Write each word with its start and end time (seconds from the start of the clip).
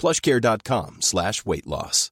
plushcare.com 0.00 1.02
slash 1.02 1.44
weight 1.44 1.66
loss. 1.66 2.10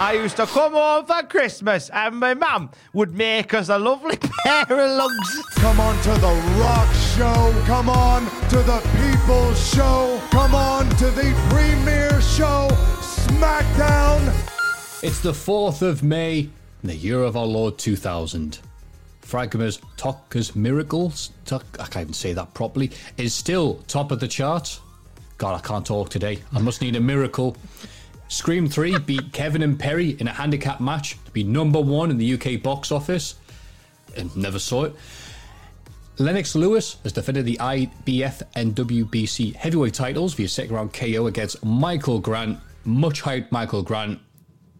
I 0.00 0.12
used 0.12 0.36
to 0.36 0.46
come 0.46 0.74
home 0.74 1.06
for 1.06 1.24
Christmas 1.24 1.90
and 1.90 2.20
my 2.20 2.32
mum 2.32 2.70
would 2.92 3.16
make 3.16 3.52
us 3.52 3.68
a 3.68 3.76
lovely 3.76 4.16
pair 4.44 4.62
of 4.62 4.90
lugs. 4.96 5.42
Come 5.56 5.80
on 5.80 6.00
to 6.02 6.10
the 6.10 6.56
rock 6.60 6.94
show. 7.16 7.62
Come 7.66 7.88
on 7.88 8.24
to 8.50 8.58
the 8.58 8.78
people's 8.96 9.74
show. 9.74 10.22
Come 10.30 10.54
on 10.54 10.88
to 10.90 11.06
the 11.10 11.34
premiere 11.50 12.20
show. 12.20 12.68
SmackDown. 13.00 14.32
It's 15.02 15.18
the 15.18 15.32
4th 15.32 15.82
of 15.82 16.04
May, 16.04 16.38
in 16.82 16.88
the 16.88 16.94
year 16.94 17.22
of 17.22 17.36
our 17.36 17.46
Lord 17.46 17.76
2000. 17.76 18.60
Fragma's 19.28 19.78
Toca's 19.98 20.56
Miracles, 20.56 21.32
Tok, 21.44 21.64
I 21.78 21.84
can't 21.84 22.04
even 22.04 22.14
say 22.14 22.32
that 22.32 22.54
properly, 22.54 22.90
is 23.18 23.34
still 23.34 23.74
top 23.86 24.10
of 24.10 24.20
the 24.20 24.28
charts. 24.28 24.80
God, 25.36 25.54
I 25.54 25.60
can't 25.60 25.84
talk 25.84 26.08
today. 26.08 26.38
I 26.54 26.60
must 26.60 26.80
need 26.80 26.96
a 26.96 27.00
miracle. 27.00 27.54
Scream 28.28 28.68
3 28.68 28.98
beat 29.06 29.32
Kevin 29.32 29.60
and 29.60 29.78
Perry 29.78 30.16
in 30.18 30.28
a 30.28 30.32
handicap 30.32 30.80
match 30.80 31.22
to 31.26 31.30
be 31.32 31.44
number 31.44 31.78
one 31.78 32.10
in 32.10 32.16
the 32.16 32.34
UK 32.34 32.62
box 32.62 32.90
office. 32.90 33.34
And 34.16 34.34
never 34.34 34.58
saw 34.58 34.84
it. 34.84 34.96
Lennox 36.16 36.54
Lewis 36.54 36.96
has 37.02 37.12
defended 37.12 37.44
the 37.44 37.58
IBF 37.58 38.42
and 38.56 38.74
WBC 38.74 39.54
heavyweight 39.54 39.92
titles 39.92 40.32
via 40.34 40.48
second 40.48 40.74
round 40.74 40.94
KO 40.94 41.26
against 41.26 41.62
Michael 41.62 42.18
Grant. 42.18 42.58
Much 42.84 43.22
hyped 43.22 43.52
Michael 43.52 43.82
Grant 43.82 44.20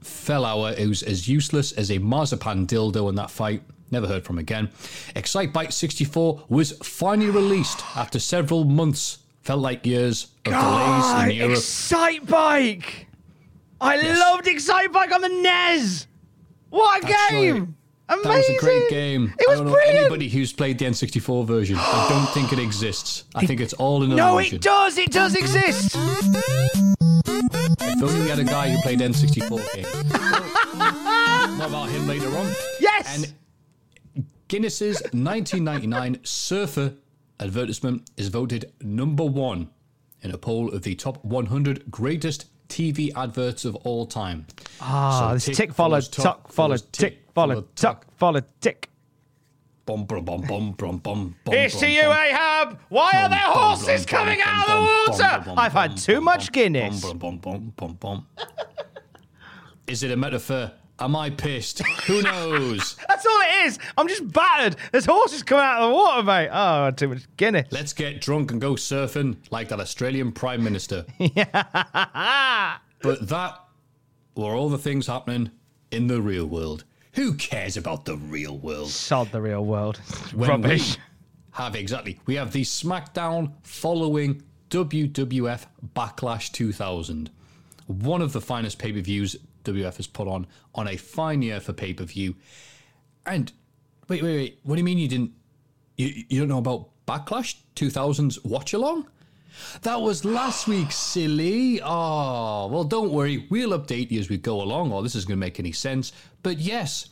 fell 0.01 0.47
out. 0.47 0.79
It 0.79 0.89
was 0.89 1.03
as 1.03 1.29
useless 1.29 1.73
as 1.73 1.91
a 1.91 1.99
marzipan 1.99 2.67
dildo 2.67 3.11
in 3.11 3.15
that 3.17 3.31
fight. 3.31 3.63
Never 3.91 4.07
heard 4.07 4.25
from 4.25 4.39
again. 4.39 4.71
Excite 5.17 5.53
Bike 5.53 5.73
64 5.73 6.45
was 6.49 6.73
finally 6.83 7.31
released 7.31 7.83
after 7.97 8.19
several 8.19 8.65
months. 8.65 9.19
Felt 9.43 9.61
like 9.61 9.87
years 9.87 10.25
of 10.45 10.53
God, 10.53 11.23
delays 11.23 11.31
in 11.33 11.37
Europe. 11.39 11.57
Excite 11.59 12.27
Bike! 12.27 13.07
I 13.81 13.95
Yes. 13.97 14.19
loved 14.19 14.47
Excite 14.47 14.93
Bike 14.93 15.11
on 15.13 15.23
the 15.23 15.29
NES! 15.29 16.07
What 16.71 17.03
a 17.03 17.07
That's 17.07 17.31
game! 17.31 17.55
right. 17.55 17.69
Amazing! 18.11 18.31
That 18.31 18.37
was 18.39 18.49
a 18.49 18.59
great 18.59 18.91
game. 18.91 19.35
It 19.39 19.49
was 19.49 19.61
I 19.61 19.65
don't 19.65 19.73
brilliant! 19.73 19.95
know 19.95 20.01
anybody 20.03 20.29
who's 20.29 20.53
played 20.53 20.79
the 20.79 20.85
N64 20.87 21.47
version. 21.47 21.77
I 21.79 22.07
don't 22.11 22.29
think 22.35 22.53
it 22.53 22.59
exists. 22.63 23.25
I 23.35 23.47
think 23.47 23.61
it's 23.61 23.73
all 23.75 24.03
an 24.03 24.11
no, 24.15 24.35
illusion. 24.39 24.57
it 24.57 24.63
does! 24.63 24.99
It 24.99 25.13
does 25.13 25.35
exist! 25.35 25.95
If 27.81 28.03
only 28.03 28.21
we 28.23 28.29
had 28.29 28.39
a 28.39 28.45
guy 28.45 28.69
who 28.71 28.81
played 28.83 28.99
N64 29.01 29.75
games. 29.75 29.95
More 31.59 31.67
about 31.67 31.89
him 31.89 32.07
later 32.07 32.29
on. 32.37 32.53
Yes! 32.81 33.17
And 33.25 33.33
Guinness's 34.49 35.01
1999 35.13 36.21
Surfer 36.25 36.95
advertisement 37.39 38.11
is 38.17 38.29
voted 38.29 38.73
number 38.81 39.25
one 39.25 39.69
in 40.23 40.31
a 40.31 40.39
poll 40.39 40.71
of 40.75 40.83
the 40.83 40.95
top 40.95 41.23
100 41.25 41.91
greatest 41.91 42.47
TV 42.69 43.11
adverts 43.15 43.65
of 43.67 43.77
all 43.77 44.07
time. 44.07 44.47
Ah, 44.81 45.29
So 45.29 45.35
this 45.35 45.45
tick 45.45 45.55
tick 45.57 45.73
follow, 45.75 45.91
follows 46.01 46.09
tuck 46.09 46.25
tuck, 46.25 46.53
follow, 46.53 46.77
tick 46.77 46.91
tick, 46.93 47.19
follow, 47.35 47.55
follow 47.57 47.67
tuck 47.77 48.01
tuck. 48.01 48.07
follow, 48.17 48.41
tick. 48.61 48.89
Bum, 49.85 50.05
bum, 50.05 50.25
bum, 50.25 50.41
bum, 50.43 50.73
bum, 50.73 50.99
bum, 50.99 51.35
bum, 51.45 51.55
It's 51.55 51.79
to 51.81 51.89
you. 51.89 52.03
Ahab! 52.11 52.79
Why 52.91 53.11
are 53.23 53.29
there 53.31 53.39
horses 53.39 54.05
coming 54.05 54.39
out 54.43 54.69
of 54.69 54.75
the 55.09 55.13
water? 55.13 55.61
I've 55.61 55.73
had 55.73 55.97
too 55.97 56.21
much 56.21 56.47
bum, 56.49 56.53
Guinness. 56.53 57.01
bum, 57.03 57.19
bum, 57.19 57.39
bum, 57.39 57.73
bum, 57.77 57.93
bum. 57.95 58.27
Is 59.87 60.03
it 60.03 60.11
a 60.11 60.17
metaphor? 60.17 60.73
Am 61.01 61.15
I 61.15 61.31
pissed? 61.31 61.79
Who 62.07 62.23
knows? 62.23 62.97
That's 63.09 63.25
all 63.25 63.41
it 63.41 63.67
is. 63.67 63.79
I'm 63.97 64.09
just 64.09 64.31
battered. 64.33 64.77
There's 64.91 65.05
horses 65.07 65.43
coming 65.43 65.65
out 65.65 65.81
of 65.83 65.91
the 65.91 65.95
water, 65.95 66.23
mate. 66.25 66.49
Oh, 66.53 66.91
too 66.91 67.09
much 67.09 67.23
Guinness. 67.37 67.69
Let's 67.71 67.93
get 67.93 68.21
drunk 68.21 68.51
and 68.51 68.61
go 68.61 68.73
surfing 68.73 69.37
like 69.51 69.69
that 69.69 69.81
Australian 69.81 70.33
Prime 70.33 70.63
Minister. 70.63 71.05
But 73.01 73.29
that 73.29 73.61
were 74.35 74.55
all 74.57 74.69
the 74.69 74.79
things 74.79 75.07
happening 75.07 75.53
in 75.93 76.09
the 76.09 76.21
real 76.21 76.47
world. 76.47 76.83
Who 77.13 77.35
cares 77.35 77.77
about 77.77 78.05
the 78.05 78.17
real 78.17 78.59
world? 78.59 78.91
Sod 78.91 79.31
the 79.31 79.41
real 79.41 79.65
world. 79.65 80.01
Rubbish. 80.35 80.97
have 81.53 81.77
exactly. 81.77 82.19
We 82.27 82.35
have 82.35 82.53
the 82.53 82.63
SmackDown 82.63 83.53
following 83.63 84.43
WWF 84.71 85.67
Backlash 85.95 86.51
2000. 86.53 87.31
One 87.87 88.21
of 88.21 88.33
the 88.33 88.41
finest 88.41 88.79
pay 88.79 88.93
per 88.93 89.01
views 89.01 89.37
WF 89.65 89.97
has 89.97 90.07
put 90.07 90.29
on 90.29 90.47
on 90.75 90.89
a 90.89 90.97
fine 90.97 91.43
year 91.43 91.61
for 91.61 91.73
pay 91.73 91.93
per 91.93 92.05
view. 92.05 92.35
And 93.27 93.53
wait, 94.09 94.23
wait, 94.23 94.37
wait. 94.37 94.61
What 94.63 94.77
do 94.77 94.81
you 94.81 94.85
mean 94.85 94.99
you 94.99 95.09
didn't? 95.09 95.33
You, 95.97 96.25
you 96.29 96.39
don't 96.41 96.49
know 96.49 96.59
about 96.59 96.91
Backlash 97.07 97.57
2000's 97.77 98.45
watch 98.45 98.73
along? 98.73 99.09
That 99.83 100.01
was 100.01 100.25
last 100.25 100.69
week, 100.69 100.93
silly. 100.93 101.81
Oh, 101.83 102.69
well, 102.69 102.85
don't 102.85 103.13
worry. 103.13 103.47
We'll 103.51 103.79
update 103.79 104.11
you 104.11 104.21
as 104.21 104.29
we 104.29 104.37
go 104.37 104.63
along, 104.63 104.93
or 104.93 105.03
this 105.03 105.15
is 105.15 105.25
going 105.25 105.37
to 105.37 105.41
make 105.41 105.59
any 105.59 105.73
sense. 105.73 106.13
But 106.43 106.59
yes, 106.59 107.09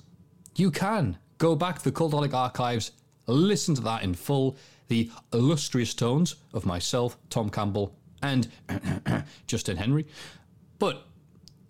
you 0.54 0.70
can 0.70 1.18
go 1.38 1.56
back 1.56 1.78
to 1.78 1.84
the 1.84 1.92
Cultaholic 1.92 2.34
archives, 2.34 2.92
listen 3.26 3.74
to 3.74 3.80
that 3.82 4.02
in 4.02 4.14
full. 4.14 4.56
The 4.88 5.10
illustrious 5.32 5.94
tones 5.94 6.36
of 6.52 6.64
myself, 6.64 7.16
Tom 7.28 7.50
Campbell, 7.50 7.96
and 8.22 8.48
Justin 9.48 9.76
Henry. 9.76 10.06
But 10.78 11.04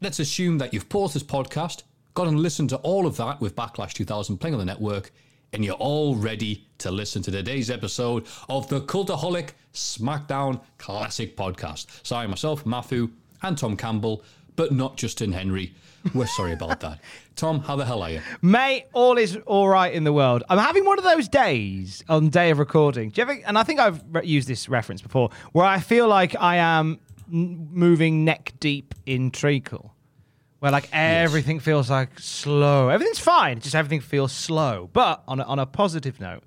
let's 0.01 0.19
assume 0.19 0.59
that 0.59 0.73
you've 0.73 0.89
paused 0.89 1.15
this 1.15 1.23
podcast, 1.23 1.83
gone 2.15 2.29
and 2.29 2.41
listened 2.41 2.71
to 2.71 2.77
all 2.79 3.07
of 3.07 3.17
that 3.17 3.41
with 3.41 3.57
Backlash 3.57 3.93
2000 3.93 4.39
playing 4.39 4.55
on 4.55 4.59
the 4.59 4.65
network, 4.65 5.13
and 5.53 5.65
you're 5.65 5.75
all 5.75 6.17
ready 6.17 6.67
to 6.79 6.91
listen 6.91 7.23
to 7.23 7.31
today's 7.31 7.71
episode 7.71 8.27
of 8.49 8.69
the 8.69 8.81
Cultaholic 8.81 9.51
SmackDown 9.73 10.61
Classic 10.79 11.37
Podcast. 11.37 11.87
Sorry, 12.07 12.27
myself, 12.27 12.67
Matthew, 12.67 13.11
and 13.43 13.57
Tom 13.57 13.77
Campbell, 13.77 14.23
but 14.57 14.73
not 14.73 14.97
Justin 14.97 15.33
Henry. 15.33 15.75
We're 16.15 16.27
sorry 16.27 16.53
about 16.53 16.81
that. 16.81 17.01
Tom, 17.37 17.61
how 17.61 17.77
the 17.77 17.85
hell 17.85 18.03
are 18.03 18.11
you? 18.11 18.21
Mate, 18.41 18.87
all 18.93 19.19
is 19.19 19.37
all 19.47 19.69
right 19.69 19.93
in 19.93 20.05
the 20.05 20.13
world. 20.13 20.43
I'm 20.49 20.59
having 20.59 20.85
one 20.85 20.99
of 20.99 21.05
those 21.05 21.29
days 21.29 22.03
on 22.09 22.29
day 22.29 22.51
of 22.51 22.59
recording. 22.59 23.11
Do 23.11 23.21
you 23.21 23.23
ever, 23.23 23.41
and 23.45 23.59
I 23.59 23.63
think 23.63 23.81
I've 23.81 24.03
re- 24.11 24.25
used 24.25 24.49
this 24.49 24.69
reference 24.69 25.03
before, 25.03 25.31
where 25.53 25.67
I 25.67 25.81
feel 25.81 26.09
like 26.09 26.37
I 26.37 26.57
am 26.57 27.01
moving 27.29 28.25
neck 28.25 28.53
deep 28.61 28.95
in 29.05 29.31
treacle. 29.31 29.96
Where 30.67 30.73
like 30.73 30.89
everything 30.93 31.61
feels 31.61 31.91
like 31.91 32.19
slow. 32.19 32.89
Everything's 32.89 33.21
fine, 33.21 33.61
just 33.61 33.77
everything 33.77 34.01
feels 34.01 34.33
slow. 34.33 34.91
But 34.93 35.23
on 35.29 35.39
a, 35.39 35.45
on 35.45 35.61
a 35.61 35.65
positive 35.65 36.19
note, 36.19 36.43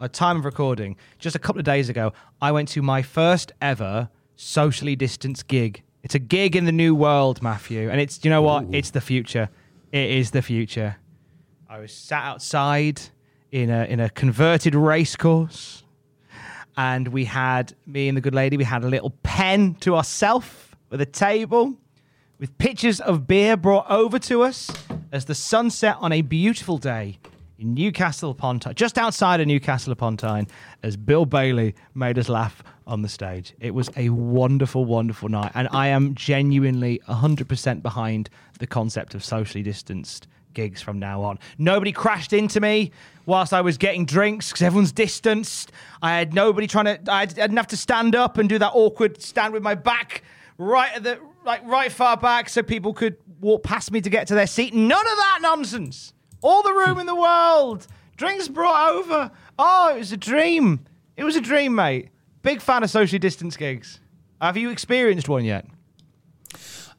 a 0.00 0.08
time 0.08 0.38
of 0.38 0.46
recording, 0.46 0.96
just 1.18 1.36
a 1.36 1.38
couple 1.38 1.58
of 1.60 1.66
days 1.66 1.90
ago, 1.90 2.14
I 2.40 2.50
went 2.50 2.70
to 2.70 2.80
my 2.80 3.02
first 3.02 3.52
ever 3.60 4.08
socially 4.36 4.96
distanced 4.96 5.48
gig. 5.48 5.82
It's 6.02 6.14
a 6.14 6.18
gig 6.18 6.56
in 6.56 6.64
the 6.64 6.72
new 6.72 6.94
world, 6.94 7.42
Matthew, 7.42 7.90
and 7.90 8.00
it's 8.00 8.24
you 8.24 8.30
know 8.30 8.40
what? 8.40 8.64
It's 8.72 8.88
the 8.88 9.02
future. 9.02 9.50
It 9.92 10.12
is 10.12 10.30
the 10.30 10.40
future. 10.40 10.96
I 11.68 11.78
was 11.78 11.92
sat 11.92 12.24
outside 12.24 13.02
in 13.52 13.68
a 13.68 13.84
in 13.84 14.00
a 14.00 14.08
converted 14.08 14.74
race 14.74 15.14
course, 15.14 15.84
and 16.78 17.08
we 17.08 17.26
had 17.26 17.74
me 17.84 18.08
and 18.08 18.16
the 18.16 18.22
good 18.22 18.34
lady. 18.34 18.56
We 18.56 18.64
had 18.64 18.82
a 18.82 18.88
little 18.88 19.10
pen 19.24 19.74
to 19.80 19.94
ourselves 19.94 20.48
with 20.88 21.02
a 21.02 21.06
table, 21.06 21.76
with 22.38 22.56
pictures 22.58 23.00
of 23.00 23.26
beer 23.26 23.56
brought 23.56 23.90
over 23.90 24.18
to 24.18 24.42
us 24.42 24.70
as 25.10 25.24
the 25.24 25.34
sun 25.34 25.70
set 25.70 25.96
on 25.96 26.12
a 26.12 26.22
beautiful 26.22 26.78
day 26.78 27.18
in 27.58 27.74
Newcastle 27.74 28.30
upon 28.30 28.60
Tyne, 28.60 28.74
just 28.74 28.96
outside 28.96 29.40
of 29.40 29.48
Newcastle 29.48 29.92
upon 29.92 30.16
Tyne, 30.16 30.46
as 30.84 30.96
Bill 30.96 31.26
Bailey 31.26 31.74
made 31.94 32.16
us 32.16 32.28
laugh 32.28 32.62
on 32.86 33.02
the 33.02 33.08
stage. 33.08 33.54
It 33.58 33.74
was 33.74 33.90
a 33.96 34.10
wonderful, 34.10 34.84
wonderful 34.84 35.28
night. 35.28 35.50
And 35.54 35.68
I 35.72 35.88
am 35.88 36.14
genuinely 36.14 37.00
100% 37.08 37.82
behind 37.82 38.30
the 38.60 38.66
concept 38.66 39.14
of 39.14 39.24
socially 39.24 39.64
distanced 39.64 40.28
gigs 40.54 40.80
from 40.80 40.98
now 40.98 41.22
on. 41.22 41.38
Nobody 41.58 41.92
crashed 41.92 42.32
into 42.32 42.60
me 42.60 42.92
whilst 43.26 43.52
I 43.52 43.60
was 43.60 43.76
getting 43.76 44.06
drinks 44.06 44.50
because 44.50 44.62
everyone's 44.62 44.92
distanced. 44.92 45.72
I 46.00 46.16
had 46.16 46.32
nobody 46.34 46.68
trying 46.68 46.86
to, 46.86 47.12
I 47.12 47.26
didn't 47.26 47.56
have 47.56 47.66
to 47.68 47.76
stand 47.76 48.14
up 48.14 48.38
and 48.38 48.48
do 48.48 48.58
that 48.58 48.70
awkward 48.74 49.20
stand 49.20 49.52
with 49.52 49.62
my 49.62 49.74
back 49.74 50.22
right 50.56 50.92
at 50.94 51.02
the, 51.02 51.20
like 51.48 51.66
right 51.66 51.90
far 51.90 52.16
back 52.16 52.48
so 52.50 52.62
people 52.62 52.92
could 52.92 53.16
walk 53.40 53.62
past 53.62 53.90
me 53.90 54.02
to 54.02 54.10
get 54.10 54.26
to 54.28 54.34
their 54.34 54.46
seat. 54.46 54.74
None 54.74 55.00
of 55.00 55.16
that 55.16 55.38
nonsense. 55.40 56.12
All 56.42 56.62
the 56.62 56.74
room 56.74 56.98
in 56.98 57.06
the 57.06 57.14
world. 57.14 57.86
Drinks 58.16 58.48
brought 58.48 58.90
over. 58.92 59.30
Oh, 59.58 59.94
it 59.94 59.98
was 59.98 60.12
a 60.12 60.16
dream. 60.16 60.84
It 61.16 61.24
was 61.24 61.36
a 61.36 61.40
dream, 61.40 61.74
mate. 61.74 62.10
Big 62.42 62.60
fan 62.60 62.82
of 62.82 62.90
socially 62.90 63.18
distanced 63.18 63.58
gigs. 63.58 63.98
Have 64.42 64.58
you 64.58 64.70
experienced 64.70 65.28
one 65.28 65.44
yet? 65.44 65.66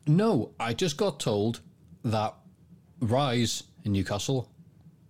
No, 0.08 0.52
I 0.60 0.74
just 0.74 0.98
got 0.98 1.20
told 1.20 1.62
that 2.04 2.34
Rise 3.00 3.64
in 3.84 3.92
Newcastle 3.92 4.50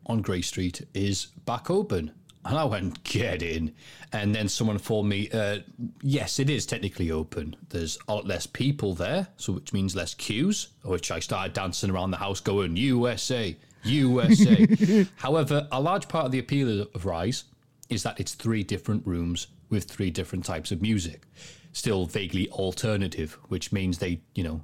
on 0.06 0.22
Grey 0.22 0.42
Street 0.42 0.86
is 0.94 1.28
back 1.46 1.72
open. 1.72 2.12
And 2.50 2.58
I 2.58 2.64
went, 2.64 3.04
get 3.04 3.44
in. 3.44 3.76
And 4.12 4.34
then 4.34 4.50
someone 4.50 4.78
informed 4.78 5.08
me, 5.08 5.30
uh, 5.30 5.60
yes, 6.02 6.40
it 6.40 6.50
is 6.50 6.66
technically 6.66 7.12
open. 7.12 7.56
There's 7.70 8.00
a 8.08 8.16
lot 8.16 8.26
less 8.26 8.48
people 8.48 8.96
there, 8.96 9.28
so 9.38 9.54
which 9.54 9.72
means 9.72 9.96
less 9.96 10.16
queues, 10.16 10.70
which 10.84 11.12
I 11.12 11.20
started 11.20 11.54
dancing 11.54 11.92
around 11.92 12.10
the 12.10 12.18
house 12.18 12.40
going, 12.40 12.76
USA, 12.76 13.56
USA. 13.84 15.06
However, 15.18 15.68
a 15.72 15.80
large 15.80 16.08
part 16.08 16.26
of 16.26 16.32
the 16.32 16.40
appeal 16.40 16.88
of 16.96 17.06
Rise 17.06 17.44
is 17.88 18.02
that 18.02 18.20
it's 18.20 18.34
three 18.34 18.64
different 18.64 19.06
rooms 19.06 19.46
with 19.70 19.84
three 19.84 20.10
different 20.10 20.44
types 20.44 20.72
of 20.72 20.82
music. 20.82 21.28
Still 21.74 22.08
vaguely 22.08 22.50
alternative, 22.50 23.38
which 23.50 23.72
means 23.72 24.00
they, 24.00 24.22
you 24.34 24.44
know, 24.44 24.64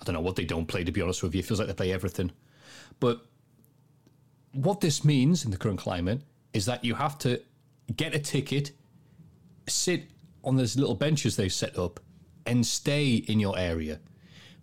I 0.00 0.04
don't 0.04 0.14
know 0.14 0.20
what 0.20 0.34
they 0.34 0.44
don't 0.44 0.66
play, 0.66 0.82
to 0.82 0.90
be 0.90 1.00
honest 1.00 1.22
with 1.22 1.32
you. 1.32 1.38
It 1.38 1.44
feels 1.44 1.60
like 1.60 1.68
they 1.68 1.74
play 1.74 1.92
everything. 1.92 2.32
But 2.98 3.24
what 4.50 4.80
this 4.80 5.04
means 5.04 5.44
in 5.44 5.52
the 5.52 5.56
current 5.56 5.78
climate 5.78 6.22
is 6.58 6.66
that 6.66 6.84
you 6.84 6.94
have 6.96 7.16
to 7.16 7.40
get 7.96 8.14
a 8.14 8.18
ticket, 8.18 8.72
sit 9.68 10.10
on 10.42 10.56
those 10.56 10.76
little 10.76 10.96
benches 10.96 11.36
they've 11.36 11.52
set 11.52 11.78
up, 11.78 12.00
and 12.46 12.66
stay 12.66 13.14
in 13.14 13.38
your 13.38 13.56
area, 13.56 14.00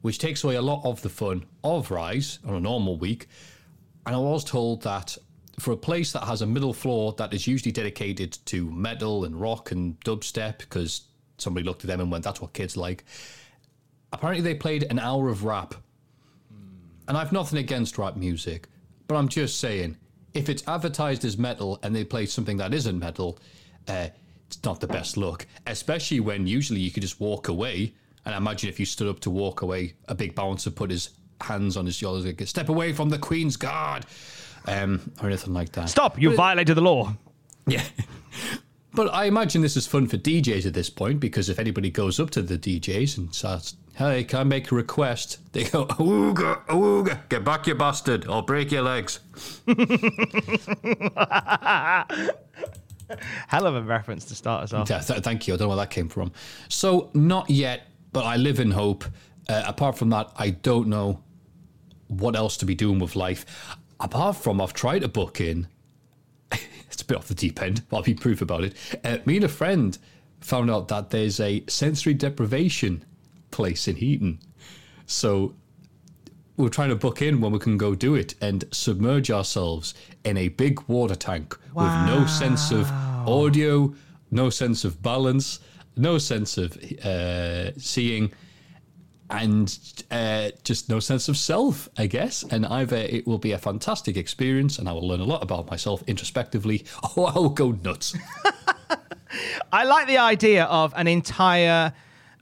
which 0.02 0.20
takes 0.20 0.44
away 0.44 0.56
a 0.56 0.62
lot 0.62 0.82
of 0.84 1.02
the 1.02 1.10
fun 1.10 1.46
of 1.64 1.92
Rise 1.92 2.40
on 2.46 2.54
a 2.54 2.60
normal 2.60 2.98
week. 2.98 3.28
And 4.06 4.14
I 4.14 4.20
was 4.20 4.44
told 4.44 4.84
that 4.84 5.18
for 5.58 5.72
a 5.72 5.78
place 5.78 6.12
that 6.12 6.26
has 6.26 6.42
a 6.42 6.46
middle 6.46 6.74
floor 6.74 7.14
that 7.14 7.34
is 7.34 7.48
usually 7.48 7.72
dedicated 7.72 8.38
to 8.48 8.70
metal 8.70 9.24
and 9.24 9.40
rock 9.40 9.72
and 9.72 9.98
dubstep, 10.02 10.58
because 10.58 11.04
somebody 11.38 11.66
looked 11.66 11.86
at 11.86 11.88
them 11.88 12.02
and 12.02 12.12
went, 12.12 12.26
that's 12.26 12.42
what 12.42 12.52
kids 12.52 12.76
like. 12.76 13.06
Apparently, 14.12 14.44
they 14.44 14.54
played 14.54 14.84
an 14.84 15.00
hour 15.00 15.30
of 15.30 15.46
rap. 15.46 15.76
And 17.08 17.16
I've 17.16 17.32
nothing 17.32 17.60
against 17.60 17.98
rap 17.98 18.18
music, 18.18 18.68
but 19.08 19.16
I'm 19.16 19.30
just 19.30 19.62
saying, 19.62 19.96
if 20.36 20.50
it's 20.50 20.68
advertised 20.68 21.26
as 21.26 21.38
metal 21.38 21.80
and 21.82 21.96
they 21.96 22.04
play 22.04 22.26
something 22.26 22.58
that 22.58 22.74
isn't 22.74 23.00
metal, 23.00 23.40
uh, 23.88 24.10
it's 24.48 24.64
not 24.64 24.80
the 24.82 24.88
best 24.88 25.18
look. 25.18 25.48
Especially 25.66 26.20
when 26.20 26.46
usually 26.46 26.82
you 26.82 26.92
could 26.92 27.02
just 27.02 27.20
walk 27.20 27.48
away. 27.48 27.94
And 28.26 28.36
I 28.36 28.38
imagine 28.38 28.70
if 28.70 28.80
you 28.80 28.86
stood 28.86 29.08
up 29.08 29.20
to 29.22 29.30
walk 29.30 29.62
away, 29.62 29.94
a 30.08 30.16
big 30.16 30.36
bouncer 30.36 30.70
put 30.72 30.92
his 30.92 31.10
hands 31.42 31.78
on 31.78 31.86
his 31.86 31.96
shoulders, 31.96 32.26
like, 32.26 32.48
step 32.48 32.70
away 32.70 32.94
from 32.94 33.10
the 33.10 33.18
Queen's 33.18 33.56
Guard, 33.56 34.06
um, 34.68 35.12
or 35.22 35.28
anything 35.28 35.54
like 35.54 35.72
that. 35.74 35.90
Stop! 35.90 36.20
You 36.20 36.36
violated 36.36 36.76
the 36.78 36.82
law. 36.82 37.14
Yeah. 37.68 37.84
But 38.94 39.14
I 39.14 39.26
imagine 39.26 39.62
this 39.62 39.76
is 39.76 39.86
fun 39.86 40.08
for 40.08 40.18
DJs 40.18 40.66
at 40.66 40.74
this 40.74 40.90
point 40.90 41.20
because 41.20 41.50
if 41.50 41.60
anybody 41.60 41.90
goes 41.92 42.18
up 42.18 42.30
to 42.32 42.42
the 42.42 42.58
DJs 42.58 43.18
and 43.18 43.36
starts, 43.36 43.76
hey, 43.96 44.24
can 44.24 44.40
I 44.40 44.44
make 44.44 44.72
a 44.72 44.76
request? 44.76 45.40
They 45.54 45.64
go, 45.64 45.86
ooga, 45.86 46.66
ooga, 46.68 47.28
get 47.30 47.44
back, 47.44 47.68
you 47.68 47.76
bastard, 47.76 48.28
I'll 48.28 48.42
break 48.42 48.72
your 48.72 48.84
legs. 48.84 49.20
Hell 53.48 53.68
of 53.68 53.76
a 53.76 53.82
reference 53.82 54.26
to 54.26 54.36
start 54.36 54.64
us 54.64 54.74
off. 54.74 54.90
Yeah, 54.90 55.00
th- 55.00 55.22
thank 55.24 55.48
you. 55.48 55.54
I 55.54 55.58
don't 55.58 55.66
know 55.66 55.70
where 55.70 55.86
that 55.86 55.92
came 55.92 56.10
from. 56.10 56.32
So, 56.70 57.10
not 57.14 57.50
yet, 57.50 57.88
but 58.12 58.26
I 58.26 58.36
live 58.36 58.60
in 58.60 58.72
hope. 58.72 59.06
Uh, 59.48 59.64
apart 59.66 59.98
from 59.98 60.10
that, 60.10 60.32
I 60.38 60.50
don't 60.50 60.88
know 60.88 61.22
what 62.08 62.36
else 62.36 62.58
to 62.58 62.66
be 62.66 62.76
doing 62.76 63.00
with 63.00 63.16
life. 63.16 63.46
Apart 64.00 64.38
from, 64.38 64.60
I've 64.60 64.74
tried 64.74 65.00
to 65.00 65.08
book 65.08 65.40
in. 65.40 65.68
it's 66.52 67.02
a 67.02 67.06
bit 67.06 67.18
off 67.18 67.28
the 67.28 67.36
deep 67.36 67.62
end, 67.62 67.84
but 67.90 67.98
I'll 67.98 68.04
be 68.04 68.14
proof 68.14 68.42
about 68.42 68.64
it. 68.64 68.76
Uh, 69.04 69.20
me 69.26 69.38
and 69.38 69.46
a 69.46 69.50
friend 69.50 69.98
found 70.42 70.70
out 70.70 70.88
that 70.90 71.12
there's 71.12 71.40
a 71.40 71.64
sensory 71.68 72.14
deprivation 72.14 73.06
place 73.56 73.88
in 73.88 73.96
Heaton. 73.96 74.40
So, 75.06 75.56
we're 76.58 76.70
trying 76.70 76.90
to 76.90 76.96
book 76.96 77.22
in 77.22 77.42
when 77.42 77.52
we 77.52 77.60
can 77.60 77.78
go 77.78 77.96
do 77.96 78.16
it 78.16 78.36
and 78.42 78.64
submerge 78.72 79.30
ourselves 79.30 79.94
in 80.24 80.38
a 80.38 80.48
big 80.50 80.82
water 80.88 81.16
tank 81.16 81.58
with 81.74 81.92
no 82.06 82.26
sense 82.26 82.72
of 82.72 82.90
audio, 83.28 83.94
no 84.32 84.50
sense 84.50 84.86
of 84.86 85.02
balance, 85.02 85.60
no 85.98 86.18
sense 86.18 86.58
of 86.58 86.78
uh, 87.04 87.78
seeing, 87.78 88.32
and 89.30 89.78
uh, 90.12 90.52
just 90.64 90.90
no 90.90 91.00
sense 91.00 91.28
of 91.28 91.36
self, 91.38 91.90
I 91.98 92.08
guess. 92.08 92.44
And 92.44 92.66
either 92.66 92.98
it 92.98 93.28
will 93.28 93.38
be 93.38 93.52
a 93.52 93.58
fantastic 93.58 94.16
experience 94.16 94.80
and 94.80 94.88
I 94.88 94.94
will 94.94 95.08
learn 95.08 95.20
a 95.20 95.26
lot 95.26 95.44
about 95.44 95.70
myself 95.70 96.04
introspectively, 96.08 96.86
or 97.16 97.30
I 97.30 97.34
will 97.34 97.50
go 97.50 97.72
nuts. 97.72 98.16
I 99.74 99.84
like 99.84 100.08
the 100.08 100.20
idea 100.20 100.66
of 100.66 100.94
an 100.96 101.08
entire 101.08 101.92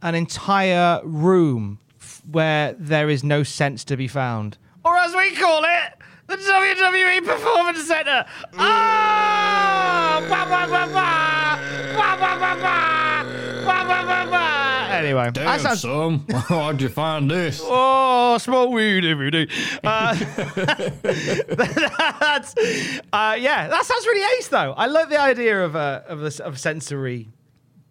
an 0.04 0.14
entire 0.16 1.02
room 1.04 1.80
f- 2.00 2.22
where 2.30 2.74
there 2.74 3.10
is 3.10 3.24
no 3.24 3.42
sense 3.42 3.84
to 3.86 3.98
be 3.98 4.08
found, 4.08 4.58
or 4.86 4.96
as 4.98 5.16
we 5.16 5.34
call 5.36 5.64
it, 5.64 5.94
the 6.28 6.36
WWE 6.36 7.26
Performance 7.26 7.88
Center. 7.88 8.26
Ah! 8.58 10.20
Ba, 10.22 10.46
ba, 10.46 10.68
ba, 10.68 10.94
ba! 10.94 11.60
Ba, 11.96 12.18
ba, 12.20 12.38
ba, 12.40 12.56
ba! 12.62 13.24
Ba, 13.66 13.86
ba, 13.88 14.04
ba, 14.06 14.30
ba! 14.30 14.44
Anyway, 14.94 15.24
that 15.24 15.34
Damn, 15.34 15.60
sounds 15.60 15.82
son, 15.82 16.26
how'd 16.48 16.82
you 16.82 16.90
find 16.90 17.30
this? 17.32 17.60
Oh, 17.64 18.38
smoke 18.38 18.72
weed 18.72 19.06
every 19.06 19.32
day. 19.32 19.48
Uh, 19.84 20.14
that's, 22.20 22.56
uh, 23.12 23.36
yeah, 23.40 23.68
that 23.68 23.86
sounds 23.86 24.06
really 24.06 24.38
ace, 24.38 24.48
though. 24.50 24.74
I 24.74 24.88
love 24.88 25.10
the 25.10 25.20
idea 25.20 25.64
of 25.64 25.76
uh, 25.76 26.02
of, 26.08 26.20
this, 26.20 26.40
of 26.40 26.58
sensory 26.60 27.30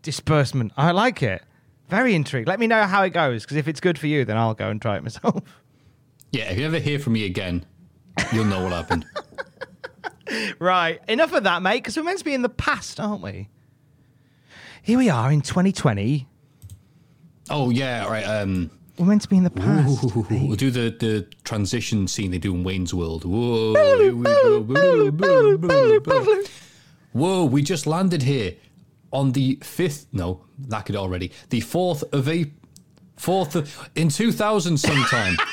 disbursement. 0.02 0.72
I 0.76 0.90
like 0.92 1.22
it. 1.22 1.42
Very 1.92 2.14
intrigued. 2.14 2.48
Let 2.48 2.58
me 2.58 2.66
know 2.66 2.84
how 2.84 3.02
it 3.02 3.10
goes, 3.10 3.42
because 3.42 3.58
if 3.58 3.68
it's 3.68 3.78
good 3.78 3.98
for 3.98 4.06
you, 4.06 4.24
then 4.24 4.38
I'll 4.38 4.54
go 4.54 4.70
and 4.70 4.80
try 4.80 4.96
it 4.96 5.02
myself. 5.02 5.42
Yeah, 6.34 6.44
if 6.44 6.58
you 6.58 6.64
ever 6.64 6.78
hear 6.78 6.98
from 6.98 7.12
me 7.12 7.26
again, 7.26 7.66
you'll 8.32 8.46
know 8.46 8.62
what 8.62 8.72
happened. 8.72 9.04
right, 10.58 10.98
enough 11.06 11.34
of 11.34 11.44
that, 11.44 11.60
mate, 11.60 11.82
because 11.82 11.94
we're 11.94 12.04
meant 12.04 12.20
to 12.20 12.24
be 12.24 12.32
in 12.32 12.40
the 12.40 12.48
past, 12.48 12.98
aren't 12.98 13.20
we? 13.20 13.50
Here 14.82 14.96
we 14.96 15.10
are 15.10 15.30
in 15.30 15.42
2020. 15.42 16.26
Oh 17.50 17.68
yeah, 17.68 18.06
right. 18.06 18.22
Um, 18.22 18.70
We're 18.96 19.04
meant 19.04 19.20
to 19.20 19.28
be 19.28 19.36
in 19.36 19.44
the 19.44 19.50
past. 19.50 20.02
Ooh, 20.16 20.26
we'll 20.30 20.56
do 20.56 20.70
the, 20.70 20.96
the 20.98 21.28
transition 21.44 22.08
scene 22.08 22.30
they 22.30 22.38
do 22.38 22.54
in 22.54 22.64
Wayne's 22.64 22.94
World. 22.94 23.26
Whoa. 23.26 23.74
Whoa, 27.12 27.44
we 27.44 27.60
just 27.60 27.86
landed 27.86 28.22
here 28.22 28.54
on 29.12 29.32
the 29.32 29.58
fifth. 29.62 30.06
No, 30.12 30.44
that 30.58 30.86
could 30.86 30.96
already. 30.96 31.32
The 31.50 31.60
fourth 31.60 32.02
of 32.12 32.28
a 32.28 32.50
fourth 33.16 33.54
of, 33.56 33.90
in 33.94 34.08
two 34.08 34.32
thousand 34.32 34.78
sometime. 34.78 35.36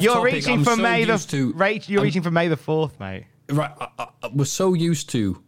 You're 0.00 0.14
topic, 0.14 0.32
reaching 0.34 0.54
I'm 0.54 0.64
for 0.64 0.76
so 0.76 0.82
May 0.82 1.04
the 1.04 1.18
to- 1.18 1.52
Rach, 1.54 1.88
You're 1.88 2.00
I'm- 2.00 2.04
reaching 2.04 2.22
for 2.22 2.30
May 2.30 2.48
the 2.48 2.56
fourth, 2.56 2.98
mate. 2.98 3.26
right 3.50 3.70
I, 3.80 3.88
I, 4.22 4.28
we're 4.32 4.44
so 4.46 4.72
used 4.74 5.10
to 5.10 5.42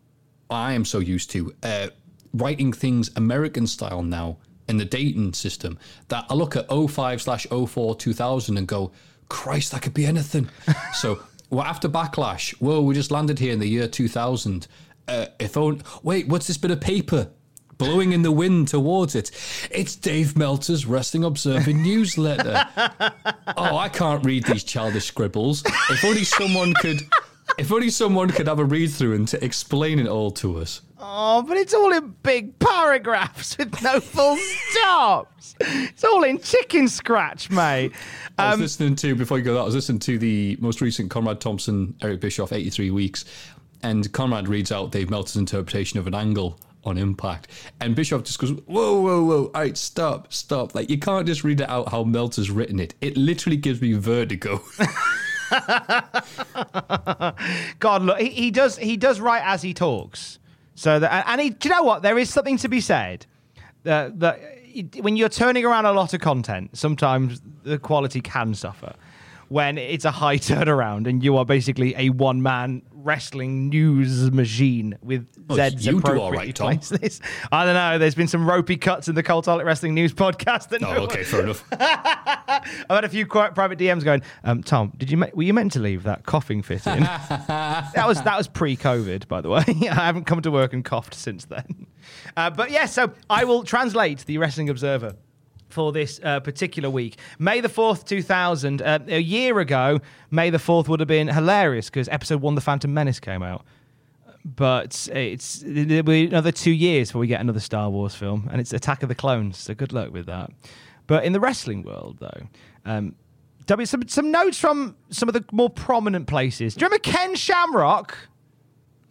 i 0.50 0.72
am 0.74 0.84
so 0.84 0.98
used 0.98 1.30
to 1.30 1.54
uh, 1.62 1.88
writing 2.34 2.70
things 2.72 3.10
american 3.16 3.66
style 3.66 4.02
now 4.02 4.36
in 4.68 4.76
the 4.76 4.84
dating 4.84 5.32
system 5.32 5.78
that 6.08 6.26
i 6.28 6.34
look 6.34 6.54
at 6.56 6.66
05 6.68 7.22
slash 7.22 7.46
04 7.46 7.94
2000 7.96 8.58
and 8.58 8.68
go 8.68 8.92
christ 9.30 9.72
that 9.72 9.80
could 9.80 9.94
be 9.94 10.04
anything 10.04 10.48
so 10.92 11.22
well, 11.48 11.64
after 11.64 11.88
backlash 11.88 12.52
whoa 12.60 12.82
we 12.82 12.94
just 12.94 13.10
landed 13.10 13.38
here 13.38 13.52
in 13.54 13.58
the 13.60 13.68
year 13.68 13.88
2000 13.88 14.66
uh, 15.08 15.26
if 15.38 15.56
only 15.56 15.80
wait 16.02 16.28
what's 16.28 16.46
this 16.46 16.56
bit 16.58 16.70
of 16.70 16.80
paper 16.80 17.28
blowing 17.76 18.12
in 18.12 18.22
the 18.22 18.30
wind 18.32 18.68
towards 18.68 19.14
it 19.14 19.30
it's 19.70 19.96
dave 19.96 20.36
meltzer's 20.36 20.86
Wrestling 20.86 21.24
Observer 21.24 21.72
newsletter 21.72 22.64
oh, 23.56 23.76
I 23.76 23.88
can't 23.88 24.24
read 24.24 24.44
these 24.44 24.64
childish 24.64 25.06
scribbles. 25.06 25.64
If 25.90 26.04
only 26.04 26.24
someone 26.24 26.72
could. 26.74 27.00
If 27.58 27.70
only 27.70 27.90
someone 27.90 28.30
could 28.30 28.48
have 28.48 28.58
a 28.58 28.64
read 28.64 28.90
through 28.90 29.14
and 29.14 29.28
to 29.28 29.44
explain 29.44 29.98
it 29.98 30.06
all 30.08 30.30
to 30.32 30.58
us. 30.58 30.80
Oh, 30.98 31.42
but 31.42 31.58
it's 31.58 31.74
all 31.74 31.92
in 31.92 32.14
big 32.22 32.58
paragraphs 32.58 33.58
with 33.58 33.80
no 33.82 34.00
full 34.00 34.36
stops. 34.70 35.54
It's 35.60 36.02
all 36.02 36.24
in 36.24 36.38
chicken 36.38 36.88
scratch, 36.88 37.50
mate. 37.50 37.92
I 38.38 38.46
was 38.46 38.54
Um, 38.54 38.60
listening 38.60 38.96
to 38.96 39.14
before 39.14 39.38
you 39.38 39.44
go. 39.44 39.54
That 39.54 39.60
I 39.60 39.64
was 39.64 39.74
listening 39.74 39.98
to 40.00 40.18
the 40.18 40.56
most 40.58 40.80
recent 40.80 41.10
Conrad 41.10 41.40
Thompson, 41.40 41.94
Eric 42.02 42.20
Bischoff, 42.22 42.50
eighty 42.52 42.70
three 42.70 42.90
weeks, 42.90 43.26
and 43.84 44.10
Conrad 44.12 44.48
reads 44.48 44.72
out 44.72 44.90
Dave 44.90 45.10
Meltzer's 45.10 45.36
interpretation 45.36 45.98
of 45.98 46.06
an 46.06 46.14
angle 46.14 46.58
on 46.84 46.98
Impact. 46.98 47.48
And 47.80 47.94
Bischoff 47.94 48.24
just 48.24 48.38
goes, 48.38 48.50
whoa, 48.50 49.00
whoa, 49.00 49.22
whoa, 49.22 49.44
all 49.44 49.50
right, 49.54 49.76
stop, 49.76 50.32
stop. 50.32 50.74
Like, 50.74 50.88
you 50.90 50.98
can't 50.98 51.26
just 51.26 51.44
read 51.44 51.60
it 51.60 51.68
out 51.68 51.90
how 51.90 52.02
Meltzer's 52.02 52.50
written 52.50 52.80
it. 52.80 52.94
It 53.00 53.16
literally 53.16 53.56
gives 53.56 53.80
me 53.80 53.92
vertigo. 53.92 54.62
God, 57.78 58.02
look, 58.02 58.18
he, 58.18 58.30
he 58.30 58.50
does 58.50 58.78
he 58.78 58.96
does 58.96 59.20
write 59.20 59.42
as 59.44 59.62
he 59.62 59.74
talks. 59.74 60.38
So 60.74 60.98
that 60.98 61.24
and 61.28 61.40
he, 61.40 61.50
do 61.50 61.68
you 61.68 61.74
know 61.74 61.82
what? 61.82 62.02
There 62.02 62.18
is 62.18 62.30
something 62.30 62.56
to 62.58 62.68
be 62.68 62.80
said 62.80 63.26
that 63.84 64.18
that 64.20 64.40
when 65.00 65.16
you're 65.16 65.28
turning 65.28 65.64
around 65.64 65.84
a 65.84 65.92
lot 65.92 66.14
of 66.14 66.20
content, 66.20 66.76
sometimes 66.76 67.40
the 67.62 67.78
quality 67.78 68.20
can 68.20 68.54
suffer. 68.54 68.94
When 69.48 69.78
it's 69.78 70.06
a 70.06 70.10
high 70.10 70.38
turnaround 70.50 71.06
and 71.06 71.22
you 71.22 71.36
are 71.36 71.44
basically 71.44 71.94
a 71.96 72.08
one 72.08 72.42
man 72.42 72.82
wrestling 73.04 73.68
news 73.68 74.30
machine 74.32 74.98
with 75.02 75.28
Oh, 75.48 75.56
Zed's 75.56 75.84
you 75.84 76.00
do 76.00 76.18
all 76.18 76.32
right, 76.32 76.54
Tom. 76.54 76.68
I 77.52 77.64
don't 77.64 77.74
know. 77.74 77.98
There's 77.98 78.14
been 78.14 78.28
some 78.28 78.48
ropey 78.48 78.76
cuts 78.78 79.08
in 79.08 79.14
the 79.14 79.22
Cultaholic 79.22 79.64
Wrestling 79.64 79.94
News 79.94 80.14
podcast. 80.14 80.70
That 80.70 80.82
oh, 80.82 80.94
no 80.94 81.00
okay, 81.02 81.18
one- 81.18 81.24
fair 81.24 81.40
enough. 81.42 81.64
I've 81.72 82.88
had 82.88 83.04
a 83.04 83.08
few 83.08 83.26
private 83.26 83.78
DMs 83.78 84.04
going, 84.04 84.22
um, 84.42 84.62
Tom, 84.62 84.92
did 84.96 85.10
you 85.10 85.22
were 85.34 85.42
you 85.42 85.52
meant 85.52 85.72
to 85.72 85.80
leave 85.80 86.04
that 86.04 86.24
coughing 86.24 86.62
fit 86.62 86.86
in? 86.86 87.00
that 87.02 88.04
was 88.06 88.22
that 88.22 88.38
was 88.38 88.48
pre-COVID, 88.48 89.28
by 89.28 89.40
the 89.42 89.50
way. 89.50 89.64
I 89.68 89.94
haven't 90.06 90.24
come 90.24 90.40
to 90.42 90.50
work 90.50 90.72
and 90.72 90.84
coughed 90.84 91.14
since 91.14 91.44
then. 91.44 91.86
Uh, 92.36 92.50
but 92.50 92.70
yeah, 92.70 92.86
so 92.86 93.12
I 93.28 93.44
will 93.44 93.64
translate 93.64 94.24
the 94.26 94.38
Wrestling 94.38 94.70
Observer 94.70 95.14
for 95.74 95.92
this 95.92 96.20
uh, 96.22 96.40
particular 96.40 96.88
week. 96.88 97.18
May 97.38 97.60
the 97.60 97.68
4th, 97.68 98.06
2000. 98.06 98.80
Uh, 98.80 99.00
a 99.08 99.18
year 99.18 99.58
ago, 99.58 100.00
May 100.30 100.50
the 100.50 100.58
4th 100.58 100.88
would 100.88 101.00
have 101.00 101.08
been 101.08 101.28
hilarious 101.28 101.90
because 101.90 102.08
episode 102.08 102.40
one, 102.40 102.54
The 102.54 102.60
Phantom 102.60 102.94
Menace, 102.94 103.20
came 103.20 103.42
out. 103.42 103.66
But 104.44 105.08
it's 105.12 105.62
it'll 105.62 106.02
be 106.02 106.26
another 106.26 106.52
two 106.52 106.70
years 106.70 107.08
before 107.08 107.20
we 107.20 107.26
get 107.26 107.40
another 107.40 107.60
Star 107.60 107.88
Wars 107.88 108.14
film, 108.14 108.48
and 108.52 108.60
it's 108.60 108.74
Attack 108.74 109.02
of 109.02 109.08
the 109.08 109.14
Clones. 109.14 109.56
So 109.56 109.74
good 109.74 109.92
luck 109.92 110.12
with 110.12 110.26
that. 110.26 110.50
But 111.06 111.24
in 111.24 111.32
the 111.32 111.40
wrestling 111.40 111.82
world, 111.82 112.18
though, 112.20 112.46
um, 112.84 113.14
some 113.84 114.06
some 114.06 114.30
notes 114.30 114.58
from 114.58 114.96
some 115.08 115.30
of 115.30 115.32
the 115.32 115.44
more 115.50 115.70
prominent 115.70 116.26
places. 116.26 116.74
Do 116.74 116.80
you 116.80 116.88
remember 116.88 117.02
Ken 117.02 117.34
Shamrock? 117.34 118.18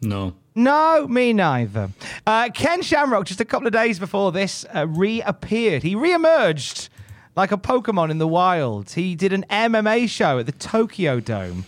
No. 0.04 0.34
No, 0.56 1.08
me 1.08 1.34
neither. 1.34 1.90
Uh, 2.28 2.50
Ken 2.54 2.82
Shamrock, 2.82 3.26
just 3.26 3.42
a 3.42 3.46
couple 3.46 3.66
of 3.68 3.74
days 3.74 3.98
before 3.98 4.32
this, 4.32 4.66
uh, 4.76 4.88
reappeared. 4.88 5.82
He 5.84 5.96
reemerged 5.96 6.90
like 7.36 7.52
a 7.52 7.58
Pokemon 7.58 8.12
in 8.12 8.20
the 8.20 8.28
wild. 8.28 8.92
He 8.92 9.16
did 9.16 9.34
an 9.34 9.46
MMA 9.50 10.08
show 10.08 10.40
at 10.40 10.46
the 10.46 10.52
Tokyo 10.52 11.20
Dome, 11.20 11.66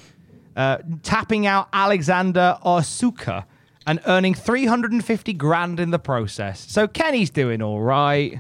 uh, 0.56 0.78
tapping 1.02 1.48
out 1.48 1.68
Alexander 1.74 2.58
Otsuka 2.64 3.46
and 3.88 4.00
earning 4.06 4.34
350 4.34 5.34
grand 5.34 5.80
in 5.80 5.90
the 5.92 6.00
process. 6.00 6.60
So 6.70 6.88
Kenny's 6.88 7.30
doing 7.32 7.62
all 7.62 7.82
right. 7.82 8.40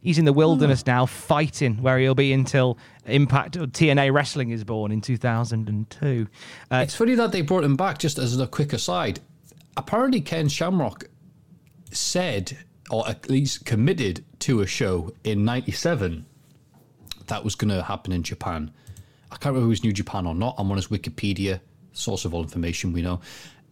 He's 0.00 0.18
in 0.18 0.24
the 0.24 0.32
wilderness 0.32 0.86
now, 0.86 1.06
fighting 1.06 1.82
where 1.82 1.98
he'll 1.98 2.14
be 2.14 2.32
until 2.32 2.78
Impact 3.06 3.56
or 3.56 3.66
TNA 3.66 4.12
Wrestling 4.12 4.50
is 4.50 4.64
born 4.64 4.92
in 4.92 5.00
2002. 5.00 6.26
Uh, 6.70 6.76
It's 6.76 6.94
funny 6.94 7.14
that 7.14 7.32
they 7.32 7.42
brought 7.42 7.64
him 7.64 7.76
back, 7.76 7.98
just 7.98 8.18
as 8.18 8.38
a 8.38 8.46
quick 8.46 8.72
aside. 8.72 9.20
Apparently, 9.76 10.20
Ken 10.20 10.48
Shamrock 10.48 11.04
said, 11.92 12.56
or 12.90 13.08
at 13.08 13.28
least 13.30 13.64
committed 13.64 14.24
to 14.40 14.60
a 14.60 14.66
show 14.66 15.12
in 15.24 15.44
97 15.44 16.26
that 17.26 17.44
was 17.44 17.54
going 17.54 17.70
to 17.70 17.82
happen 17.82 18.12
in 18.12 18.22
Japan. 18.22 18.70
I 19.30 19.36
can't 19.36 19.46
remember 19.54 19.60
if 19.60 19.66
it 19.66 19.68
was 19.70 19.84
New 19.84 19.92
Japan 19.92 20.26
or 20.26 20.34
not. 20.34 20.54
I'm 20.58 20.70
on 20.70 20.76
his 20.76 20.88
Wikipedia, 20.88 21.60
source 21.92 22.24
of 22.24 22.32
all 22.34 22.42
information 22.42 22.92
we 22.92 23.02
know. 23.02 23.20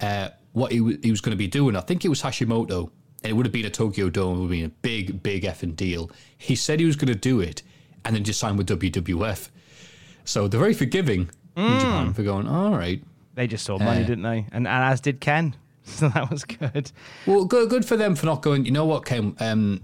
Uh, 0.01 0.31
what 0.53 0.73
he, 0.73 0.79
w- 0.79 0.99
he 1.03 1.11
was 1.11 1.21
going 1.21 1.31
to 1.31 1.37
be 1.37 1.47
doing, 1.47 1.77
I 1.77 1.81
think 1.81 2.05
it 2.05 2.09
was 2.09 2.23
Hashimoto, 2.23 2.91
and 3.23 3.31
it 3.31 3.33
would 3.35 3.47
have 3.47 3.53
been 3.53 3.65
a 3.65 3.71
Tokyo 3.71 4.11
Dome, 4.11 4.37
it 4.37 4.41
would 4.41 4.43
have 4.43 4.51
been 4.51 4.65
a 4.67 4.69
big, 4.83 5.23
big 5.23 5.45
effing 5.45 5.75
deal. 5.77 6.11
He 6.37 6.55
said 6.57 6.81
he 6.81 6.87
was 6.87 6.97
going 6.97 7.13
to 7.13 7.19
do 7.19 7.41
it 7.41 7.63
and 8.05 8.15
then 8.17 8.25
just 8.25 8.41
sign 8.41 8.57
with 8.57 8.69
WWF. 8.69 9.49
So 10.25 10.49
they're 10.49 10.61
very 10.61 10.75
forgiving 10.75 11.31
in 11.57 11.79
Japan 11.81 12.13
for 12.15 12.23
going, 12.23 12.47
all 12.49 12.73
right. 12.77 13.03
They 13.35 13.47
just 13.47 13.65
saw 13.65 13.79
money, 13.79 14.03
Uh, 14.03 14.07
didn't 14.07 14.23
they? 14.23 14.47
And, 14.53 14.67
and 14.67 14.85
as 14.93 15.01
did 15.01 15.21
Ken. 15.21 15.57
So 15.87 16.09
that 16.09 16.31
was 16.31 16.45
good. 16.45 16.91
Well, 17.27 17.45
good, 17.45 17.69
good 17.69 17.85
for 17.85 17.99
them 17.99 18.15
for 18.15 18.25
not 18.25 18.41
going. 18.41 18.65
You 18.65 18.71
know 18.73 18.87
what, 18.87 19.05
Ken? 19.05 19.37
Um, 19.39 19.83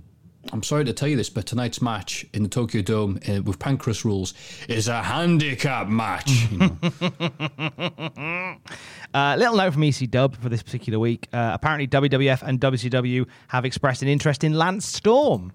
I'm 0.50 0.62
sorry 0.62 0.86
to 0.86 0.94
tell 0.94 1.08
you 1.10 1.16
this, 1.18 1.28
but 1.28 1.44
tonight's 1.44 1.82
match 1.82 2.24
in 2.32 2.42
the 2.42 2.48
Tokyo 2.48 2.80
Dome 2.80 3.20
uh, 3.28 3.42
with 3.42 3.58
Pancrase 3.58 4.02
rules 4.02 4.32
is 4.66 4.88
a 4.88 5.02
handicap 5.02 5.88
match. 5.88 6.30
You 6.50 6.58
know? 6.58 8.56
Uh, 9.12 9.34
little 9.36 9.56
note 9.56 9.72
from 9.72 9.82
EC 9.82 10.08
Dub 10.08 10.36
for 10.36 10.48
this 10.48 10.62
particular 10.62 10.96
week. 10.98 11.26
Uh, 11.32 11.50
apparently, 11.52 11.86
WWF 11.88 12.42
and 12.42 12.60
WCW 12.60 13.26
have 13.48 13.64
expressed 13.64 14.02
an 14.02 14.08
interest 14.08 14.44
in 14.44 14.54
Lance 14.54 14.86
Storm. 14.86 15.52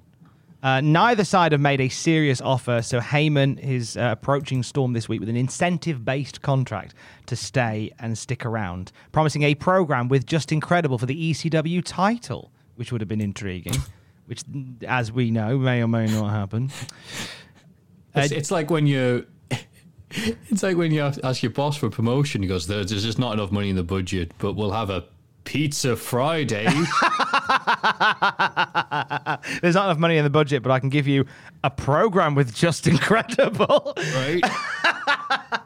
Uh, 0.66 0.82
neither 0.82 1.24
side 1.24 1.52
have 1.52 1.62
made 1.62 1.80
a 1.80 1.90
serious 1.90 2.42
offer, 2.42 2.82
so 2.82 3.00
Heyman 3.00 3.60
is 3.60 3.96
uh, 3.96 4.10
approaching 4.14 4.64
Storm 4.64 4.94
this 4.94 5.08
week 5.08 5.20
with 5.20 5.30
an 5.30 5.36
incentive 5.36 6.04
based 6.04 6.42
contract 6.42 6.96
to 7.28 7.36
stay 7.36 7.92
and 8.00 8.18
stick 8.18 8.44
around, 8.44 8.92
promising 9.12 9.44
a 9.44 9.54
program 9.54 10.08
with 10.08 10.26
Justin 10.26 10.60
Credible 10.60 10.98
for 10.98 11.06
the 11.06 11.32
ECW 11.32 11.84
title, 11.86 12.52
which 12.78 12.92
would 12.92 13.00
have 13.00 13.08
been 13.08 13.22
intriguing, 13.22 13.76
which, 14.26 14.42
as 14.88 15.12
we 15.12 15.30
know, 15.30 15.56
may 15.60 15.84
or 15.84 15.88
may 15.88 16.08
not 16.08 16.32
happen. 16.32 16.72
it's, 18.16 18.32
it's 18.32 18.50
like 18.50 18.72
when 18.72 18.88
you. 18.88 19.28
It's 20.50 20.64
like 20.64 20.78
when 20.78 20.94
you 20.94 21.02
ask 21.02 21.44
your 21.44 21.50
boss 21.50 21.76
for 21.76 21.88
a 21.88 21.92
promotion. 21.92 22.42
He 22.42 22.48
goes, 22.48 22.68
"There's 22.68 22.90
there's 22.90 23.04
just 23.04 23.20
not 23.20 23.34
enough 23.34 23.52
money 23.52 23.70
in 23.70 23.76
the 23.76 23.84
budget, 23.84 24.32
but 24.38 24.54
we'll 24.54 24.72
have 24.72 24.90
a 24.90 25.04
pizza 25.46 25.96
Friday." 25.96 26.66
There's 29.62 29.75
not 29.75 29.86
enough 29.86 29.98
money 29.98 30.18
in 30.18 30.24
the 30.24 30.30
budget, 30.30 30.62
but 30.64 30.72
I 30.72 30.80
can 30.80 30.90
give 30.90 31.08
you 31.08 31.25
a 31.64 31.70
program 31.70 32.36
with 32.36 32.54
Just 32.54 32.88
Incredible. 32.96 33.94
right? 33.98 34.42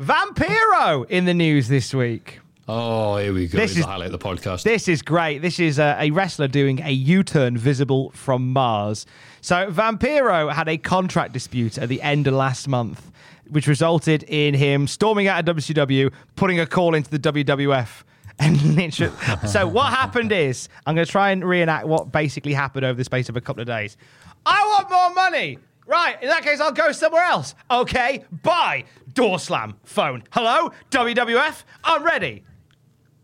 Vampiro 0.00 1.08
in 1.08 1.24
the 1.24 1.34
news 1.34 1.68
this 1.68 1.94
week. 1.94 2.40
Oh, 2.66 3.18
here 3.18 3.32
we 3.34 3.46
go. 3.46 3.58
This 3.58 3.70
This 3.70 3.70
is 3.72 3.76
is- 3.78 3.84
the 3.84 3.90
highlight 3.90 4.12
of 4.12 4.18
the 4.18 4.26
podcast. 4.26 4.62
This 4.62 4.88
is 4.88 5.02
great. 5.02 5.38
This 5.42 5.60
is 5.60 5.78
a, 5.78 5.96
a 6.00 6.10
wrestler 6.10 6.48
doing 6.48 6.80
a 6.82 6.90
U 6.90 7.22
turn 7.22 7.56
visible 7.58 8.10
from 8.12 8.52
Mars. 8.52 9.04
So, 9.42 9.70
Vampiro 9.70 10.50
had 10.52 10.68
a 10.68 10.78
contract 10.78 11.32
dispute 11.34 11.76
at 11.76 11.88
the 11.90 12.00
end 12.00 12.26
of 12.26 12.32
last 12.34 12.66
month, 12.66 13.10
which 13.48 13.66
resulted 13.66 14.22
in 14.24 14.54
him 14.54 14.86
storming 14.86 15.28
out 15.28 15.46
of 15.46 15.56
WCW, 15.56 16.10
putting 16.36 16.58
a 16.58 16.66
call 16.66 16.94
into 16.94 17.10
the 17.10 17.18
WWF. 17.18 18.02
And 18.38 18.60
literally, 18.74 19.14
so 19.48 19.66
what 19.66 19.90
happened 19.90 20.32
is, 20.32 20.68
I'm 20.86 20.94
going 20.94 21.06
to 21.06 21.10
try 21.10 21.30
and 21.30 21.44
reenact 21.44 21.86
what 21.86 22.10
basically 22.10 22.52
happened 22.52 22.84
over 22.84 22.96
the 22.96 23.04
space 23.04 23.28
of 23.28 23.36
a 23.36 23.40
couple 23.40 23.60
of 23.60 23.66
days. 23.66 23.96
I 24.44 24.66
want 24.66 24.90
more 24.90 25.14
money. 25.14 25.58
Right, 25.86 26.20
in 26.22 26.28
that 26.28 26.42
case, 26.42 26.60
I'll 26.60 26.72
go 26.72 26.92
somewhere 26.92 27.22
else. 27.24 27.54
Okay, 27.70 28.24
bye. 28.42 28.84
Door 29.12 29.38
slam, 29.38 29.76
phone. 29.84 30.24
Hello, 30.32 30.72
WWF, 30.90 31.62
I'm 31.84 32.02
ready. 32.02 32.42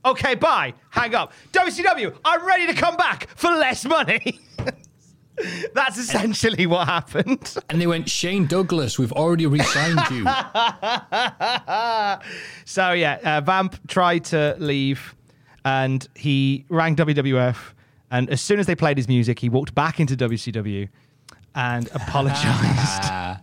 Okay, 0.05 0.35
bye. 0.35 0.75
Hang 0.90 1.14
up. 1.14 1.33
WCW, 1.52 2.17
I'm 2.25 2.47
ready 2.47 2.67
to 2.67 2.75
come 2.75 2.97
back 2.97 3.29
for 3.37 3.49
less 3.49 3.85
money. 3.85 4.40
That's 5.75 5.99
essentially 5.99 6.66
what 6.66 6.87
happened. 6.87 7.56
and 7.68 7.80
they 7.80 7.87
went, 7.87 8.09
Shane 8.09 8.47
Douglas, 8.47 8.99
we've 8.99 9.12
already 9.12 9.47
re-signed 9.47 10.00
you. 10.11 10.25
So 12.64 12.92
yeah, 12.92 13.18
uh, 13.25 13.40
Vamp 13.40 13.88
tried 13.88 14.25
to 14.26 14.54
leave, 14.59 15.14
and 15.64 16.06
he 16.14 16.64
rang 16.68 16.97
WWF. 16.97 17.56
And 18.11 18.28
as 18.30 18.40
soon 18.40 18.59
as 18.61 18.66
they 18.66 18.75
played 18.75 18.97
his 18.97 19.09
music, 19.09 19.38
he 19.38 19.49
walked 19.49 19.75
back 19.75 20.00
into 20.00 20.16
WCW 20.16 20.88
and 21.54 21.88
apologized. 21.94 23.40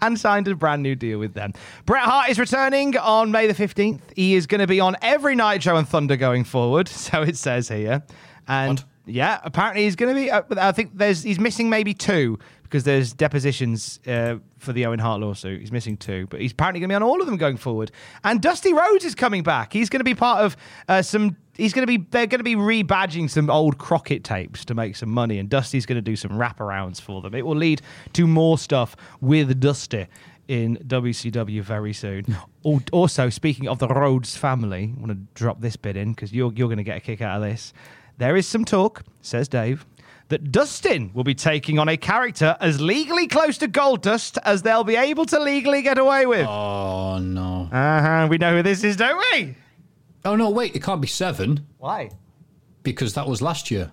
and 0.00 0.18
signed 0.18 0.48
a 0.48 0.54
brand 0.54 0.82
new 0.82 0.94
deal 0.94 1.18
with 1.18 1.34
them. 1.34 1.52
Bret 1.86 2.04
Hart 2.04 2.30
is 2.30 2.38
returning 2.38 2.96
on 2.96 3.30
May 3.30 3.46
the 3.46 3.54
15th. 3.54 4.00
He 4.16 4.34
is 4.34 4.46
going 4.46 4.60
to 4.60 4.66
be 4.66 4.80
on 4.80 4.96
every 5.02 5.34
Nitro 5.34 5.76
and 5.76 5.88
Thunder 5.88 6.16
going 6.16 6.44
forward, 6.44 6.88
so 6.88 7.22
it 7.22 7.36
says 7.36 7.68
here. 7.68 8.02
And? 8.48 8.84
Yeah, 9.06 9.40
apparently 9.44 9.84
he's 9.84 9.96
going 9.96 10.14
to 10.14 10.20
be. 10.20 10.30
Uh, 10.30 10.42
I 10.56 10.72
think 10.72 10.96
there's 10.96 11.22
he's 11.22 11.40
missing 11.40 11.68
maybe 11.68 11.94
two 11.94 12.38
because 12.62 12.84
there's 12.84 13.12
depositions 13.12 14.00
uh, 14.06 14.36
for 14.58 14.72
the 14.72 14.86
Owen 14.86 14.98
Hart 14.98 15.20
lawsuit. 15.20 15.60
He's 15.60 15.72
missing 15.72 15.96
two, 15.96 16.26
but 16.30 16.40
he's 16.40 16.52
apparently 16.52 16.80
going 16.80 16.88
to 16.88 16.92
be 16.92 16.96
on 16.96 17.02
all 17.02 17.20
of 17.20 17.26
them 17.26 17.36
going 17.36 17.56
forward. 17.56 17.90
And 18.24 18.40
Dusty 18.40 18.72
Rhodes 18.72 19.04
is 19.04 19.14
coming 19.14 19.42
back. 19.42 19.72
He's 19.72 19.90
going 19.90 20.00
to 20.00 20.04
be 20.04 20.14
part 20.14 20.44
of 20.44 20.56
uh, 20.88 21.02
some. 21.02 21.36
He's 21.54 21.72
going 21.72 21.86
to 21.86 21.98
be. 21.98 22.06
They're 22.10 22.26
going 22.26 22.40
to 22.40 22.44
be 22.44 22.54
rebadging 22.54 23.28
some 23.28 23.50
old 23.50 23.78
Crockett 23.78 24.24
tapes 24.24 24.64
to 24.66 24.74
make 24.74 24.96
some 24.96 25.10
money, 25.10 25.38
and 25.38 25.48
Dusty's 25.48 25.84
going 25.84 25.96
to 25.96 26.02
do 26.02 26.16
some 26.16 26.32
wraparounds 26.32 27.00
for 27.00 27.20
them. 27.20 27.34
It 27.34 27.44
will 27.44 27.56
lead 27.56 27.82
to 28.12 28.26
more 28.26 28.56
stuff 28.56 28.96
with 29.20 29.60
Dusty 29.60 30.06
in 30.48 30.76
WCW 30.86 31.62
very 31.62 31.92
soon. 31.92 32.36
Also, 32.92 33.28
speaking 33.28 33.66
of 33.66 33.80
the 33.80 33.88
Rhodes 33.88 34.36
family, 34.36 34.94
I 34.96 35.00
want 35.00 35.10
to 35.10 35.18
drop 35.34 35.60
this 35.60 35.74
bit 35.74 35.96
in 35.96 36.12
because 36.12 36.32
you're 36.32 36.52
you're 36.54 36.68
going 36.68 36.78
to 36.78 36.84
get 36.84 36.96
a 36.96 37.00
kick 37.00 37.20
out 37.20 37.42
of 37.42 37.42
this. 37.42 37.72
There 38.18 38.36
is 38.36 38.46
some 38.46 38.64
talk, 38.64 39.02
says 39.20 39.48
Dave, 39.48 39.84
that 40.28 40.52
Dustin 40.52 41.10
will 41.14 41.24
be 41.24 41.34
taking 41.34 41.78
on 41.78 41.88
a 41.88 41.96
character 41.96 42.56
as 42.60 42.80
legally 42.80 43.26
close 43.26 43.58
to 43.58 43.68
Goldust 43.68 44.38
as 44.44 44.62
they'll 44.62 44.84
be 44.84 44.96
able 44.96 45.26
to 45.26 45.38
legally 45.40 45.82
get 45.82 45.98
away 45.98 46.26
with. 46.26 46.46
oh, 46.46 47.18
no. 47.18 47.68
Uh-huh. 47.72 48.26
We 48.30 48.38
know 48.38 48.56
who 48.56 48.62
this 48.62 48.84
is, 48.84 48.96
don't 48.96 49.22
we? 49.32 49.56
Oh, 50.24 50.36
no, 50.36 50.50
wait, 50.50 50.74
it 50.76 50.82
can't 50.82 51.00
be 51.00 51.08
seven 51.08 51.66
Why? 51.78 52.10
because 52.82 53.14
that 53.14 53.26
was 53.26 53.42
last 53.42 53.70
year. 53.70 53.90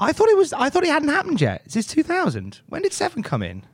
I 0.00 0.12
thought 0.12 0.28
it 0.28 0.36
was. 0.36 0.52
I 0.52 0.68
thought 0.70 0.82
it 0.84 0.90
hadn't 0.90 1.08
happened 1.08 1.40
yet. 1.40 1.62
Is 1.66 1.74
this 1.74 1.86
2000? 1.86 2.60
When 2.68 2.82
did 2.82 2.92
seven 2.92 3.22
come 3.22 3.42
in? 3.42 3.64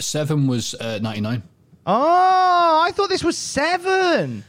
Seven 0.00 0.46
was 0.46 0.74
uh, 0.74 1.00
99. 1.02 1.42
Oh, 1.86 2.82
I 2.86 2.90
thought 2.92 3.08
this 3.10 3.24
was 3.24 3.36
seven. 3.36 4.44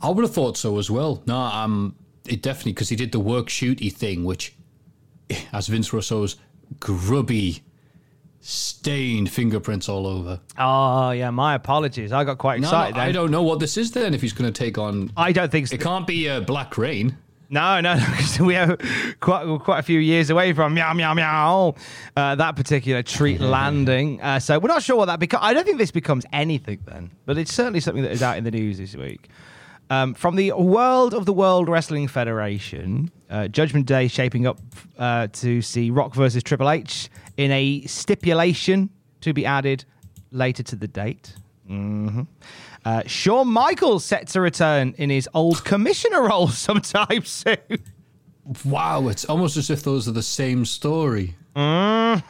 I 0.00 0.10
would 0.10 0.22
have 0.22 0.32
thought 0.34 0.56
so 0.56 0.78
as 0.78 0.90
well. 0.90 1.22
No, 1.26 1.36
um, 1.36 1.96
it 2.30 2.42
definitely 2.42 2.72
because 2.72 2.88
he 2.88 2.96
did 2.96 3.12
the 3.12 3.20
work 3.20 3.46
shooty 3.48 3.92
thing, 3.92 4.24
which, 4.24 4.54
as 5.52 5.66
Vince 5.68 5.92
Russo's 5.92 6.36
grubby, 6.78 7.62
stained 8.40 9.30
fingerprints 9.30 9.88
all 9.88 10.06
over. 10.06 10.40
Oh 10.58 11.10
yeah, 11.10 11.30
my 11.30 11.54
apologies. 11.54 12.12
I 12.12 12.24
got 12.24 12.38
quite 12.38 12.60
No, 12.60 12.68
excited. 12.68 12.96
I 12.96 13.12
don't 13.12 13.30
know 13.30 13.42
what 13.42 13.60
this 13.60 13.76
is 13.76 13.92
then. 13.92 14.14
If 14.14 14.22
he's 14.22 14.32
going 14.32 14.50
to 14.50 14.58
take 14.58 14.78
on, 14.78 15.10
I 15.16 15.32
don't 15.32 15.50
think 15.52 15.66
so. 15.68 15.74
it 15.74 15.80
can't 15.80 16.06
be 16.06 16.28
uh, 16.28 16.40
Black 16.40 16.78
Reign. 16.78 17.16
No, 17.52 17.80
no, 17.80 17.96
no, 17.96 18.44
we 18.46 18.54
are 18.54 18.78
quite 19.18 19.44
quite 19.64 19.80
a 19.80 19.82
few 19.82 19.98
years 19.98 20.30
away 20.30 20.52
from 20.52 20.72
meow 20.72 20.94
meow 20.94 21.14
meow 21.14 21.74
uh, 22.16 22.36
that 22.36 22.54
particular 22.54 23.02
treat 23.02 23.40
landing. 23.56 24.20
Uh, 24.22 24.38
so 24.38 24.58
we're 24.60 24.68
not 24.68 24.84
sure 24.84 24.96
what 24.96 25.06
that 25.06 25.18
becomes. 25.18 25.42
I 25.44 25.52
don't 25.52 25.64
think 25.64 25.78
this 25.78 25.90
becomes 25.90 26.24
anything 26.32 26.78
then, 26.86 27.10
but 27.26 27.36
it's 27.38 27.52
certainly 27.52 27.80
something 27.80 28.04
that 28.04 28.12
is 28.12 28.22
out 28.22 28.38
in 28.38 28.44
the 28.44 28.52
news 28.52 28.78
this 28.78 28.94
week. 28.94 29.28
Um, 29.90 30.14
from 30.14 30.36
the 30.36 30.52
world 30.52 31.14
of 31.14 31.26
the 31.26 31.32
World 31.32 31.68
Wrestling 31.68 32.06
Federation, 32.06 33.10
uh, 33.28 33.48
Judgment 33.48 33.86
Day 33.86 34.06
shaping 34.06 34.46
up 34.46 34.60
uh, 34.98 35.26
to 35.32 35.60
see 35.60 35.90
Rock 35.90 36.14
versus 36.14 36.44
Triple 36.44 36.70
H 36.70 37.10
in 37.36 37.50
a 37.50 37.80
stipulation 37.82 38.88
to 39.22 39.32
be 39.32 39.44
added 39.44 39.84
later 40.30 40.62
to 40.62 40.76
the 40.76 40.86
date. 40.86 41.34
hmm 41.66 42.22
Uh, 42.84 43.02
Shawn 43.06 43.48
Michaels 43.48 44.04
set 44.04 44.28
to 44.28 44.40
return 44.40 44.94
in 44.96 45.10
his 45.10 45.28
old 45.34 45.64
commissioner 45.64 46.22
role 46.22 46.48
sometime 46.48 47.24
soon. 47.24 47.56
Wow, 48.64 49.08
it's 49.08 49.24
almost 49.24 49.56
as 49.56 49.70
if 49.70 49.82
those 49.82 50.06
are 50.08 50.12
the 50.12 50.22
same 50.22 50.64
story. 50.64 51.34
uh, 51.56 52.20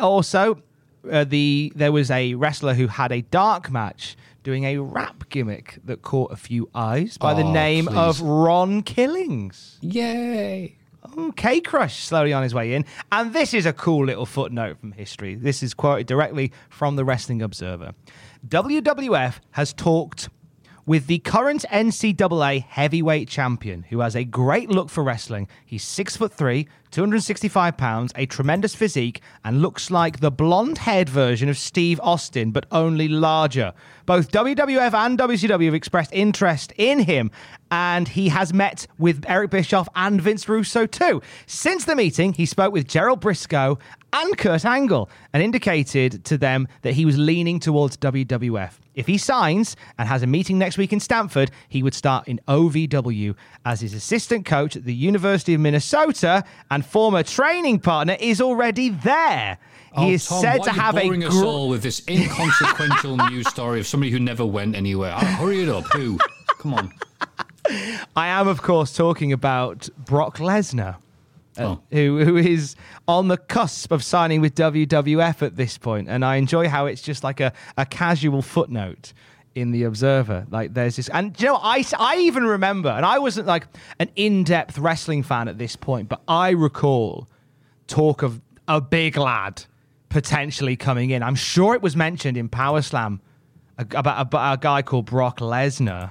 also, 0.00 0.62
uh, 1.10 1.24
the 1.24 1.72
there 1.74 1.92
was 1.92 2.10
a 2.12 2.34
wrestler 2.34 2.74
who 2.74 2.86
had 2.86 3.10
a 3.12 3.22
dark 3.22 3.70
match 3.70 4.16
doing 4.46 4.62
a 4.62 4.78
rap 4.78 5.28
gimmick 5.28 5.76
that 5.84 6.02
caught 6.02 6.30
a 6.30 6.36
few 6.36 6.70
eyes 6.72 7.18
by 7.18 7.34
the 7.34 7.42
Oh, 7.42 7.50
name 7.52 7.86
please. 7.86 7.96
of 7.96 8.20
Ron 8.20 8.80
Killings. 8.80 9.76
Yay! 9.80 10.76
Okay, 11.18 11.60
Crush 11.60 12.04
slowly 12.04 12.32
on 12.32 12.44
his 12.44 12.54
way 12.54 12.72
in. 12.74 12.84
And 13.10 13.32
this 13.32 13.52
is 13.52 13.66
a 13.66 13.72
cool 13.72 14.06
little 14.06 14.24
footnote 14.24 14.78
from 14.78 14.92
history. 14.92 15.34
This 15.34 15.64
is 15.64 15.74
quoted 15.74 16.06
directly 16.06 16.52
from 16.70 16.94
the 16.94 17.04
Wrestling 17.04 17.42
Observer. 17.42 17.92
WWF 18.46 19.40
has 19.50 19.72
talked 19.72 20.28
with 20.86 21.08
the 21.08 21.18
current 21.18 21.64
NCAA 21.72 22.62
heavyweight 22.62 23.28
champion, 23.28 23.82
who 23.90 23.98
has 23.98 24.14
a 24.14 24.22
great 24.22 24.70
look 24.70 24.90
for 24.90 25.02
wrestling. 25.02 25.48
He's 25.64 25.82
six 25.82 26.16
foot 26.16 26.32
three, 26.32 26.68
265 26.96 27.76
pounds, 27.76 28.10
a 28.16 28.24
tremendous 28.24 28.74
physique, 28.74 29.20
and 29.44 29.60
looks 29.60 29.90
like 29.90 30.20
the 30.20 30.30
blonde 30.30 30.78
haired 30.78 31.10
version 31.10 31.46
of 31.46 31.58
Steve 31.58 32.00
Austin, 32.02 32.52
but 32.52 32.64
only 32.72 33.06
larger. 33.06 33.74
Both 34.06 34.32
WWF 34.32 34.94
and 34.94 35.18
WCW 35.18 35.66
have 35.66 35.74
expressed 35.74 36.10
interest 36.14 36.72
in 36.78 37.00
him, 37.00 37.30
and 37.70 38.08
he 38.08 38.30
has 38.30 38.54
met 38.54 38.86
with 38.96 39.26
Eric 39.28 39.50
Bischoff 39.50 39.90
and 39.94 40.22
Vince 40.22 40.48
Russo 40.48 40.86
too. 40.86 41.20
Since 41.44 41.84
the 41.84 41.96
meeting, 41.96 42.32
he 42.32 42.46
spoke 42.46 42.72
with 42.72 42.88
Gerald 42.88 43.20
Brisco 43.20 43.78
and 44.12 44.38
Kurt 44.38 44.64
Angle 44.64 45.10
and 45.34 45.42
indicated 45.42 46.24
to 46.24 46.38
them 46.38 46.68
that 46.82 46.94
he 46.94 47.04
was 47.04 47.18
leaning 47.18 47.60
towards 47.60 47.98
WWF. 47.98 48.78
If 48.94 49.06
he 49.06 49.18
signs 49.18 49.76
and 49.98 50.08
has 50.08 50.22
a 50.22 50.26
meeting 50.26 50.58
next 50.58 50.78
week 50.78 50.92
in 50.92 51.00
Stamford, 51.00 51.50
he 51.68 51.82
would 51.82 51.92
start 51.92 52.26
in 52.26 52.40
OVW 52.48 53.34
as 53.66 53.82
his 53.82 53.92
assistant 53.92 54.46
coach 54.46 54.74
at 54.74 54.84
the 54.84 54.94
University 54.94 55.52
of 55.52 55.60
Minnesota 55.60 56.44
and 56.70 56.85
former 56.86 57.22
training 57.22 57.80
partner 57.80 58.16
is 58.18 58.40
already 58.40 58.88
there. 58.90 59.58
He 59.96 60.02
Oh, 60.02 60.10
is 60.10 60.26
Tom, 60.26 60.40
said 60.42 60.58
why 60.60 60.64
to 60.66 60.70
are 60.70 60.74
you 60.74 60.80
have 60.80 60.96
a 60.96 61.00
boring 61.04 61.24
us 61.24 61.34
all 61.42 61.68
with 61.70 61.82
this 61.82 62.02
inconsequential 62.08 63.16
news 63.30 63.48
story 63.48 63.80
of 63.80 63.86
somebody 63.86 64.10
who 64.10 64.20
never 64.20 64.44
went 64.44 64.76
anywhere. 64.76 65.12
Ah, 65.14 65.20
hurry 65.24 65.62
it 65.62 65.68
up. 65.70 65.84
Who? 65.94 66.18
Come 66.58 66.74
on. 66.74 66.92
I 68.16 68.28
am, 68.28 68.46
of 68.46 68.62
course, 68.62 68.92
talking 68.94 69.32
about 69.32 69.88
Brock 69.98 70.38
Lesnar. 70.38 70.96
Oh. 71.58 71.80
who 71.90 72.22
who 72.22 72.36
is 72.36 72.76
on 73.08 73.28
the 73.28 73.38
cusp 73.38 73.90
of 73.90 74.04
signing 74.04 74.42
with 74.42 74.54
WWF 74.54 75.40
at 75.40 75.56
this 75.56 75.78
point, 75.78 76.06
and 76.06 76.22
I 76.22 76.36
enjoy 76.36 76.68
how 76.68 76.84
it's 76.84 77.00
just 77.00 77.24
like 77.24 77.40
a, 77.40 77.50
a 77.78 77.86
casual 77.86 78.42
footnote 78.42 79.14
in 79.56 79.72
the 79.72 79.84
Observer. 79.84 80.46
Like 80.50 80.74
there's 80.74 80.96
this, 80.96 81.08
and 81.08 81.34
you 81.40 81.48
know, 81.48 81.56
I 81.60 81.84
I 81.98 82.18
even 82.18 82.44
remember, 82.44 82.90
and 82.90 83.04
I 83.04 83.18
wasn't 83.18 83.46
like 83.46 83.66
an 83.98 84.10
in 84.14 84.44
depth 84.44 84.78
wrestling 84.78 85.22
fan 85.22 85.48
at 85.48 85.58
this 85.58 85.74
point, 85.74 86.08
but 86.08 86.20
I 86.28 86.50
recall 86.50 87.26
talk 87.88 88.22
of 88.22 88.40
a 88.68 88.80
big 88.80 89.16
lad 89.16 89.64
potentially 90.08 90.76
coming 90.76 91.10
in. 91.10 91.22
I'm 91.22 91.34
sure 91.34 91.74
it 91.74 91.82
was 91.82 91.96
mentioned 91.96 92.36
in 92.36 92.48
Power 92.48 92.82
Slam 92.82 93.20
about, 93.78 94.20
about 94.20 94.58
a 94.58 94.60
guy 94.60 94.82
called 94.82 95.06
Brock 95.06 95.40
Lesnar. 95.40 96.10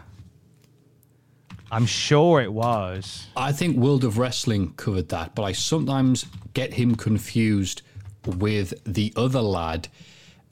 I'm 1.71 1.85
sure 1.85 2.41
it 2.41 2.53
was. 2.53 3.27
I 3.35 3.51
think 3.51 3.77
World 3.77 4.03
of 4.03 4.17
Wrestling 4.17 4.73
covered 4.73 5.09
that, 5.09 5.35
but 5.35 5.43
I 5.43 5.51
sometimes 5.51 6.25
get 6.53 6.73
him 6.73 6.95
confused 6.95 7.81
with 8.25 8.73
the 8.85 9.13
other 9.15 9.41
lad, 9.41 9.87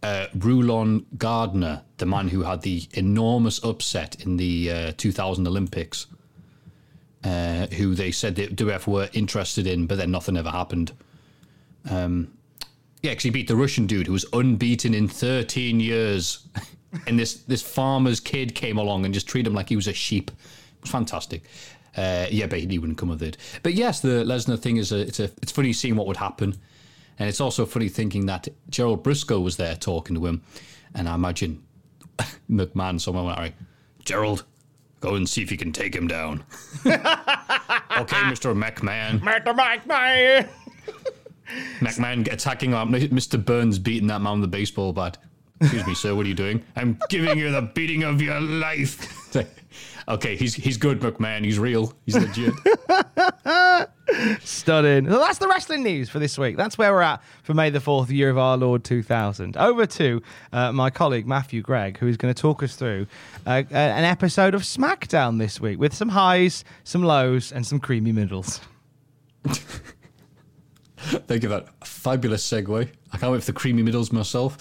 uh, 0.03 0.27
Rulon 0.37 1.05
Gardner, 1.17 1.81
the 1.97 2.05
man 2.05 2.27
who 2.27 2.43
had 2.43 2.61
the 2.61 2.83
enormous 2.93 3.63
upset 3.63 4.23
in 4.23 4.37
the 4.37 4.71
uh, 4.71 4.91
2000 4.97 5.47
Olympics, 5.47 6.07
uh, 7.23 7.67
who 7.67 7.95
they 7.95 8.11
said 8.11 8.35
the 8.35 8.47
WF 8.47 8.85
were 8.85 9.09
interested 9.13 9.65
in, 9.65 9.87
but 9.87 9.97
then 9.97 10.11
nothing 10.11 10.35
ever 10.35 10.49
happened. 10.49 10.91
Um, 11.89 12.33
yeah, 13.01 13.13
he 13.13 13.29
beat 13.29 13.47
the 13.47 13.55
Russian 13.55 13.87
dude 13.87 14.07
who 14.07 14.13
was 14.13 14.25
unbeaten 14.33 14.93
in 14.93 15.07
13 15.07 15.79
years. 15.79 16.45
and 17.07 17.17
this, 17.17 17.35
this 17.35 17.61
farmer's 17.61 18.19
kid 18.19 18.55
came 18.55 18.77
along 18.77 19.05
and 19.05 19.13
just 19.13 19.27
treated 19.27 19.47
him 19.47 19.53
like 19.53 19.69
he 19.69 19.75
was 19.75 19.87
a 19.87 19.93
sheep. 19.93 20.31
It 20.31 20.81
was 20.81 20.91
fantastic. 20.91 21.43
Uh, 21.95 22.25
yeah, 22.29 22.47
but 22.47 22.59
he 22.59 22.79
wouldn't 22.79 22.97
come 22.97 23.09
with 23.09 23.21
it. 23.21 23.37
But 23.61 23.73
yes, 23.73 23.99
the 23.99 24.23
Lesnar 24.25 24.59
thing 24.59 24.77
is 24.77 24.91
a, 24.91 24.99
it's 24.99 25.19
a, 25.19 25.25
it's 25.41 25.51
funny 25.51 25.73
seeing 25.73 25.95
what 25.95 26.07
would 26.07 26.17
happen, 26.17 26.55
and 27.19 27.29
it's 27.29 27.41
also 27.41 27.65
funny 27.65 27.89
thinking 27.89 28.25
that 28.27 28.47
Gerald 28.69 29.03
Brisco 29.03 29.41
was 29.43 29.57
there 29.57 29.75
talking 29.75 30.15
to 30.15 30.25
him, 30.25 30.41
and 30.93 31.07
I 31.07 31.15
imagine 31.15 31.63
McMahon 32.49 32.99
somewhere 32.99 33.23
went, 33.23 33.37
"All 33.37 33.43
right, 33.43 33.55
Gerald, 34.03 34.45
go 34.99 35.15
and 35.15 35.27
see 35.27 35.41
if 35.41 35.51
you 35.51 35.57
can 35.57 35.71
take 35.71 35.95
him 35.95 36.07
down." 36.07 36.43
okay, 36.85 38.29
Mister 38.29 38.53
McMahon. 38.53 39.19
Mr. 39.19 39.55
McMahon. 39.55 40.49
McMahon 41.79 42.31
attacking. 42.31 42.71
Mr. 42.71 43.43
Burns 43.43 43.77
beating 43.79 44.07
that 44.07 44.21
man 44.21 44.41
with 44.41 44.51
the 44.51 44.57
baseball 44.57 44.93
bat. 44.93 45.17
Excuse 45.61 45.87
me, 45.87 45.95
sir. 45.95 46.13
What 46.15 46.25
are 46.25 46.29
you 46.29 46.35
doing? 46.35 46.63
I'm 46.75 46.99
giving 47.09 47.37
you 47.37 47.51
the 47.51 47.61
beating 47.61 48.03
of 48.03 48.21
your 48.21 48.39
life. 48.41 49.35
okay, 50.09 50.35
he's 50.35 50.53
he's 50.53 50.77
good, 50.77 50.99
McMahon. 50.99 51.45
He's 51.45 51.57
real. 51.59 51.93
He's 52.05 52.15
legit. 52.17 52.53
Stunning. 54.41 55.05
Well, 55.05 55.19
that's 55.19 55.37
the 55.37 55.47
wrestling 55.47 55.83
news 55.83 56.09
for 56.09 56.19
this 56.19 56.37
week. 56.37 56.57
That's 56.57 56.77
where 56.77 56.91
we're 56.93 57.01
at 57.01 57.23
for 57.43 57.53
May 57.53 57.69
the 57.69 57.79
4th, 57.79 58.09
year 58.09 58.29
of 58.29 58.37
our 58.37 58.57
Lord 58.57 58.83
2000. 58.83 59.55
Over 59.57 59.85
to 59.85 60.21
uh, 60.51 60.71
my 60.73 60.89
colleague 60.89 61.25
Matthew 61.25 61.61
Gregg, 61.61 61.97
who 61.97 62.07
is 62.07 62.17
going 62.17 62.33
to 62.33 62.39
talk 62.39 62.61
us 62.61 62.75
through 62.75 63.07
uh, 63.47 63.63
a- 63.71 63.75
an 63.75 64.03
episode 64.03 64.53
of 64.55 64.63
SmackDown 64.63 65.39
this 65.39 65.59
week 65.61 65.79
with 65.79 65.93
some 65.93 66.09
highs, 66.09 66.63
some 66.83 67.03
lows, 67.03 67.51
and 67.51 67.65
some 67.65 67.79
creamy 67.79 68.11
middles. 68.11 68.59
Thank 70.97 71.43
you 71.43 71.49
for 71.49 71.55
that 71.59 71.67
fabulous 71.85 72.47
segue. 72.49 72.87
I 73.11 73.17
can't 73.17 73.31
wait 73.31 73.41
for 73.41 73.47
the 73.47 73.53
creamy 73.53 73.83
middles 73.83 74.11
myself. 74.11 74.57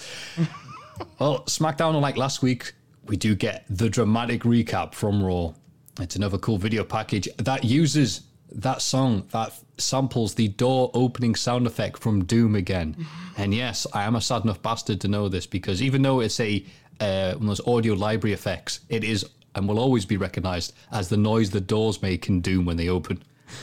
Well, 1.19 1.43
SmackDown, 1.45 1.95
unlike 1.95 2.17
last 2.17 2.41
week, 2.41 2.73
we 3.05 3.17
do 3.17 3.35
get 3.35 3.65
the 3.69 3.89
dramatic 3.89 4.43
recap 4.43 4.93
from 4.93 5.23
Raw. 5.23 5.53
It's 5.99 6.15
another 6.15 6.37
cool 6.37 6.57
video 6.57 6.83
package 6.83 7.27
that 7.37 7.63
uses 7.63 8.21
that 8.51 8.81
song 8.81 9.27
that 9.31 9.53
samples 9.77 10.35
the 10.35 10.47
door 10.47 10.91
opening 10.93 11.35
sound 11.35 11.67
effect 11.67 11.99
from 11.99 12.23
Doom 12.25 12.55
again. 12.55 12.95
and 13.37 13.53
yes, 13.53 13.87
I 13.93 14.03
am 14.03 14.15
a 14.15 14.21
sad 14.21 14.43
enough 14.43 14.61
bastard 14.61 15.01
to 15.01 15.07
know 15.07 15.27
this 15.29 15.45
because 15.45 15.81
even 15.81 16.01
though 16.01 16.19
it's 16.19 16.39
a 16.39 16.65
uh, 16.99 17.33
one 17.33 17.43
of 17.43 17.47
those 17.57 17.67
audio 17.67 17.95
library 17.95 18.33
effects, 18.33 18.81
it 18.89 19.03
is 19.03 19.25
and 19.55 19.67
will 19.67 19.79
always 19.79 20.05
be 20.05 20.17
recognized 20.17 20.73
as 20.91 21.09
the 21.09 21.17
noise 21.17 21.51
the 21.51 21.61
doors 21.61 22.01
make 22.01 22.27
in 22.27 22.41
Doom 22.41 22.65
when 22.65 22.77
they 22.77 22.89
open. 22.89 23.21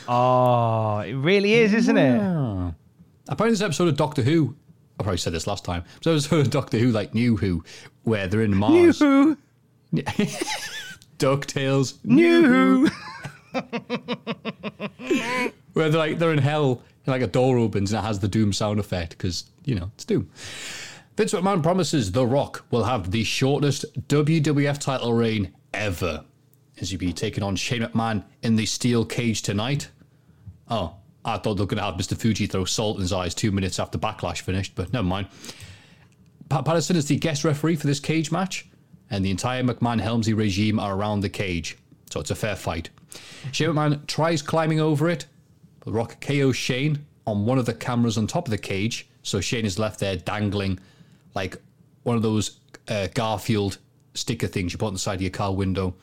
Oh, 0.08 0.98
it 0.98 1.14
really 1.14 1.54
is, 1.54 1.74
isn't 1.74 1.96
it? 1.96 2.20
Apparently, 3.28 3.54
this 3.54 3.62
episode 3.62 3.88
of 3.88 3.96
Doctor 3.96 4.22
Who. 4.22 4.54
I 5.00 5.02
probably 5.02 5.16
said 5.16 5.32
this 5.32 5.46
last 5.46 5.64
time. 5.64 5.82
So 6.02 6.12
episode 6.12 6.40
of 6.40 6.50
Doctor 6.50 6.78
Who, 6.78 6.90
like 6.90 7.14
New 7.14 7.38
Who, 7.38 7.64
where 8.02 8.26
they're 8.26 8.42
in 8.42 8.54
Mars. 8.54 9.00
New 9.00 9.38
Who. 9.92 10.02
Ducktales. 11.18 11.94
New 12.04 12.46
Who. 12.46 12.88
Where 15.72 15.88
they're 15.88 15.98
like 15.98 16.18
they're 16.18 16.32
in 16.32 16.38
hell, 16.38 16.82
and 17.06 17.12
like 17.12 17.22
a 17.22 17.26
door 17.26 17.56
opens 17.58 17.92
and 17.92 18.04
it 18.04 18.06
has 18.06 18.18
the 18.20 18.28
Doom 18.28 18.52
sound 18.52 18.78
effect 18.78 19.10
because 19.10 19.44
you 19.64 19.74
know 19.74 19.90
it's 19.94 20.04
Doom. 20.04 20.30
Vince 21.16 21.32
McMahon 21.32 21.62
promises 21.62 22.12
The 22.12 22.26
Rock 22.26 22.64
will 22.70 22.84
have 22.84 23.10
the 23.10 23.24
shortest 23.24 23.86
WWF 24.08 24.78
title 24.78 25.12
reign 25.12 25.54
ever, 25.72 26.24
as 26.80 26.90
he 26.90 26.96
be 26.96 27.12
taking 27.12 27.42
on 27.42 27.56
Shane 27.56 27.82
McMahon 27.82 28.24
in 28.42 28.56
the 28.56 28.66
steel 28.66 29.04
cage 29.04 29.42
tonight. 29.42 29.88
Oh, 30.68 30.96
I 31.24 31.38
thought 31.38 31.54
they 31.54 31.62
were 31.62 31.66
going 31.66 31.78
to 31.78 31.85
have 31.85 31.94
Mr. 31.94 32.16
Fuji 32.16 32.46
throw 32.46 32.64
salt 32.64 32.96
in 32.96 33.02
his 33.02 33.12
eyes 33.12 33.35
two 33.35 33.52
minutes 33.52 33.78
after 33.78 33.98
Backlash 33.98 34.40
finished, 34.40 34.74
but 34.74 34.92
never 34.92 35.06
mind. 35.06 35.28
Pat 36.48 36.64
Patterson 36.64 36.96
is 36.96 37.06
the 37.06 37.16
guest 37.16 37.44
referee 37.44 37.76
for 37.76 37.87
this 37.87 38.00
cage 38.00 38.33
match, 38.33 38.66
and 39.11 39.24
the 39.24 39.30
entire 39.30 39.62
McMahon 39.62 40.00
Helmsley 40.00 40.33
regime 40.33 40.80
are 40.80 40.96
around 40.96 41.20
the 41.20 41.28
cage, 41.28 41.76
so 42.11 42.20
it's 42.20 42.30
a 42.30 42.35
fair 42.35 42.56
fight. 42.56 42.90
Shane 43.52 43.70
McMahon 43.70 44.06
tries 44.06 44.42
climbing 44.42 44.80
over 44.80 45.09
it, 45.09 45.26
but 45.80 45.92
Rock 45.92 46.20
KOs 46.20 46.56
Shane 46.56 47.04
on 47.26 47.44
one 47.44 47.59
of 47.59 47.66
the 47.66 47.74
cameras 47.74 48.18
on 48.18 48.26
top 48.26 48.46
of 48.46 48.50
the 48.50 48.59
cage, 48.59 49.09
so 49.22 49.40
Shane 49.40 49.66
is 49.66 49.78
left 49.78 50.00
there 50.00 50.16
dangling 50.16 50.80
like 51.35 51.56
one 52.02 52.16
of 52.16 52.22
those 52.22 52.59
uh, 52.88 53.09
Garfield 53.14 53.78
sticker 54.14 54.46
things 54.46 54.72
you 54.72 54.78
put 54.78 54.87
on 54.87 54.92
the 54.92 54.98
side 54.98 55.16
of 55.16 55.22
your 55.22 55.30
car 55.30 55.54
window. 55.54 55.94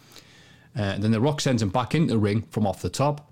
Uh, 0.76 0.98
then 0.98 1.12
the 1.12 1.20
Rock 1.20 1.42
sends 1.42 1.62
him 1.62 1.70
back 1.70 1.96
into 1.96 2.14
the 2.14 2.20
ring 2.20 2.44
from 2.44 2.68
off 2.68 2.82
the 2.82 2.90
top. 2.90 3.27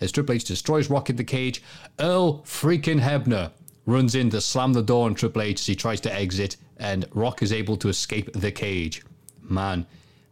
As 0.00 0.12
Triple 0.12 0.34
H 0.34 0.44
destroys 0.44 0.88
Rock 0.88 1.10
in 1.10 1.16
the 1.16 1.24
cage, 1.24 1.62
Earl 1.98 2.40
freaking 2.42 3.00
Hebner 3.00 3.52
runs 3.86 4.14
in 4.14 4.30
to 4.30 4.40
slam 4.40 4.72
the 4.72 4.82
door 4.82 5.06
on 5.06 5.14
Triple 5.14 5.42
H 5.42 5.60
as 5.60 5.66
he 5.66 5.74
tries 5.74 6.00
to 6.02 6.14
exit, 6.14 6.56
and 6.78 7.06
Rock 7.12 7.42
is 7.42 7.52
able 7.52 7.76
to 7.78 7.88
escape 7.88 8.32
the 8.32 8.50
cage. 8.50 9.02
Man, 9.42 9.86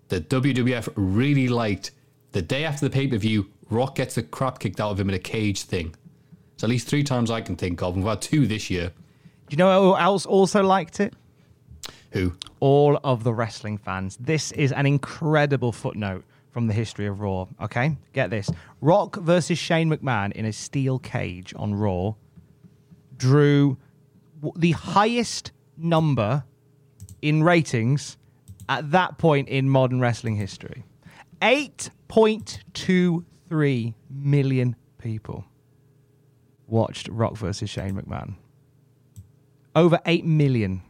the 0.08 0.20
WWF 0.20 0.88
really 0.96 1.48
liked 1.48 1.90
the 2.32 2.42
day 2.42 2.64
after 2.64 2.86
the 2.86 2.90
pay 2.90 3.06
per 3.06 3.16
view, 3.16 3.48
Rock 3.70 3.96
gets 3.96 4.14
the 4.14 4.22
crap 4.22 4.58
kicked 4.58 4.80
out 4.80 4.92
of 4.92 5.00
him 5.00 5.08
in 5.08 5.14
a 5.14 5.18
cage 5.18 5.62
thing. 5.62 5.94
It's 6.54 6.64
at 6.64 6.70
least 6.70 6.88
three 6.88 7.04
times 7.04 7.30
I 7.30 7.40
can 7.40 7.56
think 7.56 7.82
of, 7.82 7.94
and 7.94 8.04
we've 8.04 8.10
had 8.10 8.22
two 8.22 8.46
this 8.46 8.70
year. 8.70 8.88
Do 8.88 9.54
you 9.54 9.56
know 9.58 9.82
who 9.82 9.96
else 9.96 10.26
also 10.26 10.62
liked 10.62 11.00
it? 11.00 11.14
Who? 12.12 12.32
all 12.60 12.98
of 13.04 13.24
the 13.24 13.32
wrestling 13.32 13.78
fans. 13.78 14.16
This 14.18 14.52
is 14.52 14.72
an 14.72 14.86
incredible 14.86 15.72
footnote 15.72 16.24
from 16.50 16.66
the 16.66 16.74
history 16.74 17.06
of 17.06 17.20
Raw. 17.20 17.46
Okay, 17.60 17.96
get 18.12 18.30
this: 18.30 18.50
Rock 18.80 19.16
versus 19.16 19.58
Shane 19.58 19.90
McMahon 19.90 20.32
in 20.32 20.44
a 20.44 20.52
steel 20.52 20.98
cage 20.98 21.54
on 21.56 21.74
Raw 21.74 22.14
drew 23.16 23.78
the 24.56 24.72
highest 24.72 25.52
number 25.76 26.44
in 27.20 27.42
ratings 27.42 28.16
at 28.68 28.92
that 28.92 29.18
point 29.18 29.48
in 29.48 29.68
modern 29.68 30.00
wrestling 30.00 30.36
history. 30.36 30.84
8.23 31.42 33.94
million 34.10 34.76
people 34.98 35.44
watched 36.66 37.08
Rock 37.08 37.36
versus 37.36 37.68
Shane 37.70 37.94
McMahon. 37.94 38.34
Over 39.74 39.98
8 40.06 40.24
million 40.24 40.82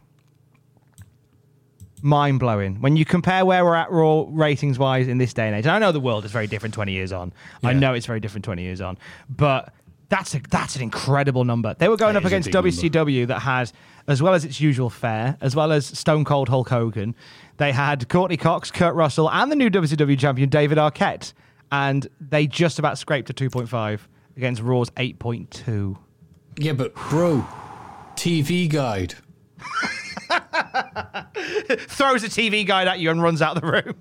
mind 2.01 2.39
blowing 2.39 2.81
when 2.81 2.95
you 2.95 3.05
compare 3.05 3.45
where 3.45 3.63
we're 3.65 3.75
at 3.75 3.91
raw 3.91 4.25
ratings 4.29 4.79
wise 4.79 5.07
in 5.07 5.17
this 5.17 5.33
day 5.33 5.47
and 5.47 5.55
age. 5.55 5.65
And 5.65 5.71
I 5.71 5.79
know 5.79 5.91
the 5.91 5.99
world 5.99 6.25
is 6.25 6.31
very 6.31 6.47
different 6.47 6.73
20 6.73 6.91
years 6.91 7.11
on. 7.11 7.33
I 7.63 7.73
know 7.73 7.93
it's 7.93 8.05
very 8.05 8.19
different 8.19 8.45
20 8.45 8.61
years 8.61 8.81
on, 8.81 8.97
but 9.29 9.73
that's 10.09 10.33
a, 10.33 10.41
that's 10.49 10.75
an 10.75 10.81
incredible 10.81 11.45
number. 11.45 11.75
They 11.77 11.87
were 11.87 11.97
going 11.97 12.13
That 12.13 12.23
up 12.23 12.25
against 12.25 12.47
big 12.47 12.53
number. 12.55 12.69
WCW 12.69 13.27
that 13.27 13.39
has, 13.39 13.73
as 14.07 14.21
well 14.21 14.33
as 14.33 14.43
its 14.43 14.59
usual 14.59 14.89
fare, 14.89 15.37
as 15.39 15.55
well 15.55 15.71
as 15.71 15.85
Stone 15.85 16.25
Cold 16.25 16.49
Hulk 16.49 16.69
Hogan, 16.69 17.15
they 17.57 17.71
had 17.71 18.09
Courteney 18.09 18.37
Cox, 18.37 18.71
Kurt 18.71 18.95
Russell, 18.95 19.29
and 19.29 19.51
the 19.51 19.55
new 19.55 19.69
WCW 19.69 20.17
champion 20.17 20.49
David 20.49 20.77
Arquette, 20.77 21.33
and 21.71 22.07
they 22.19 22.47
just 22.47 22.79
about 22.79 22.97
scraped 22.97 23.29
a 23.29 23.33
2.5 23.33 23.99
against 24.35 24.61
Raw's 24.61 24.89
8.2. 24.91 25.97
Yeah, 26.57 26.73
but 26.73 26.95
bro, 26.95 27.45
TV 28.15 28.67
guide. 28.67 29.13
Throws 31.87 32.23
a 32.23 32.29
TV 32.29 32.65
guide 32.65 32.87
at 32.87 32.99
you 32.99 33.11
and 33.11 33.21
runs 33.21 33.41
out 33.41 33.57
of 33.57 33.61
the 33.61 33.71
room. 33.71 33.95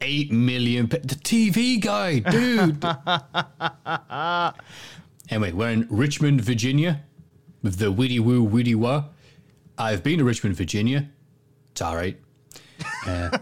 Eight 0.00 0.30
million. 0.30 0.88
Pe- 0.88 1.00
the 1.00 1.14
TV 1.14 1.80
guide, 1.80 2.24
dude. 2.24 2.84
anyway, 5.30 5.52
we're 5.52 5.70
in 5.70 5.86
Richmond, 5.90 6.40
Virginia, 6.40 7.02
with 7.62 7.78
the 7.78 7.90
witty 7.90 8.20
woo 8.20 8.42
witty 8.42 8.74
wah. 8.74 9.04
I've 9.78 10.02
been 10.02 10.18
to 10.18 10.24
Richmond, 10.24 10.56
Virginia. 10.56 11.08
It's 11.72 11.82
all 11.82 11.96
right. 11.96 12.18
Uh, 13.06 13.36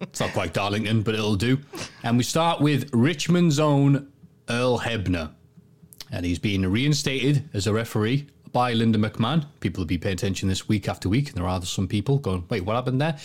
it's 0.00 0.20
not 0.20 0.32
quite 0.32 0.52
Darlington, 0.52 1.02
but 1.02 1.14
it'll 1.14 1.36
do. 1.36 1.58
And 2.02 2.18
we 2.18 2.22
start 2.22 2.60
with 2.60 2.90
Richmond's 2.92 3.58
own 3.58 4.12
Earl 4.50 4.80
Hebner. 4.80 5.32
And 6.10 6.26
he's 6.26 6.38
been 6.38 6.70
reinstated 6.70 7.48
as 7.54 7.66
a 7.66 7.72
referee 7.72 8.26
by 8.52 8.72
Linda 8.72 8.98
McMahon. 8.98 9.46
People 9.60 9.82
will 9.82 9.86
be 9.86 9.98
paying 9.98 10.14
attention 10.14 10.48
this 10.48 10.68
week 10.68 10.88
after 10.88 11.08
week, 11.08 11.28
and 11.28 11.36
there 11.36 11.46
are 11.46 11.62
some 11.62 11.88
people 11.88 12.18
going, 12.18 12.44
wait, 12.48 12.64
what 12.64 12.76
happened 12.76 13.00
there? 13.00 13.18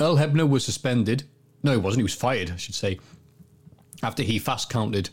Earl 0.00 0.16
Hebner 0.16 0.48
was 0.48 0.64
suspended. 0.64 1.24
No, 1.62 1.72
he 1.72 1.76
wasn't. 1.76 2.00
He 2.00 2.04
was 2.04 2.14
fired, 2.14 2.50
I 2.50 2.56
should 2.56 2.74
say, 2.74 2.98
after 4.02 4.22
he 4.22 4.38
fast 4.38 4.68
counted 4.68 5.10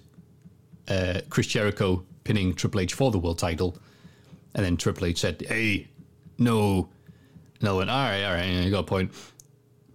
uh, 0.87 1.21
Chris 1.29 1.47
Jericho 1.47 2.03
pinning 2.23 2.53
Triple 2.53 2.81
H 2.81 2.93
for 2.93 3.11
the 3.11 3.19
world 3.19 3.39
title. 3.39 3.77
And 4.55 4.65
then 4.65 4.77
Triple 4.77 5.05
H 5.05 5.19
said, 5.19 5.45
hey, 5.47 5.87
no. 6.37 6.89
No, 7.61 7.81
and 7.81 7.89
all 7.89 8.09
right, 8.09 8.23
all 8.23 8.33
right, 8.33 8.45
you 8.45 8.71
got 8.71 8.79
a 8.79 8.83
point. 8.83 9.11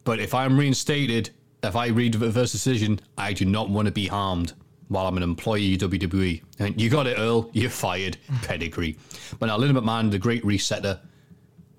But 0.04 0.20
if 0.20 0.34
I'm 0.34 0.58
reinstated, 0.58 1.30
if 1.62 1.74
I 1.74 1.86
read 1.88 2.14
the 2.14 2.18
reverse 2.18 2.52
decision, 2.52 3.00
I 3.16 3.32
do 3.32 3.46
not 3.46 3.70
want 3.70 3.86
to 3.86 3.92
be 3.92 4.06
harmed 4.06 4.52
while 4.94 5.06
I'm 5.06 5.16
an 5.16 5.22
employee 5.22 5.74
of 5.74 5.80
WWE. 5.80 6.40
And 6.60 6.80
you 6.80 6.88
got 6.88 7.06
it, 7.06 7.18
Earl. 7.18 7.50
You're 7.52 7.68
fired. 7.68 8.16
Pedigree. 8.42 8.96
But 9.38 9.46
now 9.46 9.56
Linda 9.56 9.80
McMahon, 9.80 10.10
the 10.10 10.18
great 10.18 10.42
resetter, 10.44 11.00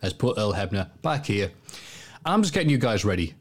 has 0.01 0.13
put 0.13 0.37
Earl 0.37 0.53
Hebner 0.53 0.89
back 1.01 1.25
here. 1.25 1.51
I'm 2.25 2.41
just 2.41 2.53
getting 2.53 2.69
you 2.69 2.77
guys 2.77 3.05
ready. 3.05 3.33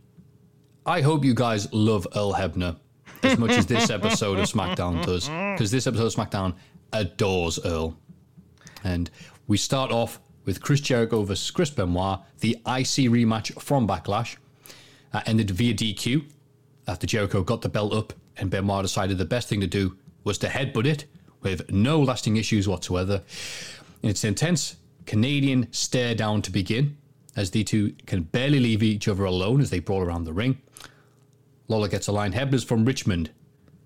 I 0.87 1.01
hope 1.01 1.25
you 1.25 1.35
guys 1.35 1.71
love 1.73 2.07
Earl 2.15 2.33
Hebner 2.35 2.77
as 3.23 3.39
much 3.39 3.53
as 3.53 3.67
this 3.67 3.91
episode 3.99 4.39
of 4.39 4.47
SmackDown 4.47 5.05
does, 5.05 5.29
because 5.29 5.71
this 5.71 5.87
episode 5.87 6.07
of 6.07 6.15
SmackDown 6.15 6.55
adores 6.93 7.59
Earl. 7.65 7.99
And 8.85 9.11
we 9.47 9.57
start 9.57 9.91
off 9.91 10.21
with 10.45 10.63
Chris 10.63 10.81
Jericho 10.81 11.23
versus 11.25 11.51
Chris 11.51 11.71
Benoit, 11.71 12.21
the 12.41 12.53
IC 12.67 13.11
rematch 13.11 13.61
from 13.61 13.89
Backlash. 13.89 14.37
That 15.13 15.29
ended 15.29 15.51
via 15.51 15.75
DQ 15.75 16.25
after 16.87 17.07
Jericho 17.07 17.43
got 17.43 17.63
the 17.63 17.69
belt 17.69 17.93
up 17.93 18.13
and 18.37 18.51
Benoit 18.51 18.83
decided 18.83 19.19
the 19.19 19.25
best 19.25 19.49
thing 19.49 19.61
to 19.61 19.67
do 19.67 19.97
was 20.25 20.39
to 20.39 20.49
headbutt 20.49 20.87
it 20.87 21.05
with 21.43 21.71
no 21.71 22.01
lasting 22.01 22.37
issues 22.37 22.67
whatsoever. 22.67 23.23
It's 24.03 24.25
an 24.25 24.29
intense 24.29 24.77
Canadian 25.07 25.69
stare 25.73 26.15
down 26.15 26.43
to 26.43 26.51
begin 26.51 26.97
as 27.37 27.51
the 27.51 27.65
two 27.65 27.95
can 28.07 28.23
barely 28.23 28.61
leave 28.61 28.83
each 28.83 29.09
other 29.09 29.25
alone 29.25 29.61
as 29.61 29.71
they 29.71 29.81
brawl 29.81 30.03
around 30.03 30.25
the 30.25 30.33
ring. 30.33 30.61
Lawler 31.69 31.89
gets 31.89 32.09
a 32.09 32.13
line 32.13 32.33
Hebner's 32.33 32.65
from 32.65 32.85
Richmond. 32.85 33.31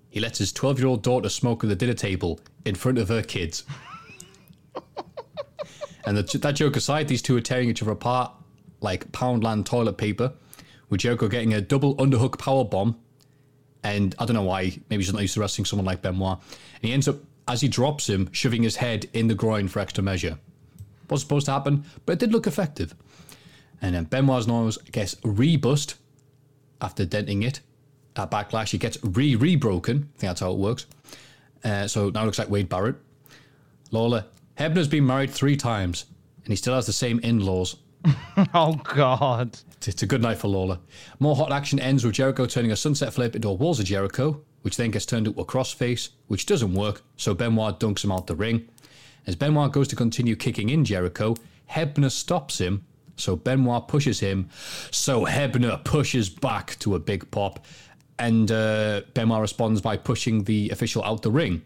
He 0.09 0.19
lets 0.19 0.39
his 0.39 0.51
12 0.51 0.79
year 0.79 0.87
old 0.87 1.03
daughter 1.03 1.29
smoke 1.29 1.63
at 1.63 1.69
the 1.69 1.75
dinner 1.75 1.93
table 1.93 2.39
in 2.65 2.75
front 2.75 2.97
of 2.97 3.09
her 3.09 3.21
kids. 3.21 3.63
and 6.05 6.17
the, 6.17 6.37
that 6.39 6.55
joke 6.55 6.75
aside, 6.75 7.07
these 7.07 7.21
two 7.21 7.37
are 7.37 7.41
tearing 7.41 7.69
each 7.69 7.81
other 7.81 7.91
apart 7.91 8.31
like 8.81 9.11
Poundland 9.11 9.65
toilet 9.65 9.97
paper, 9.97 10.33
with 10.89 11.01
Jericho 11.01 11.27
getting 11.27 11.53
a 11.53 11.61
double 11.61 11.95
underhook 11.97 12.37
power 12.37 12.63
bomb. 12.63 12.97
And 13.83 14.13
I 14.19 14.25
don't 14.25 14.35
know 14.35 14.43
why, 14.43 14.77
maybe 14.89 15.03
he's 15.03 15.13
not 15.13 15.21
used 15.21 15.35
to 15.35 15.39
wrestling 15.39 15.65
someone 15.65 15.85
like 15.85 16.01
Benoit. 16.01 16.37
And 16.81 16.81
he 16.81 16.93
ends 16.93 17.07
up, 17.07 17.17
as 17.47 17.61
he 17.61 17.67
drops 17.67 18.09
him, 18.09 18.29
shoving 18.31 18.63
his 18.63 18.75
head 18.75 19.07
in 19.13 19.27
the 19.27 19.35
groin 19.35 19.67
for 19.67 19.79
extra 19.79 20.03
measure. 20.03 20.37
Wasn't 21.09 21.27
supposed 21.27 21.45
to 21.45 21.51
happen, 21.53 21.85
but 22.05 22.13
it 22.13 22.19
did 22.19 22.31
look 22.31 22.45
effective. 22.45 22.93
And 23.81 23.95
then 23.95 24.03
Benoit's 24.03 24.47
nose 24.47 24.77
gets 24.91 25.15
rebust 25.15 25.95
after 26.81 27.05
denting 27.05 27.43
it 27.43 27.61
at 28.15 28.29
Backlash. 28.29 28.71
He 28.71 28.77
gets 28.77 28.97
re 29.03 29.35
re 29.35 29.55
broken. 29.55 29.97
I 29.97 30.19
think 30.19 30.29
that's 30.29 30.41
how 30.41 30.51
it 30.51 30.57
works. 30.57 30.85
Uh, 31.63 31.87
so 31.87 32.09
now 32.09 32.23
it 32.23 32.25
looks 32.25 32.39
like 32.39 32.49
Wade 32.49 32.69
Barrett. 32.69 32.95
Lawler. 33.91 34.25
Hebner's 34.57 34.87
been 34.89 35.05
married 35.05 35.31
three 35.31 35.55
times, 35.55 36.05
and 36.43 36.51
he 36.51 36.55
still 36.57 36.75
has 36.75 36.85
the 36.85 36.93
same 36.93 37.19
in 37.19 37.39
laws. 37.39 37.77
Oh, 38.53 38.75
God. 38.75 39.57
It's 39.87 40.03
a 40.03 40.07
good 40.07 40.21
night 40.21 40.37
for 40.37 40.49
Lawler. 40.49 40.79
More 41.19 41.35
hot 41.35 41.53
action 41.53 41.79
ends 41.79 42.03
with 42.03 42.15
Jericho 42.15 42.45
turning 42.45 42.71
a 42.71 42.75
sunset 42.75 43.13
flip 43.13 43.35
into 43.35 43.47
a 43.47 43.53
Walls 43.53 43.79
of 43.79 43.85
Jericho, 43.85 44.41
which 44.61 44.75
then 44.75 44.91
gets 44.91 45.05
turned 45.05 45.25
into 45.25 45.39
a 45.39 45.45
crossface, 45.45 46.09
which 46.27 46.45
doesn't 46.45 46.73
work, 46.73 47.01
so 47.15 47.33
Benoit 47.33 47.79
dunks 47.79 48.03
him 48.03 48.11
out 48.11 48.27
the 48.27 48.35
ring. 48.35 48.67
As 49.25 49.35
Benoit 49.35 49.71
goes 49.71 49.87
to 49.89 49.95
continue 49.95 50.35
kicking 50.35 50.69
in 50.69 50.83
Jericho, 50.83 51.35
Hebner 51.71 52.11
stops 52.11 52.59
him, 52.59 52.85
so 53.15 53.35
Benoit 53.35 53.87
pushes 53.87 54.19
him, 54.19 54.49
so 54.91 55.25
Hebner 55.25 55.83
pushes 55.85 56.29
back 56.29 56.77
to 56.79 56.95
a 56.95 56.99
big 56.99 57.29
pop, 57.31 57.65
and 58.17 58.51
uh, 58.51 59.01
Benoit 59.13 59.41
responds 59.41 59.79
by 59.79 59.95
pushing 59.95 60.43
the 60.43 60.69
official 60.71 61.03
out 61.05 61.21
the 61.21 61.31
ring, 61.31 61.61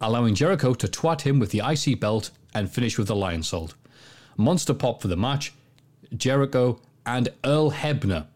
allowing 0.00 0.36
Jericho 0.36 0.74
to 0.74 0.86
twat 0.86 1.22
him 1.22 1.40
with 1.40 1.50
the 1.50 1.62
IC 1.68 1.98
belt 1.98 2.30
and 2.54 2.70
finish 2.70 2.98
with 2.98 3.08
the 3.08 3.16
Lionsault. 3.16 3.74
Monster 4.36 4.74
pop 4.74 5.02
for 5.02 5.08
the 5.08 5.16
match, 5.16 5.52
Jericho 6.16 6.80
and 7.08 7.30
Earl 7.42 7.72
Hebner, 7.72 8.26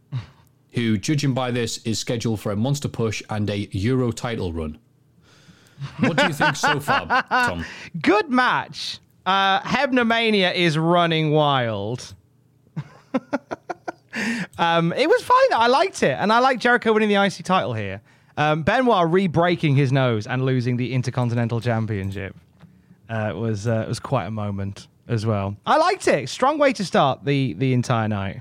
who, 0.71 0.97
judging 0.97 1.35
by 1.35 1.51
this, 1.51 1.79
is 1.85 1.99
scheduled 1.99 2.41
for 2.41 2.53
a 2.53 2.57
monster 2.57 2.89
push 2.89 3.23
and 3.29 3.49
a 3.51 3.69
Euro 3.73 4.11
title 4.13 4.53
run. 4.53 4.79
What 5.99 6.17
do 6.17 6.27
you 6.27 6.33
think 6.33 6.57
so 6.57 6.81
far, 6.81 7.07
Tom? 7.29 7.67
Good 8.01 8.31
match. 8.31 8.99
Uh, 9.27 9.61
is 10.55 10.79
running 10.79 11.33
wild. 11.33 12.15
um, 14.59 14.93
it 14.95 15.09
was 15.09 15.23
fine. 15.23 15.53
I 15.55 15.67
liked 15.67 16.03
it, 16.03 16.17
and 16.19 16.33
I 16.33 16.39
like 16.39 16.59
Jericho 16.59 16.95
winning 16.95 17.11
the 17.11 17.23
IC 17.23 17.45
title 17.45 17.75
here. 17.75 18.01
Um, 18.39 18.63
Benoit 18.63 19.11
re-breaking 19.11 19.77
his 19.77 19.93
nose 19.93 20.27
and 20.27 20.47
losing 20.47 20.79
the 20.79 20.95
Intercontinental 20.95 21.61
Championship 21.61 22.35
uh, 23.11 23.33
was 23.35 23.67
uh, 23.67 23.85
was 23.87 24.01
quite 24.01 24.25
a 24.25 24.31
moment 24.31 24.89
as 25.09 25.27
well. 25.27 25.57
I 25.67 25.77
liked 25.77 26.09
it. 26.09 26.31
Strong 26.31 26.59
way 26.59 26.73
to 26.73 26.85
start 26.85 27.25
the 27.27 27.53
the 27.53 27.75
entire 27.75 28.09
night. 28.09 28.41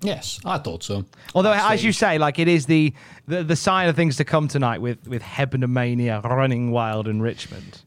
Yes, 0.00 0.38
I 0.44 0.58
thought 0.58 0.82
so. 0.84 1.04
Although, 1.34 1.52
as 1.52 1.84
you 1.84 1.92
say, 1.92 2.18
like 2.18 2.38
it 2.38 2.46
is 2.46 2.66
the, 2.66 2.92
the 3.26 3.42
the 3.42 3.56
sign 3.56 3.88
of 3.88 3.96
things 3.96 4.16
to 4.16 4.24
come 4.24 4.46
tonight 4.46 4.80
with 4.80 5.06
with 5.08 5.22
Hebner 5.22 5.68
mania 5.68 6.20
running 6.20 6.70
wild 6.70 7.08
in 7.08 7.20
Richmond. 7.20 7.82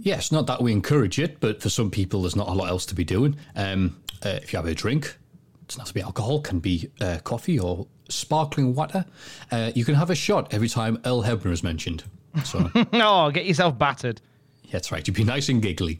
Yes, 0.00 0.30
not 0.30 0.46
that 0.46 0.62
we 0.62 0.70
encourage 0.70 1.18
it, 1.18 1.40
but 1.40 1.60
for 1.60 1.68
some 1.68 1.90
people, 1.90 2.22
there's 2.22 2.36
not 2.36 2.48
a 2.48 2.52
lot 2.52 2.68
else 2.68 2.86
to 2.86 2.94
be 2.94 3.02
doing. 3.02 3.36
Um, 3.56 4.00
uh, 4.24 4.38
if 4.42 4.52
you 4.52 4.56
have 4.58 4.66
a 4.66 4.74
drink, 4.74 5.06
it 5.06 5.68
doesn't 5.68 5.80
have 5.80 5.88
to 5.88 5.94
be 5.94 6.02
alcohol, 6.02 6.40
can 6.40 6.60
be 6.60 6.88
uh, 7.00 7.18
coffee 7.24 7.58
or 7.58 7.88
sparkling 8.08 8.74
water. 8.76 9.04
Uh, 9.50 9.72
you 9.74 9.84
can 9.84 9.96
have 9.96 10.10
a 10.10 10.14
shot 10.14 10.54
every 10.54 10.68
time 10.68 11.00
El 11.04 11.24
Hebner 11.24 11.50
is 11.50 11.64
mentioned. 11.64 12.04
So, 12.44 12.70
oh, 12.92 13.30
get 13.32 13.46
yourself 13.46 13.76
battered. 13.76 14.20
Yeah, 14.62 14.72
that's 14.72 14.92
right, 14.92 15.06
you'd 15.06 15.16
be 15.16 15.24
nice 15.24 15.48
and 15.48 15.60
giggly. 15.60 15.98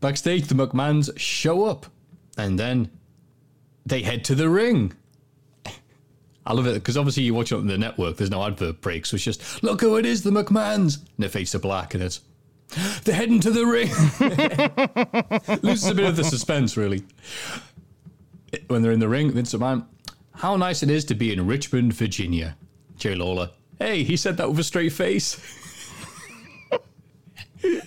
Backstage, 0.00 0.46
the 0.46 0.54
McMahons 0.54 1.10
show 1.18 1.64
up, 1.64 1.86
and 2.38 2.58
then 2.58 2.90
they 3.86 4.02
head 4.02 4.24
to 4.26 4.34
the 4.34 4.48
ring. 4.48 4.92
I 6.46 6.52
love 6.52 6.66
it 6.66 6.74
because 6.74 6.98
obviously 6.98 7.22
you 7.22 7.32
watch 7.32 7.52
it 7.52 7.56
on 7.56 7.66
the 7.66 7.78
network. 7.78 8.16
There's 8.16 8.30
no 8.30 8.44
advert 8.44 8.80
break, 8.80 9.06
so 9.06 9.14
it's 9.14 9.24
just 9.24 9.62
look 9.62 9.80
who 9.80 9.96
it 9.96 10.04
is, 10.04 10.22
the 10.22 10.30
McMahons. 10.30 10.98
And 10.98 11.08
their 11.18 11.30
face 11.30 11.54
are 11.54 11.58
black, 11.58 11.94
and 11.94 12.02
it's 12.02 12.20
they're 13.04 13.14
heading 13.14 13.40
to 13.40 13.50
the 13.50 13.64
ring. 13.64 13.88
Loses 15.62 15.90
a 15.90 15.94
bit 15.94 16.06
of 16.06 16.16
the 16.16 16.24
suspense, 16.24 16.76
really. 16.76 17.02
When 18.68 18.82
they're 18.82 18.92
in 18.92 19.00
the 19.00 19.08
ring, 19.08 19.30
Vince 19.30 19.54
McMahon, 19.54 19.86
how 20.34 20.56
nice 20.56 20.82
it 20.82 20.90
is 20.90 21.04
to 21.06 21.14
be 21.14 21.32
in 21.32 21.46
Richmond, 21.46 21.94
Virginia. 21.94 22.56
Jay 22.96 23.14
Lawler, 23.14 23.50
hey, 23.78 24.04
he 24.04 24.16
said 24.16 24.36
that 24.36 24.48
with 24.48 24.58
a 24.58 24.64
straight 24.64 24.92
face. 24.92 25.40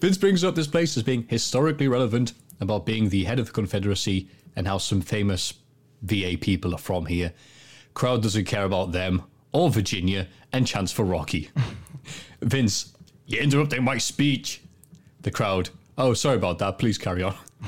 Vince 0.00 0.18
brings 0.18 0.42
up 0.42 0.54
this 0.54 0.66
place 0.66 0.96
as 0.96 1.02
being 1.02 1.26
historically 1.28 1.88
relevant 1.88 2.32
about 2.60 2.86
being 2.86 3.08
the 3.08 3.24
head 3.24 3.38
of 3.38 3.46
the 3.46 3.52
Confederacy 3.52 4.28
and 4.56 4.66
how 4.66 4.78
some 4.78 5.00
famous 5.00 5.54
VA 6.02 6.36
people 6.40 6.74
are 6.74 6.78
from 6.78 7.06
here. 7.06 7.32
Crowd 7.94 8.22
doesn't 8.22 8.44
care 8.44 8.64
about 8.64 8.92
them 8.92 9.22
or 9.52 9.70
Virginia 9.70 10.28
and 10.52 10.66
chance 10.66 10.92
for 10.92 11.04
Rocky. 11.04 11.50
Vince, 12.42 12.92
you're 13.26 13.42
interrupting 13.42 13.82
my 13.84 13.98
speech. 13.98 14.60
The 15.22 15.30
crowd, 15.30 15.70
oh, 15.96 16.12
sorry 16.12 16.36
about 16.36 16.58
that. 16.58 16.78
Please 16.78 16.98
carry 16.98 17.22
on. 17.22 17.34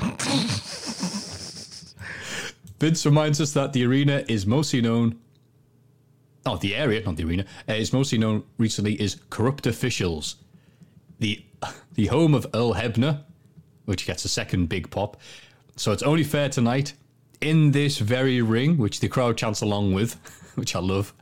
Vince 2.78 3.06
reminds 3.06 3.40
us 3.40 3.52
that 3.52 3.72
the 3.72 3.84
arena 3.86 4.24
is 4.28 4.46
mostly 4.46 4.82
known. 4.82 5.18
Oh, 6.44 6.56
the 6.58 6.76
area, 6.76 7.02
not 7.04 7.16
the 7.16 7.24
arena, 7.24 7.46
uh, 7.68 7.72
is 7.72 7.92
mostly 7.92 8.18
known 8.18 8.44
recently 8.58 9.00
is 9.00 9.16
corrupt 9.30 9.66
officials. 9.66 10.36
The 11.18 11.42
the 11.94 12.06
home 12.06 12.34
of 12.34 12.46
Earl 12.52 12.74
Hebner, 12.74 13.22
which 13.86 14.06
gets 14.06 14.24
a 14.24 14.28
second 14.28 14.68
big 14.68 14.90
pop. 14.90 15.16
So 15.76 15.92
it's 15.92 16.02
only 16.02 16.24
fair 16.24 16.48
tonight, 16.48 16.94
in 17.40 17.72
this 17.72 17.98
very 17.98 18.40
ring, 18.40 18.78
which 18.78 19.00
the 19.00 19.08
crowd 19.08 19.36
chants 19.36 19.60
along 19.60 19.92
with, 19.92 20.14
which 20.54 20.74
I 20.74 20.80
love. 20.80 21.12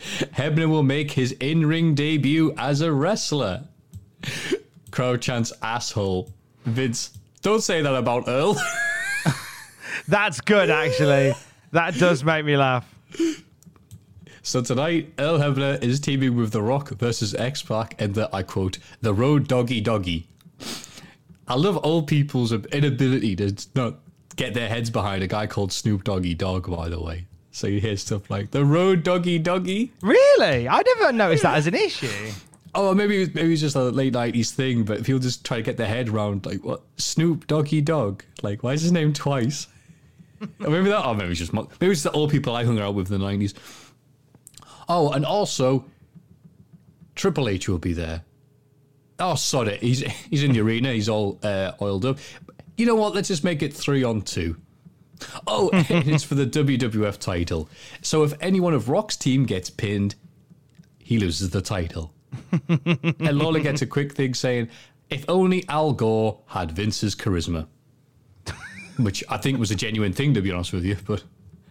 Hebner 0.00 0.68
will 0.68 0.82
make 0.82 1.12
his 1.12 1.32
in 1.32 1.64
ring 1.66 1.94
debut 1.94 2.52
as 2.58 2.80
a 2.80 2.92
wrestler. 2.92 3.62
Crowd 4.90 5.22
chants 5.22 5.52
asshole. 5.62 6.32
Vince, 6.64 7.10
don't 7.42 7.62
say 7.62 7.80
that 7.82 7.94
about 7.94 8.24
Earl. 8.26 8.56
That's 10.08 10.40
good, 10.40 10.68
actually. 10.68 11.34
that 11.70 11.94
does 11.94 12.24
make 12.24 12.44
me 12.44 12.56
laugh. 12.56 12.88
So 14.42 14.60
tonight, 14.60 15.12
Earl 15.20 15.38
Hebner 15.38 15.80
is 15.80 16.00
teaming 16.00 16.34
with 16.36 16.50
The 16.50 16.62
Rock 16.62 16.88
versus 16.90 17.32
X 17.36 17.62
Pac 17.62 17.94
and 18.00 18.14
the, 18.14 18.28
I 18.34 18.42
quote, 18.42 18.78
the 19.00 19.14
road 19.14 19.46
doggy 19.46 19.80
doggy. 19.80 20.26
I 21.52 21.56
love 21.56 21.78
old 21.84 22.06
people's 22.06 22.50
inability 22.52 23.36
to 23.36 23.54
not 23.74 23.96
get 24.36 24.54
their 24.54 24.68
heads 24.68 24.88
behind 24.88 25.22
a 25.22 25.26
guy 25.26 25.46
called 25.46 25.70
Snoop 25.72 26.02
Doggy 26.04 26.34
Dogg, 26.34 26.70
by 26.70 26.88
the 26.88 26.98
way. 26.98 27.26
So 27.50 27.66
you 27.66 27.78
hear 27.80 27.96
stuff 27.98 28.30
like 28.30 28.50
the 28.52 28.64
road 28.64 29.02
doggy 29.02 29.38
doggy. 29.38 29.92
Really? 30.00 30.66
I 30.66 30.80
never 30.80 31.12
noticed 31.12 31.42
that 31.42 31.56
as 31.56 31.66
an 31.66 31.74
issue. 31.74 32.08
Oh, 32.74 32.94
maybe 32.94 33.16
it- 33.16 33.20
was, 33.20 33.34
maybe 33.34 33.52
it's 33.52 33.60
just 33.60 33.76
a 33.76 33.82
late 33.82 34.14
nineties 34.14 34.50
thing, 34.50 34.84
but 34.84 35.00
if 35.00 35.04
people 35.04 35.18
just 35.20 35.44
try 35.44 35.58
to 35.58 35.62
get 35.62 35.76
their 35.76 35.86
head 35.86 36.08
around 36.08 36.46
like 36.46 36.64
what 36.64 36.80
Snoop 36.96 37.46
Doggy 37.46 37.82
Dogg. 37.82 38.22
Like, 38.42 38.62
why 38.62 38.72
is 38.72 38.80
his 38.80 38.92
name 38.92 39.12
twice? 39.12 39.66
or 40.40 40.48
maybe 40.70 40.88
that. 40.88 41.04
Oh, 41.04 41.12
maybe 41.12 41.32
it's 41.32 41.38
just 41.40 41.52
maybe 41.52 41.66
it's 41.92 42.02
the 42.02 42.10
old 42.12 42.30
people 42.30 42.56
I 42.56 42.64
hung 42.64 42.78
out 42.78 42.94
with 42.94 43.12
in 43.12 43.20
the 43.20 43.26
nineties. 43.26 43.52
Oh, 44.88 45.10
and 45.12 45.26
also 45.26 45.84
Triple 47.14 47.46
H 47.50 47.68
will 47.68 47.76
be 47.78 47.92
there. 47.92 48.22
Oh, 49.18 49.34
sod 49.34 49.68
it. 49.68 49.80
He's 49.80 50.00
he's 50.30 50.42
in 50.42 50.52
the 50.52 50.60
arena. 50.60 50.92
He's 50.92 51.08
all 51.08 51.38
uh, 51.42 51.72
oiled 51.80 52.04
up. 52.04 52.18
You 52.76 52.86
know 52.86 52.94
what? 52.94 53.14
Let's 53.14 53.28
just 53.28 53.44
make 53.44 53.62
it 53.62 53.72
three 53.72 54.02
on 54.02 54.22
two. 54.22 54.56
Oh, 55.46 55.70
it's 55.72 56.24
for 56.24 56.34
the 56.34 56.46
WWF 56.46 57.18
title. 57.18 57.68
So 58.00 58.24
if 58.24 58.34
any 58.40 58.60
one 58.60 58.74
of 58.74 58.88
Rock's 58.88 59.16
team 59.16 59.44
gets 59.44 59.70
pinned, 59.70 60.14
he 60.98 61.18
loses 61.18 61.50
the 61.50 61.60
title. 61.60 62.12
and 62.68 63.38
Lawler 63.38 63.60
gets 63.60 63.82
a 63.82 63.86
quick 63.86 64.14
thing 64.14 64.34
saying, 64.34 64.68
if 65.10 65.24
only 65.28 65.64
Al 65.68 65.92
Gore 65.92 66.40
had 66.46 66.72
Vince's 66.72 67.14
charisma. 67.14 67.66
Which 68.98 69.22
I 69.28 69.36
think 69.36 69.58
was 69.58 69.70
a 69.70 69.74
genuine 69.74 70.12
thing, 70.12 70.34
to 70.34 70.42
be 70.42 70.50
honest 70.50 70.72
with 70.72 70.84
you, 70.84 70.96
but 71.06 71.22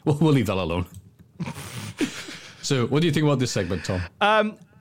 we'll, 0.06 0.17
we'll 0.17 0.34
leave 0.34 0.47
that 0.47 0.58
alone. 0.58 0.86
so, 2.62 2.88
what 2.88 3.01
do 3.01 3.08
you 3.08 3.13
think 3.13 3.25
about 3.25 3.39
this 3.39 3.51
segment, 3.51 3.86
Tom? 3.86 4.01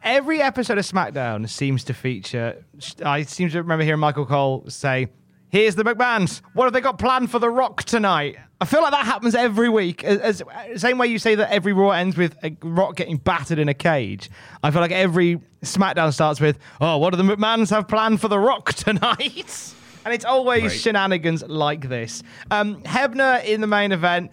Every 0.03 0.41
episode 0.41 0.79
of 0.79 0.85
SmackDown 0.87 1.49
seems 1.49 1.85
to 1.85 1.95
feature. 1.95 2.65
I 3.05 3.23
seem 3.23 3.51
to 3.51 3.59
remember 3.59 3.85
hearing 3.85 4.01
Michael 4.01 4.25
Cole 4.27 4.65
say, 4.69 5.09
Here's 5.51 5.75
the 5.75 5.83
McMahons. 5.83 6.43
What 6.55 6.65
have 6.65 6.73
they 6.73 6.81
got 6.81 6.99
planned 6.99 7.31
for 7.31 7.41
The 7.41 7.51
Rock 7.51 7.83
tonight? 7.83 8.37
I 8.61 8.65
feel 8.67 8.83
like 8.83 8.93
that 8.93 9.05
happens 9.05 9.35
every 9.35 9.69
week. 9.69 10.05
As, 10.05 10.41
as 10.43 10.81
same 10.81 10.97
way 10.97 11.09
you 11.09 11.19
say 11.19 11.35
that 11.35 11.51
every 11.51 11.73
Raw 11.73 11.91
ends 11.91 12.17
with 12.17 12.37
a 12.45 12.57
Rock 12.63 12.95
getting 12.97 13.17
battered 13.17 13.59
in 13.59 13.69
a 13.69 13.75
cage. 13.75 14.31
I 14.63 14.71
feel 14.71 14.81
like 14.81 14.93
every 14.93 15.41
SmackDown 15.63 16.13
starts 16.15 16.41
with, 16.41 16.57
"Oh, 16.81 16.99
what 16.99 17.11
do 17.13 17.17
the 17.17 17.25
McMahons 17.37 17.71
have 17.71 17.89
planned 17.89 18.21
for 18.21 18.29
The 18.29 18.39
Rock 18.39 18.73
tonight?" 18.75 19.75
and 20.05 20.15
it's 20.15 20.25
always 20.25 20.63
Right. 20.63 20.73
shenanigans 20.73 21.43
like 21.43 21.89
this. 21.89 22.23
Um, 22.51 22.81
Hebner 22.85 23.45
in 23.45 23.61
the 23.61 23.67
main 23.67 23.91
event. 23.93 24.31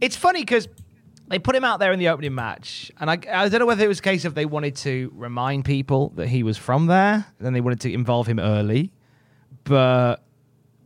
It's 0.00 0.14
funny 0.16 0.42
because 0.42 0.68
they 1.30 1.38
put 1.38 1.56
him 1.56 1.64
out 1.64 1.78
there 1.78 1.92
in 1.92 1.98
the 1.98 2.08
opening 2.08 2.34
match, 2.34 2.90
and 3.00 3.10
I, 3.10 3.14
I 3.32 3.48
don't 3.48 3.60
know 3.60 3.66
whether 3.66 3.84
it 3.84 3.88
was 3.88 4.00
a 4.00 4.02
case 4.02 4.24
of 4.24 4.34
they 4.34 4.46
wanted 4.46 4.76
to 4.76 5.12
remind 5.14 5.64
people 5.64 6.10
that 6.16 6.28
he 6.28 6.42
was 6.42 6.58
from 6.58 6.86
there, 6.86 7.24
then 7.38 7.52
they 7.52 7.60
wanted 7.60 7.80
to 7.82 7.92
involve 7.92 8.26
him 8.26 8.38
early, 8.38 8.92
but 9.64 10.16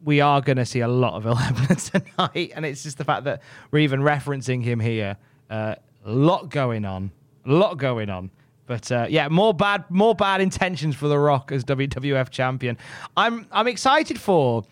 we 0.04 0.20
are 0.20 0.40
going 0.42 0.58
to 0.58 0.66
see 0.66 0.80
a 0.80 0.88
lot 0.88 1.14
of 1.14 1.24
Hebner 1.38 2.04
tonight, 2.14 2.52
and 2.54 2.64
it's 2.64 2.82
just 2.82 2.98
the 2.98 3.04
fact 3.04 3.24
that 3.24 3.42
we're 3.70 3.80
even 3.80 4.00
referencing 4.00 4.62
him 4.62 4.78
here. 4.78 5.16
A 5.50 5.78
lot 6.04 6.50
going 6.50 6.84
on, 6.84 7.10
a 7.46 7.52
lot 7.52 7.78
going 7.78 8.10
on. 8.10 8.30
But 8.66 8.90
uh, 8.90 9.06
yeah, 9.08 9.28
more 9.28 9.54
bad, 9.54 9.90
more 9.90 10.14
bad 10.14 10.40
intentions 10.40 10.96
for 10.96 11.08
The 11.08 11.18
Rock 11.18 11.52
as 11.52 11.64
WWF 11.64 12.30
champion. 12.30 12.78
I'm 13.16 13.46
I'm 13.52 13.68
excited 13.68 14.18
for 14.20 14.64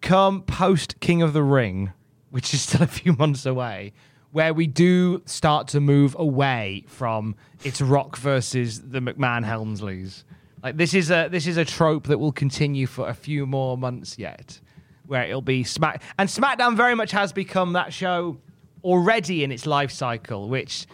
come 0.00 0.42
post 0.42 1.00
King 1.00 1.22
of 1.22 1.32
the 1.32 1.42
Ring, 1.42 1.92
which 2.30 2.52
is 2.54 2.62
still 2.62 2.82
a 2.82 2.86
few 2.86 3.14
months 3.14 3.46
away, 3.46 3.92
where 4.34 4.52
we 4.52 4.66
do 4.66 5.22
start 5.26 5.68
to 5.68 5.80
move 5.80 6.16
away 6.18 6.82
from 6.88 7.36
it's 7.62 7.80
Rock 7.80 8.16
versus 8.16 8.80
the 8.80 8.98
McMahon 8.98 9.44
Helmsleys. 9.44 10.24
Like 10.60 10.76
this 10.76 10.92
is 10.92 11.08
a 11.12 11.28
this 11.30 11.46
is 11.46 11.56
a 11.56 11.64
trope 11.64 12.08
that 12.08 12.18
will 12.18 12.32
continue 12.32 12.88
for 12.88 13.08
a 13.08 13.14
few 13.14 13.46
more 13.46 13.78
months 13.78 14.18
yet, 14.18 14.60
where 15.06 15.22
it'll 15.22 15.40
be 15.40 15.62
Smack 15.62 16.02
and 16.18 16.28
SmackDown 16.28 16.76
very 16.76 16.96
much 16.96 17.12
has 17.12 17.32
become 17.32 17.74
that 17.74 17.92
show 17.92 18.36
already 18.82 19.44
in 19.44 19.52
its 19.52 19.66
life 19.66 19.92
cycle, 19.92 20.48
which 20.48 20.88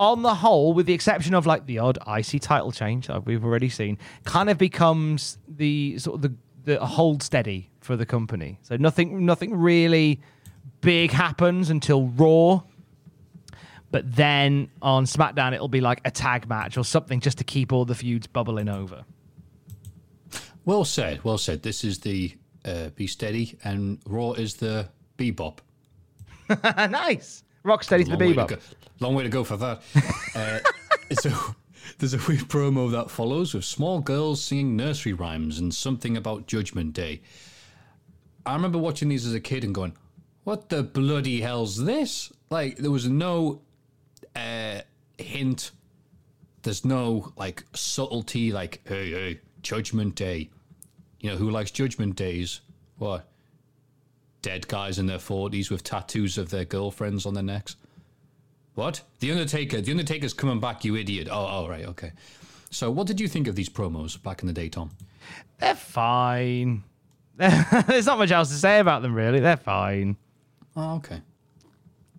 on 0.00 0.22
the 0.22 0.36
whole, 0.36 0.72
with 0.72 0.86
the 0.86 0.94
exception 0.94 1.34
of 1.34 1.44
like 1.44 1.66
the 1.66 1.78
odd 1.78 1.98
IC 2.06 2.40
title 2.40 2.72
change 2.72 3.08
that 3.08 3.26
we've 3.26 3.44
already 3.44 3.68
seen, 3.68 3.98
kind 4.24 4.48
of 4.48 4.56
becomes 4.56 5.36
the 5.46 5.98
sort 5.98 6.14
of 6.14 6.22
the, 6.22 6.34
the 6.64 6.86
hold 6.86 7.22
steady 7.22 7.68
for 7.80 7.96
the 7.96 8.06
company. 8.06 8.58
So 8.62 8.76
nothing 8.76 9.26
nothing 9.26 9.54
really 9.54 10.20
big 10.80 11.10
happens 11.10 11.68
until 11.68 12.06
Raw. 12.08 12.62
But 13.90 14.14
then 14.14 14.70
on 14.82 15.04
SmackDown, 15.04 15.54
it'll 15.54 15.68
be 15.68 15.80
like 15.80 16.00
a 16.04 16.10
tag 16.10 16.48
match 16.48 16.76
or 16.76 16.84
something 16.84 17.20
just 17.20 17.38
to 17.38 17.44
keep 17.44 17.72
all 17.72 17.84
the 17.84 17.94
feuds 17.94 18.26
bubbling 18.26 18.68
over. 18.68 19.04
Well 20.64 20.84
said, 20.84 21.24
well 21.24 21.38
said. 21.38 21.62
This 21.62 21.84
is 21.84 22.00
the 22.00 22.36
uh, 22.64 22.90
Be 22.90 23.06
Steady, 23.06 23.58
and 23.64 23.98
Raw 24.06 24.32
is 24.32 24.56
the 24.56 24.90
Bebop. 25.16 25.58
nice. 26.90 27.44
Rocksteady 27.64 28.04
to 28.04 28.16
the 28.16 28.16
Long 28.16 28.18
way 28.18 28.34
to 28.34 28.40
bebop. 28.44 28.60
Long 29.00 29.14
way 29.14 29.22
to 29.22 29.28
go 29.28 29.44
for 29.44 29.56
that. 29.56 29.82
uh, 30.34 30.58
so 31.20 31.30
there's 31.98 32.14
a 32.14 32.18
weird 32.28 32.48
promo 32.48 32.90
that 32.92 33.10
follows 33.10 33.54
with 33.54 33.64
small 33.64 34.00
girls 34.00 34.42
singing 34.42 34.76
nursery 34.76 35.12
rhymes 35.12 35.58
and 35.58 35.74
something 35.74 36.16
about 36.16 36.46
Judgment 36.46 36.92
Day. 36.92 37.20
I 38.46 38.54
remember 38.54 38.78
watching 38.78 39.08
these 39.08 39.26
as 39.26 39.34
a 39.34 39.40
kid 39.40 39.64
and 39.64 39.74
going, 39.74 39.96
"What 40.44 40.68
the 40.68 40.82
bloody 40.82 41.40
hell's 41.40 41.84
this?" 41.84 42.32
Like 42.50 42.76
there 42.76 42.90
was 42.90 43.08
no 43.08 43.62
uh, 44.38 44.82
hint 45.22 45.72
there's 46.62 46.84
no 46.84 47.32
like 47.36 47.64
subtlety, 47.74 48.52
like 48.52 48.80
hey, 48.86 49.10
hey, 49.10 49.40
Judgment 49.62 50.14
Day. 50.14 50.50
You 51.20 51.30
know 51.30 51.36
who 51.36 51.50
likes 51.50 51.70
Judgment 51.70 52.16
Days? 52.16 52.60
What? 52.98 53.26
Dead 54.42 54.68
guys 54.68 54.98
in 54.98 55.06
their 55.06 55.18
forties 55.18 55.70
with 55.70 55.82
tattoos 55.82 56.38
of 56.38 56.50
their 56.50 56.64
girlfriends 56.64 57.26
on 57.26 57.34
their 57.34 57.42
necks. 57.42 57.76
What? 58.74 59.02
The 59.20 59.32
Undertaker. 59.32 59.80
The 59.80 59.90
Undertaker's 59.90 60.32
coming 60.32 60.60
back, 60.60 60.84
you 60.84 60.94
idiot. 60.94 61.28
Oh, 61.30 61.46
oh, 61.50 61.68
right, 61.68 61.86
okay. 61.86 62.12
So, 62.70 62.90
what 62.90 63.06
did 63.06 63.18
you 63.18 63.26
think 63.26 63.48
of 63.48 63.56
these 63.56 63.68
promos 63.68 64.22
back 64.22 64.42
in 64.42 64.46
the 64.46 64.52
day, 64.52 64.68
Tom? 64.68 64.90
They're 65.58 65.74
fine. 65.74 66.84
There's 67.36 68.06
not 68.06 68.18
much 68.18 68.30
else 68.30 68.50
to 68.50 68.54
say 68.54 68.78
about 68.78 69.02
them, 69.02 69.14
really. 69.14 69.40
They're 69.40 69.56
fine. 69.56 70.16
Oh, 70.76 70.96
okay. 70.96 71.22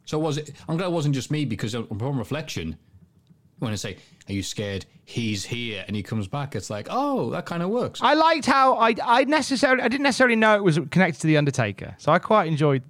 So 0.09 0.17
was 0.17 0.39
it? 0.39 0.53
I'm 0.67 0.75
glad 0.75 0.87
it 0.87 0.91
wasn't 0.91 1.13
just 1.13 1.29
me 1.29 1.45
because 1.45 1.75
upon 1.75 2.17
reflection, 2.17 2.75
when 3.59 3.71
I 3.71 3.75
say, 3.75 3.97
"Are 4.27 4.33
you 4.33 4.41
scared?" 4.41 4.87
He's 5.05 5.45
here, 5.45 5.85
and 5.85 5.95
he 5.95 6.01
comes 6.01 6.27
back. 6.27 6.55
It's 6.55 6.71
like, 6.71 6.87
oh, 6.89 7.29
that 7.29 7.45
kind 7.45 7.61
of 7.61 7.69
works. 7.69 7.99
I 8.01 8.15
liked 8.15 8.47
how 8.47 8.73
I 8.73 8.95
I 9.03 9.25
necessarily 9.25 9.83
I 9.83 9.87
didn't 9.87 10.01
necessarily 10.01 10.35
know 10.35 10.55
it 10.55 10.63
was 10.63 10.79
connected 10.89 11.21
to 11.21 11.27
the 11.27 11.37
Undertaker, 11.37 11.93
so 11.99 12.11
I 12.11 12.17
quite 12.17 12.47
enjoyed 12.47 12.81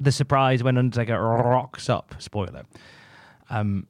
the 0.00 0.10
surprise 0.10 0.62
when 0.62 0.78
Undertaker 0.78 1.20
rocks 1.20 1.90
up. 1.90 2.14
Spoiler. 2.20 2.62
Um, 3.50 3.86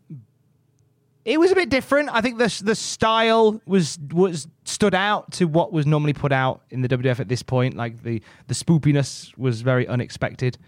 it 1.24 1.38
was 1.38 1.52
a 1.52 1.54
bit 1.54 1.68
different. 1.68 2.08
I 2.12 2.20
think 2.20 2.38
the 2.38 2.62
the 2.64 2.74
style 2.74 3.60
was 3.64 3.96
was 4.10 4.48
stood 4.64 4.96
out 4.96 5.30
to 5.34 5.44
what 5.44 5.72
was 5.72 5.86
normally 5.86 6.14
put 6.14 6.32
out 6.32 6.62
in 6.70 6.80
the 6.80 6.88
WWF 6.88 7.20
at 7.20 7.28
this 7.28 7.44
point. 7.44 7.76
Like 7.76 8.02
the 8.02 8.20
the 8.48 8.54
spoopiness 8.54 9.38
was 9.38 9.60
very 9.60 9.86
unexpected, 9.86 10.58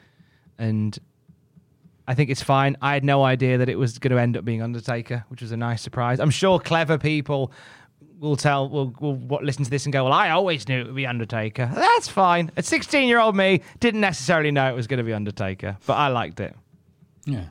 and 0.59 0.97
I 2.09 2.15
think 2.15 2.31
it's 2.31 2.43
fine. 2.43 2.75
I 2.81 2.95
had 2.95 3.05
no 3.05 3.23
idea 3.23 3.59
that 3.59 3.69
it 3.69 3.79
was 3.79 3.99
going 3.99 4.13
to 4.13 4.19
end 4.19 4.35
up 4.39 4.45
being 4.45 4.63
Undertaker, 4.63 5.27
which 5.29 5.43
was 5.43 5.53
a 5.53 5.59
nice 5.59 5.83
surprise. 5.83 6.21
I'm 6.21 6.31
sure 6.31 6.59
clever 6.59 6.97
people 6.97 7.53
will 8.19 8.35
tell 8.35 8.67
will 8.71 8.95
will 8.99 9.41
listen 9.43 9.63
to 9.65 9.71
this 9.71 9.85
and 9.85 9.93
go, 9.93 10.05
"Well, 10.05 10.15
I 10.15 10.31
always 10.31 10.67
knew 10.67 10.81
it 10.81 10.87
would 10.87 10.97
be 10.97 11.07
Undertaker." 11.07 11.71
That's 11.73 12.09
fine. 12.09 12.51
A 12.57 12.63
16 12.63 13.09
year 13.09 13.21
old 13.21 13.37
me 13.37 13.61
didn't 13.79 14.01
necessarily 14.01 14.51
know 14.51 14.71
it 14.71 14.75
was 14.75 14.87
going 14.87 14.99
to 14.99 15.05
be 15.05 15.13
Undertaker, 15.13 15.77
but 15.87 15.95
I 15.95 16.09
liked 16.09 16.41
it. 16.41 16.57
Yeah. 17.27 17.45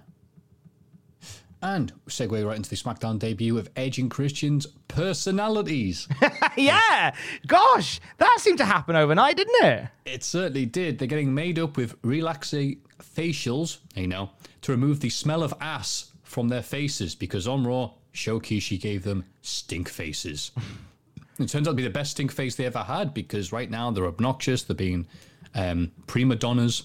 And 1.62 1.92
segue 2.08 2.46
right 2.46 2.56
into 2.56 2.70
the 2.70 2.76
SmackDown 2.76 3.18
debut 3.18 3.58
of 3.58 3.70
Edge 3.76 3.98
and 3.98 4.12
Christian's 4.12 4.68
personalities. 4.88 6.08
yeah, 6.56 7.16
gosh, 7.48 8.00
that 8.20 8.38
seemed 8.40 8.60
to 8.60 8.66
happen 8.66 8.96
overnight, 8.96 9.38
didn't 9.38 9.66
it? 9.66 9.88
it 10.06 10.24
certainly 10.24 10.66
did. 10.66 11.00
They're 11.00 11.08
getting 11.08 11.34
made 11.34 11.58
up 11.58 11.76
with 11.76 11.96
relaxing 12.04 12.82
facials, 13.02 13.80
you 13.96 14.08
know, 14.08 14.30
to 14.62 14.72
remove 14.72 15.00
the 15.00 15.10
smell 15.10 15.44
of 15.44 15.54
ass 15.60 16.12
from 16.24 16.50
their 16.50 16.62
faces 16.62 17.16
because 17.16 17.48
on 17.48 17.66
Raw, 17.66 17.92
Rikishi 18.14 18.80
gave 18.80 19.04
them 19.04 19.26
stink 19.42 19.90
faces. 19.90 20.52
it 21.40 21.50
turns 21.50 21.68
out 21.68 21.72
to 21.72 21.76
be 21.76 21.84
the 21.84 21.90
best 21.90 22.12
stink 22.12 22.32
face 22.32 22.56
they 22.56 22.66
ever 22.66 22.84
had 22.84 23.14
because 23.14 23.52
right 23.52 23.70
now 23.70 23.92
they're 23.92 24.06
obnoxious, 24.06 24.64
they're 24.64 24.76
being 24.76 25.08
um, 25.56 25.92
prima 26.06 26.36
donnas. 26.36 26.84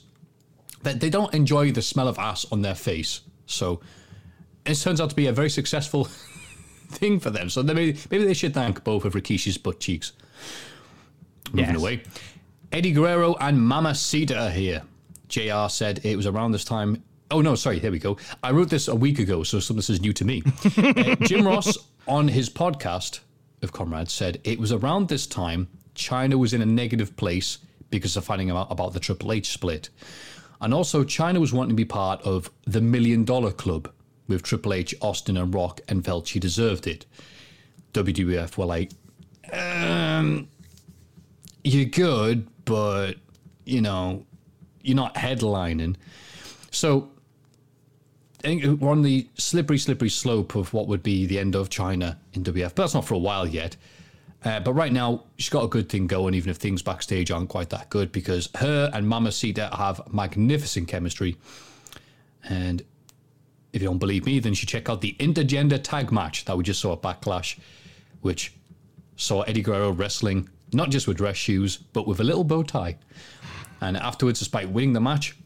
They, 0.83 0.95
they 0.95 1.11
don't 1.11 1.33
enjoy 1.35 1.73
the 1.73 1.83
smell 1.83 2.09
of 2.09 2.19
ass 2.19 2.47
on 2.51 2.63
their 2.63 2.75
face. 2.75 3.21
So 3.47 3.81
it 4.67 4.75
turns 4.77 5.01
out 5.01 5.11
to 5.11 5.17
be 5.17 5.27
a 5.27 5.33
very 5.33 5.51
successful 5.51 6.05
thing 6.89 7.19
for 7.21 7.31
them. 7.31 7.49
So 7.51 7.63
maybe, 7.63 7.99
maybe 8.11 8.25
they 8.25 8.35
should 8.35 8.55
thank 8.55 8.85
both 8.85 9.05
of 9.05 9.15
Rikishi's 9.15 9.59
butt 9.59 9.81
cheeks. 9.81 10.13
Moving 11.53 11.75
Yes. 11.75 11.77
away. 11.81 12.03
Eddie 12.71 12.93
Guerrero 12.93 13.35
and 13.41 13.61
Mama 13.61 13.89
Mamacita 13.91 14.39
are 14.47 14.51
here. 14.51 14.83
JR 15.29 15.69
said 15.69 16.01
it 16.05 16.17
was 16.17 16.27
around 16.27 16.53
this 16.53 16.65
time. 16.65 17.03
Oh, 17.31 17.41
no, 17.41 17.55
sorry, 17.55 17.79
here 17.79 17.91
we 17.91 17.99
go. 17.99 18.17
I 18.43 18.51
wrote 18.51 18.69
this 18.71 18.89
a 18.89 18.95
week 18.95 19.19
ago, 19.19 19.43
so 19.43 19.59
some 19.61 19.75
of 19.75 19.79
this 19.79 19.91
is 19.91 20.01
new 20.01 20.13
to 20.15 20.25
me. 20.25 20.43
Uh, 20.77 21.17
Jim 21.17 21.47
Ross, 21.47 21.77
on 22.07 22.29
his 22.29 22.49
podcast 22.51 23.21
of 23.63 23.73
Comrades, 23.73 24.13
said 24.13 24.41
it 24.45 24.59
was 24.59 24.73
around 24.73 25.09
this 25.09 25.27
time 25.27 25.69
Chyna 25.95 26.35
was 26.39 26.53
in 26.55 26.63
a 26.63 26.67
negative 26.67 27.17
place 27.17 27.59
because 27.91 28.17
of 28.17 28.25
finding 28.25 28.51
out 28.51 28.69
about 28.71 28.93
the 28.95 29.01
Triple 29.01 29.33
H 29.33 29.49
split. 29.51 29.89
And 30.61 30.73
also, 30.73 31.05
Chyna 31.05 31.39
was 31.41 31.53
wanting 31.53 31.71
to 31.71 31.75
be 31.77 31.85
part 31.85 32.21
of 32.23 32.51
the 32.67 32.81
Million 32.81 33.25
Dollar 33.25 33.53
Club 33.53 33.91
with 34.29 34.43
Triple 34.43 34.73
H, 34.73 34.95
Austin, 35.01 35.37
and 35.37 35.55
Rock, 35.55 35.81
and 35.89 36.05
felt 36.05 36.29
she 36.29 36.39
deserved 36.39 36.87
it. 36.87 37.07
WWF 37.93 38.57
were 38.57 38.65
like, 38.65 38.91
um, 39.53 40.49
you're 41.65 41.85
good, 41.85 42.49
but 42.65 43.15
you 43.65 43.81
know, 43.81 44.25
you're 44.83 44.97
not 44.97 45.15
headlining. 45.15 45.97
So 46.71 47.11
we're 48.45 48.91
on 48.91 49.03
the 49.03 49.29
slippery, 49.37 49.79
slippery 49.79 50.09
slope 50.09 50.55
of 50.55 50.73
what 50.73 50.89
would 50.89 51.03
be 51.03 51.27
the 51.27 51.39
end 51.39 51.55
of 51.55 51.69
Chyna 51.69 52.17
in 52.33 52.43
WF. 52.43 52.75
But 52.75 52.77
that's 52.77 52.95
not 52.95 53.05
for 53.05 53.15
a 53.15 53.19
while 53.19 53.47
yet. 53.47 53.77
Uh, 54.45 54.59
but 54.59 54.73
right 54.73 54.93
now, 54.93 55.23
she's 55.39 55.51
got 55.51 55.65
a 55.65 55.69
good 55.69 55.89
thing 55.89 56.09
going, 56.09 56.35
even 56.35 56.51
if 56.51 56.57
things 56.57 56.83
backstage 56.83 57.31
aren't 57.31 57.49
quite 57.49 57.71
that 57.71 57.89
good, 57.91 58.11
because 58.11 58.49
her 58.57 58.91
and 58.93 59.09
Mamacita 59.09 59.71
have 59.77 60.01
magnificent 60.13 60.89
chemistry. 60.89 61.37
And 62.49 62.83
if 63.73 63.81
you 63.83 63.89
don't 63.89 63.99
believe 63.99 64.27
me, 64.27 64.39
then 64.39 64.53
you 64.53 64.57
should 64.57 64.69
check 64.69 64.89
out 64.89 65.01
the 65.01 65.17
intergender 65.19 65.83
tag 65.83 66.13
match 66.13 66.45
that 66.45 66.57
we 66.57 66.65
just 66.65 66.81
saw 66.81 66.93
at 66.93 67.03
Backlash, 67.03 67.59
which 68.21 68.53
saw 69.17 69.43
Eddie 69.43 69.63
Guerrero 69.63 69.91
wrestling 69.93 70.49
not 70.73 70.91
just 70.91 71.07
with 71.07 71.19
dress 71.19 71.37
shoes, 71.37 71.77
but 71.77 72.07
with 72.07 72.21
a 72.21 72.25
little 72.25 72.45
bow 72.45 72.63
tie. 72.63 72.97
And 73.81 73.97
afterwards, 73.97 74.39
despite 74.39 74.71
winning 74.71 74.93
the 74.93 75.01
match, 75.01 75.37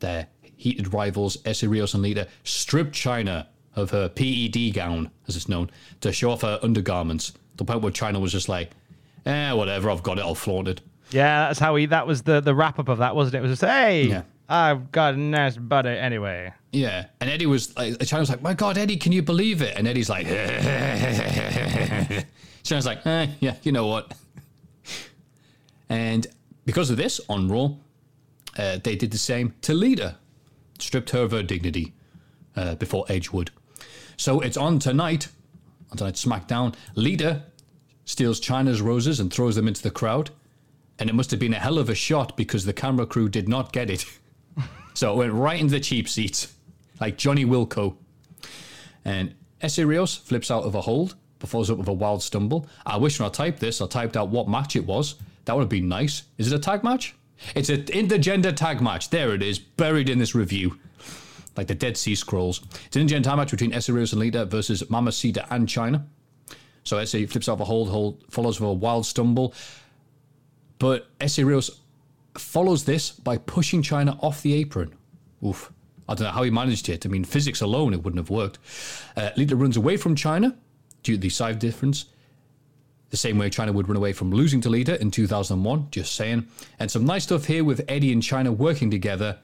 their 0.00 0.28
heated 0.42 0.92
rivals, 0.92 1.38
Essa 1.44 1.68
Rios 1.68 1.94
and 1.94 2.02
Lita, 2.02 2.28
stripped 2.44 2.94
Chyna 2.94 3.46
of 3.74 3.90
her 3.90 4.08
PED 4.08 4.74
gown, 4.74 5.10
as 5.26 5.36
it's 5.36 5.48
known, 5.48 5.70
to 6.00 6.12
show 6.12 6.30
off 6.30 6.42
her 6.42 6.58
undergarments. 6.62 7.32
The 7.56 7.64
point 7.64 7.82
where 7.82 7.92
Chyna 7.92 8.20
was 8.20 8.32
just 8.32 8.48
like, 8.48 8.70
eh, 9.26 9.52
whatever, 9.52 9.90
I've 9.90 10.02
got 10.02 10.18
it, 10.18 10.22
I'll 10.22 10.34
flaunt 10.34 10.68
it. 10.68 10.80
Yeah, 11.10 11.46
that's 11.46 11.58
how 11.58 11.74
he. 11.76 11.86
That 11.86 12.06
was 12.06 12.22
the 12.22 12.40
the 12.40 12.54
wrap 12.54 12.78
up 12.78 12.88
of 12.88 12.98
that, 12.98 13.16
wasn't 13.16 13.36
it? 13.36 13.38
It 13.38 13.40
was 13.42 13.52
just, 13.52 13.62
hey, 13.62 14.04
Yeah. 14.04 14.22
I've 14.48 14.90
got 14.92 15.14
a 15.14 15.16
nice 15.18 15.56
butter 15.56 15.90
anyway. 15.90 16.52
Yeah. 16.72 17.06
And 17.20 17.28
Eddie 17.28 17.46
was 17.46 17.76
like, 17.76 17.94
Chyna 17.94 18.20
was 18.20 18.30
like, 18.30 18.42
my 18.42 18.54
God, 18.54 18.78
Eddie, 18.78 18.96
can 18.96 19.12
you 19.12 19.22
believe 19.22 19.60
it? 19.62 19.76
And 19.76 19.86
Eddie's 19.86 20.08
like, 20.08 20.26
Chyna's 22.64 22.86
like, 22.86 23.06
eh, 23.06 23.26
yeah, 23.40 23.56
you 23.62 23.72
know 23.72 23.86
what? 23.86 24.14
And 25.88 26.26
because 26.64 26.90
of 26.90 26.96
this, 26.96 27.20
on 27.28 27.48
Raw, 27.48 27.72
uh, 28.56 28.78
they 28.82 28.96
did 28.96 29.10
the 29.10 29.18
same 29.18 29.54
to 29.62 29.74
Lita, 29.74 30.16
stripped 30.78 31.10
her 31.10 31.22
of 31.22 31.30
her 31.32 31.42
dignity 31.42 31.92
uh, 32.56 32.74
before 32.74 33.04
Edgewood. 33.08 33.50
So 34.16 34.40
it's 34.40 34.56
on 34.56 34.78
tonight, 34.78 35.28
on 35.90 35.96
tonight's 35.96 36.24
SmackDown. 36.24 36.74
Lita 36.94 37.44
steals 38.04 38.40
Chyna's 38.40 38.80
roses 38.80 39.20
and 39.20 39.32
throws 39.32 39.56
them 39.56 39.68
into 39.68 39.82
the 39.82 39.90
crowd. 39.90 40.30
And 40.98 41.08
it 41.08 41.12
must 41.12 41.30
have 41.30 41.38
been 41.38 41.54
a 41.54 41.58
hell 41.58 41.78
of 41.78 41.88
a 41.88 41.94
shot 41.94 42.36
because 42.36 42.64
the 42.64 42.72
camera 42.72 43.06
crew 43.06 43.28
did 43.28 43.48
not 43.48 43.72
get 43.72 43.90
it. 43.90 44.04
so 44.98 45.12
it 45.12 45.16
went 45.16 45.32
right 45.32 45.60
into 45.60 45.70
the 45.70 45.78
cheap 45.78 46.08
seats, 46.08 46.52
like 47.00 47.16
Johnny 47.16 47.44
Wilco. 47.44 47.94
And 49.04 49.32
Rios 49.62 50.16
flips 50.16 50.50
out 50.50 50.64
of 50.64 50.74
a 50.74 50.80
hold, 50.80 51.14
but 51.38 51.48
follows 51.48 51.70
up 51.70 51.78
with 51.78 51.86
a 51.86 51.92
wild 51.92 52.20
stumble. 52.20 52.68
I 52.84 52.96
wish 52.96 53.20
when 53.20 53.28
I 53.28 53.30
typed 53.30 53.60
this, 53.60 53.80
I 53.80 53.86
typed 53.86 54.16
out 54.16 54.30
what 54.30 54.48
match 54.48 54.74
it 54.74 54.84
was. 54.84 55.14
That 55.44 55.54
would 55.54 55.62
have 55.62 55.68
been 55.68 55.88
nice. 55.88 56.24
Is 56.36 56.50
it 56.50 56.56
a 56.56 56.58
tag 56.58 56.82
match? 56.82 57.14
It's 57.54 57.68
an 57.68 57.84
intergender 57.84 58.52
tag 58.52 58.80
match. 58.80 59.10
There 59.10 59.32
it 59.36 59.40
is, 59.40 59.60
buried 59.60 60.08
in 60.08 60.18
this 60.18 60.34
review. 60.34 60.76
Like 61.56 61.68
the 61.68 61.76
Dead 61.76 61.96
Sea 61.96 62.16
Scrolls. 62.16 62.60
It's 62.86 62.96
an 62.96 63.06
intergender 63.06 63.22
tag 63.22 63.36
match 63.36 63.50
between 63.52 63.70
Rios 63.70 64.12
and 64.12 64.18
Lita 64.18 64.46
versus 64.46 64.90
Mamacita 64.90 65.46
and 65.54 65.68
Chyna. 65.68 66.06
So 66.82 66.98
Essa 66.98 67.24
flips 67.28 67.48
out 67.48 67.52
of 67.52 67.60
a 67.60 67.66
hold, 67.66 67.88
hold 67.88 68.24
follows 68.30 68.60
with 68.60 68.68
a 68.68 68.72
wild 68.72 69.06
stumble. 69.06 69.54
But 70.80 71.06
Rios 71.20 71.70
follows 72.38 72.84
this 72.84 73.10
by 73.10 73.38
pushing 73.38 73.82
Chyna 73.82 74.22
off 74.22 74.42
the 74.42 74.54
apron. 74.54 74.94
Oof. 75.44 75.72
I 76.08 76.14
don't 76.14 76.26
know 76.26 76.32
how 76.32 76.42
he 76.42 76.50
managed 76.50 76.88
it. 76.88 77.04
I 77.04 77.08
mean, 77.08 77.24
physics 77.24 77.60
alone, 77.60 77.92
it 77.92 78.02
wouldn't 78.02 78.18
have 78.18 78.30
worked. 78.30 78.58
Uh, 79.16 79.30
Lita 79.36 79.54
runs 79.54 79.76
away 79.76 79.96
from 79.96 80.14
Chyna 80.14 80.56
due 81.02 81.14
to 81.14 81.20
the 81.20 81.28
size 81.28 81.56
difference. 81.56 82.06
The 83.10 83.16
same 83.16 83.38
way 83.38 83.50
Chyna 83.50 83.72
would 83.74 83.88
run 83.88 83.96
away 83.96 84.12
from 84.12 84.30
losing 84.30 84.60
to 84.62 84.70
Lita 84.70 85.00
in 85.00 85.10
2001, 85.10 85.88
just 85.90 86.14
saying. 86.14 86.46
And 86.78 86.90
some 86.90 87.04
nice 87.04 87.24
stuff 87.24 87.44
here 87.44 87.62
with 87.62 87.84
Eddie 87.88 88.12
and 88.12 88.22
Chyna 88.22 88.56
working 88.56 88.90
together. 88.90 89.38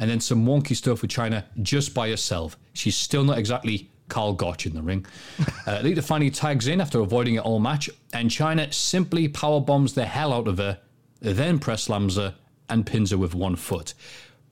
And 0.00 0.10
then 0.10 0.20
some 0.20 0.46
wonky 0.46 0.76
stuff 0.76 1.02
with 1.02 1.10
Chyna 1.10 1.44
just 1.62 1.94
by 1.94 2.10
herself. 2.10 2.56
She's 2.72 2.96
still 2.96 3.24
not 3.24 3.38
exactly 3.38 3.90
Karl 4.08 4.32
Gotch 4.32 4.66
in 4.66 4.74
the 4.74 4.82
ring. 4.82 5.06
Uh, 5.66 5.80
Lita 5.82 6.00
finally 6.00 6.30
tags 6.30 6.66
in 6.66 6.80
after 6.80 6.98
avoiding 7.00 7.34
it 7.34 7.40
all 7.40 7.58
match. 7.58 7.90
And 8.14 8.30
Chyna 8.30 8.72
simply 8.72 9.28
power 9.28 9.60
bombs 9.60 9.92
the 9.92 10.06
hell 10.06 10.32
out 10.32 10.48
of 10.48 10.56
her, 10.56 10.80
then 11.20 11.58
press 11.58 11.82
slams 11.82 12.16
her 12.16 12.34
and 12.68 12.86
pins 12.86 13.10
her 13.10 13.18
with 13.18 13.34
one 13.34 13.56
foot. 13.56 13.94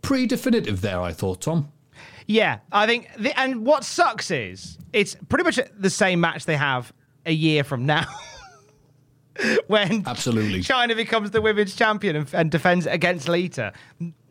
Pretty 0.03 0.27
definitive 0.27 0.81
there, 0.81 1.01
I 1.01 1.13
thought, 1.13 1.43
Tom. 1.43 1.73
Yeah, 2.27 2.59
I 2.73 2.87
think, 2.87 3.09
the, 3.19 3.39
and 3.39 3.65
what 3.65 3.85
sucks 3.85 4.31
is 4.31 4.79
it's 4.93 5.17
pretty 5.29 5.45
much 5.45 5.61
the 5.79 5.91
same 5.91 6.21
match 6.21 6.45
they 6.45 6.57
have 6.57 6.93
a 7.25 7.33
year 7.33 7.65
from 7.65 7.87
now. 7.87 8.07
when 9.67 10.03
Absolutely. 10.07 10.61
Chyna 10.61 10.97
becomes 10.97 11.31
the 11.31 11.43
women's 11.43 11.77
champion 11.77 12.17
and, 12.17 12.35
and 12.35 12.51
defends 12.51 12.87
against 12.87 13.29
Lita. 13.29 13.73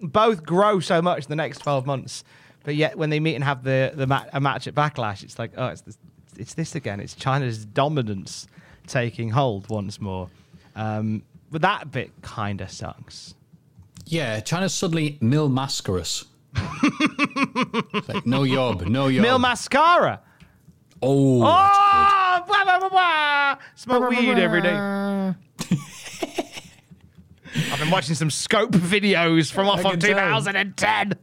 Both 0.01 0.43
grow 0.43 0.79
so 0.79 1.01
much 1.01 1.25
in 1.25 1.29
the 1.29 1.35
next 1.35 1.59
12 1.59 1.85
months. 1.85 2.23
But 2.63 2.75
yet, 2.75 2.97
when 2.97 3.11
they 3.11 3.19
meet 3.19 3.35
and 3.35 3.43
have 3.43 3.63
the, 3.63 3.91
the 3.93 4.07
ma- 4.07 4.25
a 4.33 4.41
match 4.41 4.65
at 4.67 4.73
Backlash, 4.73 5.23
it's 5.23 5.37
like, 5.37 5.51
oh, 5.55 5.67
it's 5.67 5.81
the, 5.81 5.95
it's 6.27 6.39
it's 6.39 6.53
this 6.55 6.75
again. 6.75 6.99
It's 6.99 7.13
Chyna's 7.13 7.63
dominance 7.65 8.47
taking 8.87 9.29
hold 9.29 9.69
once 9.69 10.01
more. 10.01 10.29
Um, 10.75 11.23
but 11.51 11.61
that 11.61 11.91
bit 11.91 12.11
kind 12.21 12.61
of 12.61 12.71
sucks. 12.71 13.35
Yeah, 14.05 14.39
China's 14.39 14.73
suddenly 14.73 15.17
Mil 15.21 15.49
Mascaras. 15.49 16.25
Like, 18.07 18.25
no 18.25 18.43
yob, 18.43 18.83
no 18.83 19.07
yob. 19.07 19.21
Mil 19.23 19.39
mascara. 19.39 20.21
oh, 21.01 21.41
Oh, 21.43 22.43
blah, 22.47 22.63
blah, 22.63 22.79
blah, 22.79 22.89
blah. 22.89 23.57
smoke 23.75 24.09
weed 24.09 24.37
every 24.37 24.61
day. 24.61 24.75
I've 27.71 27.79
been 27.79 27.89
watching 27.89 28.15
some 28.15 28.29
scope 28.29 28.71
videos 28.71 29.51
from 29.51 29.67
off 29.67 29.85
I 29.85 29.93
of 29.93 29.99
2010. 29.99 31.13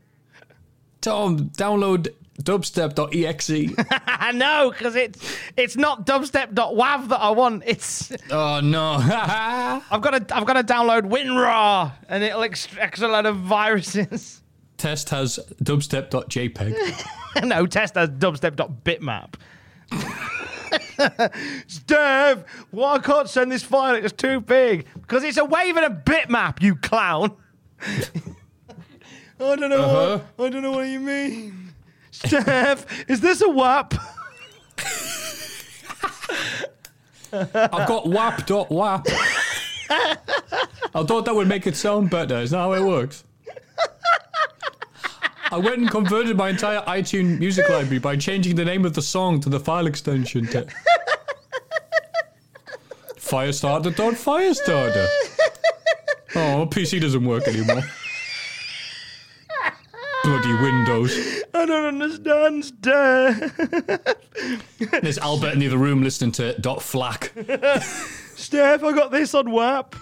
Tom, 1.00 1.38
download 1.50 2.08
dubstep.exe. 2.42 3.74
I 4.06 4.32
know, 4.32 4.70
because 4.70 4.96
it's 4.96 5.36
it's 5.56 5.76
not 5.76 6.06
dubstep.wav 6.06 7.08
that 7.08 7.20
I 7.20 7.30
want. 7.30 7.62
It's 7.66 8.12
oh 8.30 8.60
no. 8.60 8.98
I've 9.00 10.00
got 10.00 10.28
to 10.28 10.36
I've 10.36 10.46
got 10.46 10.54
to 10.54 10.64
download 10.64 11.02
WinRAR 11.10 11.92
and 12.08 12.22
it'll 12.24 12.42
extract 12.42 13.00
a 13.00 13.08
lot 13.08 13.26
of 13.26 13.36
viruses. 13.36 14.42
Test 14.76 15.10
has 15.10 15.38
dubstep.jpg. 15.62 17.44
no, 17.46 17.66
test 17.66 17.96
as 17.96 18.08
dubstep.bitmap. 18.08 19.34
Steph, 21.66 22.44
why 22.70 22.94
I 22.94 22.98
can't 22.98 23.28
send 23.28 23.52
this 23.52 23.62
file? 23.62 23.94
It's 23.94 24.12
too 24.12 24.40
big. 24.40 24.86
Because 24.94 25.22
it's 25.22 25.36
a 25.36 25.44
wave 25.44 25.76
and 25.76 25.86
a 25.86 25.90
bitmap, 25.90 26.62
you 26.62 26.74
clown. 26.76 27.36
I 29.42 29.56
don't 29.56 29.70
know. 29.70 29.82
Uh-huh. 29.82 30.20
What, 30.36 30.46
I 30.46 30.50
don't 30.50 30.62
know 30.62 30.72
what 30.72 30.86
you 30.88 31.00
mean. 31.00 31.61
Steph, 32.26 32.86
is 33.08 33.20
this 33.20 33.40
a 33.42 33.48
WAP? 33.48 33.94
I've 37.32 37.88
got 37.88 38.08
wap.wap. 38.08 39.06
I 40.94 41.02
thought 41.04 41.24
that 41.24 41.34
would 41.34 41.48
make 41.48 41.66
it 41.66 41.76
sound 41.76 42.10
better. 42.10 42.36
Is 42.36 42.50
that 42.50 42.58
how 42.58 42.72
it 42.74 42.82
works? 42.82 43.24
I 45.50 45.58
went 45.58 45.78
and 45.78 45.90
converted 45.90 46.36
my 46.36 46.48
entire 46.48 46.80
iTunes 46.82 47.38
music 47.38 47.68
library 47.68 47.98
by 47.98 48.16
changing 48.16 48.56
the 48.56 48.64
name 48.64 48.86
of 48.86 48.94
the 48.94 49.02
song 49.02 49.40
to 49.40 49.50
the 49.50 49.60
file 49.60 49.86
extension 49.86 50.46
to 50.48 50.66
Firestarter. 53.18 53.94
Oh, 56.34 56.66
PC 56.70 57.00
doesn't 57.00 57.24
work 57.24 57.46
anymore. 57.48 57.82
Bloody 60.24 60.54
Windows. 60.54 61.41
I 61.54 61.66
don't 61.66 62.02
understand, 62.02 62.64
Steph. 62.64 63.56
There's 65.02 65.18
Albert 65.18 65.52
in 65.52 65.58
the 65.58 65.66
other 65.66 65.78
room 65.78 66.02
listening 66.02 66.32
to 66.32 66.58
dot 66.60 66.78
FLAC. 66.78 67.30
Steph, 68.36 68.82
I 68.82 68.92
got 68.92 69.10
this 69.10 69.34
on 69.34 69.50
WAP. 69.50 69.94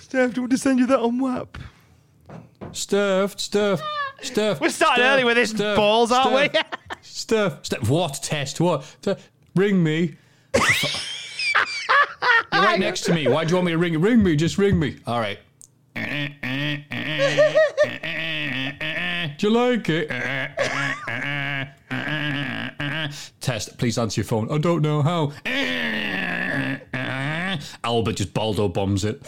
Steph, 0.00 0.32
do 0.32 0.36
you 0.36 0.42
want 0.42 0.50
to 0.52 0.58
send 0.58 0.78
you 0.78 0.86
that 0.86 1.00
on 1.00 1.18
WAP? 1.18 1.58
Steph, 2.72 3.38
Steph, 3.38 3.82
Steph. 4.22 4.60
We're 4.60 4.68
starting 4.68 5.04
Steph, 5.04 5.12
early 5.12 5.24
with 5.24 5.36
this 5.36 5.50
Steph, 5.50 5.76
balls, 5.76 6.12
aren't 6.12 6.34
we? 6.34 6.48
Steph, 7.00 7.64
Steph, 7.64 7.64
Steph, 7.64 7.88
what 7.88 8.20
test? 8.22 8.60
What? 8.60 8.84
Ring 9.54 9.82
me. 9.82 10.16
You're 12.52 12.62
right 12.62 12.78
next 12.80 13.02
to 13.02 13.14
me. 13.14 13.28
Why 13.28 13.44
do 13.44 13.50
you 13.50 13.56
want 13.56 13.66
me 13.66 13.72
to 13.72 13.78
ring 13.78 13.92
you? 13.92 13.98
Ring 13.98 14.22
me, 14.22 14.36
just 14.36 14.58
ring 14.58 14.78
me. 14.78 14.96
All 15.06 15.20
right. 15.20 15.38
Do 19.38 19.48
you 19.48 19.50
like 19.50 19.88
it? 19.88 20.08
Test, 23.40 23.76
please 23.78 23.98
answer 23.98 24.20
your 24.20 24.26
phone. 24.26 24.50
I 24.50 24.58
don't 24.58 24.82
know 24.82 25.02
how. 25.02 25.32
Albert 27.84 28.14
just 28.14 28.32
Baldo 28.34 28.68
bombs 28.68 29.04
it. 29.04 29.22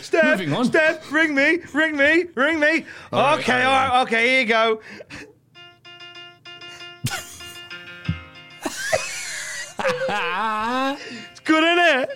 Steph, 0.00 0.38
Moving 0.38 0.52
on. 0.54 0.64
Steph, 0.64 1.10
ring 1.12 1.34
me, 1.34 1.58
ring 1.74 1.96
me, 1.96 2.24
ring 2.34 2.60
me. 2.60 2.86
right, 3.12 3.38
okay, 3.40 3.62
all 3.62 3.72
right, 3.72 4.02
okay, 4.02 4.28
here 4.28 4.40
you 4.40 4.46
go. 4.46 4.80
It's 10.08 11.40
good, 11.40 11.64
isn't 11.64 12.02
it? 12.02 12.10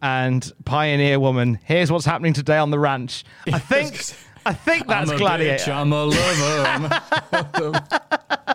and 0.02 0.52
pioneer 0.64 1.18
woman. 1.18 1.58
Here's 1.64 1.90
what's 1.90 2.04
happening 2.04 2.34
today 2.34 2.58
on 2.58 2.70
the 2.70 2.78
ranch. 2.78 3.24
I 3.50 3.58
think, 3.58 3.94
I 4.46 4.52
think 4.52 4.86
that's 4.86 5.10
I'm 5.10 5.16
a 5.16 5.18
Gladiator. 5.18 5.64
Bitch, 5.64 5.74
I'm 5.74 5.92
a 5.92 6.04
lover. 6.04 6.62
I'm 6.68 6.84
a, 6.84 7.88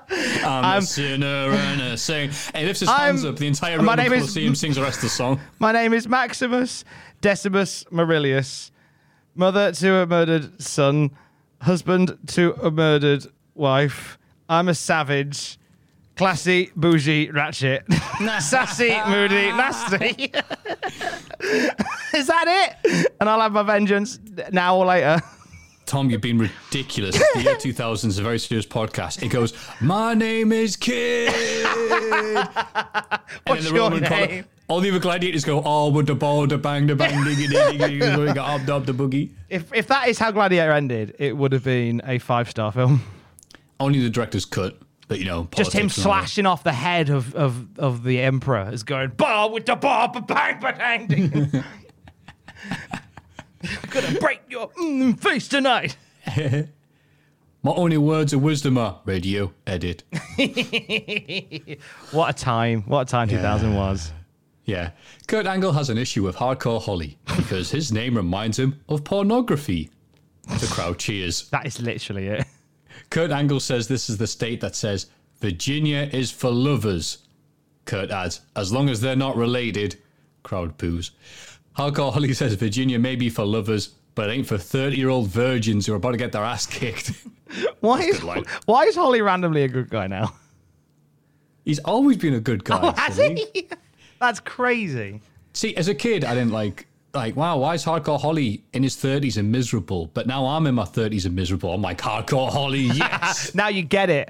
I'm 0.46 0.84
a 0.84 0.86
sinner 0.86 1.26
and 1.26 1.82
a 1.82 1.98
saint. 1.98 2.32
And 2.54 2.62
he 2.62 2.66
lifts 2.68 2.82
his 2.82 2.90
hands 2.90 3.26
I'm- 3.26 3.34
up. 3.34 3.40
The 3.40 3.48
entire 3.48 3.78
my 3.82 3.94
Roman 3.94 3.98
name 4.04 4.14
is- 4.14 4.20
Colosseum 4.22 4.56
sings 4.56 4.76
the 4.76 4.82
rest 4.84 4.98
of 4.98 5.04
the 5.04 5.10
song. 5.10 5.40
My 5.60 5.72
name 5.72 5.94
is 5.94 6.08
Maximus 6.08 6.86
Decimus 7.22 7.84
Meridius, 7.92 8.72
mother 9.36 9.72
to 9.72 9.96
a 9.96 10.06
murdered 10.06 10.62
son, 10.62 11.12
husband 11.62 12.18
to 12.28 12.54
a 12.62 12.70
murdered 12.70 13.26
wife. 13.56 14.18
I'm 14.50 14.68
a 14.70 14.76
savage, 14.76 15.58
classy, 16.16 16.72
bougie, 16.76 17.32
ratchet, 17.32 17.86
sassy, 18.40 18.90
moody, 19.08 19.52
nasty. 19.52 20.32
is 22.14 22.28
that 22.28 22.76
it? 22.86 23.14
And 23.20 23.30
I'll 23.30 23.42
have 23.42 23.54
my 23.54 23.64
vengeance 23.64 24.20
now 24.52 24.78
or 24.78 24.86
later. 24.86 25.22
Tom, 25.86 26.10
you've 26.10 26.22
been 26.22 26.40
ridiculous. 26.40 27.18
The 27.34 27.42
year 27.42 27.56
2000 27.58 28.10
is 28.10 28.18
a 28.18 28.24
very 28.24 28.40
serious 28.40 28.66
podcast. 28.66 29.22
It 29.22 29.28
goes, 29.28 29.54
My 29.82 30.14
name 30.14 30.52
is 30.54 30.78
Kid. 30.78 31.28
and 31.34 32.48
What's 33.46 33.70
your 33.70 33.90
name? 34.00 34.46
all 34.70 34.80
the 34.80 34.90
other 34.90 35.00
gladiators 35.00 35.44
go, 35.44 35.62
Oh, 35.66 35.90
with 35.90 36.08
the 36.08 36.16
ball, 36.16 36.48
the 36.48 36.58
bang, 36.58 36.88
the 36.88 36.96
bang, 36.96 37.14
diggy, 37.24 37.48
diggy, 37.48 37.78
diggy, 37.78 38.00
diggy, 38.02 38.28
we 38.28 38.34
got 38.34 38.62
up, 38.62 38.70
up, 38.70 38.86
the 38.86 38.94
boogie. 38.94 39.32
If, 39.50 39.74
if 39.74 39.88
that 39.88 40.08
is 40.08 40.18
how 40.18 40.32
Gladiator 40.32 40.72
ended, 40.72 41.16
it 41.20 41.36
would 41.36 41.52
have 41.52 41.66
been 41.66 42.02
a 42.06 42.18
five 42.18 42.50
star 42.50 42.72
film. 42.72 43.02
Only 43.80 44.00
the 44.00 44.10
director's 44.10 44.46
cut, 44.46 44.78
but 45.08 45.20
you 45.20 45.26
know, 45.26 45.48
Just 45.56 45.74
him 45.74 45.82
politics 45.82 45.98
and 45.98 46.06
all 46.08 46.14
that. 46.14 46.20
slashing 46.20 46.46
off 46.46 46.64
the 46.64 46.74
head 46.74 47.10
of, 47.10 47.36
of, 47.36 47.80
of 47.80 48.04
the 48.04 48.22
emperor 48.22 48.70
is 48.72 48.84
going 48.84 49.10
bar 49.12 49.50
with 49.50 49.66
the 49.66 49.76
bar, 49.76 50.10
ba 50.12 50.22
bang, 50.22 50.60
ba 50.60 50.74
bang. 50.78 51.08
ding." 51.08 51.64
Gonna 53.90 54.20
break 54.20 54.42
your 54.50 54.70
mm, 54.72 55.20
face 55.20 55.48
tonight. 55.48 55.96
My 57.66 57.72
only 57.72 57.98
words 57.98 58.34
of 58.34 58.42
wisdom 58.42 58.78
are 58.78 59.00
radio 59.06 59.54
edit. 59.66 60.04
What 62.12 62.30
a 62.30 62.34
time! 62.34 62.82
What 62.84 63.02
a 63.02 63.06
time 63.06 63.30
2000 63.30 63.74
was. 63.74 64.12
Yeah. 64.66 64.92
Kurt 65.28 65.46
Angle 65.48 65.72
has 65.72 65.90
an 65.90 65.98
issue 65.98 66.24
with 66.24 66.36
Hardcore 66.36 66.82
Holly 66.82 67.18
because 67.38 67.72
his 67.72 67.92
name 67.92 68.16
reminds 68.16 68.60
him 68.60 68.80
of 68.88 69.04
pornography. 69.04 69.90
The 70.48 70.68
crowd 70.68 71.00
cheers. 71.00 71.50
That 71.50 71.66
is 71.66 71.82
literally 71.82 72.28
it. 72.28 72.46
Kurt 73.14 73.30
Angle 73.30 73.60
says 73.60 73.88
this 73.88 74.10
is 74.10 74.18
the 74.18 74.26
state 74.26 74.60
that 74.62 74.76
says 74.76 75.06
Virginia 75.40 76.10
is 76.12 76.32
for 76.32 76.50
lovers. 76.50 77.20
Kurt 77.86 78.10
adds, 78.10 78.42
as 78.56 78.74
long 78.74 78.90
as 78.90 79.02
they're 79.02 79.16
not 79.16 79.36
related. 79.38 79.98
Crowd 80.42 80.80
poos. 80.80 81.12
Hardcore 81.78 82.12
Holly 82.12 82.34
says 82.34 82.56
Virginia 82.56 82.98
may 82.98 83.16
be 83.16 83.30
for 83.30 83.46
lovers, 83.46 83.90
but 84.16 84.32
it 84.32 84.34
ain't 84.34 84.48
for 84.48 84.58
30 84.58 84.98
year 84.98 85.10
old 85.10 85.28
virgins 85.28 85.86
who 85.86 85.94
are 85.94 85.98
about 85.98 86.14
to 86.14 86.18
get 86.18 86.32
their 86.32 86.44
ass 86.44 86.66
kicked. 86.66 87.12
Why 87.82 88.00
is 88.00 88.20
why 88.66 88.86
is 88.86 88.96
Holly 88.96 89.22
randomly 89.22 89.62
a 89.62 89.68
good 89.68 89.92
guy 89.92 90.08
now? 90.08 90.34
He's 91.66 91.78
always 91.78 92.18
been 92.18 92.34
a 92.34 92.40
good 92.40 92.64
guy. 92.64 92.80
Oh, 92.82 92.94
has 93.00 93.18
he? 93.18 93.70
That's 94.20 94.40
crazy. 94.40 95.22
See, 95.54 95.76
as 95.76 95.88
a 95.88 95.94
kid, 95.94 96.26
I 96.26 96.34
didn't 96.34 96.52
like 96.52 96.88
like 97.14 97.36
wow, 97.36 97.58
why 97.58 97.76
is 97.76 97.86
Hardcore 97.86 98.20
Holly 98.20 98.64
in 98.74 98.84
his 98.84 98.96
thirties 98.96 99.38
and 99.38 99.52
miserable? 99.52 100.08
But 100.14 100.28
now 100.28 100.46
I'm 100.46 100.66
in 100.68 100.76
my 100.76 100.86
thirties 100.86 101.26
and 101.26 101.36
miserable. 101.36 101.74
I'm 101.74 101.82
like 101.82 102.00
Hardcore 102.00 102.52
Holly, 102.52 102.82
yes. 102.94 103.54
Now 103.56 103.68
you 103.68 103.84
get 103.84 104.10
it. 104.10 104.30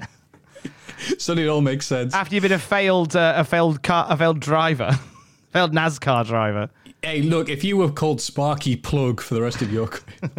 Suddenly 1.18 1.46
it 1.48 1.50
all 1.50 1.60
makes 1.60 1.86
sense. 1.86 2.14
After 2.14 2.34
you've 2.34 2.42
been 2.42 2.52
a 2.52 2.58
failed, 2.58 3.16
uh, 3.16 3.34
a 3.36 3.44
failed 3.44 3.82
car, 3.82 4.06
a 4.08 4.16
failed 4.16 4.40
driver, 4.40 4.92
failed 5.52 5.72
NASCAR 5.72 6.26
driver. 6.26 6.70
Hey, 7.02 7.20
look, 7.20 7.50
if 7.50 7.62
you 7.64 7.76
were 7.76 7.90
called 7.90 8.20
Sparky 8.20 8.76
Plug 8.76 9.20
for 9.20 9.34
the 9.34 9.42
rest 9.42 9.60
of 9.60 9.70
your 9.70 9.88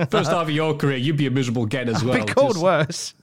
first 0.09 0.31
half 0.31 0.43
of 0.43 0.49
your 0.51 0.73
career, 0.75 0.97
you'd 0.97 1.17
be 1.17 1.27
a 1.27 1.31
miserable 1.31 1.65
get 1.67 1.87
as 1.87 2.03
well. 2.03 2.25
Be 2.25 2.33
called 2.33 2.53
Just- 2.53 2.63
worse. 2.63 3.13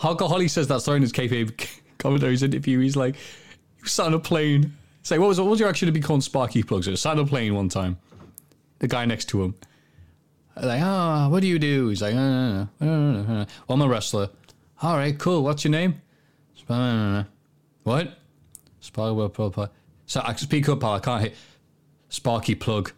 Hardcore 0.00 0.28
Holly 0.28 0.48
says 0.48 0.66
that 0.66 0.80
story 0.80 0.96
in 0.96 1.02
his 1.02 1.12
kayfabe 1.12 1.68
commentaries 1.98 2.42
interview. 2.42 2.80
He's 2.80 2.96
like, 2.96 3.14
he 3.14 3.82
was 3.82 3.92
sat 3.92 4.06
on 4.06 4.14
a 4.14 4.18
plane. 4.18 4.76
Say, 5.02 5.18
what 5.18 5.28
was 5.28 5.40
what 5.40 5.48
was 5.50 5.60
your 5.60 5.68
action 5.68 5.86
to 5.86 5.92
be 5.92 6.00
called 6.00 6.24
Sparky 6.24 6.64
Plug? 6.64 6.82
So 6.82 6.94
sat 6.96 7.12
on 7.12 7.20
a 7.20 7.26
plane 7.26 7.54
one 7.54 7.68
time. 7.68 7.96
The 8.80 8.88
guy 8.88 9.04
next 9.04 9.26
to 9.30 9.42
him, 9.42 9.54
like, 10.60 10.82
ah, 10.82 11.28
what 11.28 11.40
do 11.40 11.46
you 11.46 11.58
do? 11.58 11.88
He's 11.88 12.02
like, 12.02 12.14
no, 12.14 12.30
no, 12.30 12.68
no, 12.80 12.86
no, 12.86 13.12
no, 13.12 13.22
no. 13.22 13.46
Well, 13.68 13.74
I'm 13.76 13.82
a 13.82 13.88
wrestler. 13.88 14.28
All 14.82 14.96
right, 14.96 15.16
cool. 15.18 15.42
What's 15.44 15.64
your 15.64 15.70
name? 15.70 16.00
What? 17.84 18.18
Sparky 18.80 19.28
Plug. 19.28 19.70
So 20.06 20.20
I 20.20 20.28
can 20.32 20.38
speak 20.38 20.68
up, 20.68 20.80
pal. 20.80 20.92
I 20.94 20.98
can't 21.00 21.22
hit. 21.22 21.34
Sparky 22.08 22.54
Plug. 22.54 22.92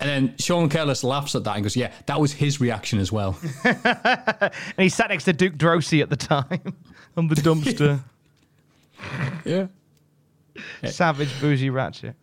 And 0.00 0.08
then 0.08 0.34
Sean 0.38 0.70
Kellis 0.70 1.04
laughs 1.04 1.34
at 1.34 1.44
that 1.44 1.56
and 1.56 1.62
goes, 1.62 1.76
"Yeah, 1.76 1.92
that 2.06 2.18
was 2.18 2.32
his 2.32 2.60
reaction 2.60 2.98
as 2.98 3.12
well." 3.12 3.38
And 3.64 4.52
he 4.78 4.88
sat 4.88 5.10
next 5.10 5.24
to 5.24 5.32
Duke 5.34 5.54
Droese 5.54 6.00
at 6.02 6.08
the 6.08 6.16
time 6.16 6.74
on 7.16 7.28
the 7.28 7.34
dumpster. 7.34 8.00
yeah. 9.44 9.66
Savage 10.90 11.38
bougie 11.40 11.70
ratchet. 11.70 12.14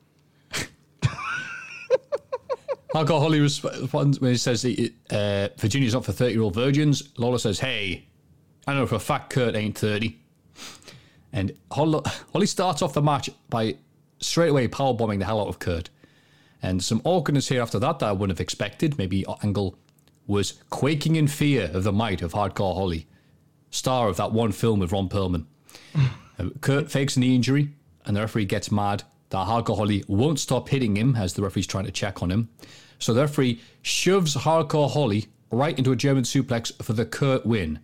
Hardcore 2.93 3.19
Holly 3.19 3.39
responds 3.39 4.19
when 4.19 4.31
he 4.31 4.37
says 4.37 4.61
he, 4.61 4.93
uh, 5.09 5.49
Virginia's 5.57 5.93
not 5.93 6.05
for 6.05 6.13
30 6.13 6.33
year 6.33 6.41
old 6.41 6.55
virgins. 6.55 7.03
Lola 7.17 7.39
says, 7.39 7.59
Hey, 7.59 8.05
I 8.65 8.73
know 8.73 8.87
for 8.87 8.95
a 8.95 8.99
fact 8.99 9.29
Kurt 9.29 9.55
ain't 9.55 9.77
30. 9.77 10.17
And 11.33 11.51
Holly, 11.71 12.45
starts 12.45 12.81
off 12.81 12.93
the 12.93 13.01
match 13.01 13.29
by 13.49 13.75
straight 14.19 14.49
away 14.49 14.67
powerbombing 14.67 15.19
the 15.19 15.25
hell 15.25 15.41
out 15.41 15.47
of 15.47 15.59
Kurt. 15.59 15.89
And 16.63 16.83
some 16.83 17.01
awkwardness 17.03 17.49
here 17.49 17.61
after 17.61 17.79
that 17.79 17.99
that 17.99 18.05
I 18.07 18.11
wouldn't 18.13 18.37
have 18.37 18.43
expected. 18.43 18.97
Maybe 18.97 19.25
Angle 19.43 19.77
was 20.25 20.53
quaking 20.69 21.15
in 21.15 21.27
fear 21.27 21.69
of 21.73 21.83
the 21.83 21.91
might 21.91 22.21
of 22.21 22.33
Hardcore 22.33 22.75
Holly, 22.75 23.07
star 23.69 24.07
of 24.07 24.17
that 24.17 24.31
one 24.31 24.51
film 24.51 24.79
with 24.79 24.91
Ron 24.91 25.09
Perlman. 25.09 25.45
Uh, 26.39 26.49
Kurt 26.61 26.91
fakes 26.91 27.17
a 27.17 27.19
knee 27.19 27.33
injury, 27.33 27.69
and 28.05 28.15
the 28.15 28.21
referee 28.21 28.45
gets 28.45 28.71
mad 28.71 29.01
that 29.29 29.47
Hardcore 29.47 29.77
Holly 29.77 30.03
won't 30.07 30.39
stop 30.39 30.69
hitting 30.69 30.95
him 30.95 31.15
as 31.15 31.33
the 31.33 31.41
referee's 31.41 31.67
trying 31.67 31.85
to 31.85 31.91
check 31.91 32.23
on 32.23 32.31
him. 32.31 32.49
So 32.99 33.13
the 33.13 33.21
referee 33.21 33.61
shoves 33.81 34.35
Hardcore 34.35 34.91
Holly 34.91 35.27
right 35.51 35.77
into 35.77 35.91
a 35.91 35.95
German 35.95 36.23
suplex 36.23 36.71
for 36.83 36.93
the 36.93 37.05
Kurt 37.05 37.45
win. 37.45 37.79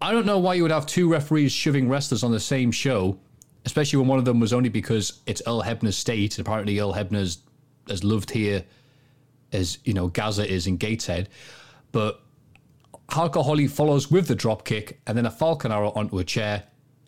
I 0.00 0.12
don't 0.12 0.26
know 0.26 0.38
why 0.38 0.54
you 0.54 0.62
would 0.62 0.72
have 0.72 0.86
two 0.86 1.08
referees 1.10 1.52
shoving 1.52 1.88
wrestlers 1.88 2.22
on 2.22 2.32
the 2.32 2.40
same 2.40 2.70
show, 2.70 3.18
especially 3.64 3.98
when 3.98 4.08
one 4.08 4.18
of 4.18 4.24
them 4.24 4.40
was 4.40 4.52
only 4.52 4.68
because 4.68 5.20
it's 5.26 5.42
Earl 5.46 5.62
Hebner's 5.62 5.96
state. 5.96 6.38
And 6.38 6.46
apparently, 6.46 6.78
Earl 6.78 6.92
Hebner's 6.92 7.38
as 7.88 8.04
loved 8.04 8.30
here 8.30 8.64
as 9.52 9.78
you 9.84 9.94
know 9.94 10.08
Gaza 10.08 10.48
is 10.48 10.66
in 10.66 10.76
Gateshead. 10.76 11.28
But 11.92 12.20
Hardcore 13.08 13.44
Holly 13.44 13.68
follows 13.68 14.10
with 14.10 14.28
the 14.28 14.34
drop 14.34 14.64
kick 14.64 15.00
and 15.06 15.16
then 15.16 15.26
a 15.26 15.30
Falcon 15.30 15.72
arrow 15.72 15.92
onto 15.92 16.18
a 16.18 16.24
chair. 16.24 16.64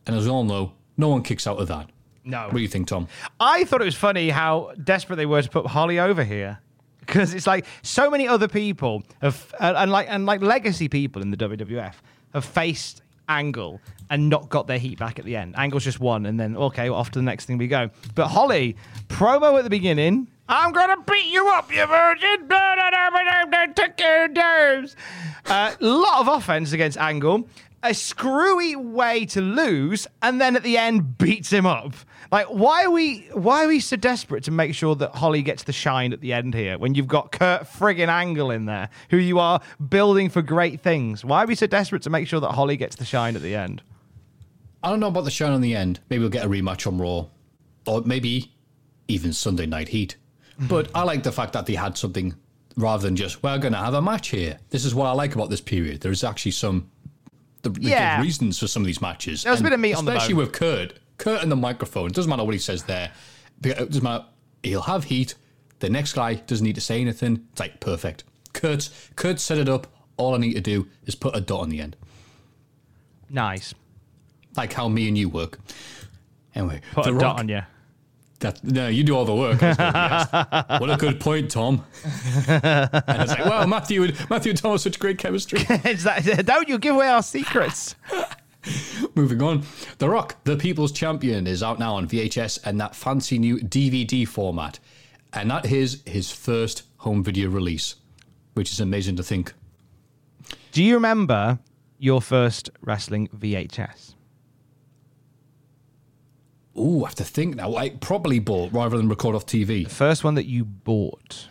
And 0.06 0.16
as 0.16 0.24
we 0.24 0.30
all 0.30 0.44
know, 0.44 0.72
no 0.96 1.08
one 1.08 1.22
kicks 1.22 1.46
out 1.46 1.58
of 1.58 1.68
that. 1.68 1.90
No. 2.24 2.44
What 2.44 2.54
do 2.54 2.60
you 2.60 2.68
think, 2.68 2.88
Tom? 2.88 3.08
I 3.40 3.64
thought 3.64 3.80
it 3.80 3.86
was 3.86 3.94
funny 3.94 4.30
how 4.30 4.72
desperate 4.82 5.16
they 5.16 5.26
were 5.26 5.42
to 5.42 5.48
put 5.48 5.66
Holly 5.66 5.98
over 5.98 6.24
here. 6.24 6.60
Because 7.00 7.32
it's 7.32 7.46
like 7.46 7.64
so 7.82 8.10
many 8.10 8.28
other 8.28 8.48
people 8.48 9.02
have, 9.22 9.54
and, 9.58 9.76
and 9.78 9.90
like 9.90 10.08
and 10.10 10.26
like 10.26 10.42
legacy 10.42 10.88
people 10.88 11.22
in 11.22 11.30
the 11.30 11.38
WWF 11.38 11.94
have 12.34 12.44
faced 12.44 13.00
Angle 13.30 13.80
and 14.10 14.28
not 14.28 14.50
got 14.50 14.66
their 14.66 14.78
heat 14.78 14.98
back 14.98 15.18
at 15.18 15.24
the 15.24 15.34
end. 15.36 15.54
Angle's 15.56 15.84
just 15.84 16.00
won, 16.00 16.26
and 16.26 16.38
then 16.38 16.54
okay, 16.56 16.88
off 16.90 17.10
to 17.12 17.18
the 17.18 17.22
next 17.22 17.46
thing 17.46 17.56
we 17.56 17.66
go. 17.66 17.90
But 18.14 18.28
Holly, 18.28 18.76
promo 19.08 19.56
at 19.56 19.64
the 19.64 19.70
beginning. 19.70 20.28
I'm 20.50 20.72
gonna 20.72 21.02
beat 21.02 21.26
you 21.26 21.48
up, 21.48 21.72
you 21.74 21.86
virgin. 21.86 22.48
Take 23.74 24.00
your 24.00 24.28
nerves. 24.28 24.96
A 25.46 25.76
lot 25.80 26.20
of 26.20 26.28
offense 26.28 26.72
against 26.72 26.96
Angle. 26.96 27.48
A 27.82 27.94
screwy 27.94 28.74
way 28.74 29.24
to 29.26 29.40
lose, 29.40 30.08
and 30.20 30.40
then 30.40 30.56
at 30.56 30.64
the 30.64 30.76
end 30.76 31.16
beats 31.16 31.52
him 31.52 31.64
up. 31.64 31.94
Like, 32.32 32.46
why 32.46 32.84
are 32.84 32.90
we 32.90 33.28
why 33.32 33.64
are 33.64 33.68
we 33.68 33.78
so 33.78 33.96
desperate 33.96 34.42
to 34.44 34.50
make 34.50 34.74
sure 34.74 34.96
that 34.96 35.14
Holly 35.14 35.42
gets 35.42 35.62
the 35.62 35.72
shine 35.72 36.12
at 36.12 36.20
the 36.20 36.32
end 36.32 36.54
here 36.54 36.76
when 36.76 36.94
you've 36.94 37.06
got 37.06 37.30
Kurt 37.30 37.62
friggin' 37.62 38.08
Angle 38.08 38.50
in 38.50 38.66
there, 38.66 38.90
who 39.10 39.16
you 39.16 39.38
are 39.38 39.60
building 39.88 40.28
for 40.28 40.42
great 40.42 40.80
things? 40.80 41.24
Why 41.24 41.44
are 41.44 41.46
we 41.46 41.54
so 41.54 41.68
desperate 41.68 42.02
to 42.02 42.10
make 42.10 42.26
sure 42.26 42.40
that 42.40 42.50
Holly 42.50 42.76
gets 42.76 42.96
the 42.96 43.04
shine 43.04 43.36
at 43.36 43.42
the 43.42 43.54
end? 43.54 43.80
I 44.82 44.90
don't 44.90 45.00
know 45.00 45.08
about 45.08 45.24
the 45.24 45.30
shine 45.30 45.52
on 45.52 45.60
the 45.60 45.74
end. 45.74 46.00
Maybe 46.10 46.20
we'll 46.20 46.30
get 46.30 46.44
a 46.44 46.48
rematch 46.48 46.86
on 46.86 46.98
Raw. 46.98 47.26
Or 47.86 48.02
maybe 48.02 48.52
even 49.06 49.32
Sunday 49.32 49.66
Night 49.66 49.88
Heat. 49.88 50.16
But 50.58 50.90
I 50.94 51.04
like 51.04 51.22
the 51.22 51.32
fact 51.32 51.52
that 51.54 51.66
they 51.66 51.74
had 51.74 51.96
something 51.96 52.34
rather 52.76 53.02
than 53.02 53.16
just, 53.16 53.42
we're 53.42 53.58
going 53.58 53.72
to 53.72 53.78
have 53.78 53.94
a 53.94 54.02
match 54.02 54.28
here. 54.28 54.58
This 54.70 54.84
is 54.84 54.94
what 54.94 55.06
I 55.06 55.12
like 55.12 55.34
about 55.34 55.50
this 55.50 55.60
period. 55.60 56.00
There's 56.00 56.22
actually 56.22 56.52
some 56.52 56.90
the, 57.62 57.70
the 57.70 57.80
Yeah. 57.90 58.16
good 58.18 58.24
reasons 58.24 58.58
for 58.58 58.66
some 58.68 58.82
of 58.82 58.86
these 58.86 59.00
matches. 59.00 59.42
There 59.42 59.52
was 59.52 59.60
a 59.60 59.64
And 59.64 59.70
bit 59.70 59.74
of 59.74 59.80
meat 59.80 59.94
on 59.94 60.04
the 60.04 60.12
Especially 60.12 60.34
with 60.34 60.52
Kurt. 60.52 60.98
Kurt 61.18 61.42
and 61.42 61.50
the 61.50 61.56
microphone. 61.56 62.06
It 62.08 62.14
doesn't 62.14 62.28
matter 62.30 62.44
what 62.44 62.54
he 62.54 62.60
says 62.60 62.84
there. 62.84 63.10
It 63.64 63.76
doesn't 63.76 64.02
matter. 64.02 64.24
He'll 64.62 64.82
have 64.82 65.04
heat. 65.04 65.34
The 65.80 65.90
next 65.90 66.12
guy 66.14 66.34
doesn't 66.34 66.64
need 66.64 66.74
to 66.76 66.80
say 66.80 67.00
anything. 67.00 67.46
It's 67.52 67.60
like 67.60 67.80
perfect. 67.80 68.24
Kurt, 68.52 68.88
Kurt 69.16 69.38
set 69.40 69.58
it 69.58 69.68
up. 69.68 69.86
All 70.16 70.34
I 70.34 70.38
need 70.38 70.54
to 70.54 70.60
do 70.60 70.88
is 71.06 71.14
put 71.14 71.36
a 71.36 71.40
dot 71.40 71.60
on 71.60 71.68
the 71.68 71.80
end. 71.80 71.96
Nice. 73.30 73.74
Like 74.56 74.72
how 74.72 74.88
me 74.88 75.06
and 75.08 75.16
you 75.16 75.28
work. 75.28 75.58
Anyway, 76.54 76.80
Put 76.92 77.04
The 77.04 77.10
a 77.10 77.12
Rock- 77.12 77.20
dot 77.20 77.38
on 77.40 77.48
you. 77.48 77.60
That, 78.40 78.62
no, 78.62 78.88
you 78.88 79.02
do 79.02 79.16
all 79.16 79.24
the 79.24 79.34
work. 79.34 79.58
Going, 79.58 79.74
yes. 79.78 80.28
What 80.80 80.90
a 80.90 80.96
good 80.96 81.20
point, 81.20 81.50
Tom. 81.50 81.84
and 82.46 83.22
it's 83.22 83.32
like, 83.32 83.44
wow, 83.44 83.66
Matthew 83.66 84.04
and 84.04 84.30
Matthew 84.30 84.50
and 84.50 84.58
Tom 84.58 84.72
have 84.72 84.80
such 84.80 84.98
great 84.98 85.18
chemistry. 85.18 85.60
That, 85.68 86.44
don't 86.46 86.68
you 86.68 86.78
give 86.78 86.94
away 86.94 87.08
our 87.08 87.22
secrets. 87.22 87.96
Moving 89.14 89.42
on, 89.42 89.62
The 89.98 90.08
Rock, 90.08 90.36
the 90.44 90.56
People's 90.56 90.92
Champion, 90.92 91.46
is 91.46 91.62
out 91.62 91.78
now 91.78 91.94
on 91.94 92.06
VHS 92.06 92.60
and 92.64 92.80
that 92.80 92.94
fancy 92.94 93.38
new 93.38 93.58
DVD 93.58 94.26
format, 94.26 94.78
and 95.32 95.50
that 95.50 95.66
is 95.66 96.02
his 96.06 96.30
first 96.30 96.82
home 96.98 97.24
video 97.24 97.48
release, 97.48 97.96
which 98.54 98.70
is 98.70 98.80
amazing 98.80 99.16
to 99.16 99.22
think. 99.22 99.52
Do 100.72 100.82
you 100.82 100.94
remember 100.94 101.58
your 101.98 102.20
first 102.20 102.70
wrestling 102.82 103.28
VHS? 103.28 104.14
Ooh, 106.78 107.04
I 107.04 107.08
have 107.08 107.14
to 107.16 107.24
think 107.24 107.56
now. 107.56 107.74
I 107.76 107.90
probably 107.90 108.38
bought 108.38 108.72
rather 108.72 108.96
than 108.96 109.08
record 109.08 109.34
off 109.34 109.46
TV. 109.46 109.88
First 109.90 110.24
one 110.24 110.34
that 110.34 110.46
you 110.46 110.64
bought? 110.64 111.48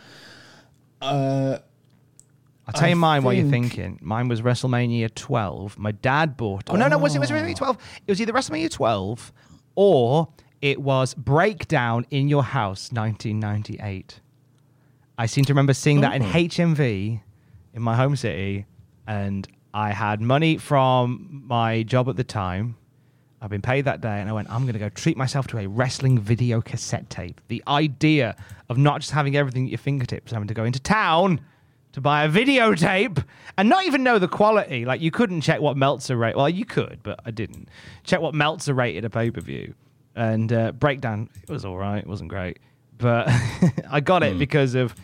Uh, 1.02 1.60
I'll 2.68 2.74
tell 2.74 2.90
you 2.90 2.96
mine 2.96 3.24
while 3.24 3.34
you're 3.34 3.50
think- 3.50 3.74
thinking. 3.74 4.00
Mine 4.02 4.28
was 4.28 4.42
WrestleMania 4.42 5.14
12. 5.14 5.78
My 5.78 5.92
dad 5.92 6.36
bought. 6.38 6.70
Oh, 6.70 6.76
no, 6.76 6.88
no, 6.88 6.98
was 6.98 7.16
it 7.16 7.20
was 7.20 7.30
WrestleMania 7.32 7.56
12? 7.56 7.78
It 8.08 8.12
was 8.12 8.22
either 8.22 8.34
WrestleMania 8.34 8.72
12 8.72 9.32
or 9.76 10.30
it 10.62 10.82
was 10.82 11.14
Breakdown 11.14 12.06
in 12.10 12.28
Your 12.28 12.44
House 12.44 12.92
1998. 12.92 14.20
I 15.18 15.26
seem 15.26 15.46
to 15.46 15.54
remember 15.54 15.74
seeing 15.74 16.02
that 16.02 16.16
in 16.16 16.24
HMV 16.24 17.22
in 17.74 17.82
my 17.82 17.96
home 17.96 18.16
city, 18.16 18.66
and 19.08 19.48
I 19.74 19.92
had 19.92 20.20
money 20.22 20.58
from 20.58 21.44
my 21.48 21.84
job 21.84 22.10
at 22.10 22.16
the 22.18 22.24
time. 22.24 22.76
I've 23.42 23.50
been 23.50 23.62
paid 23.62 23.86
that 23.86 24.02
day, 24.02 24.20
and 24.20 24.30
I 24.30 24.34
went, 24.34 24.50
I'm 24.50 24.64
going 24.64 24.74
to 24.74 24.80
go 24.80 24.90
treat 24.90 25.16
myself 25.16 25.48
to 25.48 25.60
a 25.60 25.68
wrestling 25.68 26.18
video 26.18 26.60
cassette 26.60 27.10
tape. 27.10 27.40
The 27.50 27.64
idea 27.68 28.36
of 28.70 28.78
not 28.78 29.02
just 29.02 29.12
having 29.12 29.36
everything 29.36 29.66
at 29.66 29.72
your 29.72 29.78
fingertips, 29.78 30.32
having 30.32 30.48
to 30.48 30.54
go 30.54 30.64
into 30.64 30.80
town 30.80 31.42
to 31.92 32.02
buy 32.02 32.24
a 32.24 32.30
videotape 32.30 33.24
and 33.58 33.70
not 33.70 33.86
even 33.86 34.04
know 34.04 34.18
the 34.18 34.28
quality. 34.28 34.86
Like, 34.86 35.02
you 35.02 35.12
couldn't 35.12 35.42
check 35.42 35.62
what 35.62 35.78
Meltzer 35.78 36.18
rate. 36.18 36.36
Well, 36.36 36.50
you 36.50 36.66
could, 36.66 37.00
but 37.04 37.20
I 37.26 37.32
didn't. 37.32 37.70
Check 38.04 38.22
what 38.22 38.34
Meltzer 38.34 38.74
rated 38.74 39.06
a 39.06 39.10
pay 39.10 39.30
per 39.30 39.42
view. 39.42 39.76
And 40.16 40.52
uh, 40.52 40.72
Breakdown, 40.72 41.30
it 41.44 41.52
was 41.52 41.64
all 41.64 41.78
right. 41.78 42.00
It 42.00 42.08
wasn't 42.08 42.30
great. 42.30 42.58
But 42.98 43.30
I 43.90 44.00
got 44.00 44.24
it 44.24 44.40
because 44.40 44.74
of. 44.74 44.96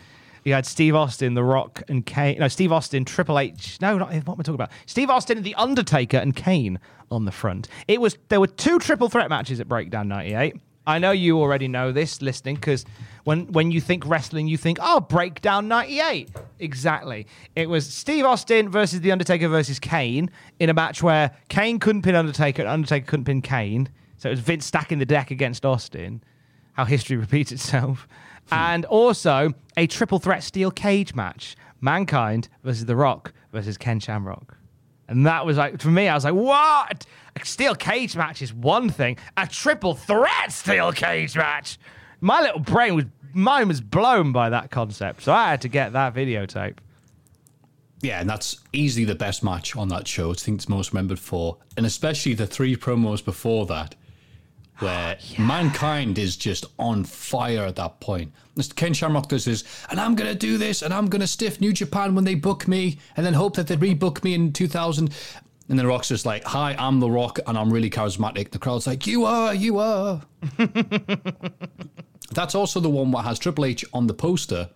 You 0.44 0.52
had 0.52 0.66
Steve 0.66 0.94
Austin, 0.94 1.34
The 1.34 1.42
Rock, 1.42 1.82
and 1.88 2.04
Kane. 2.04 2.38
No, 2.38 2.48
Steve 2.48 2.70
Austin, 2.70 3.04
Triple 3.04 3.38
H. 3.38 3.78
No, 3.80 3.96
not 3.96 4.12
eh, 4.12 4.20
what 4.24 4.34
am 4.34 4.40
I 4.40 4.42
talking 4.42 4.54
about? 4.54 4.70
Steve 4.86 5.10
Austin, 5.10 5.42
The 5.42 5.54
Undertaker, 5.54 6.18
and 6.18 6.36
Kane 6.36 6.78
on 7.10 7.24
the 7.24 7.32
front. 7.32 7.68
It 7.88 8.00
was 8.00 8.18
there 8.28 8.40
were 8.40 8.46
two 8.46 8.78
triple 8.78 9.08
threat 9.08 9.30
matches 9.30 9.58
at 9.58 9.68
Breakdown 9.68 10.08
'98. 10.08 10.56
I 10.86 10.98
know 10.98 11.12
you 11.12 11.38
already 11.40 11.66
know 11.66 11.92
this 11.92 12.20
listening 12.20 12.56
because 12.56 12.84
when 13.24 13.50
when 13.52 13.70
you 13.70 13.80
think 13.80 14.06
wrestling, 14.06 14.46
you 14.46 14.58
think, 14.58 14.78
oh, 14.82 15.00
Breakdown 15.00 15.66
98. 15.66 16.30
Exactly. 16.58 17.26
It 17.56 17.70
was 17.70 17.86
Steve 17.86 18.26
Austin 18.26 18.68
versus 18.68 19.00
The 19.00 19.10
Undertaker 19.10 19.48
versus 19.48 19.78
Kane 19.78 20.30
in 20.60 20.68
a 20.68 20.74
match 20.74 21.02
where 21.02 21.30
Kane 21.48 21.78
couldn't 21.78 22.02
pin 22.02 22.14
Undertaker 22.14 22.62
and 22.62 22.70
Undertaker 22.70 23.06
couldn't 23.06 23.24
pin 23.24 23.40
Kane. 23.40 23.88
So 24.18 24.28
it 24.28 24.32
was 24.32 24.40
Vince 24.40 24.66
stacking 24.66 24.98
the 24.98 25.06
deck 25.06 25.30
against 25.30 25.64
Austin. 25.64 26.22
How 26.74 26.84
history 26.84 27.16
repeats 27.26 27.50
itself. 27.50 28.06
And 28.50 28.84
also 28.84 29.54
a 29.76 29.86
triple 29.86 30.18
threat 30.18 30.42
steel 30.42 30.70
cage 30.70 31.14
match 31.14 31.56
Mankind 31.80 32.48
versus 32.62 32.86
The 32.86 32.96
Rock 32.96 33.32
versus 33.52 33.76
Ken 33.76 34.00
Shamrock. 34.00 34.56
And 35.08 35.26
that 35.26 35.44
was 35.44 35.58
like, 35.58 35.80
for 35.80 35.88
me, 35.88 36.08
I 36.08 36.14
was 36.14 36.24
like, 36.24 36.34
what? 36.34 37.04
A 37.36 37.44
steel 37.44 37.74
cage 37.74 38.16
match 38.16 38.40
is 38.40 38.54
one 38.54 38.88
thing. 38.88 39.18
A 39.36 39.46
triple 39.46 39.94
threat 39.94 40.50
steel 40.50 40.92
cage 40.92 41.36
match. 41.36 41.78
My 42.20 42.40
little 42.40 42.60
brain 42.60 42.94
was, 42.94 43.04
mine 43.34 43.68
was 43.68 43.80
blown 43.80 44.32
by 44.32 44.48
that 44.50 44.70
concept. 44.70 45.22
So 45.22 45.32
I 45.32 45.50
had 45.50 45.60
to 45.62 45.68
get 45.68 45.92
that 45.92 46.14
videotape. 46.14 46.78
Yeah, 48.00 48.20
and 48.20 48.28
that's 48.28 48.58
easily 48.72 49.04
the 49.04 49.14
best 49.14 49.42
match 49.42 49.76
on 49.76 49.88
that 49.88 50.06
show. 50.06 50.30
I 50.30 50.34
think 50.34 50.58
it's 50.58 50.68
most 50.68 50.92
remembered 50.92 51.18
for, 51.18 51.58
and 51.76 51.86
especially 51.86 52.34
the 52.34 52.46
three 52.46 52.76
promos 52.76 53.24
before 53.24 53.66
that, 53.66 53.94
where 54.78 55.18
mankind 55.38 56.18
is 56.18 56.36
just 56.36 56.66
on 56.78 57.04
fire 57.04 57.64
at 57.64 57.76
that 57.76 58.00
point. 58.00 58.32
Mr. 58.56 58.74
Ken 58.74 58.94
Shamrock 58.94 59.28
does 59.28 59.44
this, 59.44 59.64
and 59.90 60.00
I'm 60.00 60.14
gonna 60.14 60.34
do 60.34 60.58
this, 60.58 60.82
and 60.82 60.94
I'm 60.94 61.08
gonna 61.08 61.26
stiff 61.26 61.60
New 61.60 61.72
Japan 61.72 62.14
when 62.14 62.24
they 62.24 62.34
book 62.34 62.68
me, 62.68 62.98
and 63.16 63.24
then 63.24 63.34
hope 63.34 63.56
that 63.56 63.66
they 63.66 63.76
rebook 63.76 64.22
me 64.22 64.34
in 64.34 64.52
2000. 64.52 65.10
And 65.68 65.78
then 65.78 65.86
Rock's 65.86 66.08
just 66.08 66.26
like, 66.26 66.44
"Hi, 66.44 66.76
I'm 66.78 67.00
the 67.00 67.10
Rock, 67.10 67.38
and 67.46 67.56
I'm 67.56 67.72
really 67.72 67.88
charismatic." 67.88 68.50
The 68.50 68.58
crowd's 68.58 68.86
like, 68.86 69.06
"You 69.06 69.24
are, 69.24 69.54
you 69.54 69.78
are." 69.78 70.22
That's 72.32 72.54
also 72.54 72.80
the 72.80 72.90
one 72.90 73.10
that 73.12 73.22
has 73.22 73.38
Triple 73.38 73.64
H 73.64 73.84
on 73.94 74.06
the 74.06 74.14
poster. 74.14 74.68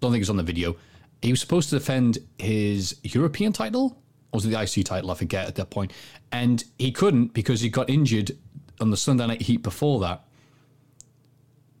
Don't 0.00 0.12
think 0.12 0.22
it's 0.22 0.30
on 0.30 0.38
the 0.38 0.42
video. 0.42 0.76
He 1.22 1.30
was 1.30 1.40
supposed 1.40 1.68
to 1.70 1.78
defend 1.78 2.18
his 2.38 2.96
European 3.02 3.52
title, 3.52 3.98
or 4.32 4.38
was 4.38 4.46
it 4.46 4.50
the 4.50 4.60
IC 4.60 4.86
title? 4.86 5.10
I 5.10 5.14
forget 5.14 5.46
at 5.46 5.56
that 5.56 5.70
point. 5.70 5.92
And 6.32 6.64
he 6.78 6.92
couldn't 6.92 7.34
because 7.34 7.60
he 7.60 7.68
got 7.68 7.90
injured 7.90 8.32
on 8.80 8.90
the 8.90 8.96
Sunday 8.96 9.26
Night 9.26 9.42
Heat 9.42 9.62
before 9.62 10.00
that. 10.00 10.24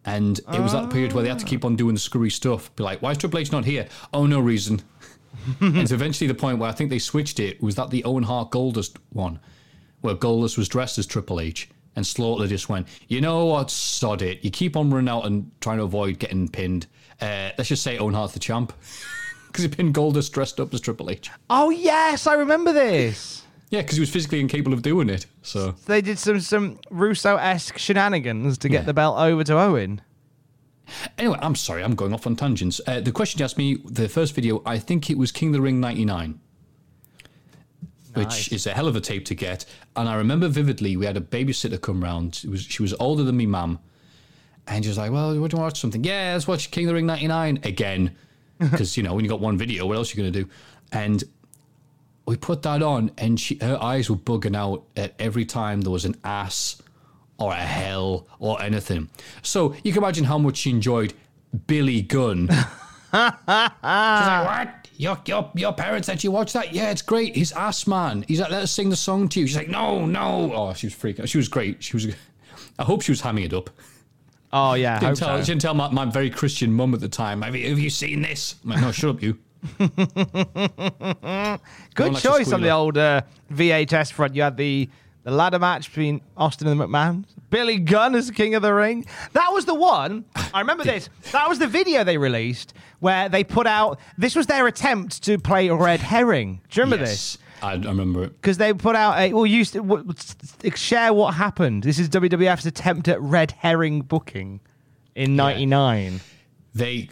And 0.04 0.38
it 0.38 0.60
was 0.60 0.72
that 0.72 0.90
period 0.90 1.12
where 1.12 1.22
they 1.22 1.28
had 1.28 1.38
to 1.40 1.44
keep 1.44 1.64
on 1.64 1.76
doing 1.76 1.94
the 1.94 2.00
screwy 2.00 2.30
stuff. 2.30 2.74
Be 2.74 2.82
like, 2.82 3.02
why 3.02 3.10
is 3.10 3.18
Triple 3.18 3.38
H 3.38 3.52
not 3.52 3.64
here? 3.64 3.86
Oh, 4.14 4.26
no 4.26 4.40
reason. 4.40 4.80
and 5.60 5.88
so 5.88 5.94
eventually 5.94 6.26
the 6.26 6.34
point 6.34 6.58
where 6.58 6.70
I 6.70 6.72
think 6.72 6.90
they 6.90 6.98
switched 6.98 7.38
it 7.38 7.62
was 7.62 7.74
that 7.74 7.90
the 7.90 8.02
Owen 8.04 8.24
Hart 8.24 8.50
Goldust 8.50 8.96
one, 9.10 9.38
where 10.00 10.14
Goldust 10.14 10.56
was 10.56 10.68
dressed 10.68 10.98
as 10.98 11.06
Triple 11.06 11.38
H. 11.40 11.68
And 11.96 12.06
Slaughter 12.06 12.46
just 12.46 12.68
went, 12.68 12.86
you 13.08 13.20
know 13.20 13.46
what, 13.46 13.70
sod 13.70 14.22
it. 14.22 14.44
You 14.44 14.50
keep 14.50 14.76
on 14.76 14.90
running 14.90 15.08
out 15.08 15.26
and 15.26 15.50
trying 15.60 15.78
to 15.78 15.84
avoid 15.84 16.18
getting 16.18 16.48
pinned. 16.48 16.86
Uh, 17.20 17.50
let's 17.58 17.68
just 17.68 17.82
say 17.82 17.98
Owen 17.98 18.14
Hart's 18.14 18.32
the 18.32 18.40
champ. 18.40 18.72
Because 19.48 19.64
he 19.64 19.68
pinned 19.68 19.94
Goldust 19.94 20.30
dressed 20.30 20.60
up 20.60 20.72
as 20.72 20.80
Triple 20.80 21.10
H. 21.10 21.28
Oh, 21.50 21.70
yes, 21.70 22.28
I 22.28 22.34
remember 22.34 22.72
this. 22.72 23.42
Yeah, 23.70 23.82
because 23.82 23.96
he 23.96 24.00
was 24.00 24.10
physically 24.10 24.40
incapable 24.40 24.72
of 24.72 24.82
doing 24.82 25.08
it. 25.08 25.26
So 25.42 25.76
They 25.86 26.00
did 26.00 26.18
some, 26.18 26.40
some 26.40 26.78
Russo 26.90 27.36
esque 27.36 27.78
shenanigans 27.78 28.58
to 28.58 28.68
get 28.68 28.80
Yeah. 28.80 28.86
the 28.86 28.94
belt 28.94 29.18
over 29.18 29.44
to 29.44 29.58
Owen. 29.58 30.00
Anyway, 31.16 31.38
I'm 31.40 31.54
sorry, 31.54 31.84
I'm 31.84 31.94
going 31.94 32.12
off 32.12 32.26
on 32.26 32.34
tangents. 32.34 32.80
Uh, 32.86 33.00
the 33.00 33.12
question 33.12 33.38
you 33.38 33.44
asked 33.44 33.56
me, 33.58 33.76
the 33.84 34.08
first 34.08 34.34
video, 34.34 34.60
I 34.66 34.78
think 34.78 35.08
it 35.08 35.16
was 35.16 35.30
King 35.30 35.50
of 35.50 35.52
the 35.54 35.60
Ring 35.60 35.78
99, 35.80 36.40
Nice. 38.16 38.26
which 38.26 38.52
is 38.52 38.66
a 38.66 38.72
hell 38.72 38.88
of 38.88 38.96
a 38.96 39.00
tape 39.00 39.24
to 39.26 39.34
get. 39.36 39.64
And 39.94 40.08
I 40.08 40.16
remember 40.16 40.48
vividly, 40.48 40.96
we 40.96 41.06
had 41.06 41.16
a 41.16 41.20
babysitter 41.20 41.80
come 41.80 42.02
round. 42.02 42.42
Was 42.50 42.62
She 42.62 42.82
was 42.82 42.92
older 42.98 43.22
than 43.22 43.36
me, 43.36 43.46
mum. 43.46 43.78
And 44.66 44.84
she 44.84 44.88
was 44.88 44.98
like, 44.98 45.12
well, 45.12 45.28
do 45.30 45.34
you 45.36 45.40
want 45.40 45.52
to 45.52 45.56
watch 45.58 45.80
something? 45.80 46.02
Yeah, 46.02 46.32
let's 46.32 46.48
watch 46.48 46.70
King 46.72 46.86
of 46.86 46.88
the 46.88 46.94
Ring 46.94 47.06
99 47.06 47.60
again. 47.64 48.16
Because, 48.58 48.94
you 48.96 49.02
know, 49.02 49.14
when 49.14 49.24
you 49.24 49.30
got 49.30 49.40
one 49.40 49.56
video, 49.56 49.86
what 49.86 49.96
else 49.96 50.12
are 50.12 50.18
you 50.18 50.22
going 50.22 50.32
to 50.34 50.42
do? 50.44 50.50
And 50.92 51.24
we 52.26 52.36
put 52.36 52.62
that 52.62 52.82
on, 52.82 53.10
and 53.18 53.38
she, 53.38 53.56
her 53.60 53.78
eyes 53.82 54.08
were 54.08 54.16
bugging 54.16 54.56
out 54.56 54.84
at 54.96 55.14
every 55.18 55.44
time 55.44 55.80
there 55.80 55.90
was 55.90 56.04
an 56.04 56.16
ass 56.24 56.80
or 57.38 57.52
a 57.52 57.56
hell 57.56 58.28
or 58.38 58.62
anything. 58.62 59.08
So 59.42 59.74
you 59.82 59.92
can 59.92 60.02
imagine 60.02 60.24
how 60.24 60.38
much 60.38 60.58
she 60.58 60.70
enjoyed 60.70 61.14
Billy 61.66 62.02
Gunn. 62.02 62.48
She's 63.12 63.12
like, 63.12 64.46
what? 64.46 64.88
Your, 64.96 65.18
your, 65.26 65.50
your 65.54 65.72
parents 65.72 66.08
let 66.08 66.22
you 66.22 66.30
watch 66.30 66.52
that? 66.52 66.74
Yeah, 66.74 66.90
it's 66.90 67.02
great. 67.02 67.34
He's 67.34 67.52
ass 67.52 67.86
man. 67.86 68.24
He's 68.28 68.40
like, 68.40 68.50
let 68.50 68.62
us 68.62 68.70
sing 68.70 68.90
the 68.90 68.96
song 68.96 69.28
to 69.30 69.40
you. 69.40 69.46
She's 69.46 69.56
like, 69.56 69.68
no, 69.68 70.04
no. 70.04 70.52
Oh, 70.54 70.74
she 70.74 70.86
was 70.86 70.94
freaking 70.94 71.20
out. 71.20 71.28
She 71.28 71.38
was 71.38 71.48
great. 71.48 71.82
She 71.82 71.96
was. 71.96 72.14
I 72.78 72.84
hope 72.84 73.02
she 73.02 73.10
was 73.10 73.22
hamming 73.22 73.46
it 73.46 73.54
up. 73.54 73.70
Oh, 74.52 74.74
yeah. 74.74 74.98
Didn't 74.98 75.16
tell, 75.16 75.38
so. 75.38 75.42
She 75.42 75.52
didn't 75.52 75.62
tell 75.62 75.74
my, 75.74 75.90
my 75.90 76.04
very 76.04 76.28
Christian 76.28 76.72
mum 76.72 76.92
at 76.92 77.00
the 77.00 77.08
time. 77.08 77.42
Have 77.42 77.56
you, 77.56 77.68
have 77.70 77.78
you 77.78 77.90
seen 77.90 78.22
this? 78.22 78.56
I'm 78.62 78.70
like, 78.70 78.80
no, 78.80 78.92
shut 78.92 79.10
up, 79.10 79.22
you. 79.22 79.38
Good 79.78 80.00
like 82.14 82.22
choice 82.22 82.52
on 82.52 82.62
the 82.62 82.70
old 82.70 82.98
uh, 82.98 83.22
VHS 83.52 84.12
front. 84.12 84.34
You 84.34 84.42
had 84.42 84.56
the, 84.56 84.88
the 85.24 85.30
ladder 85.30 85.58
match 85.58 85.88
between 85.88 86.20
Austin 86.36 86.68
and 86.68 86.80
the 86.80 86.86
McMahon. 86.86 87.24
Billy 87.50 87.78
Gunn 87.78 88.14
as 88.14 88.30
King 88.30 88.54
of 88.54 88.62
the 88.62 88.72
Ring. 88.72 89.04
That 89.32 89.52
was 89.52 89.64
the 89.64 89.74
one. 89.74 90.24
I 90.54 90.60
remember 90.60 90.84
this. 90.84 91.08
That 91.32 91.48
was 91.48 91.58
the 91.58 91.66
video 91.66 92.04
they 92.04 92.16
released 92.16 92.72
where 93.00 93.28
they 93.28 93.44
put 93.44 93.66
out. 93.66 93.98
This 94.16 94.36
was 94.36 94.46
their 94.46 94.66
attempt 94.66 95.22
to 95.24 95.38
play 95.38 95.68
a 95.68 95.74
red 95.74 96.00
herring. 96.00 96.60
Do 96.70 96.80
you 96.80 96.84
remember 96.84 97.04
this? 97.04 97.38
I, 97.62 97.72
I 97.72 97.74
remember 97.74 98.24
it. 98.24 98.40
Because 98.40 98.58
they 98.58 98.72
put 98.72 98.96
out 98.96 99.18
a. 99.18 99.32
Well, 99.32 99.46
you 99.46 99.64
st- 99.64 99.86
w- 99.86 100.04
w- 100.04 100.76
share 100.76 101.12
what 101.12 101.34
happened. 101.34 101.82
This 101.82 101.98
is 101.98 102.08
WWF's 102.08 102.66
attempt 102.66 103.08
at 103.08 103.20
red 103.20 103.52
herring 103.52 104.02
booking 104.02 104.60
in 105.14 105.36
'99. 105.36 106.20
they 106.74 107.08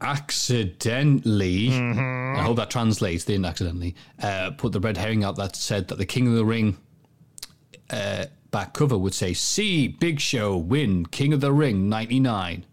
accidentally, 0.00 1.70
I 1.70 2.42
hope 2.42 2.56
that 2.56 2.70
translates, 2.70 3.24
they 3.24 3.34
didn't 3.34 3.46
accidentally, 3.46 3.94
uh, 4.22 4.50
put 4.52 4.72
the 4.72 4.80
red 4.80 4.96
herring 4.96 5.24
out 5.24 5.36
that 5.36 5.56
said 5.56 5.88
that 5.88 5.98
the 5.98 6.06
King 6.06 6.28
of 6.28 6.34
the 6.34 6.44
Ring 6.44 6.76
uh, 7.90 8.26
back 8.50 8.74
cover 8.74 8.96
would 8.98 9.14
say, 9.14 9.32
See 9.32 9.88
Big 9.88 10.20
Show 10.20 10.56
win 10.56 11.06
King 11.06 11.32
of 11.32 11.40
the 11.40 11.52
Ring 11.52 11.88
99. 11.88 12.64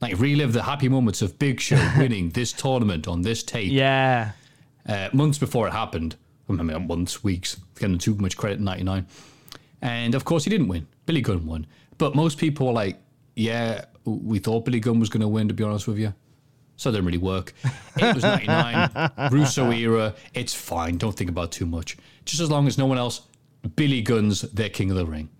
Like 0.00 0.18
relive 0.18 0.52
the 0.52 0.62
happy 0.62 0.88
moments 0.88 1.22
of 1.22 1.38
Big 1.38 1.60
Show 1.60 1.76
winning 1.98 2.30
this 2.30 2.52
tournament 2.52 3.08
on 3.08 3.22
this 3.22 3.42
tape. 3.42 3.72
Yeah. 3.72 4.32
uh, 4.86 5.08
months 5.12 5.38
before 5.38 5.66
it 5.68 5.72
happened. 5.72 6.16
I 6.48 6.52
mean, 6.52 6.86
months, 6.86 7.24
weeks, 7.24 7.56
getting 7.78 7.98
too 7.98 8.14
much 8.14 8.36
credit 8.36 8.58
in 8.58 8.64
99. 8.64 9.06
And 9.82 10.14
of 10.14 10.24
course, 10.24 10.44
he 10.44 10.50
didn't 10.50 10.68
win. 10.68 10.86
Billy 11.06 11.20
Gunn 11.20 11.44
won. 11.44 11.66
But 11.98 12.14
most 12.14 12.38
people 12.38 12.68
were 12.68 12.72
like, 12.72 13.00
yeah, 13.34 13.86
we 14.04 14.38
thought 14.38 14.64
Billy 14.64 14.78
Gunn 14.80 15.00
was 15.00 15.08
going 15.08 15.22
to 15.22 15.28
win, 15.28 15.48
to 15.48 15.54
be 15.54 15.64
honest 15.64 15.88
with 15.88 15.98
you. 15.98 16.14
So 16.76 16.90
it 16.90 16.92
didn't 16.92 17.06
really 17.06 17.18
work. 17.18 17.54
It 17.96 18.14
was 18.14 18.22
99, 18.22 19.10
Russo 19.32 19.70
era. 19.70 20.14
It's 20.34 20.54
fine. 20.54 20.98
Don't 20.98 21.16
think 21.16 21.30
about 21.30 21.50
too 21.52 21.64
much. 21.66 21.96
Just 22.26 22.40
as 22.40 22.50
long 22.50 22.66
as 22.66 22.76
no 22.76 22.84
one 22.86 22.98
else, 22.98 23.22
Billy 23.76 24.02
Gunn's 24.02 24.42
their 24.42 24.68
king 24.68 24.90
of 24.90 24.96
the 24.96 25.06
ring. 25.06 25.30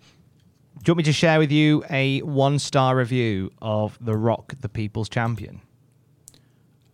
Do 0.82 0.91
you 0.91 0.95
want 0.95 0.99
me 0.99 1.05
to 1.05 1.12
share 1.12 1.39
with 1.39 1.53
you 1.53 1.84
a 1.91 2.20
one 2.22 2.59
star 2.59 2.97
review 2.97 3.51
of 3.61 3.99
The 4.01 4.16
Rock, 4.16 4.55
the 4.61 4.68
People's 4.68 5.09
Champion? 5.09 5.61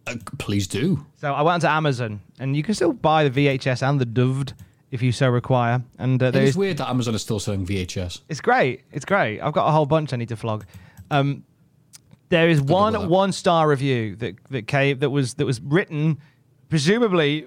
Uh, 0.06 0.16
please 0.38 0.66
do. 0.66 1.06
So 1.16 1.32
I 1.32 1.42
went 1.42 1.54
onto 1.54 1.66
Amazon, 1.68 2.20
and 2.40 2.56
you 2.56 2.62
can 2.62 2.74
still 2.74 2.92
buy 2.92 3.28
the 3.28 3.30
VHS 3.30 3.86
and 3.88 4.00
the 4.00 4.06
DUVD 4.06 4.54
if 4.90 5.02
you 5.02 5.12
so 5.12 5.28
require. 5.28 5.82
And 5.98 6.22
uh, 6.22 6.26
It 6.26 6.36
is 6.36 6.56
weird 6.56 6.78
that 6.78 6.88
Amazon 6.88 7.14
is 7.14 7.22
still 7.22 7.38
selling 7.38 7.64
VHS. 7.66 8.20
It's 8.28 8.40
great. 8.40 8.82
It's 8.92 9.04
great. 9.04 9.40
I've 9.40 9.52
got 9.52 9.68
a 9.68 9.72
whole 9.72 9.86
bunch 9.86 10.12
I 10.12 10.16
need 10.16 10.28
to 10.30 10.36
flog. 10.36 10.64
Um, 11.10 11.44
there 12.32 12.48
is 12.48 12.62
one 12.62 13.08
one 13.08 13.30
star 13.30 13.68
review 13.68 14.16
that 14.16 14.34
that 14.50 14.66
came 14.66 14.98
that 15.00 15.10
was 15.10 15.34
that 15.34 15.44
was 15.44 15.60
written 15.60 16.18
presumably 16.70 17.46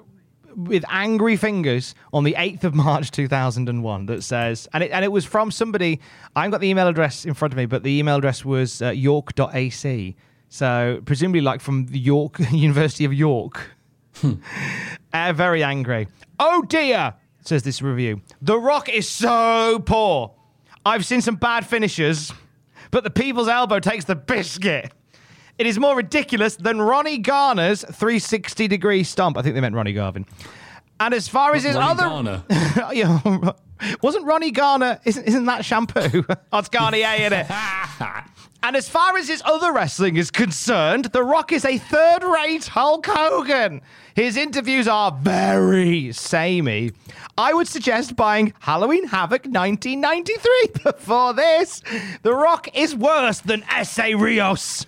with 0.56 0.86
angry 0.90 1.36
fingers 1.36 1.96
on 2.14 2.24
the 2.24 2.36
8th 2.38 2.64
of 2.64 2.76
March 2.76 3.10
2001 3.12 4.06
that 4.06 4.24
says 4.24 4.70
and 4.74 4.84
it 4.84 4.92
and 4.92 5.04
it 5.04 5.12
was 5.12 5.26
from 5.26 5.50
somebody 5.50 6.00
I 6.36 6.42
haven't 6.42 6.52
got 6.52 6.62
the 6.62 6.70
email 6.70 6.88
address 6.88 7.26
in 7.26 7.34
front 7.34 7.52
of 7.54 7.58
me 7.58 7.66
but 7.66 7.82
the 7.82 7.98
email 7.98 8.18
address 8.18 8.46
was 8.46 8.82
uh, 8.82 8.92
york.ac 8.92 10.16
so 10.50 11.02
presumably 11.04 11.42
like 11.42 11.62
from 11.62 11.88
the 11.88 12.00
York 12.00 12.40
University 12.52 13.06
of 13.06 13.14
York 13.14 13.72
uh, 15.14 15.34
very 15.34 15.62
angry. 15.62 16.08
Oh 16.40 16.62
dear, 16.62 17.16
says 17.42 17.64
this 17.64 17.82
review. 17.82 18.22
The 18.42 18.58
Rock 18.58 18.88
is 18.88 19.10
so 19.10 19.82
poor. 19.86 20.34
I've 20.86 21.06
seen 21.06 21.22
some 21.22 21.36
bad 21.36 21.66
finishers, 21.66 22.32
but 22.96 23.04
the 23.04 23.10
people's 23.10 23.50
elbow 23.50 23.78
takes 23.78 24.06
the 24.06 24.16
biscuit. 24.16 24.90
It 25.58 25.68
is 25.68 25.78
more 25.78 25.98
ridiculous 25.98 26.56
than 26.56 26.80
Ronnie 26.80 27.18
Garner's 27.18 27.82
360 27.82 28.70
degree 28.70 29.04
stomp. 29.04 29.38
I 29.38 29.42
think 29.42 29.54
they 29.54 29.60
meant 29.60 29.76
Ronnie 29.76 29.92
Garvin. 29.92 30.26
And 31.02 31.14
as 31.14 31.28
far 31.28 31.54
as 31.56 31.66
his 31.66 31.76
Ronnie 31.76 32.02
other. 32.02 32.04
Garner. 32.04 32.44
Yeah, 32.94 33.52
wasn't 34.02 34.26
Ronnie 34.26 34.52
Garner? 34.52 35.02
Isn't, 35.04 35.26
isn't 35.26 35.44
that 35.44 35.66
shampoo? 35.66 36.24
oh, 36.54 36.58
it's 36.58 36.70
Garnier, 36.70 37.16
in 37.18 37.34
it? 37.34 37.48
And 38.66 38.76
as 38.76 38.90
far 38.90 39.16
as 39.16 39.28
his 39.28 39.44
other 39.46 39.72
wrestling 39.72 40.18
is 40.18 40.32
concerned, 40.32 41.06
The 41.06 41.22
Rock 41.22 41.52
is 41.52 41.66
a 41.66 41.78
third 41.78 42.24
rate 42.24 42.66
Hulk 42.66 43.06
Hogan. 43.06 43.80
His 44.16 44.38
interviews 44.38 44.88
are 44.88 45.12
very 45.12 46.12
samey. 46.14 46.92
I 47.38 47.54
would 47.54 47.68
suggest 47.68 48.16
buying 48.16 48.56
Halloween 48.62 49.06
Havoc 49.06 49.46
1993 49.46 50.82
before 50.84 51.36
this. 51.36 51.84
The 52.24 52.34
Rock 52.34 52.76
is 52.76 52.96
worse 52.96 53.40
than 53.40 53.64
Essa 53.70 54.18
Rios. 54.18 54.88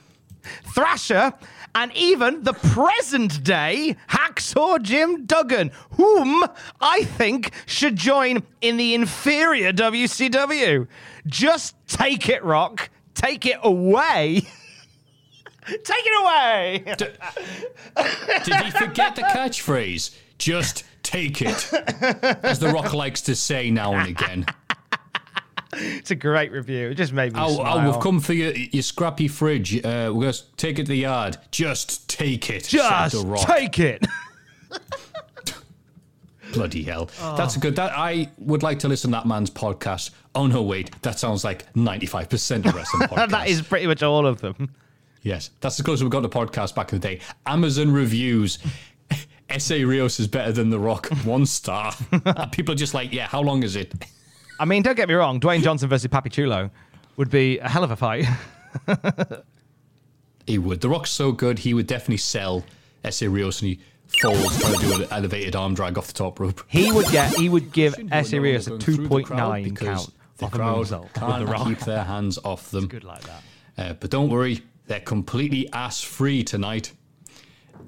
Thrasher, 0.73 1.33
and 1.75 1.95
even 1.95 2.41
the 2.45 2.53
present 2.53 3.43
day 3.43 3.95
Hacksaw 4.09 4.81
Jim 4.81 5.27
Duggan, 5.27 5.69
whom 5.91 6.43
I 6.81 7.03
think 7.03 7.51
should 7.67 7.95
join 7.95 8.41
in 8.59 8.77
the 8.77 8.95
inferior 8.95 9.71
WCW. 9.71 10.87
Just 11.27 11.75
take 11.87 12.27
it, 12.27 12.43
Rock. 12.43 12.89
Take 13.17 13.45
it 13.45 13.57
away. 13.63 14.41
take 15.67 15.83
it 16.05 16.23
away. 16.23 16.95
Did 18.45 18.55
he 18.65 18.71
forget 18.71 19.15
the 19.15 19.23
catchphrase? 19.23 20.15
Just 20.37 20.83
take 21.03 21.41
it. 21.41 21.73
As 22.43 22.59
The 22.59 22.69
Rock 22.69 22.93
likes 22.93 23.21
to 23.23 23.35
say 23.35 23.69
now 23.71 23.93
and 23.95 24.07
again. 24.07 24.45
It's 25.73 26.11
a 26.11 26.15
great 26.15 26.51
review. 26.51 26.89
It 26.89 26.95
just 26.95 27.11
made 27.11 27.33
me 27.33 27.39
Oh, 27.41 27.55
smile. 27.55 27.79
oh 27.79 27.91
we've 27.91 27.99
come 28.01 28.19
for 28.19 28.33
your, 28.33 28.51
your 28.53 28.81
scrappy 28.83 29.27
fridge. 29.27 29.75
Uh, 29.77 30.11
we're 30.13 30.21
going 30.21 30.33
to 30.33 30.43
take 30.55 30.79
it 30.79 30.83
to 30.83 30.89
the 30.89 30.95
yard. 30.97 31.37
Just 31.51 32.07
take 32.09 32.49
it. 32.49 32.63
Just 32.65 33.11
The 33.13 33.25
Rock. 33.27 33.45
take 33.47 33.79
it. 33.79 34.05
Bloody 36.57 36.83
hell. 36.83 37.09
Oh. 37.21 37.35
That's 37.37 37.55
a 37.55 37.59
good. 37.59 37.75
That 37.75 37.91
I 37.95 38.29
would 38.37 38.63
like 38.63 38.79
to 38.79 38.87
listen 38.87 39.11
to 39.11 39.17
that 39.17 39.25
man's 39.27 39.49
podcast. 39.49 40.11
Oh 40.35 40.47
no, 40.47 40.61
wait, 40.61 40.91
that 41.03 41.19
sounds 41.19 41.43
like 41.43 41.73
ninety-five 41.75 42.29
percent 42.29 42.65
of 42.65 42.75
wrestling 42.75 43.07
podcasts. 43.07 43.29
that 43.29 43.47
is 43.47 43.61
pretty 43.61 43.87
much 43.87 44.03
all 44.03 44.25
of 44.27 44.41
them. 44.41 44.73
yes, 45.21 45.49
that's 45.61 45.79
as 45.79 45.85
close 45.85 45.99
as 45.99 46.03
we 46.03 46.09
got 46.09 46.21
to 46.21 46.29
podcast 46.29 46.75
back 46.75 46.91
in 46.93 46.99
the 46.99 47.07
day. 47.07 47.19
Amazon 47.45 47.91
reviews. 47.91 48.59
Essa 49.49 49.75
Rios 49.85 50.19
is 50.19 50.27
better 50.27 50.51
than 50.51 50.69
The 50.69 50.79
Rock. 50.79 51.07
One 51.23 51.45
star. 51.45 51.93
People 52.51 52.73
are 52.73 52.77
just 52.77 52.93
like, 52.93 53.13
yeah. 53.13 53.27
How 53.27 53.41
long 53.41 53.63
is 53.63 53.77
it? 53.77 53.93
I 54.59 54.65
mean, 54.65 54.83
don't 54.83 54.95
get 54.95 55.07
me 55.07 55.13
wrong. 55.15 55.39
Dwayne 55.39 55.61
Johnson 55.63 55.87
versus 55.87 56.09
Papi 56.09 56.29
Chulo 56.31 56.69
would 57.15 57.29
be 57.29 57.57
a 57.59 57.69
hell 57.69 57.83
of 57.85 57.91
a 57.91 57.95
fight. 57.95 58.25
He 60.45 60.57
would. 60.57 60.81
The 60.81 60.89
Rock's 60.89 61.11
so 61.11 61.31
good, 61.31 61.59
he 61.59 61.73
would 61.73 61.87
definitely 61.87 62.17
sell 62.17 62.63
Essa 63.03 63.29
Rios 63.29 63.61
and 63.61 63.69
he 63.71 63.79
falls 64.21 64.57
trying 64.59 64.73
to 64.75 64.79
do 64.79 65.01
an 65.03 65.07
elevated 65.11 65.55
arm 65.55 65.73
drag 65.73 65.97
off 65.97 66.07
the 66.07 66.13
top 66.13 66.39
rope. 66.39 66.63
He 66.67 66.91
would 66.91 67.07
get. 67.07 67.33
He 67.35 67.49
would 67.49 67.71
give 67.71 67.93
Shouldn't 67.93 68.11
do 68.11 68.15
S. 68.17 68.33
it 68.33 68.39
Rios 68.39 68.67
a 68.67 68.69
going 68.71 68.81
through 68.81 68.93
the 68.95 69.01
two 69.03 69.07
point 69.09 69.25
crowd 69.27 69.37
nine 69.49 69.63
because 69.65 69.87
count 69.87 70.13
The 70.37 70.45
off 70.45 70.51
crowd 70.51 70.77
moonsault 70.87 71.13
can't 71.13 71.45
the 71.45 71.51
rock. 71.51 71.67
keep 71.67 71.79
their 71.79 72.03
hands 72.03 72.37
off 72.43 72.71
them. 72.71 72.87
Good 72.87 73.03
like 73.03 73.23
that. 73.23 73.43
Uh, 73.77 73.93
but 73.93 74.09
don't 74.09 74.29
worry, 74.29 74.61
they're 74.87 74.99
completely 75.01 75.71
ass 75.73 76.01
free 76.01 76.43
tonight. 76.43 76.91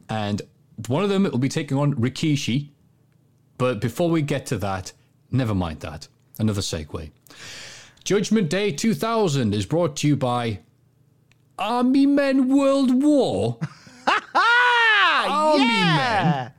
And 0.10 0.42
one 0.88 1.04
of 1.04 1.10
them 1.10 1.24
will 1.24 1.38
be 1.40 1.50
taking 1.50 1.78
on 1.78 1.94
Rikishi. 1.96 2.70
But 3.58 3.82
before 3.82 4.10
we 4.10 4.22
get 4.22 4.46
to 4.48 4.58
that, 4.60 4.94
never 5.32 5.54
mind 5.56 5.82
that. 5.82 6.08
Another 6.38 6.62
segue. 6.62 7.12
Judgment 8.04 8.50
Day 8.50 8.72
2000 8.72 9.54
is 9.54 9.66
brought 9.66 9.96
to 9.98 10.08
you 10.08 10.16
by 10.16 10.60
Army 11.58 12.06
Men 12.06 12.48
World 12.56 13.04
War. 13.04 13.58
Army 15.62 15.74
yeah. 15.74 16.50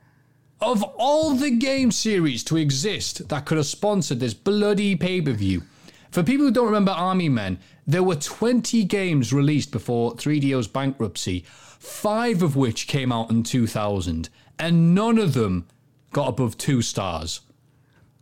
Of 0.59 0.83
all 0.83 1.33
the 1.33 1.51
game 1.51 1.91
series 1.91 2.43
to 2.45 2.57
exist 2.57 3.29
that 3.29 3.45
could 3.45 3.57
have 3.57 3.65
sponsored 3.65 4.19
this 4.19 4.35
bloody 4.35 4.95
pay 4.95 5.19
per 5.21 5.31
view, 5.31 5.63
for 6.11 6.23
people 6.23 6.45
who 6.45 6.51
don't 6.51 6.67
remember 6.67 6.91
Army 6.91 7.29
Men, 7.29 7.57
there 7.87 8.03
were 8.03 8.15
20 8.15 8.83
games 8.83 9.33
released 9.33 9.71
before 9.71 10.15
3DO's 10.15 10.67
bankruptcy, 10.67 11.45
five 11.47 12.43
of 12.43 12.55
which 12.55 12.87
came 12.87 13.11
out 13.11 13.31
in 13.31 13.43
2000, 13.43 14.29
and 14.59 14.93
none 14.93 15.17
of 15.17 15.33
them 15.33 15.67
got 16.11 16.29
above 16.29 16.57
two 16.57 16.81
stars. 16.81 17.41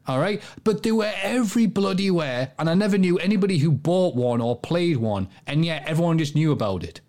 All 0.07 0.19
right, 0.19 0.41
but 0.63 0.82
they 0.82 0.91
were 0.91 1.11
every 1.21 1.65
bloody 1.65 2.09
where, 2.09 2.53
and 2.57 2.69
I 2.69 2.73
never 2.73 2.97
knew 2.97 3.19
anybody 3.19 3.57
who 3.57 3.71
bought 3.71 4.15
one 4.15 4.39
or 4.39 4.57
played 4.57 4.97
one, 4.97 5.27
and 5.45 5.65
yet 5.65 5.84
everyone 5.86 6.17
just 6.17 6.36
knew 6.36 6.51
about 6.51 6.84
it. 6.84 7.01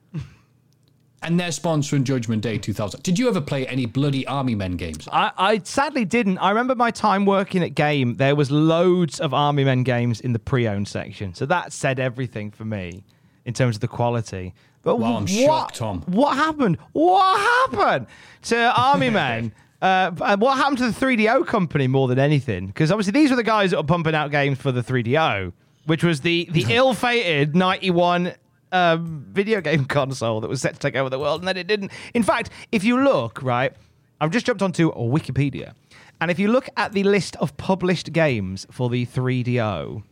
And 1.23 1.39
they're 1.39 1.49
sponsoring 1.49 2.05
Judgment 2.05 2.43
Day 2.43 2.59
2000. 2.59 3.03
Did 3.03 3.19
you 3.19 3.29
ever 3.29 3.41
play 3.41 3.67
any 3.67 3.87
bloody 3.87 4.27
Army 4.27 4.55
Men 4.55 4.77
games? 4.77 5.09
I, 5.13 5.33
I 5.37 5.59
sadly 5.65 6.05
didn't. 6.05 6.39
I 6.39 6.49
remember 6.51 6.75
my 6.75 6.91
time 6.91 7.27
working 7.27 7.63
at 7.63 7.75
Game. 7.75 8.17
There 8.17 8.35
was 8.35 8.51
loads 8.51 9.21
of 9.21 9.35
Army 9.35 9.65
Men 9.65 9.83
games 9.83 10.21
in 10.21 10.33
the 10.33 10.39
pre-owned 10.39 10.89
section, 10.89 11.35
so 11.35 11.47
that 11.47 11.73
said 11.73 12.01
everything 12.01 12.51
for 12.51 12.65
me 12.65 13.05
in 13.45 13.55
terms 13.55 13.77
of 13.77 13.81
the 13.81 13.89
quality. 13.89 14.55
But 14.83 14.97
Wow, 14.97 15.17
I'm 15.17 15.23
what, 15.23 15.31
shocked, 15.31 15.77
Tom. 15.77 16.03
What 16.07 16.37
happened? 16.37 16.79
What 16.93 17.39
happened 17.71 18.07
to 18.43 18.81
Army 18.81 19.11
Men? 19.21 19.53
Uh, 19.83 20.11
what 20.37 20.57
happened 20.59 20.79
to 20.79 20.91
the 20.91 21.07
3DO 21.07 21.47
company 21.47 21.87
more 21.87 22.07
than 22.09 22.19
anything? 22.19 22.67
Because 22.67 22.91
obviously 22.91 23.13
these 23.13 23.31
were 23.31 23.37
the 23.37 23.43
guys 23.43 23.71
that 23.71 23.79
were 23.79 23.83
pumping 23.83 24.15
out 24.15 24.31
games 24.31 24.59
for 24.59 24.73
the 24.73 24.83
3DO, 24.83 25.53
which 25.87 26.05
was 26.05 26.21
the 26.21 26.47
the 26.51 26.67
ill-fated 26.71 27.55
91 27.57 28.35
um, 28.73 29.27
video 29.31 29.61
game 29.61 29.85
console 29.97 30.41
that 30.41 30.49
was 30.49 30.61
set 30.61 30.75
to 30.75 30.81
take 30.81 30.97
over 30.97 31.11
the 31.11 31.19
world, 31.19 31.41
and 31.41 31.49
then 31.49 31.57
it 31.57 31.67
didn't. 31.67 31.93
In 32.15 32.23
fact, 32.23 32.51
if 32.73 32.85
you 32.85 33.03
look 33.03 33.43
right, 33.43 33.73
I've 34.21 34.31
just 34.31 34.47
jumped 34.47 34.63
onto 34.63 34.93
Wikipedia, 34.93 35.75
and 36.21 36.31
if 36.31 36.39
you 36.39 36.49
look 36.49 36.69
at 36.77 36.93
the 36.93 37.03
list 37.05 37.37
of 37.37 37.57
published 37.57 38.13
games 38.13 38.67
for 38.71 38.91
the 38.91 39.07
3DO, 39.07 40.03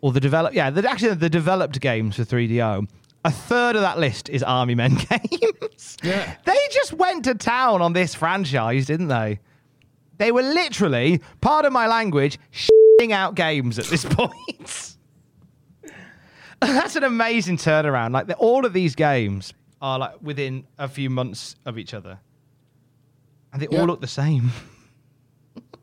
or 0.00 0.12
the 0.12 0.20
develop, 0.20 0.54
yeah, 0.54 0.70
the, 0.70 0.88
actually 0.88 1.14
the 1.14 1.30
developed 1.30 1.80
games 1.80 2.16
for 2.16 2.22
3DO. 2.22 2.88
A 3.24 3.30
third 3.30 3.76
of 3.76 3.82
that 3.82 3.98
list 3.98 4.28
is 4.28 4.42
Army 4.42 4.74
Men 4.74 4.94
games. 5.10 5.96
Yeah. 6.02 6.36
They 6.44 6.58
just 6.72 6.92
went 6.92 7.24
to 7.24 7.34
town 7.34 7.80
on 7.80 7.92
this 7.92 8.14
franchise, 8.14 8.86
didn't 8.86 9.08
they? 9.08 9.38
They 10.18 10.32
were 10.32 10.42
literally, 10.42 11.20
pardon 11.40 11.72
my 11.72 11.86
language, 11.86 12.38
shitting 12.52 13.12
out 13.12 13.36
games 13.36 13.78
at 13.78 13.86
this 13.86 14.04
point. 14.04 14.96
That's 16.72 16.96
an 16.96 17.04
amazing 17.04 17.56
turnaround. 17.56 18.12
Like 18.12 18.26
the, 18.26 18.34
all 18.36 18.64
of 18.66 18.72
these 18.72 18.94
games 18.94 19.52
are 19.80 19.98
like 19.98 20.20
within 20.22 20.64
a 20.78 20.88
few 20.88 21.10
months 21.10 21.56
of 21.66 21.76
each 21.78 21.92
other, 21.94 22.18
and 23.52 23.60
they 23.62 23.68
Yeah. 23.70 23.80
all 23.80 23.86
look 23.86 24.00
the 24.00 24.06
same. 24.06 24.50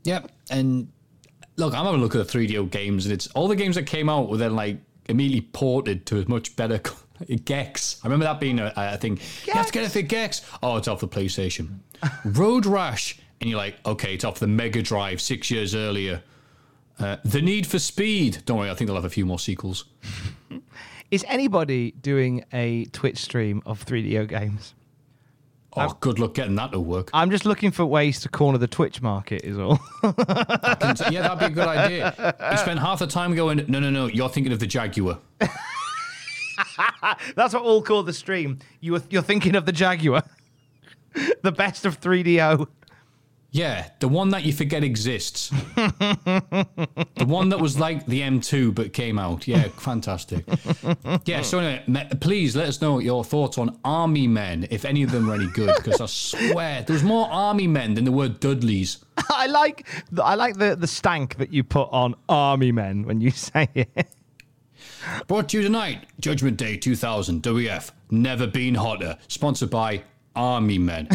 Yep. 0.05 0.31
And 0.49 0.87
look, 1.57 1.73
I'm 1.73 1.83
having 1.85 1.99
a 1.99 2.03
look 2.03 2.15
at 2.15 2.25
the 2.25 2.37
3DO 2.37 2.71
games, 2.71 3.05
and 3.05 3.13
it's 3.13 3.27
all 3.27 3.47
the 3.49 3.55
games 3.55 3.75
that 3.75 3.83
came 3.83 4.07
out 4.09 4.29
were 4.29 4.37
then 4.37 4.55
like 4.55 4.77
immediately 5.09 5.41
ported 5.51 6.05
to 6.07 6.21
a 6.21 6.27
much 6.29 6.55
better 6.55 6.79
Gex. 7.45 7.99
I 8.01 8.07
remember 8.07 8.23
that 8.25 8.39
being 8.39 8.59
a, 8.59 8.71
a 8.75 8.97
thing. 8.97 9.19
You 9.45 9.53
have 9.53 9.65
to 9.67 9.71
get 9.73 9.83
it 9.83 9.91
for 9.91 10.01
Gex. 10.01 10.41
Oh, 10.63 10.77
it's 10.77 10.87
off 10.87 11.01
the 11.01 11.07
PlayStation. 11.07 11.79
Road 12.23 12.65
Rash, 12.65 13.19
and 13.41 13.49
you're 13.49 13.57
like, 13.59 13.75
okay, 13.85 14.13
it's 14.13 14.23
off 14.23 14.39
the 14.39 14.47
Mega 14.47 14.81
Drive 14.81 15.19
six 15.19 15.51
years 15.51 15.75
earlier. 15.75 16.23
Uh, 16.97 17.17
the 17.25 17.41
Need 17.41 17.67
for 17.67 17.77
Speed. 17.77 18.39
Don't 18.45 18.57
worry, 18.57 18.69
I 18.69 18.73
think 18.73 18.87
they'll 18.87 18.95
have 18.95 19.03
a 19.05 19.09
few 19.09 19.25
more 19.25 19.37
sequels. 19.39 19.83
Is 21.11 21.25
anybody 21.27 21.91
doing 21.91 22.45
a 22.53 22.85
Twitch 22.85 23.17
stream 23.17 23.61
of 23.65 23.83
3DO 23.85 24.27
games? 24.27 24.75
Oh, 25.73 25.95
good 25.99 26.17
luck 26.19 26.33
getting 26.33 26.55
that 26.55 26.71
to 26.71 26.79
work. 26.79 27.09
I'm 27.13 27.29
just 27.29 27.45
looking 27.45 27.71
for 27.71 27.85
ways 27.85 28.19
to 28.21 28.29
corner 28.29 28.57
the 28.57 28.67
Twitch 28.67 29.01
market, 29.01 29.43
is 29.43 29.57
all. 29.57 29.79
yeah, 30.03 31.21
that'd 31.21 31.39
be 31.39 31.45
a 31.45 31.49
good 31.49 31.67
idea. 31.67 32.35
You 32.51 32.57
spend 32.57 32.79
half 32.79 32.99
the 32.99 33.07
time 33.07 33.35
going, 33.35 33.63
no, 33.67 33.79
no, 33.79 33.89
no, 33.89 34.07
you're 34.07 34.29
thinking 34.29 34.51
of 34.51 34.59
the 34.59 34.67
Jaguar. 34.67 35.19
That's 37.35 37.53
what 37.53 37.63
we'll 37.63 37.83
call 37.83 38.03
the 38.03 38.13
stream. 38.13 38.59
You 38.81 38.93
were, 38.93 39.03
you're 39.09 39.21
thinking 39.21 39.55
of 39.55 39.65
the 39.65 39.71
Jaguar, 39.71 40.23
the 41.43 41.51
best 41.51 41.85
of 41.85 42.01
3DO. 42.01 42.67
Yeah, 43.51 43.89
the 43.99 44.07
one 44.07 44.29
that 44.29 44.43
you 44.43 44.53
forget 44.53 44.83
exists. 44.83 45.49
the 45.49 47.25
one 47.25 47.49
that 47.49 47.59
was 47.59 47.79
like 47.79 48.05
the 48.05 48.21
M2 48.21 48.75
but 48.75 48.93
came 48.93 49.17
out. 49.17 49.47
Yeah, 49.47 49.63
fantastic. 49.77 50.45
Yeah, 51.25 51.41
so 51.41 51.59
anyway, 51.59 52.07
please 52.21 52.55
let 52.55 52.67
us 52.67 52.79
know 52.79 52.99
your 52.99 53.23
thoughts 53.23 53.57
on 53.57 53.79
Army 53.83 54.27
Men, 54.27 54.67
if 54.69 54.85
any 54.85 55.01
of 55.01 55.11
them 55.11 55.31
are 55.31 55.33
any 55.33 55.47
good, 55.47 55.73
because 55.77 55.99
I 55.99 56.05
swear 56.05 56.83
there 56.83 56.93
was 56.93 57.03
more 57.03 57.27
Army 57.31 57.65
Men 57.65 57.95
than 57.95 58.03
there 58.03 58.13
were 58.13 58.29
Dudleys. 58.29 59.03
I 59.29 59.47
like 59.47 59.87
I 60.21 60.35
like 60.35 60.57
the, 60.57 60.75
the 60.75 60.87
stank 60.87 61.37
that 61.37 61.51
you 61.51 61.63
put 61.63 61.89
on 61.91 62.13
Army 62.29 62.71
Men 62.71 63.03
when 63.03 63.19
you 63.19 63.31
say 63.31 63.67
it. 63.73 64.07
Brought 65.27 65.49
to 65.49 65.57
you 65.57 65.63
tonight, 65.63 66.05
Judgment 66.19 66.57
Day 66.57 66.77
2000, 66.77 67.41
WF, 67.41 67.91
Never 68.11 68.45
Been 68.45 68.75
Hotter, 68.75 69.17
sponsored 69.27 69.69
by 69.71 70.03
Army 70.35 70.77
Men. 70.77 71.07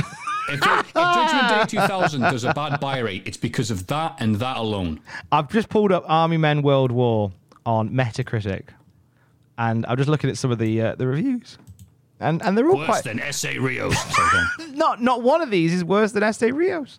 If, 0.49 0.61
if 0.63 0.93
Judgment 0.95 1.71
Day 1.71 1.79
2000 1.79 2.21
does 2.21 2.45
a 2.45 2.53
bad 2.53 2.79
buy 2.79 2.99
rate, 2.99 3.23
it's 3.25 3.37
because 3.37 3.71
of 3.71 3.87
that 3.87 4.17
and 4.19 4.37
that 4.37 4.57
alone. 4.59 5.01
I've 5.33 5.51
just 5.51 5.69
pulled 5.69 5.91
up 5.91 6.05
Army 6.07 6.37
Men 6.37 6.63
World 6.63 6.93
War 6.93 7.33
on 7.65 7.91
Metacritic, 7.91 8.65
and 9.57 9.87
I'm 9.87 9.97
just 9.97 10.09
looking 10.09 10.29
at 10.29 10.37
some 10.37 10.51
of 10.51 10.59
the 10.59 10.81
uh, 10.81 10.95
the 10.97 11.07
reviews, 11.07 11.57
and 12.21 12.43
and 12.43 12.59
they're 12.59 12.69
all 12.69 12.77
Worse 12.77 12.87
quite 12.87 13.05
than 13.05 13.21
Essa 13.21 13.59
Rios. 13.59 13.97
Sorry, 14.15 14.31
go 14.33 14.39
on. 14.65 14.75
not 14.77 15.01
not 15.03 15.23
one 15.23 15.41
of 15.41 15.51
these 15.51 15.73
is 15.73 15.83
worse 15.83 16.13
than 16.13 16.23
Essa 16.23 16.53
Rios. 16.53 16.99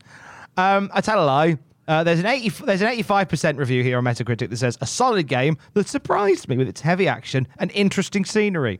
Um, 0.57 0.89
I 0.93 1.01
tell 1.01 1.23
a 1.23 1.25
lie. 1.25 1.57
Uh, 1.87 2.03
there's 2.03 2.19
an 2.19 2.25
80, 2.25 2.49
there's 2.65 2.81
an 2.81 2.87
85% 2.87 3.59
review 3.59 3.83
here 3.83 3.99
on 3.99 4.03
Metacritic 4.03 4.49
that 4.49 4.57
says 4.57 4.75
a 4.81 4.87
solid 4.87 5.27
game 5.27 5.55
that 5.75 5.87
surprised 5.87 6.49
me 6.49 6.57
with 6.57 6.67
its 6.67 6.81
heavy 6.81 7.07
action 7.07 7.47
and 7.59 7.71
interesting 7.73 8.25
scenery. 8.25 8.79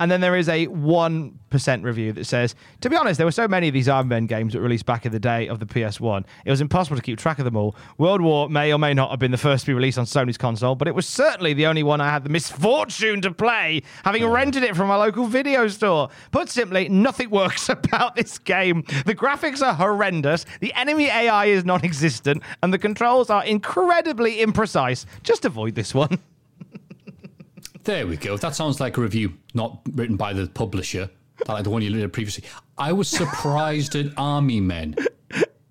And 0.00 0.10
then 0.10 0.20
there 0.20 0.36
is 0.36 0.48
a 0.48 0.66
1% 0.66 1.84
review 1.84 2.12
that 2.14 2.24
says, 2.24 2.56
to 2.80 2.90
be 2.90 2.96
honest, 2.96 3.16
there 3.16 3.26
were 3.26 3.32
so 3.32 3.46
many 3.46 3.68
of 3.68 3.74
these 3.74 3.88
Iron 3.88 4.08
Man 4.08 4.26
games 4.26 4.52
that 4.52 4.58
were 4.58 4.64
released 4.64 4.86
back 4.86 5.06
in 5.06 5.12
the 5.12 5.20
day 5.20 5.46
of 5.46 5.60
the 5.60 5.66
PS1. 5.66 6.24
It 6.44 6.50
was 6.50 6.60
impossible 6.60 6.96
to 6.96 7.02
keep 7.02 7.18
track 7.18 7.38
of 7.38 7.44
them 7.44 7.56
all. 7.56 7.76
World 7.96 8.20
War 8.20 8.48
may 8.48 8.72
or 8.72 8.78
may 8.78 8.92
not 8.92 9.10
have 9.10 9.20
been 9.20 9.30
the 9.30 9.38
first 9.38 9.64
to 9.64 9.70
be 9.70 9.74
released 9.74 9.98
on 9.98 10.04
Sony's 10.04 10.36
console, 10.36 10.74
but 10.74 10.88
it 10.88 10.94
was 10.94 11.06
certainly 11.06 11.54
the 11.54 11.66
only 11.66 11.84
one 11.84 12.00
I 12.00 12.10
had 12.10 12.24
the 12.24 12.30
misfortune 12.30 13.20
to 13.22 13.30
play, 13.30 13.82
having 14.04 14.26
rented 14.26 14.64
it 14.64 14.74
from 14.74 14.90
a 14.90 14.98
local 14.98 15.26
video 15.26 15.68
store. 15.68 16.08
Put 16.32 16.48
simply, 16.48 16.88
nothing 16.88 17.30
works 17.34 17.68
about 17.68 18.16
this 18.16 18.38
game. 18.38 18.82
The 19.06 19.14
graphics 19.14 19.62
are 19.62 19.74
horrendous, 19.74 20.44
the 20.60 20.74
enemy 20.74 21.06
AI 21.06 21.46
is 21.46 21.64
non 21.64 21.84
existent, 21.84 22.42
and 22.62 22.72
the 22.72 22.78
controls 22.78 23.30
are 23.30 23.44
incredibly 23.44 24.38
imprecise. 24.38 25.06
Just 25.22 25.44
avoid 25.44 25.76
this 25.76 25.94
one. 25.94 26.18
There 27.84 28.06
we 28.06 28.16
go. 28.16 28.36
That 28.36 28.54
sounds 28.54 28.80
like 28.80 28.96
a 28.96 29.00
review 29.00 29.34
not 29.52 29.80
written 29.92 30.16
by 30.16 30.32
the 30.32 30.46
publisher, 30.46 31.10
like 31.46 31.64
the 31.64 31.70
one 31.70 31.82
you 31.82 31.90
did 31.90 32.12
previously. 32.12 32.44
I 32.78 32.92
was 32.92 33.08
surprised 33.08 33.94
at 33.94 34.06
Army 34.16 34.60
Men. 34.60 34.96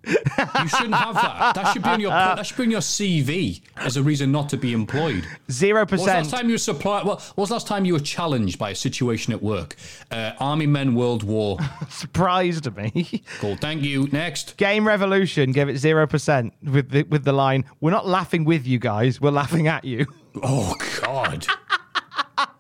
You 0.06 0.68
shouldn't 0.68 0.96
have 0.96 1.16
that. 1.16 1.56
That 1.56 1.72
should 1.72 1.82
be 1.84 1.90
on 1.90 2.00
your 2.02 2.12
that 2.12 2.46
should 2.46 2.58
be 2.58 2.64
on 2.64 2.72
your 2.72 2.82
CV 2.82 3.62
as 3.78 3.96
a 3.96 4.04
reason 4.04 4.32
not 4.34 4.50
to 4.50 4.58
be 4.58 4.74
employed. 4.74 5.26
Zero 5.50 5.82
What 5.82 5.92
was 5.92 6.02
the 6.02 6.08
last 6.08 6.26
percent. 6.26 6.42
time 6.42 6.50
you 6.50 6.58
were? 6.68 7.04
Well, 7.06 7.16
what 7.16 7.38
was 7.38 7.52
last 7.52 7.68
time 7.68 7.86
you 7.86 7.94
were 7.94 8.00
challenged 8.02 8.60
by 8.60 8.72
a 8.72 8.76
situation 8.76 9.32
at 9.34 9.42
work? 9.42 9.76
Uh, 10.12 10.32
Army 10.40 10.68
Men 10.68 10.96
World 10.96 11.24
War. 11.24 11.58
Surprised 11.90 12.76
me. 12.76 13.24
Cool. 13.40 13.56
Thank 13.56 13.84
you. 13.84 14.08
Next. 14.12 14.58
Game 14.58 14.86
Revolution 14.86 15.54
gave 15.54 15.70
it 15.70 15.78
zero 15.78 16.06
percent 16.06 16.54
with 16.62 16.90
the 16.90 17.04
with 17.04 17.24
the 17.24 17.34
line, 17.34 17.64
"We're 17.80 17.92
not 17.92 18.06
laughing 18.06 18.44
with 18.44 18.68
you 18.68 18.80
guys, 18.80 19.22
we're 19.22 19.32
laughing 19.32 19.68
at 19.68 19.86
you." 19.86 20.06
Oh 20.42 20.76
God. 21.02 21.48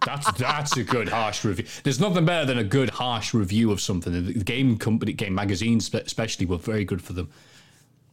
That's 0.05 0.31
that's 0.33 0.77
a 0.77 0.83
good 0.83 1.09
harsh 1.09 1.43
review. 1.43 1.65
There's 1.83 1.99
nothing 1.99 2.25
better 2.25 2.45
than 2.45 2.57
a 2.57 2.63
good 2.63 2.89
harsh 2.89 3.33
review 3.33 3.71
of 3.71 3.79
something. 3.79 4.11
The 4.11 4.43
game 4.43 4.77
company, 4.77 5.13
game 5.13 5.35
magazines, 5.35 5.93
especially, 5.93 6.45
were 6.45 6.57
very 6.57 6.85
good 6.85 7.01
for 7.01 7.13
them. 7.13 7.29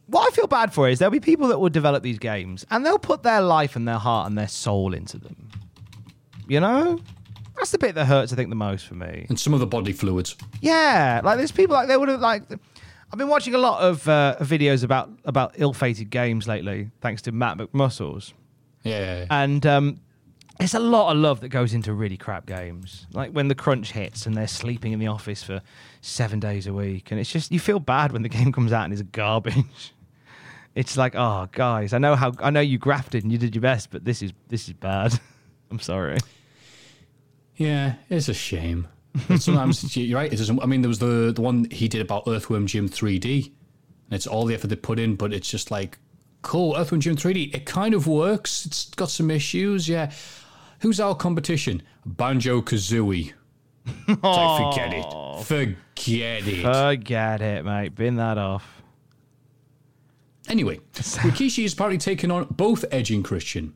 What 0.07 0.27
I 0.27 0.35
feel 0.35 0.47
bad 0.47 0.73
for 0.73 0.89
is 0.89 0.99
there'll 0.99 1.11
be 1.11 1.19
people 1.19 1.47
that 1.49 1.59
will 1.59 1.69
develop 1.69 2.03
these 2.03 2.19
games 2.19 2.65
and 2.69 2.85
they'll 2.85 2.99
put 2.99 3.23
their 3.23 3.41
life 3.41 3.75
and 3.75 3.87
their 3.87 3.97
heart 3.97 4.27
and 4.27 4.37
their 4.37 4.47
soul 4.47 4.93
into 4.93 5.17
them. 5.17 5.49
You 6.47 6.59
know, 6.59 6.99
that's 7.55 7.71
the 7.71 7.77
bit 7.77 7.95
that 7.95 8.05
hurts. 8.05 8.33
I 8.33 8.35
think 8.35 8.49
the 8.49 8.55
most 8.55 8.85
for 8.85 8.95
me. 8.95 9.25
And 9.29 9.39
some 9.39 9.53
of 9.53 9.61
the 9.61 9.67
body 9.67 9.93
fluids. 9.93 10.35
Yeah, 10.59 11.21
like 11.23 11.37
there's 11.37 11.51
people 11.51 11.75
like 11.75 11.87
they 11.87 11.97
would 11.97 12.09
have 12.09 12.19
like. 12.19 12.43
I've 13.13 13.17
been 13.17 13.27
watching 13.27 13.55
a 13.55 13.57
lot 13.57 13.81
of 13.81 14.07
uh, 14.07 14.37
videos 14.39 14.83
about 14.83 15.09
about 15.25 15.53
ill-fated 15.55 16.09
games 16.09 16.47
lately, 16.47 16.91
thanks 17.01 17.21
to 17.23 17.31
Matt 17.31 17.57
McMuscles. 17.57 18.33
Yeah. 18.83 19.25
And 19.29 19.65
um, 19.65 19.99
there's 20.61 20.75
a 20.75 20.79
lot 20.79 21.11
of 21.11 21.17
love 21.17 21.39
that 21.39 21.49
goes 21.49 21.73
into 21.73 21.91
really 21.91 22.17
crap 22.17 22.45
games. 22.45 23.07
Like 23.13 23.31
when 23.31 23.47
the 23.47 23.55
crunch 23.55 23.93
hits 23.93 24.27
and 24.27 24.37
they're 24.37 24.47
sleeping 24.47 24.91
in 24.91 24.99
the 24.99 25.07
office 25.07 25.41
for 25.41 25.59
seven 26.01 26.39
days 26.39 26.67
a 26.67 26.73
week. 26.73 27.09
And 27.09 27.19
it's 27.19 27.31
just, 27.31 27.51
you 27.51 27.59
feel 27.59 27.79
bad 27.79 28.11
when 28.11 28.21
the 28.21 28.29
game 28.37 28.51
comes 28.51 28.71
out 28.71 28.85
and 28.85 28.93
it's 28.93 29.01
garbage. 29.01 29.55
It's 30.73 30.95
like, 30.95 31.15
oh, 31.15 31.49
guys, 31.51 31.91
I 31.91 31.97
know 31.97 32.15
how, 32.15 32.31
I 32.39 32.49
know 32.49 32.61
you 32.61 32.77
grafted 32.77 33.23
and 33.23 33.31
you 33.33 33.37
did 33.37 33.53
your 33.53 33.61
best, 33.61 33.91
but 33.91 34.05
this 34.05 34.21
is, 34.21 34.31
this 34.47 34.69
is 34.69 34.73
bad. 34.73 35.19
I'm 35.69 35.81
sorry. 35.81 36.17
Yeah, 37.57 37.95
it's 38.09 38.29
a 38.29 38.33
shame. 38.33 38.87
Sometimes 39.37 39.97
you're 39.97 40.17
right. 40.17 40.33
I 40.61 40.65
mean, 40.65 40.81
there 40.81 40.87
was 40.87 40.99
the 40.99 41.33
the 41.35 41.41
one 41.41 41.69
he 41.69 41.89
did 41.89 41.99
about 41.99 42.23
Earthworm 42.25 42.67
Jim 42.67 42.87
3D, 42.87 43.47
and 43.47 43.53
it's 44.11 44.25
all 44.25 44.45
the 44.45 44.55
effort 44.55 44.67
they 44.67 44.77
put 44.77 44.97
in, 44.97 45.17
but 45.17 45.33
it's 45.33 45.49
just 45.49 45.71
like, 45.71 45.99
cool, 46.41 46.77
Earthworm 46.77 47.01
Jim 47.01 47.17
3D. 47.17 47.53
It 47.53 47.65
kind 47.65 47.93
of 47.93 48.07
works. 48.07 48.65
It's 48.65 48.85
got 48.91 49.09
some 49.09 49.29
issues. 49.29 49.89
Yeah. 49.89 50.11
Who's 50.81 50.99
our 50.99 51.15
competition? 51.15 51.81
Banjo 52.05 52.61
Kazooie. 52.61 53.33
like, 54.07 54.75
forget 54.75 54.93
it. 54.93 55.43
Forget 55.45 56.47
it. 56.47 56.61
Forget 56.63 57.41
it, 57.41 57.65
mate. 57.65 57.95
Bin 57.95 58.15
that 58.17 58.37
off. 58.37 58.81
Anyway, 60.49 60.79
Rikishi 60.93 61.65
is 61.65 61.73
apparently 61.73 61.97
taking 61.97 62.31
on 62.31 62.45
both 62.51 62.83
Edge 62.91 63.11
and 63.11 63.23
Christian. 63.23 63.73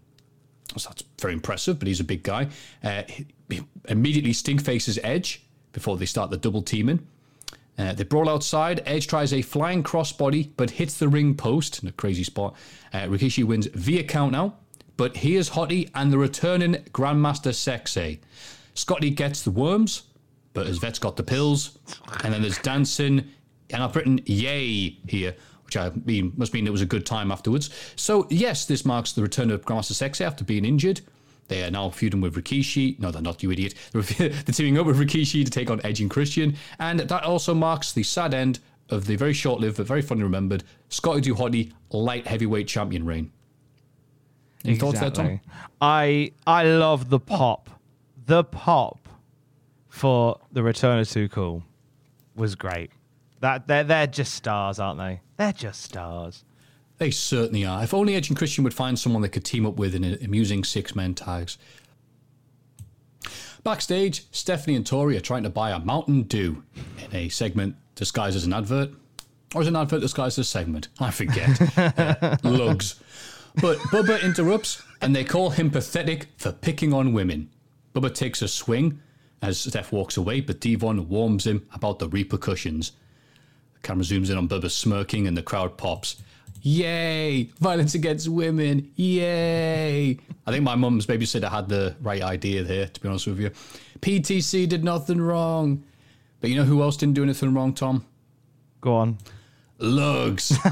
So 0.77 0.89
that's 0.89 1.03
very 1.21 1.33
impressive, 1.33 1.79
but 1.79 1.87
he's 1.87 1.99
a 1.99 2.03
big 2.03 2.23
guy. 2.23 2.47
Uh, 2.83 3.03
he- 3.07 3.27
he 3.47 3.61
immediately 3.87 4.33
stink 4.33 4.59
faces 4.65 4.97
Edge 5.03 5.45
before 5.71 5.97
they 5.97 6.07
start 6.07 6.31
the 6.31 6.37
double 6.37 6.63
teaming. 6.63 7.05
Uh, 7.77 7.93
they 7.93 8.03
brawl 8.03 8.27
outside. 8.27 8.81
Edge 8.87 9.05
tries 9.05 9.31
a 9.33 9.43
flying 9.43 9.83
crossbody, 9.83 10.49
but 10.57 10.71
hits 10.71 10.97
the 10.97 11.07
ring 11.07 11.35
post 11.35 11.83
in 11.83 11.87
a 11.89 11.91
crazy 11.91 12.23
spot. 12.23 12.55
Uh, 12.91 13.01
Rikishi 13.01 13.43
wins 13.43 13.67
via 13.67 14.01
count 14.03 14.33
but 14.97 15.17
here's 15.17 15.49
Hotty 15.49 15.89
and 15.93 16.11
the 16.11 16.17
returning 16.17 16.75
Grandmaster 16.91 17.53
Sexy. 17.53 18.21
Scotty 18.73 19.09
gets 19.09 19.41
the 19.41 19.51
worms, 19.51 20.03
but 20.53 20.67
his 20.67 20.77
vet's 20.77 20.99
got 20.99 21.17
the 21.17 21.23
pills. 21.23 21.77
And 22.23 22.33
then 22.33 22.41
there's 22.41 22.57
dancing, 22.59 23.29
and 23.69 23.83
I've 23.83 23.95
written 23.95 24.21
yay 24.25 24.97
here, 25.07 25.35
which 25.65 25.77
I 25.77 25.91
mean 26.05 26.33
must 26.37 26.53
mean 26.53 26.67
it 26.67 26.71
was 26.71 26.81
a 26.81 26.85
good 26.85 27.05
time 27.05 27.31
afterwards. 27.31 27.69
So 27.95 28.27
yes, 28.29 28.65
this 28.65 28.85
marks 28.85 29.11
the 29.11 29.21
return 29.21 29.51
of 29.51 29.63
Grandmaster 29.65 29.93
Sexy 29.93 30.23
after 30.23 30.43
being 30.43 30.65
injured. 30.65 31.01
They 31.47 31.63
are 31.63 31.71
now 31.71 31.89
feuding 31.89 32.21
with 32.21 32.35
Rikishi. 32.35 32.99
No, 32.99 33.11
they're 33.11 33.21
not, 33.21 33.43
you 33.43 33.51
idiot. 33.51 33.75
They're 33.91 34.29
teaming 34.29 34.79
up 34.79 34.87
with 34.87 34.97
Rikishi 34.97 35.45
to 35.45 35.51
take 35.51 35.69
on 35.69 35.79
Edge 35.83 36.01
and 36.01 36.09
Christian. 36.09 36.55
And 36.79 37.01
that 37.01 37.23
also 37.23 37.53
marks 37.53 37.91
the 37.91 38.01
sad 38.01 38.33
end 38.33 38.59
of 38.89 39.05
the 39.05 39.15
very 39.15 39.33
short 39.33 39.59
lived 39.59 39.77
but 39.77 39.85
very 39.85 40.01
fondly 40.01 40.23
remembered 40.23 40.63
Scotty 40.89 41.21
2 41.21 41.35
Hotty 41.35 41.71
light 41.91 42.25
heavyweight 42.25 42.67
champion 42.67 43.05
reign. 43.05 43.31
Any 44.65 44.75
thoughts 44.77 44.99
there, 44.99 45.09
Tom? 45.11 45.39
I 45.81 46.31
I 46.47 46.63
love 46.65 47.09
the 47.09 47.19
pop. 47.19 47.69
The 48.25 48.43
pop 48.43 49.07
for 49.89 50.39
the 50.51 50.63
return 50.63 50.99
of 50.99 51.09
Too 51.09 51.29
Cool 51.29 51.63
was 52.35 52.55
great. 52.55 52.91
That 53.41 53.67
they're 53.67 53.83
they're 53.83 54.07
just 54.07 54.33
stars, 54.33 54.79
aren't 54.79 54.99
they? 54.99 55.21
They're 55.37 55.53
just 55.53 55.81
stars. 55.81 56.43
They 56.97 57.11
certainly 57.11 57.65
are. 57.65 57.83
If 57.83 57.93
only 57.93 58.15
Edge 58.15 58.29
and 58.29 58.37
Christian 58.37 58.63
would 58.63 58.73
find 58.73 58.97
someone 58.97 59.21
they 59.21 59.27
could 59.29 59.43
team 59.45 59.65
up 59.65 59.75
with 59.75 59.93
in 59.95 60.03
a- 60.03 60.17
amusing 60.23 60.63
six 60.63 60.95
men 60.95 61.13
tags. 61.13 61.57
Backstage, 63.63 64.23
Stephanie 64.31 64.75
and 64.75 64.85
Tori 64.85 65.17
are 65.17 65.21
trying 65.21 65.43
to 65.43 65.49
buy 65.49 65.71
a 65.71 65.79
Mountain 65.79 66.23
Dew 66.23 66.63
in 67.03 67.15
a 67.15 67.29
segment 67.29 67.75
disguised 67.95 68.35
as 68.35 68.45
an 68.45 68.53
advert. 68.53 68.91
Or 69.55 69.61
is 69.61 69.67
an 69.67 69.75
advert 69.75 70.01
disguised 70.01 70.37
as 70.37 70.45
a 70.47 70.49
segment? 70.49 70.87
I 70.99 71.11
forget. 71.11 71.49
Uh, 71.97 72.37
lugs. 72.43 72.99
But 73.61 73.77
Bubba 73.89 74.21
interrupts 74.23 74.81
and 75.01 75.15
they 75.15 75.23
call 75.23 75.49
him 75.49 75.69
pathetic 75.69 76.27
for 76.37 76.51
picking 76.51 76.93
on 76.93 77.13
women. 77.13 77.49
Bubba 77.93 78.13
takes 78.13 78.41
a 78.41 78.47
swing 78.47 78.99
as 79.41 79.59
Steph 79.59 79.91
walks 79.91 80.17
away, 80.17 80.41
but 80.41 80.59
Devon 80.59 81.07
warns 81.07 81.45
him 81.47 81.67
about 81.73 81.99
the 81.99 82.09
repercussions. 82.09 82.91
The 83.75 83.79
camera 83.87 84.03
zooms 84.03 84.29
in 84.29 84.37
on 84.37 84.47
Bubba 84.47 84.69
smirking 84.69 85.27
and 85.27 85.37
the 85.37 85.41
crowd 85.41 85.77
pops. 85.77 86.21
Yay! 86.61 87.51
Violence 87.59 87.93
against 87.93 88.27
women! 88.27 88.91
Yay! 88.95 90.17
I 90.47 90.51
think 90.51 90.63
my 90.63 90.75
mum's 90.75 91.05
babysitter 91.05 91.49
had 91.49 91.69
the 91.69 91.95
right 92.01 92.23
idea 92.23 92.63
there, 92.63 92.87
to 92.87 93.01
be 93.01 93.07
honest 93.07 93.27
with 93.27 93.39
you. 93.39 93.51
PTC 93.99 94.67
did 94.67 94.83
nothing 94.83 95.21
wrong. 95.21 95.83
But 96.41 96.49
you 96.49 96.57
know 96.57 96.63
who 96.63 96.81
else 96.81 96.97
didn't 96.97 97.15
do 97.15 97.23
anything 97.23 97.53
wrong, 97.53 97.73
Tom? 97.73 98.05
Go 98.81 98.95
on. 98.95 99.17
Lugs. 99.79 100.57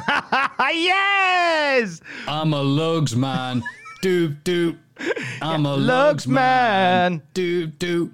Yes, 0.73 2.01
I'm 2.27 2.53
a 2.53 2.61
lugs 2.61 3.15
man. 3.15 3.63
Doop 4.01 4.41
doop. 4.43 4.77
I'm 5.41 5.65
a 5.65 5.75
Lugs 5.75 5.85
lugs 5.85 6.27
man. 6.27 7.11
man. 7.11 7.21
Doop 7.33 7.77
doop. 7.77 8.11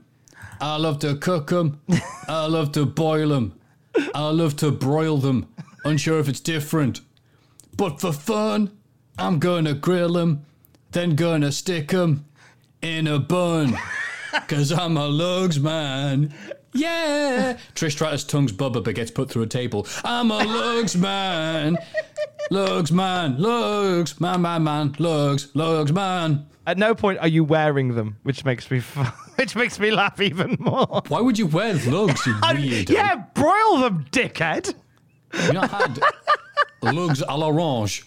I 0.60 0.76
love 0.78 1.00
to 1.00 1.16
cook 1.16 1.48
them. 1.48 1.80
I 2.28 2.46
love 2.48 2.72
to 2.74 2.86
boil 2.86 3.30
them. 3.30 3.60
I 4.14 4.30
love 4.30 4.56
to 4.58 4.72
broil 4.72 5.18
them. 5.18 5.48
Unsure 5.86 6.20
if 6.20 6.28
it's 6.28 6.40
different. 6.40 7.02
But 7.76 8.02
for 8.02 8.12
fun, 8.12 8.72
I'm 9.18 9.40
gonna 9.40 9.74
grill 9.74 10.14
them, 10.14 10.46
then 10.92 11.16
gonna 11.16 11.52
stick 11.52 11.90
them 11.90 12.26
in 12.82 13.08
a 13.08 13.20
bun. 13.20 13.78
Cause 14.48 14.72
I'm 14.72 14.98
a 14.98 15.08
lugs 15.08 15.60
man. 15.60 16.34
Yeah. 16.74 17.58
Trish 17.76 17.92
Stratus 17.94 18.24
tongues 18.24 18.52
Bubba 18.52 18.84
but 18.84 18.96
gets 18.96 19.12
put 19.12 19.30
through 19.32 19.44
a 19.44 19.48
table. 19.48 19.88
I'm 20.04 20.30
a 20.32 20.38
lugs 20.44 20.96
man. 20.96 21.78
Lugs 22.52 22.92
man. 22.92 23.38
Lugs. 23.42 24.20
Man, 24.22 24.42
man, 24.42 24.64
man. 24.64 24.96
Lugs. 25.00 25.50
Lugs 25.56 25.92
man. 25.92 26.46
At 26.68 26.78
no 26.78 26.94
point 26.94 27.18
are 27.20 27.28
you 27.28 27.44
wearing 27.44 27.96
them, 27.96 28.18
which 28.24 28.46
makes 28.46 28.70
me 28.70 28.78
f- 28.78 29.16
which 29.38 29.56
makes 29.56 29.80
me 29.80 29.90
laugh 29.92 30.22
even 30.22 30.56
more. 30.60 31.02
Why 31.08 31.20
would 31.22 31.40
you 31.40 31.48
wear 31.48 31.74
lugs, 31.74 32.26
you 32.28 32.34
weirdo? 32.44 32.90
Yeah, 32.90 33.24
broil 33.34 33.78
them, 33.80 34.06
dickhead. 34.12 34.74
You 35.46 35.54
not 35.54 35.72
had 35.72 36.00
lugs 36.84 37.24
à 37.24 37.38
l'orange. 37.38 38.04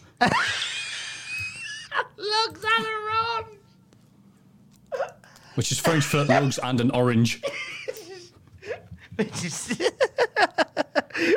Lugs 2.16 2.60
Alaron. 2.60 3.44
Which 5.56 5.72
is 5.72 5.78
French 5.80 6.04
for 6.04 6.24
lugs 6.24 6.58
and 6.62 6.80
an 6.80 6.90
orange. 6.92 7.42
Which 9.16 9.44
is 9.44 9.78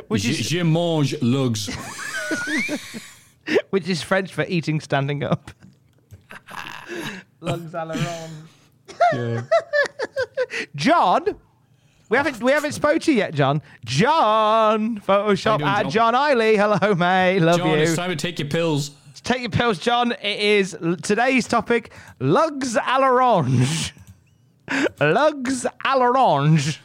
which 0.08 0.26
is 0.26 0.50
je 0.50 0.64
mange 0.64 1.16
lugs. 1.22 1.70
which 3.70 3.88
is 3.88 4.02
French 4.02 4.34
for 4.34 4.46
eating 4.48 4.80
standing 4.80 5.24
up. 5.24 5.52
Lugs 7.42 7.74
Alaron. 7.74 8.30
Yeah. 9.14 9.42
John. 10.76 11.36
We 12.08 12.18
haven't 12.18 12.42
we 12.42 12.52
haven't 12.52 12.74
spoke 12.74 13.02
to 13.02 13.12
you 13.12 13.18
yet, 13.18 13.34
John. 13.34 13.62
John, 13.84 15.00
Photoshop 15.00 15.58
doing, 15.58 15.70
at 15.70 15.90
John? 15.90 15.92
John 15.92 16.14
Eiley. 16.14 16.56
Hello, 16.56 16.94
mate. 16.94 17.40
Love 17.40 17.58
John, 17.58 17.70
you. 17.70 17.76
it's 17.78 17.96
time 17.96 18.12
to 18.12 18.16
take 18.16 18.40
your 18.40 18.48
pills. 18.48 18.92
Take 19.24 19.42
your 19.42 19.50
pills, 19.50 19.80
John. 19.80 20.12
It 20.12 20.40
is 20.40 20.78
today's 21.02 21.48
topic: 21.48 21.92
lugs 22.20 22.78
à 22.78 23.00
l'orange. 23.00 23.94
lugs 25.00 25.66
à 25.84 25.98
l'orange. 25.98 26.80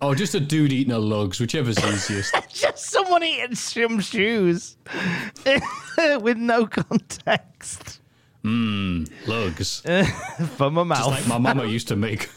Oh, 0.00 0.14
just 0.14 0.34
a 0.34 0.40
dude 0.40 0.72
eating 0.72 0.92
a 0.92 0.98
lugs, 0.98 1.40
whichever's 1.40 1.78
easiest. 1.78 2.34
Just 2.52 2.90
someone 2.90 3.22
eating 3.22 3.54
some 3.54 4.00
shoes 4.00 4.76
with 6.20 6.36
no 6.36 6.66
context 6.66 8.00
Mmm, 8.44 9.08
lugs. 9.26 9.80
for 10.56 10.70
my 10.70 10.82
mouth. 10.82 10.98
Just 10.98 11.10
like 11.10 11.26
my 11.28 11.38
mama 11.38 11.64
used 11.64 11.88
to 11.88 11.96
make. 11.96 12.28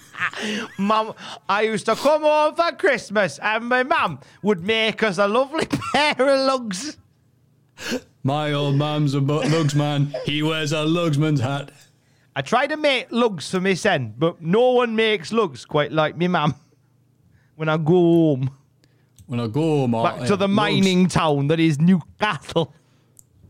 Mum, 0.79 1.13
I 1.49 1.63
used 1.63 1.85
to 1.87 1.95
come 1.95 2.21
home 2.21 2.55
for 2.55 2.71
Christmas, 2.71 3.37
and 3.39 3.65
my 3.65 3.83
mum 3.83 4.19
would 4.41 4.63
make 4.63 5.03
us 5.03 5.17
a 5.17 5.27
lovely 5.27 5.65
pair 5.93 6.15
of 6.17 6.39
lugs. 6.47 6.97
My 8.23 8.53
old 8.53 8.75
man's 8.75 9.13
a 9.13 9.21
bu- 9.21 9.41
lugs 9.49 9.75
man. 9.75 10.15
He 10.25 10.41
wears 10.41 10.71
a 10.71 10.85
lugsman's 10.85 11.41
hat. 11.41 11.71
I 12.35 12.41
tried 12.41 12.67
to 12.67 12.77
make 12.77 13.11
lugs 13.11 13.51
for 13.51 13.59
my 13.59 13.73
son, 13.73 14.13
but 14.17 14.41
no 14.41 14.71
one 14.71 14.95
makes 14.95 15.33
lugs 15.33 15.65
quite 15.65 15.91
like 15.91 16.15
me 16.15 16.27
mum. 16.29 16.55
When 17.57 17.69
I 17.69 17.77
go 17.77 17.93
home 17.93 18.51
When 19.25 19.39
I 19.39 19.47
go 19.47 19.61
home, 19.79 19.95
I- 19.95 20.03
back 20.03 20.27
to 20.27 20.33
uh, 20.33 20.37
the 20.37 20.47
mining 20.47 21.07
town 21.07 21.47
that 21.47 21.59
is 21.59 21.79
Newcastle. 21.81 22.71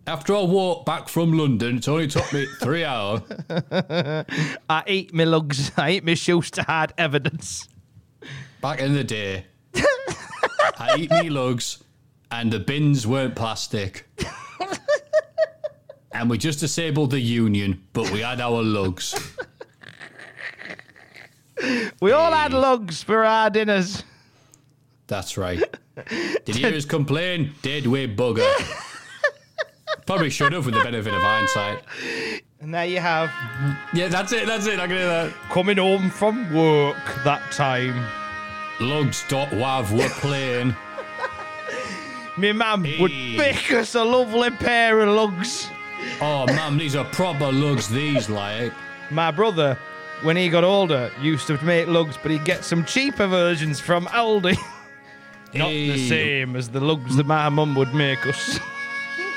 After 0.08 0.34
I 0.34 0.43
walked 0.43 0.86
back 0.86 1.10
from 1.10 1.34
London, 1.38 1.80
it 1.80 1.88
only 1.89 2.08
took 2.08 2.32
me 2.32 2.45
three 2.62 2.86
hours. 2.86 3.20
I 4.70 4.84
ate 4.88 5.14
my 5.14 5.26
lugs. 5.26 5.74
I 5.78 5.89
ate 5.89 6.05
my 6.05 6.14
shoes 6.14 6.49
to 6.51 6.64
hide 6.64 6.93
evidence. 6.97 7.68
Back 8.62 8.80
in 8.80 8.93
the 8.93 9.03
day, 9.03 9.45
I 9.76 10.95
ate 10.97 11.12
me 11.12 11.30
lugs, 11.30 11.84
and 12.32 12.49
the 12.53 12.60
bins 12.60 13.05
weren't 13.05 13.36
plastic. 13.36 14.08
and 16.14 16.30
we 16.30 16.38
just 16.38 16.62
disabled 16.62 17.12
the 17.12 17.20
union, 17.20 17.84
but 17.91 18.10
we 18.12 18.22
had 18.22 18.39
our 18.39 18.64
lugs. 18.64 19.14
We 22.01 22.12
all 22.12 22.32
had 22.32 22.53
lugs 22.53 23.01
for 23.03 23.24
our 23.26 23.49
dinners. 23.49 24.03
That's 25.08 25.38
right. 25.38 25.60
Did 26.45 26.55
you 26.58 26.68
us 26.68 26.86
complain? 26.86 27.53
Did 27.62 27.88
we 27.88 28.08
bugger? 28.08 28.45
Probably 30.05 30.30
should 30.30 30.53
have 30.53 30.66
with 30.66 30.76
the 30.76 30.84
benefit 30.84 31.14
of 31.14 31.22
hindsight. 31.22 31.84
And 32.60 32.74
there 32.74 32.86
you 32.86 32.99
have 32.99 33.30
Yeah, 33.93 34.08
that's 34.08 34.32
it, 34.34 34.45
that's 34.47 34.66
it. 34.68 34.80
I 34.80 34.88
can 34.88 34.95
hear 34.97 35.08
that. 35.08 35.34
coming 35.49 35.78
home 35.78 36.10
from 36.10 36.53
work 36.53 36.97
that 37.24 37.51
time. 37.51 38.05
Lugs 38.80 39.24
dot 39.28 39.49
wav 39.49 39.91
were 39.91 40.10
playing. 40.22 40.76
My 42.38 42.51
mum 42.51 42.84
would 42.99 43.12
Hey. 43.12 43.36
make 43.38 43.72
us 43.74 43.95
a 43.95 44.03
lovely 44.03 44.51
pair 44.51 44.99
of 45.01 45.10
lugs. 45.10 45.68
Oh, 46.22 46.45
mum, 46.53 46.78
these 46.78 46.95
are 46.95 47.05
proper 47.05 47.51
lugs, 47.51 47.89
these, 47.89 48.30
like. 48.30 48.72
My 49.10 49.32
brother, 49.32 49.78
when 50.24 50.36
he 50.38 50.49
got 50.49 50.63
older, 50.63 51.11
used 51.22 51.47
to 51.47 51.63
make 51.63 51.88
lugs, 51.88 52.18
but 52.22 52.32
he'd 52.32 52.45
get 52.45 52.63
some 52.63 52.84
cheaper 52.86 53.28
versions 53.28 53.80
from 53.80 54.05
Aldi. 54.07 54.57
Not 55.53 55.70
the 55.70 56.07
same 56.09 56.55
as 56.55 56.70
the 56.70 56.80
lugs 56.80 57.15
that 57.15 57.26
my 57.26 57.47
mum 57.49 57.74
would 57.76 57.93
make 57.93 58.26
us. 58.28 58.59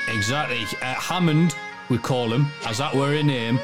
Exactly. 0.09 0.63
Uh, 0.81 0.93
Hammond, 0.95 1.55
we 1.89 1.97
call 1.97 2.31
him, 2.31 2.47
as 2.65 2.79
that 2.79 2.93
were 2.93 3.13
a 3.13 3.23
name. 3.23 3.59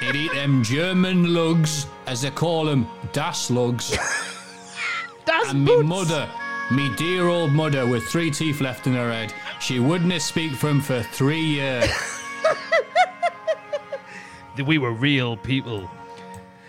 He'd 0.00 0.16
eat 0.16 0.32
them 0.32 0.62
German 0.62 1.32
lugs, 1.32 1.86
as 2.06 2.22
they 2.22 2.30
call 2.30 2.64
them, 2.66 2.86
Das 3.12 3.50
lugs. 3.50 3.90
That's 5.24 5.50
And 5.50 5.64
me 5.64 5.66
boots. 5.76 5.88
mother, 5.88 6.28
me 6.70 6.94
dear 6.96 7.28
old 7.28 7.52
mother 7.52 7.86
with 7.86 8.04
three 8.04 8.30
teeth 8.30 8.60
left 8.60 8.86
in 8.86 8.94
her 8.94 9.10
head, 9.10 9.32
she 9.60 9.78
wouldn't 9.80 10.20
speak 10.22 10.52
for 10.52 10.68
him 10.68 10.80
for 10.80 11.02
three 11.02 11.40
years. 11.40 11.88
We 14.64 14.78
were 14.78 14.92
real 14.92 15.36
people. 15.36 15.88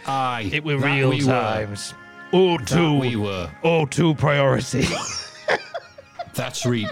Aye. 0.08 0.50
It 0.54 0.64
were 0.64 0.78
that 0.80 0.96
real 0.96 1.10
we 1.10 1.22
times. 1.22 1.94
Were. 2.32 2.58
That 2.58 2.68
O2. 2.68 3.00
we 3.00 3.16
were. 3.16 3.50
O2 3.64 4.18
priority. 4.18 4.86
That's 6.34 6.66
right. 6.66 6.92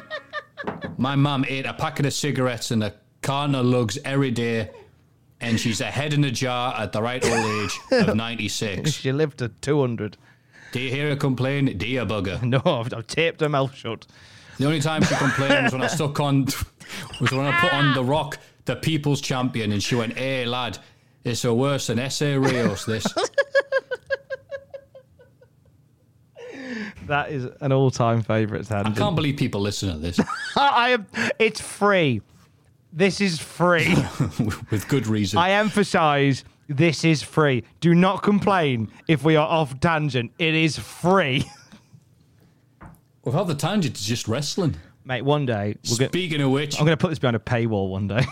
My 0.97 1.15
mum 1.15 1.45
ate 1.47 1.65
a 1.65 1.73
packet 1.73 2.05
of 2.05 2.13
cigarettes 2.13 2.71
and 2.71 2.83
a 2.83 2.93
carton 3.21 3.55
of 3.55 3.65
lugs 3.65 3.97
every 4.05 4.31
day, 4.31 4.69
and 5.41 5.59
she's 5.59 5.81
a 5.81 5.85
head 5.85 6.13
in 6.13 6.23
a 6.23 6.31
jar 6.31 6.73
at 6.75 6.91
the 6.93 7.01
right 7.01 7.23
old 7.23 7.45
age 7.63 7.79
of 8.07 8.15
96. 8.15 8.91
she 8.91 9.11
lived 9.11 9.39
to 9.39 9.49
200. 9.49 10.17
Do 10.71 10.79
you 10.79 10.89
hear 10.89 11.09
her 11.09 11.15
complain? 11.15 11.77
Do 11.77 11.87
you 11.87 12.01
bugger? 12.05 12.41
No, 12.43 12.61
I've, 12.65 12.93
I've 12.93 13.07
taped 13.07 13.41
her 13.41 13.49
mouth 13.49 13.75
shut. 13.75 14.05
The 14.57 14.65
only 14.65 14.79
time 14.79 15.03
she 15.03 15.15
complained 15.15 15.65
was 15.65 15.73
when 15.73 15.81
I 15.81 15.87
stuck 15.87 16.19
on, 16.19 16.45
was 17.19 17.31
when 17.31 17.45
I 17.45 17.59
put 17.59 17.73
on 17.73 17.93
The 17.93 18.03
Rock, 18.03 18.37
the 18.65 18.75
People's 18.77 19.19
Champion, 19.21 19.71
and 19.73 19.83
she 19.83 19.95
went, 19.95 20.17
hey, 20.17 20.45
lad, 20.45 20.79
it's 21.25 21.43
a 21.43 21.53
worse 21.53 21.87
than 21.87 21.99
Essa 21.99 22.39
Rios, 22.39 22.85
this. 22.85 23.05
That 27.07 27.31
is 27.31 27.47
an 27.61 27.71
all-time 27.71 28.23
favourite 28.23 28.71
I 28.71 28.89
can't 28.91 29.15
believe 29.15 29.37
people 29.37 29.61
listen 29.61 29.91
to 29.91 29.97
this 29.99 30.19
I 30.57 30.89
am. 30.89 31.05
It's 31.37 31.61
free. 31.61 32.21
This 32.91 33.21
is 33.21 33.39
free. 33.39 33.93
with 34.71 34.87
good 34.87 35.05
reason. 35.05 35.37
I 35.37 35.51
emphasise 35.51 36.43
this 36.67 37.03
is 37.03 37.21
free. 37.21 37.63
Do 37.79 37.93
not 37.93 38.23
complain 38.23 38.91
if 39.07 39.23
we 39.23 39.35
are 39.35 39.47
off 39.47 39.79
tangent. 39.79 40.31
It 40.39 40.55
is 40.55 40.79
free. 40.79 41.45
Without 43.23 43.47
the 43.47 43.55
tangent, 43.55 43.95
it's 43.95 44.05
just 44.05 44.27
wrestling. 44.27 44.75
Mate, 45.03 45.23
one 45.23 45.45
day 45.45 45.75
we're 45.87 46.07
Speaking 46.07 46.41
of 46.41 46.51
which, 46.51 46.79
I'm 46.79 46.85
going 46.85 46.97
to 46.97 47.01
put 47.01 47.09
this 47.09 47.19
behind 47.19 47.35
a 47.35 47.39
paywall 47.39 47.89
one 47.89 48.07
day. 48.07 48.25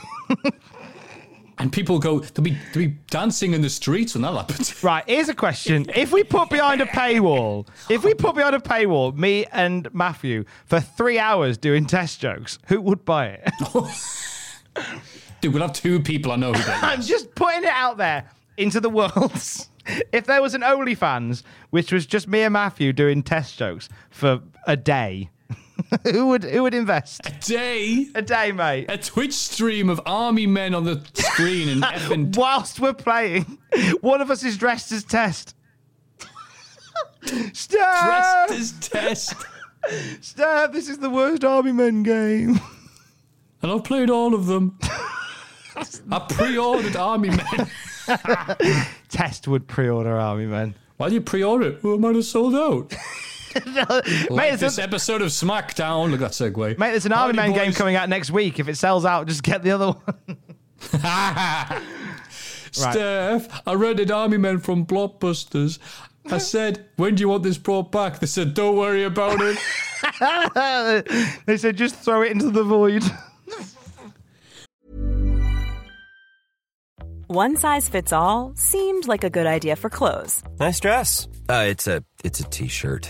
And 1.59 1.71
people 1.71 1.99
go, 1.99 2.19
they'll 2.19 2.43
be, 2.43 2.57
they'll 2.73 2.87
be 2.87 2.95
dancing 3.09 3.53
in 3.53 3.61
the 3.61 3.69
streets 3.69 4.15
when 4.15 4.23
that 4.23 4.33
happens. 4.33 4.83
right, 4.83 5.03
here's 5.07 5.29
a 5.29 5.35
question. 5.35 5.85
If 5.95 6.11
we 6.11 6.23
put 6.23 6.49
behind 6.49 6.81
a 6.81 6.85
paywall, 6.85 7.67
if 7.89 8.03
we 8.03 8.13
put 8.13 8.35
behind 8.35 8.55
a 8.55 8.59
paywall, 8.59 9.15
me 9.15 9.45
and 9.51 9.93
Matthew, 9.93 10.45
for 10.65 10.79
three 10.79 11.19
hours 11.19 11.57
doing 11.57 11.85
test 11.85 12.19
jokes, 12.19 12.59
who 12.67 12.81
would 12.81 13.05
buy 13.05 13.27
it? 13.27 13.51
Dude, 15.41 15.53
we'll 15.53 15.61
have 15.61 15.73
two 15.73 15.99
people 15.99 16.31
I 16.31 16.37
know 16.37 16.53
who 16.53 16.71
I'm 16.87 17.01
just 17.01 17.35
putting 17.35 17.63
it 17.63 17.69
out 17.69 17.97
there 17.97 18.29
into 18.57 18.79
the 18.79 18.89
world. 18.89 19.31
if 20.11 20.25
there 20.25 20.41
was 20.41 20.53
an 20.53 20.61
OnlyFans, 20.61 21.43
which 21.69 21.91
was 21.91 22.05
just 22.05 22.27
me 22.27 22.41
and 22.41 22.53
Matthew 22.53 22.93
doing 22.93 23.23
test 23.23 23.57
jokes 23.57 23.89
for 24.09 24.41
a 24.65 24.77
day, 24.77 25.29
who 26.03 26.27
would 26.27 26.43
who 26.43 26.63
would 26.63 26.73
invest? 26.73 27.21
A 27.25 27.31
day, 27.45 28.07
A 28.15 28.21
day, 28.21 28.51
mate. 28.51 28.85
a 28.89 28.97
Twitch 28.97 29.33
stream 29.33 29.89
of 29.89 29.99
army 30.05 30.47
men 30.47 30.73
on 30.75 30.83
the 30.85 31.03
screen 31.13 31.69
and 31.69 31.83
effing 31.83 32.35
Whilst 32.35 32.79
we're 32.79 32.93
playing, 32.93 33.57
one 34.01 34.21
of 34.21 34.29
us 34.31 34.43
is 34.43 34.57
dressed 34.57 34.91
as 34.91 35.03
Test. 35.03 35.55
Stop! 37.53 38.47
dressed 38.47 38.59
as 38.59 38.89
test. 38.89 39.35
Stop! 40.21 40.73
This 40.73 40.89
is 40.89 40.97
the 40.99 41.09
worst 41.09 41.43
Army 41.43 41.71
Men 41.71 42.03
game. 42.03 42.59
And 43.61 43.71
I've 43.71 43.83
played 43.85 44.09
all 44.09 44.33
of 44.33 44.45
them. 44.45 44.77
I 46.11 46.19
pre-ordered 46.29 46.95
Army 46.97 47.29
Men. 47.29 47.67
Test 49.09 49.47
would 49.47 49.67
pre-order 49.67 50.17
Army 50.19 50.45
Men. 50.45 50.75
Why 50.97 51.07
do 51.09 51.15
you 51.15 51.21
pre-order 51.21 51.69
it? 51.69 51.83
Well, 51.83 51.93
it 51.95 51.99
might 52.01 52.15
have 52.15 52.25
sold 52.25 52.55
out. 52.55 52.93
mate, 53.65 54.31
Like 54.31 54.59
this 54.59 54.77
a- 54.77 54.83
episode 54.83 55.21
of 55.21 55.29
SmackDown. 55.29 56.11
Look 56.11 56.21
at 56.21 56.31
that 56.31 56.51
segue. 56.53 56.77
Mate, 56.77 56.91
there's 56.91 57.05
an 57.05 57.11
Howdy, 57.11 57.37
Army 57.37 57.53
Men 57.53 57.53
game 57.65 57.73
coming 57.73 57.95
out 57.95 58.09
next 58.09 58.31
week. 58.31 58.59
If 58.59 58.67
it 58.67 58.75
sells 58.77 59.05
out, 59.05 59.27
just 59.27 59.43
get 59.43 59.63
the 59.63 59.71
other 59.71 59.91
one. 59.91 60.37
Steph, 62.71 63.61
I 63.67 63.73
rented 63.73 64.09
Army 64.11 64.37
Men 64.37 64.59
from 64.59 64.85
Blockbusters. 64.85 65.79
I 66.31 66.37
said, 66.37 66.85
when 66.95 67.15
do 67.15 67.21
you 67.21 67.29
want 67.29 67.43
this 67.43 67.57
brought 67.57 67.91
back? 67.91 68.19
They 68.19 68.27
said, 68.27 68.53
don't 68.53 68.77
worry 68.77 69.03
about 69.03 69.39
it. 69.41 69.57
they 71.45 71.57
said 71.57 71.77
just 71.77 71.95
throw 71.95 72.21
it 72.21 72.31
into 72.31 72.49
the 72.49 72.63
void. 72.63 73.03
One 77.27 77.55
size 77.57 77.89
fits 77.89 78.13
all 78.13 78.53
seemed 78.55 79.07
like 79.07 79.23
a 79.23 79.29
good 79.29 79.47
idea 79.47 79.75
for 79.75 79.89
clothes 79.89 80.43
Nice 80.59 80.79
dress. 80.79 81.27
Uh, 81.49 81.65
it's 81.67 81.87
a 81.87 82.03
it's 82.23 82.39
a 82.39 82.43
t-shirt. 82.43 83.09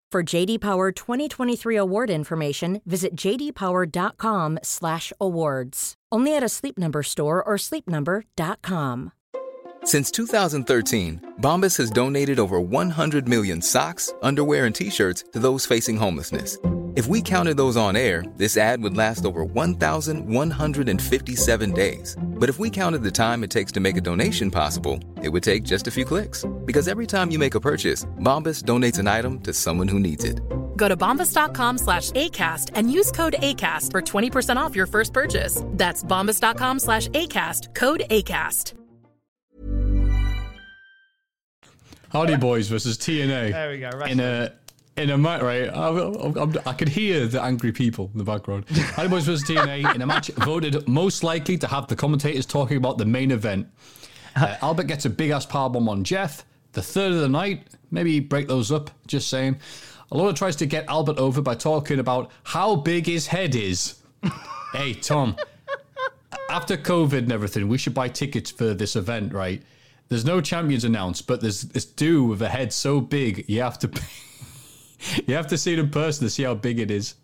For 0.11 0.23
JD 0.23 0.59
Power 0.59 0.91
2023 0.91 1.77
award 1.77 2.09
information, 2.09 2.81
visit 2.85 3.15
jdpower.com/awards. 3.15 5.93
Only 6.11 6.35
at 6.35 6.43
a 6.43 6.49
Sleep 6.49 6.77
Number 6.77 7.01
store 7.01 7.41
or 7.41 7.53
sleepnumber.com. 7.55 9.13
Since 9.85 10.11
2013, 10.11 11.35
Bombas 11.39 11.77
has 11.77 11.89
donated 11.89 12.39
over 12.39 12.59
100 12.59 13.29
million 13.29 13.61
socks, 13.61 14.13
underwear, 14.21 14.65
and 14.65 14.75
t-shirts 14.75 15.23
to 15.31 15.39
those 15.39 15.65
facing 15.65 15.95
homelessness. 15.95 16.57
If 16.97 17.07
we 17.07 17.21
counted 17.21 17.55
those 17.55 17.77
on 17.77 17.95
air, 17.95 18.25
this 18.35 18.57
ad 18.57 18.83
would 18.83 18.97
last 18.97 19.23
over 19.23 19.45
1,157 19.45 21.71
days. 21.71 22.17
But 22.41 22.49
if 22.49 22.57
we 22.57 22.71
counted 22.71 23.03
the 23.03 23.11
time 23.11 23.43
it 23.43 23.51
takes 23.51 23.71
to 23.73 23.79
make 23.79 23.97
a 23.97 24.01
donation 24.01 24.49
possible, 24.49 24.99
it 25.21 25.29
would 25.29 25.43
take 25.43 25.61
just 25.61 25.87
a 25.87 25.91
few 25.91 26.05
clicks. 26.05 26.43
Because 26.65 26.87
every 26.87 27.05
time 27.05 27.29
you 27.29 27.37
make 27.37 27.53
a 27.53 27.59
purchase, 27.59 28.05
Bombas 28.19 28.63
donates 28.63 28.97
an 28.97 29.07
item 29.07 29.39
to 29.41 29.53
someone 29.53 29.87
who 29.87 29.99
needs 29.99 30.23
it. 30.23 30.41
Go 30.75 30.87
to 30.87 30.97
bombas.com 30.97 31.77
slash 31.77 32.09
ACAST 32.09 32.71
and 32.73 32.91
use 32.91 33.11
code 33.11 33.35
ACAST 33.37 33.91
for 33.91 34.01
20% 34.01 34.55
off 34.55 34.75
your 34.75 34.87
first 34.87 35.13
purchase. 35.13 35.61
That's 35.73 36.03
bombas.com 36.03 36.79
slash 36.79 37.09
ACAST, 37.09 37.75
code 37.75 38.05
ACAST. 38.09 38.73
Hardy 42.11 42.33
Boyz 42.33 42.69
versus 42.69 42.97
T&A. 42.97 43.27
There 43.27 43.69
we 43.69 43.77
go, 43.77 43.89
In 44.05 44.19
a 44.19 44.51
in 45.01 45.09
a 45.09 45.17
match, 45.17 45.41
right? 45.41 45.67
I, 45.69 45.89
I, 45.89 46.69
I 46.69 46.73
could 46.73 46.89
hear 46.89 47.27
the 47.27 47.41
angry 47.41 47.71
people 47.71 48.09
in 48.13 48.17
the 48.17 48.23
background. 48.23 48.65
Boys 48.67 49.25
versus 49.25 49.43
T&A 49.43 49.79
in 49.93 50.01
a 50.01 50.05
match 50.05 50.29
voted 50.29 50.87
most 50.87 51.23
likely 51.23 51.57
to 51.57 51.67
have 51.67 51.87
the 51.87 51.95
commentators 51.95 52.45
talking 52.45 52.77
about 52.77 52.97
the 52.97 53.05
main 53.05 53.31
event. 53.31 53.67
Uh, 54.35 54.55
Albert 54.61 54.83
gets 54.83 55.05
a 55.05 55.09
big 55.09 55.31
ass 55.31 55.45
powerbomb 55.45 55.89
on 55.89 56.03
Jeff. 56.03 56.45
The 56.73 56.81
third 56.81 57.11
of 57.11 57.19
the 57.19 57.29
night, 57.29 57.67
maybe 57.89 58.19
break 58.19 58.47
those 58.47 58.71
up. 58.71 58.91
Just 59.07 59.27
saying. 59.27 59.59
Alona 60.11 60.35
tries 60.35 60.55
to 60.57 60.65
get 60.65 60.85
Albert 60.87 61.17
over 61.17 61.41
by 61.41 61.55
talking 61.55 61.99
about 61.99 62.31
how 62.43 62.75
big 62.75 63.07
his 63.07 63.27
head 63.27 63.55
is. 63.55 64.01
hey, 64.73 64.93
Tom. 64.93 65.35
After 66.49 66.77
COVID 66.77 67.19
and 67.19 67.31
everything, 67.31 67.67
we 67.67 67.77
should 67.77 67.93
buy 67.93 68.09
tickets 68.09 68.51
for 68.51 68.73
this 68.73 68.95
event, 68.95 69.33
right? 69.33 69.61
There's 70.09 70.25
no 70.25 70.41
champions 70.41 70.83
announced, 70.83 71.27
but 71.27 71.39
there's 71.39 71.61
this 71.61 71.85
dude 71.85 72.29
with 72.29 72.41
a 72.41 72.49
head 72.49 72.73
so 72.73 72.99
big 72.99 73.45
you 73.47 73.61
have 73.61 73.79
to 73.79 73.89
you 75.27 75.35
have 75.35 75.47
to 75.47 75.57
see 75.57 75.73
it 75.73 75.79
in 75.79 75.89
person 75.89 76.25
to 76.25 76.29
see 76.29 76.43
how 76.43 76.53
big 76.53 76.79
it 76.79 76.91
is. 76.91 77.15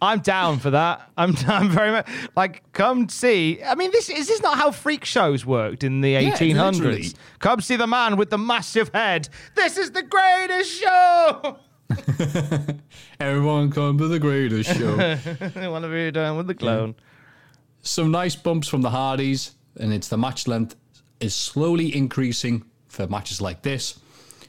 I'm 0.00 0.20
down 0.20 0.58
for 0.58 0.70
that. 0.70 1.10
I'm, 1.16 1.34
I'm 1.46 1.68
very 1.70 1.90
much 1.92 2.08
like 2.36 2.62
come 2.72 3.08
see. 3.08 3.62
I 3.62 3.74
mean, 3.74 3.90
this 3.90 4.08
is 4.08 4.28
this 4.28 4.40
not 4.40 4.56
how 4.56 4.70
freak 4.70 5.04
shows 5.04 5.46
worked 5.46 5.84
in 5.84 6.00
the 6.00 6.14
1800s. 6.14 6.72
literally. 6.72 7.12
come 7.38 7.60
see 7.60 7.76
the 7.76 7.86
man 7.86 8.16
with 8.16 8.30
the 8.30 8.38
massive 8.38 8.90
head. 8.92 9.28
This 9.54 9.76
is 9.76 9.92
the 9.92 10.02
greatest 10.02 10.80
show. 10.80 11.58
Everyone 13.20 13.70
come 13.70 13.98
to 13.98 14.08
the 14.08 14.18
greatest 14.18 14.76
show. 14.76 14.96
Want 15.70 15.84
to 15.84 15.90
be 15.90 16.10
done 16.10 16.36
with 16.36 16.46
the 16.46 16.54
clone. 16.54 16.94
Some 17.82 18.10
nice 18.10 18.34
bumps 18.34 18.66
from 18.66 18.80
the 18.80 18.90
Hardys, 18.90 19.52
and 19.78 19.92
it's 19.92 20.08
the 20.08 20.16
match 20.16 20.48
length 20.48 20.74
is 21.20 21.34
slowly 21.34 21.94
increasing 21.94 22.64
for 22.88 23.06
matches 23.06 23.40
like 23.40 23.62
this. 23.62 24.00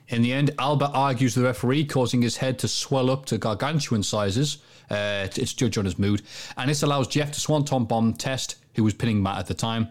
In 0.10 0.22
the 0.22 0.34
end, 0.34 0.52
Albert 0.60 0.92
argues 0.94 1.36
with 1.36 1.44
the 1.44 1.48
referee, 1.50 1.86
causing 1.86 2.22
his 2.22 2.38
head 2.38 2.60
to 2.60 2.68
swell 2.68 3.10
up 3.10 3.26
to 3.28 3.38
gargantuan 3.38 4.04
sizes. 4.04 4.58
Uh, 4.90 5.28
it's 5.36 5.54
judged 5.54 5.78
on 5.78 5.86
his 5.86 5.98
mood, 5.98 6.22
and 6.58 6.70
this 6.70 6.84
allows 6.84 7.08
Jeff 7.08 7.32
to 7.32 7.40
swanton 7.40 7.86
bomb 7.86 8.14
Test, 8.14 8.56
who 8.76 8.84
was 8.84 8.94
pinning 8.94 9.22
Matt 9.24 9.40
at 9.40 9.48
the 9.48 9.54
time. 9.56 9.88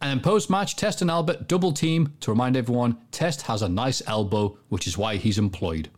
And 0.00 0.10
then 0.10 0.20
post 0.20 0.50
match, 0.50 0.74
Test 0.74 1.00
and 1.00 1.10
Albert 1.10 1.46
double 1.46 1.70
team 1.70 2.14
to 2.20 2.32
remind 2.32 2.56
everyone 2.56 2.98
Test 3.12 3.42
has 3.42 3.62
a 3.62 3.68
nice 3.68 4.02
elbow, 4.08 4.58
which 4.68 4.88
is 4.88 4.98
why 4.98 5.16
he's 5.16 5.38
employed. 5.38 5.90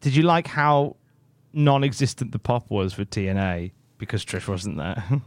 Did 0.00 0.16
you 0.16 0.22
like 0.22 0.46
how 0.46 0.96
non-existent 1.52 2.32
the 2.32 2.38
pop 2.38 2.70
was 2.70 2.94
for 2.94 3.04
T&A 3.04 3.72
because 3.98 4.24
Trish 4.24 4.48
wasn't 4.48 4.78
there? 4.78 5.04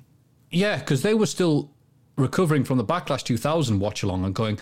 Yeah, 0.55 0.77
because 0.77 1.01
they 1.01 1.15
were 1.15 1.25
still 1.25 1.71
recovering 2.15 2.63
from 2.63 2.77
the 2.77 2.85
Backlash 2.85 3.23
2000 3.23 3.79
watch 3.79 4.03
along 4.03 4.23
and 4.23 4.35
going, 4.35 4.59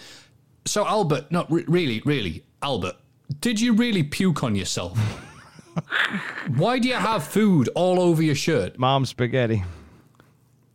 So, 0.65 0.85
Albert, 0.85 1.31
not 1.31 1.51
re- 1.51 1.65
really, 1.67 2.01
really, 2.05 2.43
Albert, 2.61 2.95
did 3.39 3.59
you 3.59 3.73
really 3.73 4.03
puke 4.03 4.43
on 4.43 4.55
yourself? 4.55 4.97
Why 6.55 6.79
do 6.79 6.87
you 6.87 6.95
have 6.95 7.23
food 7.23 7.69
all 7.75 7.99
over 7.99 8.21
your 8.21 8.35
shirt? 8.35 8.77
Mom's 8.77 9.09
spaghetti. 9.09 9.63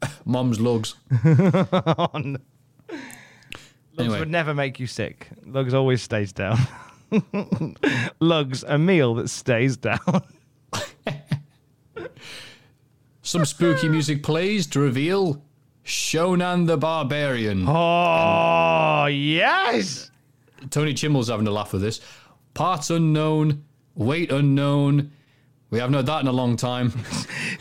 Mom's 0.24 0.60
lugs. 0.60 0.94
Oh, 1.22 2.08
no. 2.14 2.38
Lugs 3.98 4.08
Anyway. 4.10 4.18
would 4.20 4.30
never 4.30 4.52
make 4.52 4.78
you 4.78 4.86
sick. 4.86 5.28
Lugs 5.46 5.72
always 5.72 6.02
stays 6.02 6.30
down. 6.32 6.58
Lugs, 8.20 8.62
a 8.68 8.76
meal 8.76 9.14
that 9.14 9.30
stays 9.30 9.78
down. 9.78 10.22
Some 13.22 13.44
spooky 13.46 13.88
music 13.88 14.22
plays 14.22 14.66
to 14.68 14.80
reveal 14.80 15.42
Shonan 15.86 16.66
the 16.66 16.76
Barbarian. 16.76 17.64
Oh, 17.68 19.06
yes. 19.06 20.10
Tony 20.70 20.92
Chimel's 20.92 21.28
having 21.28 21.46
a 21.46 21.50
laugh 21.52 21.72
with 21.72 21.82
this. 21.82 22.00
Parts 22.54 22.90
unknown, 22.90 23.64
weight 23.94 24.32
unknown. 24.32 25.12
We 25.70 25.78
haven't 25.78 25.94
heard 25.94 26.06
that 26.06 26.20
in 26.22 26.26
a 26.26 26.32
long 26.32 26.56
time. 26.56 26.92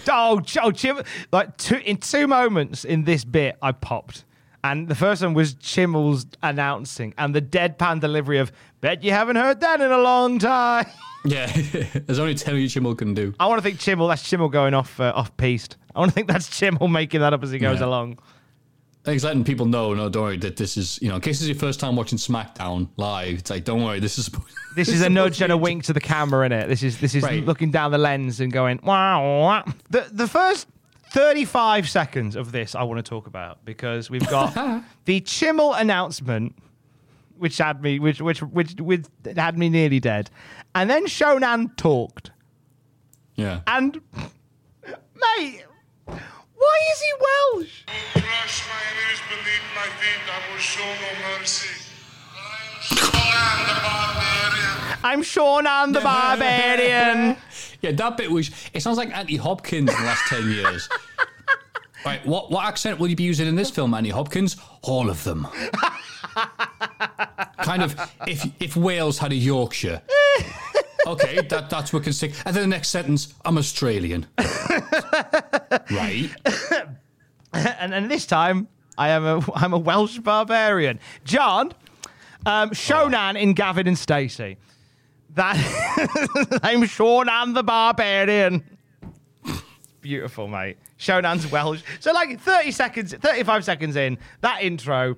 Oh, 0.07 0.39
oh 0.61 0.69
Chim, 0.69 1.01
like 1.32 1.57
two, 1.57 1.78
in 1.78 1.97
two 1.97 2.28
moments 2.28 2.86
in 2.86 3.05
this 3.05 3.26
bit, 3.26 3.57
I 3.59 3.71
popped. 3.71 4.23
And 4.63 4.88
the 4.88 4.93
first 4.93 5.23
one 5.23 5.34
was 5.34 5.55
Chimel's 5.55 6.28
announcing 6.43 7.15
and 7.17 7.34
the 7.34 7.41
deadpan 7.41 8.01
delivery 8.01 8.38
of, 8.38 8.51
bet 8.82 9.03
you 9.03 9.11
haven't 9.11 9.38
heard 9.38 9.61
that 9.61 9.82
in 9.82 9.91
a 9.91 9.97
long 9.97 10.38
time. 10.38 10.86
yeah, 11.26 11.51
there's 12.05 12.19
only 12.19 12.36
Tony 12.36 12.67
Chimel 12.67 12.95
can 12.95 13.15
do. 13.15 13.34
I 13.39 13.47
want 13.47 13.57
to 13.57 13.63
think 13.63 13.80
Chimel, 13.80 14.07
that's 14.07 14.21
Chimel 14.23 14.51
going 14.51 14.76
off 14.76 14.99
uh, 14.99 15.11
off 15.15 15.36
piste. 15.38 15.78
I 15.95 16.01
don't 16.01 16.11
think 16.11 16.27
that's 16.27 16.49
Chimel 16.49 16.91
making 16.91 17.21
that 17.21 17.33
up 17.33 17.43
as 17.43 17.51
he 17.51 17.59
goes 17.59 17.79
Yeah. 17.79 17.85
along. 17.87 18.19
It's 19.07 19.23
letting 19.23 19.43
people 19.43 19.67
know, 19.67 19.93
no, 19.93 20.09
don't 20.09 20.23
worry, 20.23 20.37
that 20.37 20.57
this 20.57 20.77
is, 20.77 20.99
you 20.99 21.09
know, 21.09 21.15
in 21.15 21.21
case 21.21 21.39
it's 21.39 21.47
your 21.47 21.55
first 21.55 21.79
time 21.79 21.95
watching 21.95 22.17
SmackDown 22.17 22.89
live, 22.97 23.37
it's 23.37 23.51
like, 23.51 23.63
don't 23.63 23.83
worry, 23.83 23.99
this 23.99 24.17
is. 24.17 24.29
This 24.75 24.89
is 24.89 25.01
a 25.03 25.09
nudge 25.09 25.41
and 25.41 25.53
a 25.53 25.57
wink 25.57 25.83
to 25.85 25.93
the 25.93 26.01
camera, 26.01 26.45
in 26.45 26.51
it. 26.51 26.67
This 26.67 26.83
is 26.83 26.99
this 26.99 27.15
is 27.15 27.23
Right. 27.23 27.45
looking 27.45 27.71
down 27.71 27.91
the 27.91 27.97
lens 27.97 28.41
and 28.41 28.51
going 28.51 28.81
wow. 28.83 29.23
wow. 29.39 29.63
The 29.89 30.05
the 30.11 30.27
first 30.27 30.67
thirty 31.11 31.45
five 31.45 31.87
seconds 31.87 32.35
of 32.35 32.51
this 32.51 32.75
I 32.75 32.83
want 32.83 32.97
to 32.97 33.09
talk 33.09 33.25
about 33.25 33.63
because 33.63 34.09
we've 34.09 34.27
got 34.27 34.53
the 35.05 35.22
Chimel 35.22 35.80
announcement, 35.80 36.57
which 37.38 37.57
had 37.59 37.81
me 37.81 37.99
which 37.99 38.19
which 38.22 38.41
which 38.41 38.73
which 38.81 39.05
had 39.38 39.57
me 39.57 39.69
nearly 39.69 40.01
dead, 40.01 40.30
and 40.73 40.89
then 40.89 41.05
Shonan 41.05 41.77
talked 41.77 42.31
Yeah. 43.38 43.61
and 43.67 44.01
mate, 44.84 45.63
why 46.06 46.77
is 46.91 47.02
he 47.02 47.11
Welsh? 47.19 47.84
My 47.86 47.94
enemies 48.22 49.22
beneath 49.30 49.68
my 49.76 49.88
feet, 49.99 50.22
I 50.27 50.30
will 50.52 50.60
show 50.60 50.84
no 50.84 51.11
mercy. 51.38 51.69
I 52.91 52.94
am 53.44 53.60
the 53.68 53.76
barbarian. 53.82 54.99
I'm 55.03 55.22
Shonan 55.22 55.94
the 55.94 56.02
Barbarian. 56.02 57.38
Yeah, 57.82 57.91
that 57.91 58.18
bit 58.18 58.32
was. 58.32 58.49
It 58.73 58.82
sounds 58.82 58.98
like 58.98 59.10
Anthony 59.15 59.38
Hopkins 59.38 59.90
in 59.91 59.95
the 59.98 60.03
last 60.03 60.26
10 60.27 60.49
years. 60.52 60.90
Right, 62.06 62.23
what, 62.23 62.52
what 62.52 62.65
accent 62.68 62.99
will 62.99 63.07
you 63.07 63.15
be 63.15 63.23
using 63.23 63.48
in 63.48 63.56
this 63.56 63.72
film, 63.72 63.95
Anthony 63.95 64.10
Hopkins? 64.10 64.57
All 64.84 65.10
of 65.10 65.23
them. 65.23 65.48
kind 67.64 67.82
of, 67.82 67.95
if 68.27 68.45
if 68.60 68.76
Wales 68.77 69.18
had 69.18 69.32
a 69.32 69.36
Yorkshire. 69.36 70.03
Okay, 71.06 71.40
that, 71.41 71.69
that's 71.69 71.94
what 71.94 72.03
can 72.03 72.14
stick. 72.14 72.34
And 72.45 72.56
then 72.56 72.64
the 72.64 72.68
next 72.68 72.90
sentence, 72.90 73.34
I'm 73.44 73.57
Australian. 73.57 74.26
right. 75.91 76.30
and 77.53 77.94
and 77.94 78.10
this 78.10 78.26
time 78.26 78.68
I 78.98 79.10
am 79.10 79.26
a 79.26 79.41
I'm 79.53 79.73
a 79.73 79.77
Welsh 79.77 80.19
barbarian. 80.19 80.99
John, 81.23 81.73
um, 82.45 82.72
Shonan 82.72 83.40
in 83.40 83.53
Gavin 83.53 83.88
and 83.88 83.98
Stacey. 83.98 84.57
That 85.36 85.57
I'm 86.64 86.84
Shonan 86.84 87.53
the 87.53 87.64
barbarian. 87.64 88.64
Beautiful, 90.02 90.48
mate. 90.48 90.77
Shonan's 90.98 91.52
Welsh. 91.52 91.82
So 91.99 92.14
like 92.14 92.40
30 92.40 92.72
seconds, 92.72 93.14
35 93.14 93.65
seconds 93.65 93.95
in 93.95 94.18
that 94.41 94.61
intro. 94.61 95.18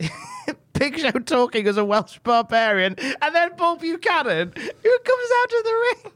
Big 0.82 0.98
Show 0.98 1.12
talking 1.12 1.68
as 1.68 1.76
a 1.76 1.84
Welsh 1.84 2.18
barbarian, 2.24 2.96
and 2.98 3.34
then 3.36 3.54
Bull 3.56 3.76
Buchanan, 3.76 4.52
who 4.56 4.98
comes 4.98 5.28
out 5.40 5.52
of 5.52 5.64
the 5.64 5.94
ring. 5.94 6.12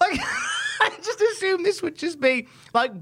Like, 0.00 0.18
I 0.80 0.90
just 1.02 1.20
assumed 1.20 1.66
this 1.66 1.82
would 1.82 1.94
just 1.94 2.20
be 2.20 2.48
like 2.72 2.92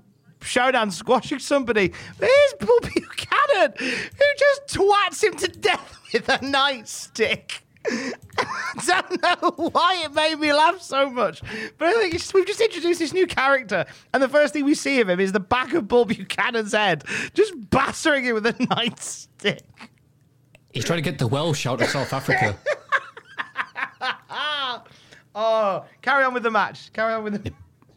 Showdown 0.42 0.90
squashing 0.90 1.38
somebody. 1.38 1.92
Here's 2.18 2.54
Bull 2.58 2.80
Buchanan, 2.80 3.72
who 3.78 4.24
just 4.36 4.76
twats 4.76 5.22
him 5.22 5.36
to 5.36 5.46
death 5.46 6.00
with 6.12 6.28
a 6.28 6.38
nightstick. 6.38 7.60
I 7.86 8.12
don't 8.86 9.22
know 9.22 9.70
why 9.70 10.02
it 10.04 10.12
made 10.12 10.40
me 10.40 10.52
laugh 10.52 10.80
so 10.80 11.08
much, 11.08 11.40
but 11.78 11.88
I 11.88 11.92
think 11.92 12.34
we've 12.34 12.46
just 12.46 12.60
introduced 12.60 12.98
this 12.98 13.12
new 13.12 13.28
character, 13.28 13.86
and 14.12 14.20
the 14.20 14.28
first 14.28 14.54
thing 14.54 14.64
we 14.64 14.74
see 14.74 15.00
of 15.00 15.08
him 15.08 15.20
is 15.20 15.30
the 15.30 15.40
back 15.40 15.72
of 15.72 15.86
Bull 15.86 16.04
Buchanan's 16.04 16.72
head, 16.72 17.04
just 17.32 17.70
battering 17.70 18.24
him 18.24 18.34
with 18.34 18.46
a 18.46 18.52
nightstick. 18.54 19.60
He's 20.72 20.84
trying 20.84 21.02
to 21.02 21.10
get 21.10 21.18
the 21.18 21.26
Welsh 21.26 21.66
out 21.66 21.82
of 21.82 21.88
South 21.88 22.12
Africa. 22.12 22.56
Oh, 25.34 25.84
carry 26.02 26.24
on 26.24 26.34
with 26.34 26.42
the 26.42 26.50
match. 26.50 26.92
Carry 26.92 27.14
on 27.14 27.24
with 27.24 27.44
the. 27.44 27.52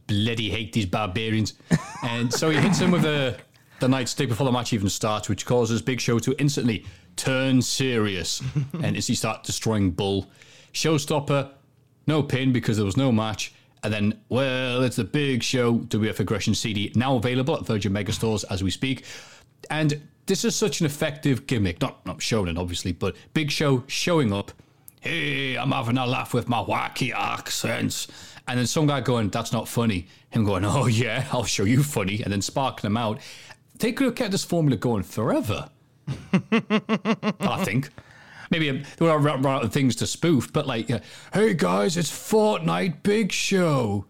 Bloody 0.08 0.50
hate 0.50 0.74
these 0.74 0.86
barbarians. 0.86 1.54
And 2.04 2.32
so 2.32 2.50
he 2.50 2.58
hits 2.58 2.80
him 2.80 2.92
with 2.92 3.04
the 3.04 3.38
the 3.80 3.88
nightstick 3.88 4.30
before 4.30 4.46
the 4.46 4.52
match 4.52 4.72
even 4.74 4.90
starts, 4.90 5.28
which 5.28 5.46
causes 5.46 5.82
Big 5.82 6.00
Show 6.00 6.20
to 6.20 6.36
instantly 6.40 6.86
turn 7.16 7.62
serious. 7.62 8.42
and 8.84 8.96
as 8.96 9.08
he 9.08 9.16
starts 9.16 9.48
destroying 9.48 9.92
Bull, 9.92 10.28
Showstopper, 10.74 11.52
no 12.08 12.22
pin 12.24 12.54
because 12.54 12.78
there 12.78 12.86
was 12.86 12.98
no 12.98 13.12
match. 13.12 13.54
And 13.84 13.94
then, 13.94 14.20
well, 14.30 14.84
it's 14.84 14.96
the 14.96 15.04
Big 15.04 15.44
Show 15.44 15.80
WF 15.80 16.20
Aggression 16.20 16.56
CD 16.56 16.92
now 16.96 17.16
available 17.16 17.56
at 17.58 17.66
Virgin 17.66 17.92
Megastores 17.92 18.46
as 18.50 18.64
we 18.64 18.72
speak. 18.72 19.06
And 19.70 20.02
this 20.26 20.46
is 20.46 20.56
such 20.56 20.80
an 20.80 20.86
effective 20.86 21.48
gimmick. 21.48 21.82
Not 21.82 22.06
not 22.06 22.20
Shonen, 22.20 22.58
obviously, 22.58 22.92
but 22.92 23.16
Big 23.34 23.52
Show 23.52 23.84
showing 23.88 24.34
up. 24.34 24.52
Hey, 25.02 25.58
I'm 25.58 25.72
having 25.72 25.98
a 25.98 26.06
laugh 26.06 26.34
with 26.34 26.48
my 26.48 26.64
wacky 26.64 27.14
accents. 27.14 28.08
And 28.48 28.60
then 28.60 28.68
some 28.68 28.88
guy 28.88 29.02
going, 29.02 29.30
that's 29.30 29.52
not 29.52 29.68
funny. 29.68 30.08
Him 30.30 30.46
going, 30.46 30.64
oh 30.66 30.88
yeah, 30.88 31.28
I'll 31.32 31.44
show 31.44 31.64
you 31.64 31.84
funny. 31.84 32.22
And 32.24 32.32
then 32.32 32.42
sparking 32.42 32.88
him 32.88 32.98
out. 32.98 33.20
They 33.80 33.92
could 33.92 34.06
have 34.06 34.16
kept 34.16 34.32
this 34.32 34.44
formula 34.44 34.78
going 34.78 35.04
forever. 35.04 35.70
I 36.52 37.64
think. 37.64 37.90
Maybe 38.50 38.70
um, 38.70 38.84
would 39.00 39.10
have 39.10 39.24
run 39.24 39.46
out 39.46 39.64
of 39.64 39.74
things 39.74 39.96
to 39.98 40.08
spoof, 40.08 40.54
but 40.54 40.68
like, 40.68 40.88
hey 41.34 41.54
guys, 41.56 41.98
it's 41.98 42.12
Fortnite 42.12 43.02
Big 43.02 43.32
Show. 43.32 44.06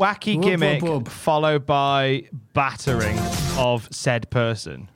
Wacky 0.00 0.36
Wub, 0.36 0.42
gimmick 0.42 0.82
wub, 0.82 1.04
wub. 1.04 1.08
followed 1.08 1.64
by 1.64 2.24
battering 2.54 3.16
of 3.56 3.88
said 3.92 4.28
person. 4.30 4.88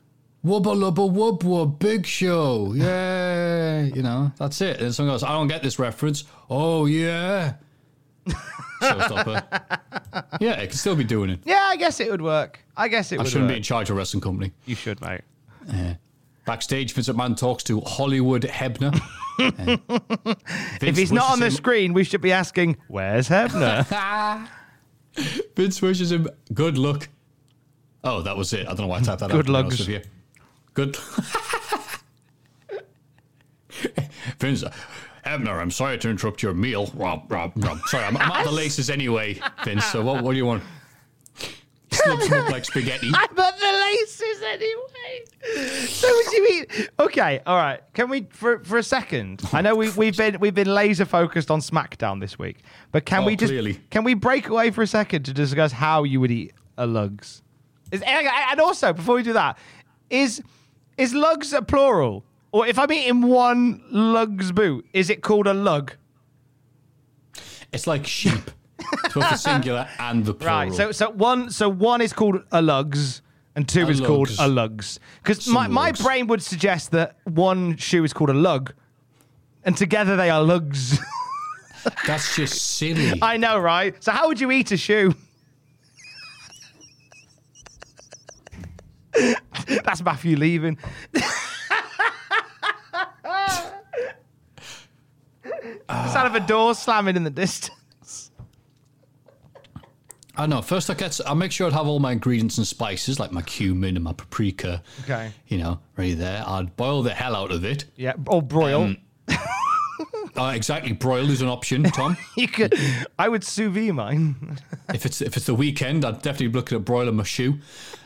Wubba 0.44 0.74
lubba 0.74 1.10
wub 1.12 1.40
wub, 1.42 1.78
big 1.78 2.06
show. 2.06 2.72
Yeah. 2.74 3.82
You 3.82 4.02
know, 4.02 4.32
that's 4.38 4.60
it. 4.60 4.80
And 4.80 4.94
someone 4.94 5.14
goes, 5.14 5.22
I 5.24 5.32
don't 5.32 5.48
get 5.48 5.62
this 5.62 5.78
reference. 5.78 6.24
Oh, 6.48 6.86
yeah. 6.86 7.54
Showstopper. 8.80 9.42
yeah, 10.40 10.52
it 10.60 10.68
can 10.68 10.76
still 10.78 10.94
be 10.94 11.02
doing 11.04 11.30
it. 11.30 11.40
Yeah, 11.44 11.62
I 11.64 11.76
guess 11.76 11.98
it 12.00 12.10
would 12.10 12.22
work. 12.22 12.60
I 12.76 12.86
guess 12.88 13.10
it 13.10 13.16
I 13.18 13.22
would 13.22 13.28
shouldn't 13.28 13.46
work. 13.48 13.54
be 13.54 13.56
in 13.56 13.62
charge 13.62 13.90
of 13.90 13.96
a 13.96 13.98
wrestling 13.98 14.20
company. 14.20 14.52
You 14.66 14.76
should, 14.76 15.00
mate. 15.00 15.22
Backstage, 16.46 16.92
Vince 16.94 17.08
McMahon 17.08 17.36
talks 17.36 17.62
to 17.64 17.80
Hollywood 17.80 18.42
Hebner. 18.42 18.98
And 19.40 19.80
If 20.82 20.96
he's 20.96 21.12
not 21.12 21.30
on 21.30 21.38
the 21.38 21.46
him- 21.46 21.52
screen, 21.52 21.92
we 21.92 22.02
should 22.02 22.20
be 22.20 22.32
asking, 22.32 22.76
"Where's 22.88 23.28
Hebner?" 23.28 24.48
Vince 25.56 25.80
wishes 25.80 26.10
him 26.10 26.28
good 26.52 26.76
luck. 26.76 27.08
Oh, 28.02 28.22
that 28.22 28.36
was 28.36 28.52
it. 28.52 28.62
I 28.66 28.70
don't 28.70 28.80
know 28.80 28.86
why 28.88 28.98
I 28.98 29.02
typed 29.02 29.20
that 29.20 29.26
out. 29.30 29.44
Good 29.44 29.46
to 29.46 30.02
Good. 30.78 30.96
Vince, 34.38 34.62
Hebner, 35.26 35.60
I'm 35.60 35.72
sorry 35.72 35.98
to 35.98 36.08
interrupt 36.08 36.40
your 36.40 36.54
meal. 36.54 36.88
Rob, 36.94 37.24
Rob, 37.28 37.50
Rob. 37.56 37.80
Sorry, 37.86 38.04
I'm, 38.04 38.16
I'm 38.16 38.30
out 38.30 38.46
of 38.46 38.52
the 38.52 38.52
laces 38.56 38.88
anyway, 38.88 39.40
Vince. 39.64 39.84
So 39.86 40.04
what, 40.04 40.22
what 40.22 40.30
do 40.30 40.36
you 40.36 40.46
want? 40.46 40.62
Slips 41.90 42.28
them 42.28 42.44
up 42.44 42.50
like 42.52 42.64
spaghetti. 42.64 43.08
I'm 43.12 43.24
at 43.24 43.58
the 43.58 43.86
laces 43.90 44.40
anyway. 44.46 45.86
So 45.88 46.06
what 46.06 46.30
do 46.30 46.36
you 46.36 46.44
mean? 46.48 46.66
Okay, 47.00 47.40
all 47.44 47.56
right. 47.56 47.80
Can 47.94 48.08
we 48.08 48.28
for 48.30 48.60
for 48.60 48.78
a 48.78 48.82
second? 48.84 49.40
Oh, 49.46 49.50
I 49.54 49.62
know 49.62 49.74
we 49.74 49.90
we've 49.90 50.16
been 50.16 50.38
we've 50.38 50.54
been 50.54 50.72
laser 50.72 51.06
focused 51.06 51.50
on 51.50 51.58
SmackDown 51.58 52.20
this 52.20 52.38
week, 52.38 52.58
but 52.92 53.04
can 53.04 53.24
Oh, 53.24 53.26
we 53.26 53.34
just 53.34 53.50
clearly. 53.50 53.80
can 53.90 54.04
we 54.04 54.14
break 54.14 54.48
away 54.48 54.70
for 54.70 54.82
a 54.82 54.86
second 54.86 55.24
to 55.24 55.32
discuss 55.32 55.72
how 55.72 56.04
you 56.04 56.20
would 56.20 56.30
eat 56.30 56.52
a 56.76 56.86
lugs? 56.86 57.42
Is, 57.90 58.00
and 58.02 58.60
also 58.60 58.92
before 58.92 59.16
we 59.16 59.24
do 59.24 59.32
that, 59.32 59.58
is 60.08 60.40
is 60.98 61.14
lugs 61.14 61.52
a 61.52 61.62
plural? 61.62 62.24
Or 62.52 62.66
if 62.66 62.78
I'm 62.78 62.90
eating 62.92 63.22
one 63.22 63.82
lugs 63.90 64.52
boot, 64.52 64.86
is 64.92 65.10
it 65.10 65.22
called 65.22 65.46
a 65.46 65.54
lug? 65.54 65.92
It's 67.72 67.86
like 67.86 68.06
sheep. 68.06 68.50
It's 68.78 69.14
both 69.14 69.30
the 69.30 69.36
singular 69.36 69.88
and 69.98 70.24
the 70.24 70.34
plural. 70.34 70.58
Right. 70.58 70.74
So 70.74 70.92
so 70.92 71.10
one 71.10 71.50
so 71.50 71.68
one 71.68 72.00
is 72.00 72.12
called 72.12 72.42
a 72.52 72.62
lugs 72.62 73.22
and 73.58 73.68
two 73.68 73.86
A 73.86 73.88
is 73.88 74.00
called 74.00 74.30
a 74.38 74.46
lugs. 74.46 75.00
Because 75.22 75.48
my, 75.48 75.66
my 75.66 75.90
brain 75.90 76.28
would 76.28 76.42
suggest 76.42 76.92
that 76.92 77.16
one 77.24 77.76
shoe 77.76 78.04
is 78.04 78.12
called 78.12 78.30
a 78.30 78.34
lug, 78.34 78.72
and 79.64 79.76
together 79.76 80.16
they 80.16 80.30
are 80.30 80.42
lugs. 80.42 80.98
That's 82.06 82.36
just 82.36 82.76
silly. 82.76 83.18
I 83.20 83.36
know, 83.36 83.58
right? 83.58 84.00
So 84.02 84.12
how 84.12 84.28
would 84.28 84.40
you 84.40 84.50
eat 84.52 84.70
a 84.70 84.76
shoe? 84.76 85.14
That's 89.84 90.02
Matthew 90.02 90.36
leaving. 90.36 90.78
Sound 95.88 96.26
of 96.26 96.34
a 96.34 96.46
door 96.46 96.74
slamming 96.74 97.16
in 97.16 97.24
the 97.24 97.30
distance. 97.30 98.30
I 100.36 100.46
know. 100.46 100.62
First, 100.62 100.88
I 100.88 100.94
get. 100.94 101.18
I'll 101.26 101.34
make 101.34 101.50
sure 101.50 101.68
I 101.68 101.74
have 101.74 101.88
all 101.88 101.98
my 101.98 102.12
ingredients 102.12 102.58
and 102.58 102.66
spices, 102.66 103.18
like 103.18 103.32
my 103.32 103.42
cumin 103.42 103.96
and 103.96 104.04
my 104.04 104.12
paprika. 104.12 104.82
Okay. 105.02 105.32
You 105.48 105.58
know, 105.58 105.80
right 105.96 106.16
there. 106.16 106.44
I'd 106.46 106.76
boil 106.76 107.02
the 107.02 107.12
hell 107.12 107.34
out 107.34 107.50
of 107.50 107.64
it. 107.64 107.86
Yeah, 107.96 108.14
or 108.26 108.40
broil. 108.40 108.82
Um, 108.84 108.98
Uh, 110.38 110.52
exactly. 110.54 110.92
Broiled 110.92 111.30
is 111.30 111.42
an 111.42 111.48
option, 111.48 111.82
Tom. 111.84 112.16
you 112.36 112.46
could. 112.48 112.74
I 113.18 113.28
would 113.28 113.42
sous 113.44 113.72
vide 113.72 113.92
mine. 113.94 114.58
if 114.94 115.04
it's 115.04 115.20
if 115.20 115.36
it's 115.36 115.46
the 115.46 115.54
weekend, 115.54 116.04
I'd 116.04 116.22
definitely 116.22 116.48
be 116.48 116.54
looking 116.54 116.76
at 116.78 116.84
broiling 116.84 117.16
my 117.16 117.24
shoe. 117.24 117.58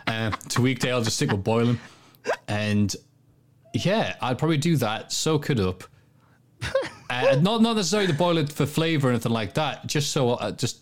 Uh, 0.07 0.31
to 0.31 0.63
weekday, 0.63 0.93
I'll 0.93 1.03
just 1.03 1.17
stick 1.17 1.31
with 1.31 1.45
boiling. 1.45 1.79
And 2.49 2.95
yeah, 3.75 4.17
I'd 4.21 4.39
probably 4.39 4.57
do 4.57 4.77
that. 4.79 5.13
Soak 5.13 5.51
it 5.51 5.61
up. 5.61 5.85
Uh, 7.11 7.37
not 7.43 7.61
not 7.61 7.77
necessarily 7.77 8.07
to 8.07 8.15
boil 8.15 8.39
it 8.39 8.51
for 8.51 8.65
flavor 8.65 9.09
or 9.09 9.11
anything 9.11 9.33
like 9.33 9.53
that. 9.53 9.87
Just 9.87 10.13
so 10.13 10.31
uh, 10.31 10.51
just 10.51 10.79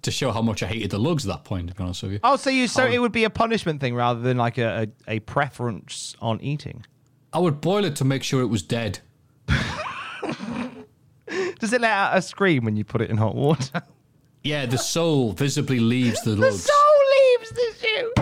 to 0.00 0.10
show 0.10 0.32
how 0.32 0.40
much 0.40 0.62
I 0.62 0.68
hated 0.68 0.90
the 0.90 0.98
lugs 0.98 1.26
at 1.26 1.32
that 1.36 1.44
point. 1.44 1.68
To 1.68 1.74
be 1.74 1.84
honest 1.84 2.02
with 2.02 2.12
you. 2.12 2.20
Oh, 2.24 2.36
so 2.36 2.48
you 2.48 2.66
so 2.66 2.86
Um, 2.86 2.92
it 2.92 2.98
would 2.98 3.12
be 3.12 3.24
a 3.24 3.30
punishment 3.30 3.82
thing 3.82 3.94
rather 3.94 4.20
than 4.20 4.38
like 4.38 4.56
a, 4.56 4.88
a, 5.06 5.16
a 5.16 5.20
preference 5.20 6.16
on 6.22 6.40
eating. 6.40 6.86
I 7.30 7.40
would 7.40 7.60
boil 7.60 7.84
it 7.84 7.94
to 7.96 8.06
make 8.06 8.22
sure 8.22 8.40
it 8.40 8.46
was 8.46 8.62
dead. 8.62 9.00
Does 11.58 11.72
it 11.72 11.80
let 11.80 11.90
out 11.90 12.16
a 12.16 12.22
scream 12.22 12.64
when 12.64 12.76
you 12.76 12.84
put 12.84 13.00
it 13.00 13.10
in 13.10 13.16
hot 13.16 13.34
water? 13.34 13.82
Yeah, 14.42 14.64
the 14.64 14.78
soul 14.78 15.32
visibly 15.32 15.80
leaves 15.80 16.22
the 16.22 16.30
the 16.36 16.42
lugs. 16.42 16.62
soul 16.62 16.96
leaves 17.16 17.50
the 17.50 17.74
shoe. 17.84 18.12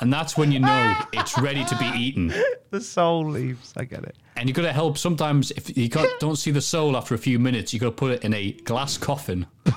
And 0.00 0.12
that's 0.12 0.36
when 0.36 0.52
you 0.52 0.60
know 0.60 0.94
it's 1.14 1.38
ready 1.38 1.64
to 1.64 1.78
be 1.78 1.86
eaten. 1.86 2.34
The 2.70 2.82
soul 2.82 3.26
leaves. 3.30 3.72
I 3.74 3.84
get 3.84 4.04
it. 4.04 4.14
And 4.36 4.46
you've 4.46 4.56
got 4.56 4.62
to 4.64 4.72
help 4.74 4.98
sometimes 4.98 5.52
if 5.52 5.74
you 5.74 5.88
can't, 5.88 6.10
don't 6.20 6.36
see 6.36 6.50
the 6.50 6.60
soul 6.60 6.98
after 6.98 7.14
a 7.14 7.18
few 7.18 7.38
minutes, 7.38 7.72
you've 7.72 7.80
got 7.80 7.86
to 7.86 7.92
put 7.92 8.12
it 8.12 8.24
in 8.24 8.34
a 8.34 8.52
glass 8.52 8.98
coffin. 8.98 9.46
You 9.64 9.72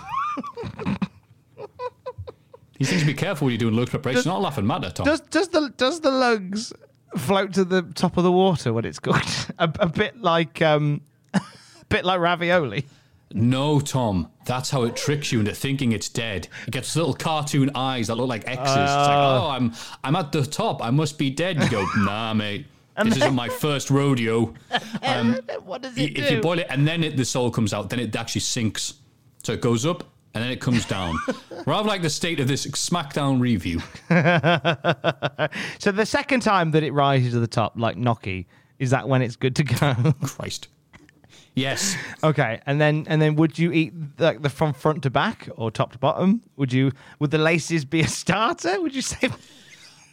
These 2.80 2.90
things 2.90 3.04
be 3.06 3.14
careful 3.14 3.46
when 3.46 3.54
you're 3.54 3.58
doing 3.60 3.76
lug 3.76 3.90
preparation. 3.90 4.30
Not 4.30 4.42
laughing 4.42 4.68
matter, 4.68 4.90
Tom. 4.92 5.06
Does 5.06 5.22
does 5.22 5.48
the 5.50 5.74
does 5.78 6.02
the 6.02 6.12
lugs 6.12 6.74
float 7.18 7.54
to 7.54 7.64
the 7.64 7.82
top 7.96 8.18
of 8.18 8.24
the 8.26 8.32
water 8.32 8.74
when 8.74 8.84
it's 8.84 9.00
cooked? 9.00 9.52
a, 9.58 9.72
a 9.80 9.88
bit 9.88 10.18
like 10.22 10.62
um, 10.62 11.02
bit 11.90 12.06
like 12.06 12.20
ravioli. 12.20 12.86
no, 13.34 13.80
Tom. 13.80 14.30
That's 14.46 14.70
how 14.70 14.84
it 14.84 14.96
tricks 14.96 15.32
you 15.32 15.40
into 15.42 15.54
thinking 15.54 15.92
it's 15.92 16.08
dead. 16.10 16.48
It 16.68 16.72
gets 16.72 16.96
little 16.96 17.14
cartoon 17.14 17.70
eyes 17.76 18.08
that 18.08 18.16
look 18.16 18.30
like 18.30 18.48
X's. 18.48 18.62
it's 18.62 18.68
like, 18.70 19.18
oh, 19.18 19.50
I'm 19.52 19.74
I'm 20.04 20.16
at 20.16 20.32
the 20.32 20.46
top. 20.46 20.82
I 20.84 20.90
must 20.92 21.18
be 21.18 21.30
dead. 21.30 21.62
You 21.62 21.70
go, 21.70 21.86
nah, 21.98 22.34
mate. 22.34 22.66
This 23.04 23.18
isn't 23.18 23.36
my 23.36 23.50
first 23.50 23.90
rodeo. 23.92 24.54
Um, 25.04 25.38
What 25.64 25.82
does 25.84 25.96
it 25.98 26.18
if 26.18 26.32
you 26.32 26.42
boil 26.42 26.58
it 26.60 26.68
and 26.70 26.88
then 26.88 27.04
it, 27.04 27.16
the 27.16 27.26
soul 27.26 27.52
comes 27.52 27.74
out, 27.74 27.90
then 27.90 28.00
it 28.00 28.16
actually 28.16 28.42
sinks. 28.42 28.96
So 29.44 29.54
it 29.54 29.62
goes 29.62 29.86
up 29.86 30.04
and 30.34 30.44
then 30.44 30.52
it 30.52 30.60
comes 30.60 30.86
down. 30.86 31.18
Rather 31.68 31.88
like 31.88 32.02
the 32.02 32.10
state 32.10 32.40
of 32.40 32.48
this 32.48 32.66
SmackDown 32.68 33.40
review. 33.40 33.80
So 35.80 35.92
the 35.92 36.06
second 36.06 36.42
time 36.42 36.72
that 36.72 36.84
it 36.84 36.92
rises 36.92 37.34
to 37.34 37.40
the 37.40 37.48
top, 37.48 37.74
like 37.76 37.98
Noki, 37.98 38.46
is 38.80 38.90
that 38.92 39.08
when 39.08 39.22
it's 39.22 39.36
good 39.36 39.56
to 39.58 39.64
go? 39.64 40.14
Christ. 40.24 40.68
Yes. 41.58 41.96
okay, 42.24 42.62
and 42.68 42.80
then 42.80 43.06
and 43.10 43.20
then 43.20 43.36
would 43.36 43.58
you 43.58 43.72
eat 43.72 43.92
like 44.20 44.44
the 44.44 44.50
from 44.50 44.74
front 44.74 45.02
to 45.04 45.10
back 45.10 45.50
or 45.56 45.72
top 45.72 45.92
to 45.94 45.98
bottom? 45.98 46.44
Would 46.56 46.72
you 46.72 46.92
would 47.18 47.32
the 47.32 47.40
laces 47.40 47.84
be 47.84 48.02
a 48.02 48.08
starter? 48.08 48.80
Would 48.80 48.94
you 48.94 49.02
say? 49.02 49.30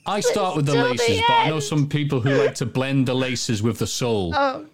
I 0.07 0.21
start 0.21 0.57
with 0.57 0.65
the 0.65 0.73
till 0.73 0.85
the 0.85 0.91
laces, 0.91 1.21
but 1.29 1.35
I 1.35 1.49
know 1.51 1.61
some 1.61 1.87
people 1.87 2.21
who 2.23 2.31
like 2.31 2.55
to 2.57 2.67
blend 2.67 3.07
the 3.07 3.15
laces 3.15 3.63
with 3.63 3.79
the 3.79 3.87
sole. 3.87 4.33
Oh. 4.35 4.67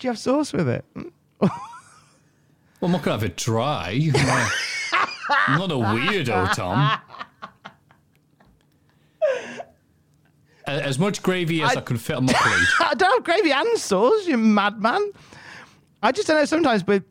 Do 0.02 0.08
you 0.08 0.10
have 0.14 0.18
sauce 0.18 0.52
with 0.52 0.68
it? 0.68 0.84
Mm. 0.96 1.12
Well, 1.42 1.52
I'm 2.82 2.92
not 2.92 3.04
gonna 3.04 3.20
have 3.20 3.24
it 3.24 3.38
dry. 3.38 4.10
I'm 5.48 5.60
not 5.60 5.72
a 5.72 5.76
weirdo, 5.76 6.56
Tom. 6.56 7.00
As 10.66 10.98
much 10.98 11.22
gravy 11.22 11.62
as 11.62 11.78
I, 11.78 11.80
I- 11.80 11.84
could 11.84 12.02
fit 12.02 12.16
on 12.16 12.26
my 12.26 12.34
plate. 12.34 12.68
I 12.90 12.96
don't 12.96 13.14
have 13.14 13.24
gravy 13.24 13.52
and 13.52 13.78
sauce, 13.78 14.26
you 14.26 14.40
madman. 14.40 15.12
I 16.02 16.12
just 16.12 16.28
don't 16.28 16.38
know. 16.38 16.46
Sometimes 16.46 16.88
with 16.88 17.04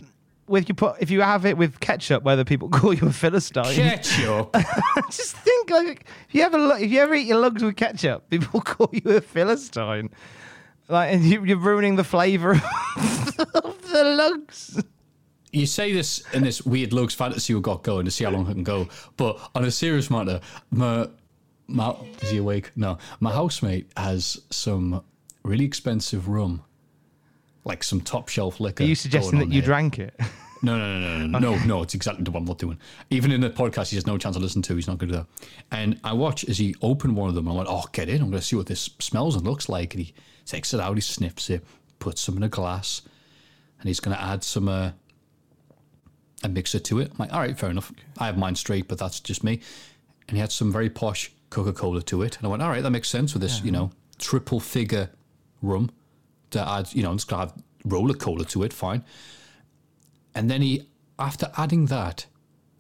with 0.48 0.68
you 0.68 0.74
put 0.74 0.96
if 0.98 1.12
you 1.12 1.20
have 1.20 1.46
it 1.46 1.56
with 1.56 1.78
ketchup, 1.78 2.24
whether 2.24 2.42
people 2.44 2.68
call 2.70 2.92
you 2.92 3.06
a 3.06 3.12
philistine. 3.12 3.72
Ketchup. 3.72 4.52
just 5.12 5.36
think 5.36 5.70
like 5.70 6.06
if 6.28 6.34
you 6.34 6.42
ever 6.42 6.76
if 6.76 6.90
you 6.90 6.98
ever 6.98 7.14
eat 7.14 7.28
your 7.28 7.38
lugs 7.38 7.62
with 7.62 7.76
ketchup, 7.76 8.28
people 8.30 8.60
call 8.60 8.90
you 8.92 9.12
a 9.12 9.20
philistine. 9.20 10.10
Like 10.90 11.14
and 11.14 11.22
you, 11.24 11.44
you're 11.44 11.56
ruining 11.56 11.96
the 11.96 12.04
flavour 12.04 12.52
of 13.54 13.92
the 13.92 14.04
lugs. 14.04 14.82
You 15.52 15.66
say 15.66 15.92
this 15.92 16.22
in 16.32 16.42
this 16.42 16.62
weird 16.62 16.92
lugs 16.92 17.14
fantasy 17.14 17.54
we've 17.54 17.62
got 17.62 17.82
going 17.82 18.04
to 18.04 18.10
see 18.10 18.24
how 18.24 18.30
long 18.30 18.46
it 18.46 18.54
can 18.54 18.64
go. 18.64 18.88
But 19.16 19.38
on 19.54 19.64
a 19.64 19.70
serious 19.70 20.10
matter, 20.10 20.40
my 20.70 21.08
my 21.66 21.94
is 22.20 22.30
he 22.30 22.38
awake? 22.38 22.72
No, 22.76 22.98
my 23.20 23.32
housemate 23.32 23.90
has 23.96 24.40
some 24.50 25.04
really 25.44 25.64
expensive 25.64 26.28
rum, 26.28 26.62
like 27.64 27.82
some 27.84 28.00
top 28.00 28.28
shelf 28.28 28.60
liquor. 28.60 28.84
Are 28.84 28.86
you 28.86 28.94
suggesting 28.94 29.38
that 29.38 29.48
you 29.48 29.54
here. 29.54 29.62
drank 29.62 29.98
it? 29.98 30.18
No, 30.62 30.76
no, 30.76 31.00
no, 31.00 31.18
no, 31.18 31.26
no, 31.26 31.38
no, 31.38 31.64
no. 31.64 31.82
It's 31.82 31.94
exactly 31.94 32.22
what 32.24 32.38
I'm 32.38 32.44
not 32.44 32.58
doing. 32.58 32.78
Even 33.08 33.32
in 33.32 33.40
the 33.40 33.50
podcast, 33.50 33.90
he 33.90 33.96
has 33.96 34.06
no 34.06 34.18
chance 34.18 34.36
to 34.36 34.42
listen 34.42 34.60
to. 34.62 34.76
He's 34.76 34.86
not 34.86 34.98
going 34.98 35.10
to 35.10 35.18
do 35.18 35.24
that. 35.24 35.48
And 35.70 35.98
I 36.04 36.12
watch 36.12 36.44
as 36.44 36.58
he 36.58 36.74
opened 36.82 37.16
one 37.16 37.28
of 37.28 37.34
them. 37.34 37.46
And 37.46 37.54
I 37.54 37.56
went, 37.56 37.68
"Oh, 37.70 37.84
get 37.92 38.08
in! 38.08 38.20
I'm 38.20 38.30
going 38.30 38.40
to 38.40 38.46
see 38.46 38.56
what 38.56 38.66
this 38.66 38.90
smells 38.98 39.36
and 39.36 39.44
looks 39.44 39.68
like." 39.68 39.94
And 39.94 40.04
he 40.04 40.14
takes 40.44 40.74
it 40.74 40.80
out. 40.80 40.96
He 40.96 41.00
sniffs 41.00 41.48
it, 41.48 41.64
puts 41.98 42.20
some 42.20 42.36
in 42.36 42.42
a 42.42 42.48
glass, 42.48 43.02
and 43.78 43.88
he's 43.88 44.00
going 44.00 44.16
to 44.16 44.22
add 44.22 44.44
some 44.44 44.68
uh, 44.68 44.90
a 46.42 46.48
mixer 46.48 46.78
to 46.78 46.98
it. 47.00 47.10
I'm 47.12 47.16
like, 47.18 47.32
all 47.32 47.40
right, 47.40 47.58
fair 47.58 47.70
enough. 47.70 47.92
I 48.18 48.26
have 48.26 48.38
mine 48.38 48.54
straight, 48.54 48.88
but 48.88 48.98
that's 48.98 49.20
just 49.20 49.44
me. 49.44 49.60
And 50.28 50.36
he 50.36 50.40
had 50.40 50.52
some 50.52 50.72
very 50.72 50.90
posh 50.90 51.32
Coca 51.50 51.72
Cola 51.72 52.02
to 52.02 52.22
it. 52.22 52.36
And 52.38 52.46
I 52.46 52.48
went, 52.50 52.62
all 52.62 52.70
right, 52.70 52.82
that 52.82 52.90
makes 52.90 53.08
sense 53.08 53.32
with 53.34 53.42
this, 53.42 53.62
you 53.62 53.72
know, 53.72 53.90
triple 54.18 54.60
figure 54.60 55.10
rum 55.62 55.90
to 56.50 56.68
add, 56.68 56.92
you 56.92 57.02
know, 57.02 57.12
it's 57.12 57.24
going 57.24 57.48
to 57.48 57.54
have 57.54 57.62
roller 57.84 58.14
cola 58.14 58.44
to 58.44 58.62
it, 58.62 58.72
fine. 58.72 59.04
And 60.35 60.51
then 60.51 60.62
he, 60.62 60.89
after 61.19 61.51
adding 61.57 61.86
that, 61.86 62.27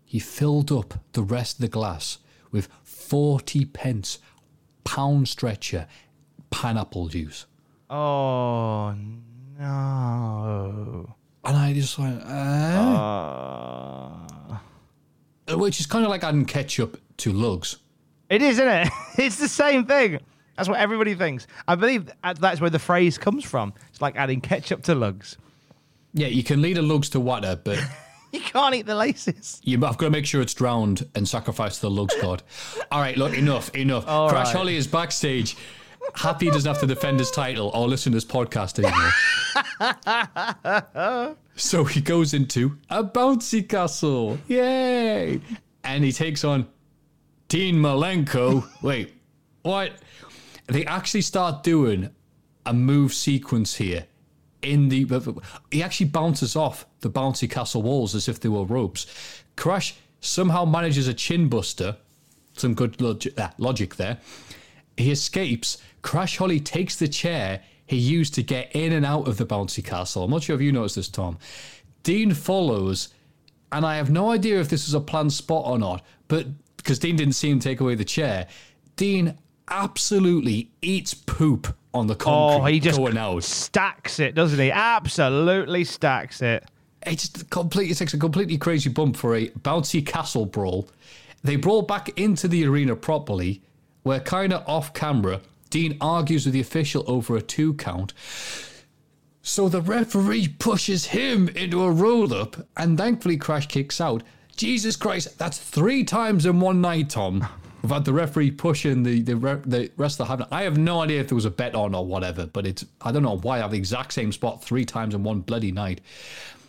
he 0.04 0.18
filled 0.18 0.72
up 0.72 0.94
the 1.12 1.22
rest 1.22 1.56
of 1.56 1.60
the 1.62 1.68
glass 1.68 2.18
with 2.50 2.68
40 2.82 3.64
pence 3.66 4.18
pound 4.84 5.28
stretcher 5.28 5.86
pineapple 6.50 7.08
juice. 7.08 7.46
Oh 7.88 8.94
no! 9.58 11.14
And 11.44 11.56
I 11.56 11.72
just 11.72 11.98
went, 11.98 12.22
eh? 15.48 15.56
Which 15.56 15.80
is 15.80 15.86
kind 15.86 16.04
of 16.04 16.10
like 16.10 16.22
adding 16.22 16.44
ketchup 16.44 17.00
to 17.18 17.32
lugs. 17.32 17.78
It 18.28 18.42
is, 18.42 18.58
isn't 18.58 18.68
it? 18.68 18.88
It's 19.18 19.36
the 19.36 19.48
same 19.48 19.84
thing. 19.86 20.20
That's 20.56 20.68
what 20.68 20.78
everybody 20.78 21.14
thinks. 21.14 21.46
I 21.66 21.74
believe 21.74 22.10
that's 22.22 22.60
where 22.60 22.70
the 22.70 22.78
phrase 22.78 23.18
comes 23.18 23.44
from. 23.44 23.74
It's 23.88 24.00
like 24.00 24.16
adding 24.16 24.40
ketchup 24.40 24.82
to 24.84 24.94
lugs. 24.94 25.36
Yeah, 26.12 26.28
you 26.28 26.42
can 26.42 26.62
lead 26.62 26.78
a 26.78 26.82
lugs 26.82 27.10
to 27.10 27.20
water, 27.20 27.58
but 27.62 27.78
You 28.32 28.40
can't 28.40 28.74
eat 28.76 28.86
the 28.86 28.94
laces. 28.94 29.60
you, 29.64 29.76
I've 29.76 29.98
got 29.98 30.06
to 30.06 30.10
make 30.10 30.24
sure 30.26 30.40
it's 30.40 30.54
drowned 30.54 31.08
and 31.16 31.28
sacrificed 31.28 31.76
to 31.76 31.82
the 31.82 31.90
lugs 31.90 32.14
god. 32.22 32.42
All 32.92 33.00
right, 33.00 33.16
look, 33.16 33.36
enough, 33.36 33.74
enough. 33.74 34.06
All 34.06 34.28
Crash 34.28 34.48
right. 34.48 34.56
Holly 34.56 34.76
is 34.76 34.86
backstage. 34.86 35.56
Happy 36.14 36.46
he 36.46 36.50
doesn't 36.50 36.68
have 36.68 36.80
to 36.80 36.86
defend 36.86 37.18
his 37.18 37.30
title 37.30 37.70
or 37.74 37.86
listen 37.88 38.12
to 38.12 38.16
this 38.16 38.24
podcast 38.24 38.82
anymore. 38.82 39.10
so 41.56 41.84
he 41.84 42.00
goes 42.00 42.34
into 42.34 42.78
a 42.88 43.04
bouncy 43.04 43.68
castle. 43.68 44.38
Yay! 44.48 45.40
And 45.84 46.04
he 46.04 46.12
takes 46.12 46.44
on 46.44 46.66
Dean 47.48 47.76
Malenko. 47.76 48.66
Wait, 48.82 49.12
what? 49.62 49.92
They 50.66 50.86
actually 50.86 51.22
start 51.22 51.62
doing 51.62 52.10
a 52.64 52.72
move 52.72 53.12
sequence 53.12 53.76
here. 53.76 54.06
In 54.62 54.88
the, 54.88 55.40
he 55.70 55.82
actually 55.82 56.06
bounces 56.06 56.54
off 56.54 56.86
the 57.00 57.10
bouncy 57.10 57.50
castle 57.50 57.82
walls 57.82 58.14
as 58.14 58.28
if 58.28 58.40
they 58.40 58.48
were 58.48 58.64
ropes. 58.64 59.06
Crash 59.56 59.94
somehow 60.20 60.64
manages 60.64 61.08
a 61.08 61.14
chin 61.14 61.48
buster. 61.48 61.96
Some 62.54 62.74
good 62.74 63.00
logic, 63.00 63.38
uh, 63.38 63.50
logic 63.58 63.96
there. 63.96 64.18
He 64.96 65.10
escapes. 65.10 65.78
Crash 66.02 66.36
Holly 66.36 66.60
takes 66.60 66.96
the 66.96 67.08
chair 67.08 67.62
he 67.86 67.96
used 67.96 68.34
to 68.34 68.42
get 68.42 68.70
in 68.74 68.92
and 68.92 69.04
out 69.04 69.26
of 69.26 69.36
the 69.36 69.44
bouncy 69.44 69.84
castle. 69.84 70.24
I'm 70.24 70.30
not 70.30 70.44
sure 70.44 70.54
if 70.54 70.62
you 70.62 70.70
noticed 70.70 70.94
this, 70.94 71.08
Tom. 71.08 71.38
Dean 72.02 72.34
follows, 72.34 73.08
and 73.72 73.84
I 73.84 73.96
have 73.96 74.10
no 74.10 74.30
idea 74.30 74.60
if 74.60 74.68
this 74.68 74.86
was 74.86 74.94
a 74.94 75.00
planned 75.00 75.32
spot 75.32 75.66
or 75.66 75.78
not, 75.78 76.04
but 76.28 76.46
because 76.76 77.00
Dean 77.00 77.16
didn't 77.16 77.34
see 77.34 77.50
him 77.50 77.58
take 77.58 77.80
away 77.80 77.96
the 77.96 78.04
chair, 78.04 78.46
Dean 78.94 79.36
absolutely 79.68 80.70
eats 80.80 81.14
poop 81.14 81.74
on 81.92 82.06
the 82.06 82.14
concrete 82.14 82.62
Oh, 82.62 82.64
he 82.66 82.80
just 82.80 82.98
going 82.98 83.16
out. 83.16 83.42
stacks 83.44 84.20
it, 84.20 84.34
doesn't 84.34 84.58
he? 84.58 84.70
Absolutely 84.70 85.84
stacks 85.84 86.40
it. 86.42 86.64
It's 87.06 87.28
just 87.28 87.50
completely 87.50 87.94
takes 87.94 88.14
a 88.14 88.18
completely 88.18 88.58
crazy 88.58 88.90
bump 88.90 89.16
for 89.16 89.34
a 89.34 89.48
bouncy 89.48 90.04
castle 90.04 90.46
brawl. 90.46 90.88
They 91.42 91.56
brawl 91.56 91.82
back 91.82 92.18
into 92.18 92.46
the 92.48 92.66
arena 92.66 92.94
properly, 92.96 93.62
where 94.02 94.20
kind 94.20 94.52
of 94.52 94.68
off 94.68 94.92
camera, 94.92 95.40
Dean 95.70 95.96
argues 96.00 96.44
with 96.44 96.52
the 96.52 96.60
official 96.60 97.04
over 97.06 97.36
a 97.36 97.42
two 97.42 97.74
count. 97.74 98.12
So 99.42 99.68
the 99.68 99.80
referee 99.80 100.48
pushes 100.58 101.06
him 101.06 101.48
into 101.48 101.82
a 101.82 101.90
roll 101.90 102.34
up, 102.34 102.56
and 102.76 102.98
thankfully 102.98 103.38
Crash 103.38 103.66
kicks 103.66 104.00
out. 104.00 104.22
Jesus 104.56 104.96
Christ, 104.96 105.38
that's 105.38 105.58
three 105.58 106.04
times 106.04 106.44
in 106.44 106.60
one 106.60 106.82
night, 106.82 107.08
Tom. 107.08 107.46
We've 107.82 107.90
had 107.90 108.04
the 108.04 108.12
referee 108.12 108.52
pushing 108.52 109.02
the 109.02 109.22
the, 109.22 109.36
re- 109.36 109.62
the 109.64 109.90
rest 109.96 110.20
of 110.20 110.26
the 110.28 110.36
have 110.36 110.48
I 110.52 110.62
have 110.62 110.76
no 110.76 111.00
idea 111.00 111.20
if 111.20 111.28
there 111.28 111.34
was 111.34 111.44
a 111.44 111.50
bet 111.50 111.74
on 111.74 111.94
or 111.94 112.04
whatever, 112.04 112.46
but 112.46 112.66
it's 112.66 112.84
I 113.00 113.12
don't 113.12 113.22
know 113.22 113.38
why 113.38 113.56
I 113.56 113.60
have 113.60 113.70
the 113.70 113.78
exact 113.78 114.12
same 114.12 114.32
spot 114.32 114.62
three 114.62 114.84
times 114.84 115.14
in 115.14 115.22
one 115.22 115.40
bloody 115.40 115.72
night. 115.72 116.00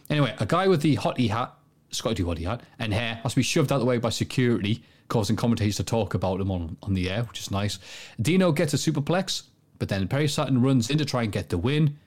Anyway, 0.10 0.34
a 0.40 0.46
guy 0.46 0.68
with 0.68 0.82
the 0.82 0.98
hottie 0.98 1.30
hat, 1.30 1.54
Scotty 1.92 2.24
hottie 2.24 2.46
hat, 2.46 2.62
and 2.80 2.94
hair 2.94 3.20
has 3.24 3.34
to 3.34 3.38
be 3.38 3.44
shoved 3.44 3.72
out 3.72 3.76
of 3.76 3.82
the 3.82 3.86
way 3.86 3.98
by 3.98 4.10
security, 4.10 4.84
causing 5.08 5.36
commentators 5.36 5.78
to 5.78 5.84
talk 5.84 6.14
about 6.14 6.42
him 6.42 6.52
on, 6.52 6.78
on 6.84 6.94
the 6.94 7.10
air, 7.10 7.24
which 7.24 7.40
is 7.40 7.52
nice. 7.52 7.80
Dino 8.22 8.52
gets 8.52 8.74
a 8.74 8.78
superplex, 8.78 9.44
but 9.80 9.90
then 9.90 10.08
Perry 10.08 10.28
Saturn 10.28 10.62
runs 10.62 10.90
in 10.90 10.98
to 10.98 11.06
try 11.06 11.24
and 11.24 11.32
get 11.32 11.50
the 11.50 11.58
win. 11.58 11.98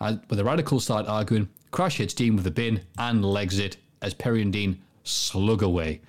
And 0.00 0.20
when 0.28 0.38
the 0.38 0.44
radicals 0.44 0.84
start 0.84 1.06
arguing, 1.06 1.48
Crash 1.70 1.98
hits 1.98 2.14
Dean 2.14 2.36
with 2.36 2.46
a 2.46 2.50
bin 2.50 2.82
and 2.98 3.24
legs 3.24 3.58
it 3.58 3.76
as 4.02 4.14
Perry 4.14 4.42
and 4.42 4.52
Dean 4.52 4.80
slug 5.04 5.62
away. 5.62 6.00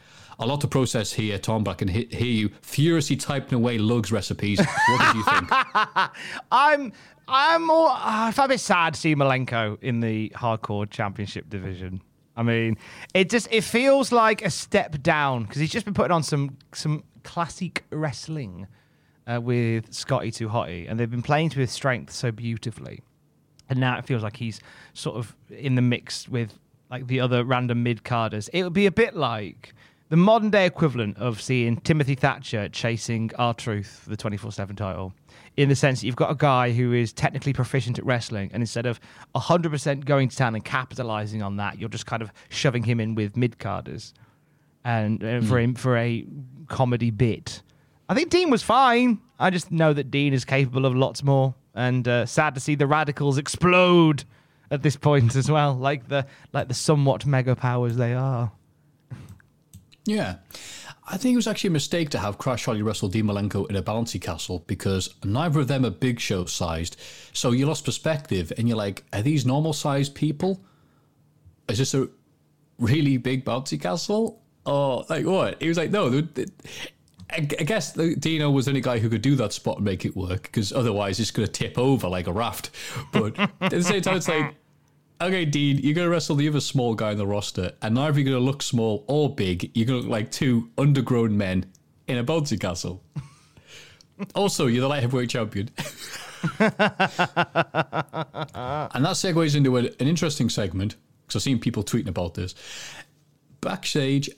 A 0.41 0.45
lot 0.45 0.59
to 0.61 0.67
process 0.67 1.13
here, 1.13 1.37
Tom, 1.37 1.63
but 1.63 1.71
I 1.71 1.73
can 1.75 1.87
he- 1.87 2.07
hear 2.11 2.25
you 2.25 2.49
furiously 2.63 3.15
typing 3.15 3.55
away 3.55 3.77
lugs 3.77 4.11
recipes. 4.11 4.59
What 4.59 4.99
did 4.99 5.15
you 5.15 5.23
think? 5.23 5.47
I'm 6.51 6.91
I'm 7.27 7.67
more 7.67 7.89
uh, 7.89 7.95
I 7.99 8.31
felt 8.31 8.47
a 8.47 8.49
bit 8.49 8.59
sad 8.59 8.95
to 8.95 8.99
see 8.99 9.15
Malenko 9.15 9.77
in 9.83 9.99
the 9.99 10.29
hardcore 10.35 10.89
championship 10.89 11.47
division. 11.47 12.01
I 12.35 12.41
mean, 12.41 12.77
it 13.13 13.29
just 13.29 13.49
it 13.51 13.63
feels 13.63 14.11
like 14.11 14.43
a 14.43 14.49
step 14.49 15.03
down 15.03 15.43
because 15.43 15.59
he's 15.61 15.69
just 15.69 15.85
been 15.85 15.93
putting 15.93 16.11
on 16.11 16.23
some 16.23 16.57
some 16.73 17.03
classic 17.23 17.83
wrestling 17.91 18.65
uh, 19.27 19.39
with 19.39 19.93
Scotty 19.93 20.31
2 20.31 20.49
Hotty, 20.49 20.89
and 20.89 20.99
they've 20.99 21.11
been 21.11 21.21
playing 21.21 21.49
to 21.51 21.59
his 21.59 21.71
strength 21.71 22.13
so 22.13 22.31
beautifully. 22.31 23.01
And 23.69 23.79
now 23.79 23.97
it 23.99 24.05
feels 24.05 24.23
like 24.23 24.37
he's 24.37 24.59
sort 24.93 25.17
of 25.17 25.35
in 25.49 25.75
the 25.75 25.81
mix 25.83 26.27
with 26.27 26.57
like 26.89 27.05
the 27.05 27.19
other 27.19 27.43
random 27.43 27.83
mid 27.83 28.03
carders. 28.03 28.49
It 28.49 28.63
would 28.63 28.73
be 28.73 28.87
a 28.87 28.91
bit 28.91 29.15
like 29.15 29.73
the 30.11 30.17
modern 30.17 30.49
day 30.49 30.65
equivalent 30.65 31.17
of 31.17 31.41
seeing 31.41 31.77
Timothy 31.77 32.15
Thatcher 32.15 32.67
chasing 32.67 33.31
R-Truth 33.39 34.01
for 34.03 34.09
the 34.09 34.17
24 34.17 34.51
7 34.51 34.75
title. 34.75 35.13
In 35.55 35.69
the 35.69 35.75
sense 35.75 36.01
that 36.01 36.05
you've 36.05 36.17
got 36.17 36.29
a 36.29 36.35
guy 36.35 36.73
who 36.73 36.91
is 36.91 37.13
technically 37.13 37.53
proficient 37.53 37.97
at 37.97 38.05
wrestling, 38.05 38.49
and 38.53 38.61
instead 38.61 38.85
of 38.85 38.99
100% 39.35 40.03
going 40.03 40.27
to 40.27 40.35
town 40.35 40.53
and 40.53 40.65
capitalizing 40.65 41.41
on 41.41 41.55
that, 41.57 41.79
you're 41.79 41.87
just 41.87 42.07
kind 42.07 42.21
of 42.21 42.29
shoving 42.49 42.83
him 42.83 42.99
in 42.99 43.15
with 43.15 43.37
mid 43.37 43.57
carders 43.57 44.13
and 44.83 45.23
uh, 45.23 45.39
for 45.39 45.57
him 45.57 45.75
for 45.75 45.95
a 45.95 46.25
comedy 46.67 47.09
bit. 47.09 47.61
I 48.09 48.13
think 48.13 48.29
Dean 48.29 48.49
was 48.49 48.61
fine. 48.61 49.21
I 49.39 49.49
just 49.49 49.71
know 49.71 49.93
that 49.93 50.11
Dean 50.11 50.33
is 50.33 50.43
capable 50.43 50.85
of 50.85 50.93
lots 50.93 51.23
more, 51.23 51.55
and 51.73 52.05
uh, 52.05 52.25
sad 52.25 52.53
to 52.55 52.59
see 52.59 52.75
the 52.75 52.85
radicals 52.85 53.37
explode 53.37 54.25
at 54.71 54.83
this 54.83 54.97
point 54.97 55.37
as 55.37 55.49
well, 55.49 55.73
like 55.73 56.09
the 56.09 56.25
like 56.51 56.67
the 56.67 56.73
somewhat 56.73 57.25
mega 57.25 57.55
powers 57.55 57.95
they 57.95 58.13
are. 58.13 58.51
Yeah. 60.05 60.37
I 61.07 61.17
think 61.17 61.33
it 61.33 61.35
was 61.35 61.47
actually 61.47 61.69
a 61.69 61.71
mistake 61.71 62.09
to 62.11 62.19
have 62.19 62.37
Crash 62.37 62.65
Holly 62.65 62.81
wrestle 62.81 63.09
Dean 63.09 63.25
Malenko 63.25 63.69
in 63.69 63.75
a 63.75 63.83
bouncy 63.83 64.19
castle 64.19 64.63
because 64.67 65.13
neither 65.23 65.59
of 65.59 65.67
them 65.67 65.85
are 65.85 65.89
big 65.91 66.19
show 66.19 66.45
sized. 66.45 66.99
So 67.33 67.51
you 67.51 67.65
lost 67.65 67.85
perspective 67.85 68.51
and 68.57 68.67
you're 68.67 68.77
like, 68.77 69.03
are 69.13 69.21
these 69.21 69.45
normal 69.45 69.73
sized 69.73 70.15
people? 70.15 70.63
Is 71.67 71.77
this 71.77 71.93
a 71.93 72.09
really 72.79 73.17
big 73.17 73.45
bouncy 73.45 73.79
castle? 73.79 74.41
Or 74.65 75.05
like 75.09 75.25
what? 75.25 75.61
He 75.61 75.67
was 75.67 75.77
like, 75.77 75.91
no. 75.91 76.27
I 77.29 77.39
guess 77.39 77.93
Dino 77.93 78.51
was 78.51 78.65
the 78.65 78.71
only 78.71 78.81
guy 78.81 78.99
who 78.99 79.09
could 79.09 79.21
do 79.21 79.35
that 79.37 79.53
spot 79.53 79.77
and 79.77 79.85
make 79.85 80.03
it 80.03 80.17
work 80.17 80.43
because 80.43 80.73
otherwise 80.73 81.19
it's 81.19 81.31
going 81.31 81.47
to 81.47 81.51
tip 81.51 81.77
over 81.77 82.09
like 82.09 82.27
a 82.27 82.33
raft. 82.33 82.71
But 83.11 83.39
at 83.39 83.71
the 83.71 83.83
same 83.83 84.01
time, 84.01 84.17
it's 84.17 84.27
like, 84.27 84.55
okay, 85.21 85.45
Dean, 85.45 85.77
you're 85.77 85.93
going 85.93 86.05
to 86.05 86.11
wrestle 86.11 86.35
the 86.35 86.47
other 86.47 86.59
small 86.59 86.95
guy 86.95 87.11
in 87.11 87.17
the 87.17 87.27
roster, 87.27 87.71
and 87.81 87.95
neither 87.95 88.19
you're 88.19 88.31
going 88.31 88.37
to 88.37 88.43
look 88.43 88.61
small 88.61 89.05
or 89.07 89.33
big. 89.33 89.71
You're 89.73 89.85
going 89.85 90.01
to 90.01 90.07
look 90.07 90.11
like 90.11 90.31
two 90.31 90.69
undergrown 90.77 91.31
men 91.31 91.65
in 92.07 92.17
a 92.17 92.23
bouncy 92.23 92.59
castle. 92.59 93.03
also, 94.35 94.67
you're 94.67 94.81
the 94.81 94.87
light 94.87 95.01
heavyweight 95.01 95.29
champion. 95.29 95.69
and 96.59 96.73
that 99.05 99.15
segues 99.15 99.55
into 99.55 99.77
an 99.77 99.87
interesting 99.99 100.49
segment 100.49 100.95
because 101.25 101.41
I've 101.41 101.43
seen 101.43 101.59
people 101.59 101.83
tweeting 101.83 102.07
about 102.07 102.33
this. 102.33 102.55
Backstage, 103.61 104.29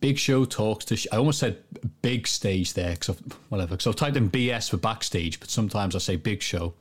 Big 0.00 0.18
Show 0.18 0.44
talks 0.44 0.84
to. 0.86 0.96
Sh- 0.96 1.08
I 1.12 1.16
almost 1.16 1.40
said 1.40 1.58
big 2.02 2.28
stage 2.28 2.74
there 2.74 2.92
because 2.92 3.16
whatever. 3.48 3.70
Because 3.70 3.88
I've 3.88 3.96
typed 3.96 4.16
in 4.16 4.30
BS 4.30 4.70
for 4.70 4.76
backstage, 4.76 5.40
but 5.40 5.50
sometimes 5.50 5.96
I 5.96 5.98
say 5.98 6.16
Big 6.16 6.42
Show. 6.42 6.74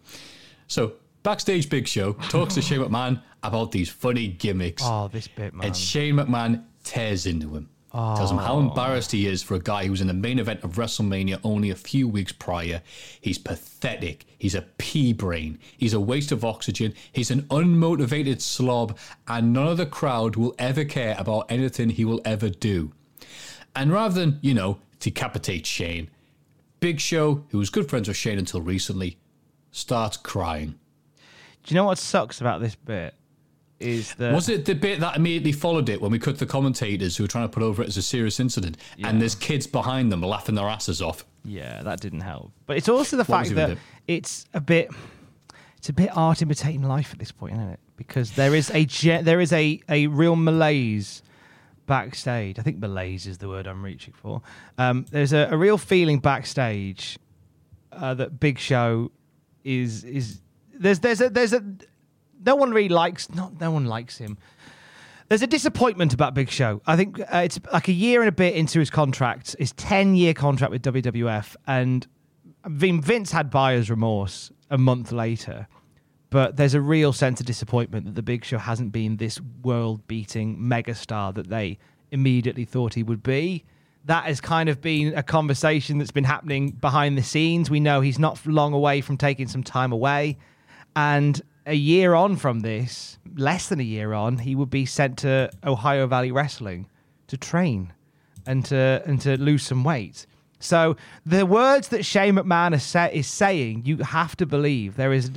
So 0.67 0.93
backstage, 1.23 1.69
Big 1.69 1.87
Show 1.87 2.13
talks 2.29 2.53
to 2.53 2.61
Shane 2.61 2.81
McMahon 2.81 3.21
about 3.47 3.71
these 3.71 3.89
funny 3.89 4.27
gimmicks. 4.27 4.83
Oh, 4.85 5.07
this 5.07 5.27
bit, 5.27 5.53
man. 5.53 5.67
And 5.67 5.75
Shane 5.75 6.15
McMahon 6.15 6.63
tears 6.83 7.25
into 7.25 7.53
him. 7.55 7.69
Tells 7.93 8.29
him 8.29 8.37
how 8.37 8.55
oh. 8.55 8.59
embarrassed 8.59 9.11
he 9.11 9.25
is 9.25 9.41
for 9.41 9.55
a 9.55 9.59
guy 9.59 9.85
who 9.85 9.91
was 9.91 10.01
in 10.01 10.07
the 10.07 10.13
main 10.13 10.37
event 10.37 10.63
of 10.63 10.75
WrestleMania 10.75 11.39
only 11.43 11.71
a 11.71 11.75
few 11.75 12.07
weeks 12.07 12.31
prior. 12.31 12.83
He's 13.21 13.39
pathetic. 13.39 14.25
He's 14.37 14.53
a 14.53 14.61
pea 14.77 15.13
brain. 15.13 15.57
He's 15.77 15.93
a 15.93 15.99
waste 15.99 16.31
of 16.31 16.45
oxygen. 16.45 16.93
He's 17.11 17.31
an 17.31 17.43
unmotivated 17.43 18.39
slob, 18.41 18.97
and 19.27 19.51
none 19.51 19.67
of 19.67 19.77
the 19.77 19.87
crowd 19.87 20.35
will 20.35 20.53
ever 20.59 20.85
care 20.85 21.15
about 21.17 21.49
anything 21.49 21.89
he 21.89 22.05
will 22.05 22.21
ever 22.23 22.49
do. 22.49 22.91
And 23.75 23.91
rather 23.91 24.19
than, 24.19 24.37
you 24.41 24.53
know, 24.53 24.77
decapitate 24.99 25.65
Shane, 25.65 26.11
Big 26.79 26.99
Show, 26.99 27.45
who 27.49 27.57
was 27.57 27.71
good 27.71 27.89
friends 27.89 28.07
with 28.07 28.17
Shane 28.17 28.37
until 28.37 28.61
recently, 28.61 29.17
starts 29.71 30.17
crying. 30.17 30.75
Do 31.63 31.73
you 31.73 31.75
know 31.75 31.85
what 31.85 31.97
sucks 31.97 32.41
about 32.41 32.61
this 32.61 32.75
bit? 32.75 33.15
Is 33.79 34.15
that 34.15 34.33
Was 34.33 34.49
it 34.49 34.65
the 34.65 34.73
bit 34.73 34.99
that 35.01 35.15
immediately 35.15 35.51
followed 35.51 35.87
it 35.89 36.01
when 36.01 36.11
we 36.11 36.17
cut 36.17 36.39
the 36.39 36.47
commentators 36.47 37.15
who 37.15 37.23
were 37.23 37.27
trying 37.27 37.47
to 37.47 37.53
put 37.53 37.61
over 37.61 37.83
it 37.83 37.87
as 37.87 37.97
a 37.97 38.01
serious 38.01 38.39
incident 38.39 38.77
and 39.03 39.21
there's 39.21 39.35
kids 39.35 39.67
behind 39.67 40.11
them 40.11 40.21
laughing 40.21 40.55
their 40.55 40.67
asses 40.67 41.01
off? 41.01 41.25
Yeah, 41.45 41.83
that 41.83 41.99
didn't 41.99 42.21
help. 42.21 42.51
But 42.65 42.77
it's 42.77 42.89
also 42.89 43.17
the 43.17 43.23
What 43.23 43.45
fact 43.45 43.55
that 43.55 43.77
it's 44.07 44.45
a 44.53 44.61
bit 44.61 44.89
it's 45.77 45.89
a 45.89 45.93
bit 45.93 46.09
art 46.17 46.41
imitating 46.41 46.83
life 46.83 47.13
at 47.13 47.19
this 47.19 47.31
point, 47.31 47.53
isn't 47.53 47.69
it? 47.69 47.79
Because 47.97 48.31
there 48.31 48.55
is 48.55 48.71
a 48.71 48.85
there 49.21 49.39
is 49.39 49.53
a, 49.53 49.79
a 49.87 50.07
real 50.07 50.35
malaise 50.35 51.21
backstage. 51.85 52.59
I 52.59 52.63
think 52.63 52.79
malaise 52.79 53.27
is 53.27 53.37
the 53.37 53.47
word 53.47 53.67
I'm 53.67 53.83
reaching 53.83 54.13
for. 54.13 54.41
Um, 54.77 55.05
there's 55.11 55.33
a, 55.33 55.49
a 55.51 55.57
real 55.57 55.77
feeling 55.77 56.19
backstage 56.19 57.17
uh, 57.91 58.13
that 58.15 58.39
Big 58.39 58.59
Show 58.59 59.11
is 59.63 60.03
is 60.03 60.41
there's 60.73 60.99
there's 60.99 61.21
a 61.21 61.29
there's 61.29 61.53
a 61.53 61.63
no 62.45 62.55
one 62.55 62.71
really 62.71 62.89
likes 62.89 63.33
not 63.33 63.59
no 63.59 63.71
one 63.71 63.85
likes 63.85 64.17
him. 64.17 64.37
There's 65.29 65.41
a 65.41 65.47
disappointment 65.47 66.13
about 66.13 66.33
Big 66.33 66.49
Show. 66.49 66.81
I 66.87 66.95
think 66.95 67.19
uh, 67.19 67.39
it's 67.39 67.59
like 67.73 67.89
a 67.89 67.93
year 67.93 68.21
and 68.21 68.29
a 68.29 68.31
bit 68.31 68.55
into 68.55 68.79
his 68.79 68.89
contract, 68.89 69.57
his 69.59 69.73
10 69.73 70.15
year 70.15 70.33
contract 70.33 70.71
with 70.71 70.81
WWF. 70.83 71.55
And 71.65 72.07
Vince 72.65 73.31
had 73.33 73.49
buyer's 73.49 73.89
remorse 73.89 74.51
a 74.69 74.77
month 74.77 75.11
later. 75.11 75.67
But 76.29 76.55
there's 76.55 76.73
a 76.73 76.81
real 76.81 77.11
sense 77.11 77.39
of 77.39 77.45
disappointment 77.45 78.05
that 78.05 78.15
the 78.15 78.21
Big 78.21 78.45
Show 78.45 78.57
hasn't 78.57 78.91
been 78.91 79.17
this 79.17 79.39
world 79.63 80.05
beating 80.07 80.57
megastar 80.57 81.33
that 81.35 81.49
they 81.49 81.77
immediately 82.11 82.65
thought 82.65 82.93
he 82.93 83.03
would 83.03 83.23
be. 83.23 83.65
That 84.05 84.25
has 84.25 84.39
kind 84.39 84.69
of 84.69 84.79
been 84.79 85.13
a 85.13 85.23
conversation 85.23 85.97
that's 85.97 86.11
been 86.11 86.23
happening 86.23 86.71
behind 86.71 87.17
the 87.17 87.23
scenes. 87.23 87.69
We 87.69 87.81
know 87.81 87.99
he's 87.99 88.19
not 88.19 88.45
long 88.45 88.73
away 88.73 89.01
from 89.01 89.17
taking 89.17 89.47
some 89.47 89.63
time 89.63 89.91
away. 89.91 90.37
And 90.95 91.41
a 91.67 91.75
year 91.75 92.13
on 92.15 92.37
from 92.37 92.61
this, 92.61 93.19
less 93.35 93.67
than 93.69 93.79
a 93.79 93.83
year 93.83 94.13
on, 94.13 94.39
he 94.39 94.55
would 94.55 94.69
be 94.69 94.85
sent 94.85 95.17
to 95.19 95.51
Ohio 95.63 96.07
Valley 96.07 96.31
Wrestling 96.31 96.87
to 97.27 97.37
train 97.37 97.93
and 98.45 98.65
to 98.65 99.03
and 99.05 99.19
to 99.21 99.37
lose 99.37 99.63
some 99.63 99.83
weight. 99.83 100.25
So 100.59 100.95
the 101.25 101.45
words 101.45 101.89
that 101.89 102.03
Shane 102.05 102.35
McMahon 102.35 102.73
is, 102.73 102.83
sa- 102.83 103.09
is 103.11 103.27
saying, 103.27 103.83
you 103.85 103.97
have 103.97 104.35
to 104.37 104.45
believe 104.45 104.95
there 104.95 105.13
is 105.13 105.29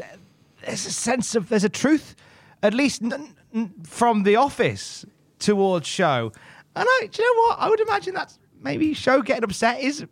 there's 0.64 0.86
a 0.86 0.92
sense 0.92 1.34
of 1.34 1.48
there's 1.48 1.64
a 1.64 1.68
truth, 1.68 2.14
at 2.62 2.72
least 2.72 3.02
n- 3.02 3.34
n- 3.54 3.74
from 3.82 4.22
the 4.22 4.36
office 4.36 5.04
towards 5.38 5.86
Show. 5.86 6.32
And 6.76 6.86
I, 6.88 7.08
do 7.10 7.22
you 7.22 7.34
know 7.36 7.42
what? 7.42 7.58
I 7.58 7.68
would 7.68 7.80
imagine 7.80 8.14
that's 8.14 8.38
maybe 8.62 8.94
Show 8.94 9.20
getting 9.22 9.44
upset 9.44 9.80
is 9.80 10.06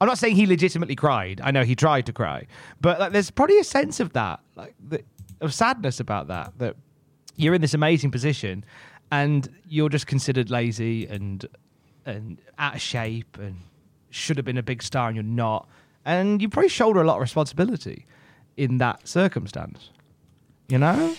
I'm 0.00 0.08
not 0.08 0.18
saying 0.18 0.36
he 0.36 0.46
legitimately 0.46 0.96
cried. 0.96 1.40
I 1.44 1.50
know 1.50 1.64
he 1.64 1.76
tried 1.76 2.06
to 2.06 2.12
cry, 2.12 2.46
but 2.80 2.98
like, 2.98 3.12
there's 3.12 3.30
probably 3.30 3.58
a 3.58 3.64
sense 3.64 4.00
of 4.00 4.12
that, 4.14 4.40
like 4.56 4.74
the, 4.88 5.02
of 5.42 5.54
sadness 5.54 6.00
about 6.00 6.28
that. 6.28 6.52
That 6.58 6.76
you're 7.36 7.54
in 7.54 7.60
this 7.60 7.74
amazing 7.74 8.10
position, 8.10 8.64
and 9.10 9.48
you're 9.68 9.88
just 9.88 10.06
considered 10.06 10.50
lazy 10.50 11.06
and 11.06 11.46
and 12.04 12.38
out 12.58 12.74
of 12.74 12.80
shape, 12.80 13.38
and 13.38 13.56
should 14.10 14.36
have 14.36 14.46
been 14.46 14.58
a 14.58 14.62
big 14.62 14.82
star, 14.82 15.08
and 15.08 15.16
you're 15.16 15.22
not, 15.22 15.68
and 16.04 16.42
you 16.42 16.48
probably 16.48 16.68
shoulder 16.68 17.00
a 17.00 17.04
lot 17.04 17.16
of 17.16 17.22
responsibility 17.22 18.06
in 18.56 18.78
that 18.78 19.06
circumstance. 19.06 19.90
You 20.68 20.78
know? 20.78 21.14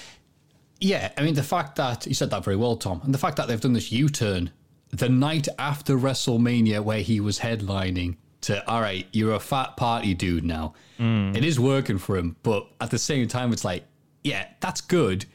Yeah, 0.80 1.12
I 1.18 1.22
mean, 1.22 1.36
the 1.36 1.44
fact 1.44 1.76
that 1.78 2.06
you 2.06 2.14
said 2.14 2.30
that 2.32 2.44
very 2.44 2.58
well, 2.58 2.76
Tom, 2.76 3.02
and 3.04 3.14
the 3.14 3.18
fact 3.18 3.38
that 3.38 3.48
they've 3.48 3.62
done 3.62 3.74
this 3.74 3.92
U 3.92 4.10
turn 4.10 4.52
the 4.90 5.10
night 5.10 5.48
after 5.58 5.96
WrestleMania, 5.96 6.84
where 6.84 7.02
he 7.02 7.20
was 7.20 7.40
headlining, 7.40 8.18
to 8.42 8.68
all 8.70 8.82
right, 8.82 9.08
you're 9.12 9.34
a 9.34 9.40
fat 9.40 9.78
party 9.78 10.14
dude 10.14 10.44
now. 10.44 10.74
Mm. 11.00 11.36
It 11.36 11.46
is 11.46 11.60
working 11.60 11.98
for 11.98 12.18
him, 12.18 12.36
but 12.44 12.68
at 12.82 12.92
the 12.92 13.00
same 13.00 13.28
time, 13.28 13.54
it's 13.54 13.64
like, 13.64 13.86
yeah, 14.24 14.48
that's 14.60 14.82
good 14.82 15.26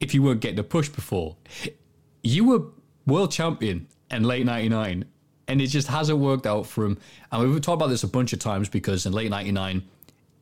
if 0.00 0.14
you 0.14 0.22
weren't 0.22 0.40
getting 0.40 0.58
a 0.58 0.64
push 0.64 0.88
before. 0.88 1.36
You 2.22 2.44
were 2.44 2.62
world 3.06 3.32
champion 3.32 3.86
in 4.10 4.24
late 4.24 4.46
99, 4.46 5.04
and 5.48 5.60
it 5.60 5.66
just 5.66 5.88
hasn't 5.88 6.18
worked 6.18 6.46
out 6.46 6.66
for 6.66 6.84
him. 6.84 6.98
And 7.30 7.50
we've 7.50 7.60
talked 7.60 7.80
about 7.80 7.88
this 7.88 8.02
a 8.02 8.08
bunch 8.08 8.32
of 8.32 8.38
times 8.38 8.68
because 8.68 9.06
in 9.06 9.12
late 9.12 9.30
99, 9.30 9.82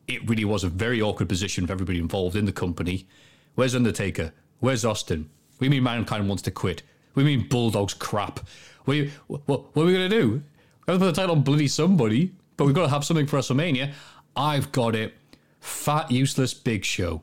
it 0.07 0.27
really 0.29 0.45
was 0.45 0.63
a 0.63 0.69
very 0.69 1.01
awkward 1.01 1.29
position 1.29 1.65
for 1.65 1.73
everybody 1.73 1.99
involved 1.99 2.35
in 2.35 2.45
the 2.45 2.51
company. 2.51 3.07
Where's 3.55 3.75
Undertaker? 3.75 4.33
Where's 4.59 4.85
Austin? 4.85 5.29
We 5.59 5.69
mean 5.69 5.83
Mankind 5.83 6.27
wants 6.27 6.43
to 6.43 6.51
quit. 6.51 6.83
We 7.15 7.23
mean 7.23 7.47
Bulldog's 7.47 7.93
crap. 7.93 8.41
We, 8.85 9.11
what, 9.27 9.47
what 9.47 9.83
are 9.83 9.85
we 9.85 9.93
going 9.93 10.09
to 10.09 10.21
do? 10.21 10.29
We've 10.31 10.85
got 10.87 10.93
to 10.93 10.99
put 10.99 11.05
the 11.05 11.13
title 11.13 11.35
on 11.35 11.43
bloody 11.43 11.67
somebody, 11.67 12.33
but 12.57 12.65
we've 12.65 12.75
got 12.75 12.83
to 12.83 12.89
have 12.89 13.05
something 13.05 13.27
for 13.27 13.37
WrestleMania. 13.37 13.93
I've 14.35 14.71
got 14.71 14.95
it. 14.95 15.13
Fat, 15.59 16.11
useless 16.11 16.53
Big 16.53 16.83
Show. 16.83 17.21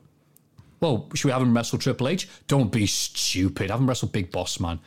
Well, 0.81 1.07
should 1.13 1.27
we 1.27 1.31
have 1.31 1.43
him 1.43 1.55
wrestle 1.55 1.77
Triple 1.77 2.07
H? 2.07 2.27
Don't 2.47 2.71
be 2.71 2.87
stupid. 2.87 3.69
Have 3.69 3.79
him 3.79 3.87
wrestle 3.87 4.07
Big 4.07 4.31
Boss 4.31 4.59
Man. 4.59 4.79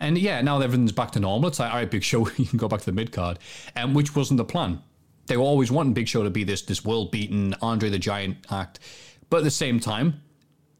And 0.00 0.16
yeah, 0.16 0.40
now 0.40 0.58
everything's 0.60 0.92
back 0.92 1.10
to 1.12 1.20
normal. 1.20 1.50
It's 1.50 1.60
like, 1.60 1.70
all 1.70 1.76
right, 1.76 1.90
Big 1.90 2.02
Show, 2.02 2.26
you 2.36 2.46
can 2.46 2.58
go 2.58 2.68
back 2.68 2.80
to 2.80 2.86
the 2.86 2.92
mid 2.92 3.12
card, 3.12 3.38
um, 3.76 3.92
which 3.92 4.16
wasn't 4.16 4.38
the 4.38 4.44
plan. 4.44 4.82
They 5.26 5.36
were 5.36 5.44
always 5.44 5.70
wanting 5.70 5.92
Big 5.92 6.08
Show 6.08 6.24
to 6.24 6.30
be 6.30 6.42
this 6.42 6.62
this 6.62 6.84
world 6.84 7.10
beaten 7.10 7.54
Andre 7.60 7.90
the 7.90 7.98
Giant 7.98 8.38
act, 8.50 8.80
but 9.28 9.38
at 9.38 9.44
the 9.44 9.50
same 9.50 9.78
time, 9.78 10.22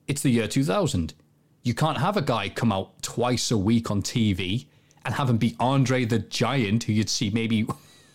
it's 0.09 0.23
the 0.23 0.31
year 0.31 0.49
2000. 0.49 1.15
You 1.63 1.75
can't 1.75 1.99
have 1.99 2.17
a 2.17 2.23
guy 2.23 2.49
come 2.49 2.73
out 2.73 3.03
twice 3.03 3.51
a 3.51 3.59
week 3.59 3.91
on 3.91 4.03
TV 4.03 4.67
and 5.05 5.15
have 5.15 5.29
him 5.29 5.37
be 5.37 5.55
Andre 5.61 6.07
the 6.07 6.19
Giant, 6.19 6.85
who 6.85 6.93
you'd 6.93 7.11
see 7.11 7.31
maybe 7.31 7.67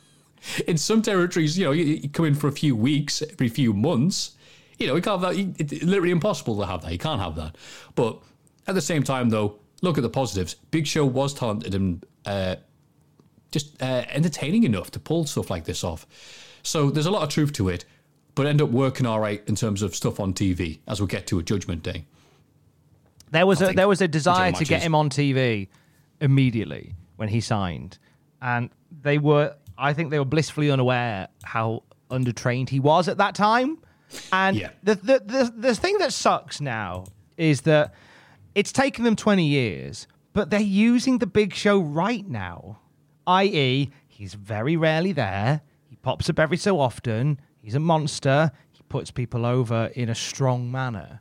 in 0.67 0.77
some 0.77 1.03
territories. 1.03 1.57
You 1.57 1.65
know, 1.65 1.71
you, 1.71 1.85
you 1.85 2.09
come 2.09 2.25
in 2.25 2.35
for 2.35 2.47
a 2.47 2.51
few 2.51 2.75
weeks, 2.75 3.21
every 3.21 3.47
few 3.47 3.73
months. 3.73 4.36
You 4.77 4.87
know, 4.87 4.95
you 4.95 5.01
can't 5.01 5.21
have 5.21 5.35
that. 5.35 5.55
It's 5.59 5.83
literally 5.83 6.11
impossible 6.11 6.57
to 6.59 6.65
have 6.65 6.81
that. 6.83 6.91
You 6.91 6.99
can't 6.99 7.21
have 7.21 7.35
that. 7.35 7.55
But 7.95 8.19
at 8.67 8.75
the 8.75 8.81
same 8.81 9.03
time, 9.03 9.29
though, 9.29 9.59
look 9.81 9.97
at 9.97 10.01
the 10.01 10.09
positives. 10.09 10.55
Big 10.71 10.85
Show 10.85 11.05
was 11.05 11.33
talented 11.33 11.73
and 11.73 12.05
uh, 12.25 12.57
just 13.51 13.81
uh, 13.81 14.03
entertaining 14.09 14.63
enough 14.63 14.91
to 14.91 14.99
pull 14.99 15.25
stuff 15.25 15.49
like 15.49 15.65
this 15.65 15.83
off. 15.83 16.05
So 16.63 16.89
there's 16.89 17.05
a 17.05 17.11
lot 17.11 17.23
of 17.23 17.29
truth 17.29 17.53
to 17.53 17.69
it, 17.69 17.85
but 18.35 18.45
end 18.45 18.61
up 18.61 18.69
working 18.69 19.05
all 19.05 19.19
right 19.19 19.41
in 19.47 19.55
terms 19.55 19.81
of 19.81 19.95
stuff 19.95 20.19
on 20.19 20.33
TV 20.33 20.79
as 20.87 21.01
we 21.01 21.07
get 21.07 21.27
to 21.27 21.39
a 21.39 21.43
Judgment 21.43 21.81
Day. 21.83 22.05
There 23.31 23.45
was 23.45 23.61
I 23.61 23.71
a 23.71 23.73
there 23.73 23.87
was 23.87 24.01
a 24.01 24.07
desire 24.07 24.51
to 24.53 24.63
get 24.63 24.81
him 24.81 24.95
on 24.95 25.09
TV 25.09 25.67
immediately 26.21 26.95
when 27.17 27.29
he 27.29 27.41
signed, 27.41 27.97
and 28.41 28.69
they 29.01 29.17
were 29.17 29.55
I 29.77 29.93
think 29.93 30.11
they 30.11 30.19
were 30.19 30.25
blissfully 30.25 30.71
unaware 30.71 31.27
how 31.43 31.83
undertrained 32.09 32.69
he 32.69 32.79
was 32.79 33.07
at 33.07 33.17
that 33.17 33.35
time. 33.35 33.79
And 34.31 34.57
Yeah. 34.57 34.69
the, 34.83 34.95
the 34.95 35.19
the 35.25 35.53
the 35.55 35.75
thing 35.75 35.97
that 35.99 36.13
sucks 36.13 36.61
now 36.61 37.05
is 37.37 37.61
that 37.61 37.93
it's 38.55 38.71
taken 38.71 39.03
them 39.03 39.15
twenty 39.15 39.45
years, 39.45 40.07
but 40.33 40.49
they're 40.49 40.59
using 40.61 41.17
the 41.19 41.27
Big 41.27 41.53
Show 41.53 41.79
right 41.79 42.27
now 42.27 42.79
i.e., 43.27 43.91
he's 44.07 44.35
very 44.35 44.77
rarely 44.77 45.11
there. 45.11 45.59
He 45.89 45.97
pops 45.97 46.29
up 46.29 46.39
every 46.39 46.55
so 46.55 46.79
often. 46.79 47.41
He's 47.61 47.75
a 47.75 47.79
monster. 47.79 48.51
He 48.71 48.81
puts 48.87 49.11
people 49.11 49.45
over 49.45 49.91
in 49.95 50.07
a 50.07 50.15
strong 50.15 50.71
manner. 50.71 51.19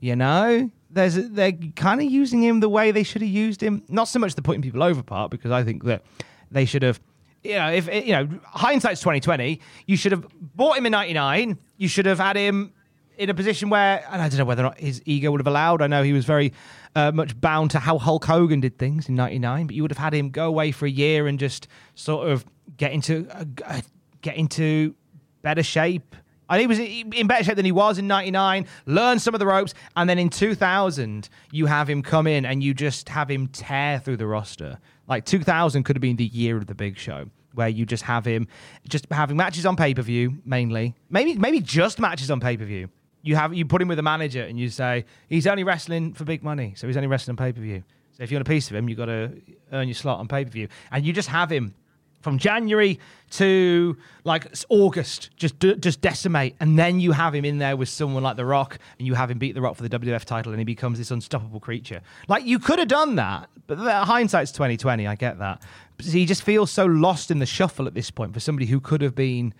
You 0.00 0.16
know, 0.16 0.70
there's 0.90 1.14
they're 1.16 1.52
kind 1.74 2.00
of 2.00 2.10
using 2.10 2.42
him 2.42 2.60
the 2.60 2.70
way 2.70 2.90
they 2.90 3.02
should 3.02 3.20
have 3.20 3.30
used 3.30 3.60
him. 3.62 3.82
Not 3.88 4.08
so 4.08 4.18
much 4.18 4.34
the 4.34 4.40
putting 4.40 4.62
people 4.62 4.82
over 4.82 5.02
part, 5.02 5.30
because 5.30 5.50
I 5.50 5.62
think 5.62 5.84
that 5.84 6.04
they 6.50 6.64
should 6.64 6.82
have. 6.82 7.00
You 7.44 7.54
know, 7.56 7.70
if 7.70 7.86
you 7.94 8.12
know, 8.12 8.28
hindsight's 8.44 9.02
twenty 9.02 9.20
twenty. 9.20 9.60
You 9.86 9.98
should 9.98 10.12
have 10.12 10.26
bought 10.40 10.78
him 10.78 10.86
in 10.86 10.92
ninety 10.92 11.12
nine. 11.12 11.58
You 11.76 11.88
should 11.88 12.06
have 12.06 12.18
had 12.18 12.36
him 12.36 12.72
in 13.16 13.30
a 13.30 13.34
position 13.34 13.70
where, 13.70 14.04
and 14.10 14.20
I 14.20 14.28
don't 14.28 14.38
know 14.38 14.44
whether 14.44 14.62
or 14.62 14.70
not 14.70 14.78
his 14.78 15.02
ego 15.04 15.30
would 15.30 15.40
have 15.40 15.46
allowed. 15.46 15.82
I 15.82 15.86
know 15.86 16.02
he 16.02 16.12
was 16.12 16.24
very 16.24 16.52
uh, 16.94 17.12
much 17.12 17.38
bound 17.40 17.70
to 17.72 17.78
how 17.78 17.98
Hulk 17.98 18.24
Hogan 18.24 18.60
did 18.60 18.78
things 18.78 19.08
in 19.08 19.14
'99, 19.14 19.66
but 19.66 19.76
you 19.76 19.82
would 19.82 19.90
have 19.90 19.98
had 19.98 20.14
him 20.14 20.30
go 20.30 20.46
away 20.46 20.72
for 20.72 20.86
a 20.86 20.90
year 20.90 21.26
and 21.26 21.38
just 21.38 21.68
sort 21.94 22.28
of 22.28 22.44
get 22.76 22.92
into 22.92 23.26
uh, 23.30 23.80
get 24.20 24.36
into 24.36 24.94
better 25.42 25.62
shape. 25.62 26.14
And 26.48 26.60
he 26.60 26.68
was 26.68 26.78
in 26.78 27.26
better 27.26 27.42
shape 27.42 27.56
than 27.56 27.64
he 27.64 27.72
was 27.72 27.98
in 27.98 28.06
'99. 28.06 28.66
Learn 28.86 29.18
some 29.18 29.34
of 29.34 29.40
the 29.40 29.46
ropes, 29.46 29.74
and 29.96 30.08
then 30.08 30.18
in 30.18 30.28
2000, 30.28 31.28
you 31.50 31.66
have 31.66 31.88
him 31.88 32.02
come 32.02 32.26
in 32.26 32.44
and 32.44 32.62
you 32.62 32.74
just 32.74 33.08
have 33.08 33.30
him 33.30 33.48
tear 33.48 33.98
through 33.98 34.18
the 34.18 34.26
roster. 34.26 34.78
Like 35.08 35.24
2000 35.24 35.84
could 35.84 35.96
have 35.96 36.00
been 36.00 36.16
the 36.16 36.26
year 36.26 36.56
of 36.56 36.66
the 36.66 36.74
Big 36.74 36.98
Show 36.98 37.30
where 37.56 37.68
you 37.68 37.84
just 37.84 38.04
have 38.04 38.24
him 38.24 38.46
just 38.88 39.06
having 39.10 39.36
matches 39.36 39.66
on 39.66 39.74
pay 39.76 39.94
per 39.94 40.02
view 40.02 40.38
mainly, 40.44 40.94
maybe 41.10 41.34
maybe 41.34 41.60
just 41.60 41.98
matches 41.98 42.30
on 42.30 42.38
pay 42.38 42.56
per 42.56 42.64
view, 42.64 42.88
you 43.22 43.34
have 43.34 43.52
you 43.52 43.64
put 43.64 43.82
him 43.82 43.88
with 43.88 43.98
a 43.98 44.02
manager 44.02 44.42
and 44.42 44.58
you 44.58 44.68
say 44.68 45.04
he's 45.28 45.46
only 45.46 45.64
wrestling 45.64 46.14
for 46.14 46.24
big 46.24 46.42
money, 46.42 46.74
so 46.76 46.86
he's 46.86 46.96
only 46.96 47.08
wrestling 47.08 47.32
on 47.32 47.44
pay 47.44 47.52
per 47.52 47.60
view. 47.60 47.82
So 48.12 48.22
if 48.22 48.30
you 48.30 48.36
want 48.36 48.48
a 48.48 48.50
piece 48.50 48.70
of 48.70 48.76
him, 48.76 48.88
you've 48.88 48.98
got 48.98 49.06
to 49.06 49.32
earn 49.72 49.88
your 49.88 49.94
slot 49.94 50.20
on 50.20 50.28
pay 50.28 50.44
per 50.44 50.50
view, 50.50 50.68
and 50.92 51.04
you 51.04 51.12
just 51.12 51.28
have 51.28 51.50
him 51.50 51.74
from 52.20 52.38
January 52.38 52.98
to 53.30 53.96
like 54.24 54.46
August, 54.68 55.30
just 55.36 55.58
just 55.60 56.00
decimate, 56.00 56.56
and 56.60 56.78
then 56.78 57.00
you 57.00 57.12
have 57.12 57.34
him 57.34 57.44
in 57.44 57.58
there 57.58 57.76
with 57.76 57.88
someone 57.88 58.22
like 58.22 58.36
The 58.36 58.44
Rock, 58.44 58.78
and 58.98 59.06
you 59.06 59.14
have 59.14 59.30
him 59.30 59.38
beat 59.38 59.54
The 59.54 59.60
Rock 59.60 59.76
for 59.76 59.86
the 59.86 59.98
WF 59.98 60.24
title, 60.24 60.52
and 60.52 60.60
he 60.60 60.64
becomes 60.64 60.98
this 60.98 61.10
unstoppable 61.10 61.60
creature. 61.60 62.00
Like 62.28 62.44
you 62.44 62.58
could 62.58 62.78
have 62.78 62.88
done 62.88 63.16
that, 63.16 63.48
but 63.66 63.78
hindsight's 63.78 64.52
twenty 64.52 64.76
twenty. 64.76 65.06
I 65.06 65.14
get 65.14 65.38
that. 65.38 65.62
But 65.96 66.06
he 66.06 66.26
just 66.26 66.42
feels 66.42 66.70
so 66.70 66.86
lost 66.86 67.30
in 67.30 67.38
the 67.38 67.46
shuffle 67.46 67.86
at 67.86 67.94
this 67.94 68.10
point 68.10 68.34
for 68.34 68.40
somebody 68.40 68.66
who 68.66 68.80
could 68.80 69.02
have 69.02 69.14
been 69.14 69.54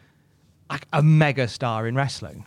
like 0.70 0.86
a 0.92 1.02
mega 1.02 1.48
star 1.48 1.86
in 1.86 1.94
wrestling. 1.94 2.46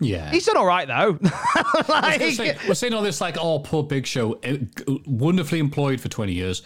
Yeah, 0.00 0.30
he's 0.30 0.46
done 0.46 0.56
all 0.56 0.66
right 0.66 0.86
though. 0.86 1.18
like, 1.88 2.20
say, 2.20 2.56
we're 2.68 2.74
saying 2.74 2.94
all 2.94 3.02
this 3.02 3.20
like, 3.20 3.36
oh, 3.36 3.58
poor 3.58 3.82
Big 3.82 4.06
Show, 4.06 4.34
eh, 4.44 4.58
wonderfully 5.06 5.58
employed 5.58 6.00
for 6.00 6.08
twenty 6.08 6.34
years 6.34 6.62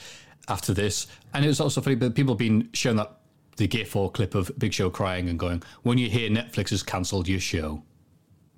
after 0.48 0.74
this, 0.74 1.06
and 1.32 1.44
it 1.44 1.48
was 1.48 1.60
also 1.60 1.80
funny. 1.80 1.96
But 1.96 2.14
people 2.14 2.34
have 2.34 2.38
been 2.38 2.68
showing 2.72 2.96
that 2.96 3.18
the 3.56 3.66
GIF 3.66 3.94
or 3.94 4.10
clip 4.10 4.34
of 4.34 4.50
Big 4.58 4.72
Show 4.72 4.90
crying 4.90 5.28
and 5.28 5.38
going, 5.38 5.62
"When 5.82 5.98
you 5.98 6.08
hear 6.08 6.30
Netflix 6.30 6.70
has 6.70 6.82
cancelled 6.82 7.28
your 7.28 7.40
show." 7.40 7.82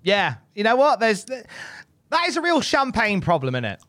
Yeah, 0.02 0.36
you 0.55 0.65
know 0.65 0.77
what? 0.77 1.01
There's 1.01 1.24
that 1.24 2.28
is 2.28 2.36
a 2.36 2.40
real 2.40 2.61
champagne 2.61 3.20
problem 3.20 3.55
in 3.55 3.65
it 3.65 3.81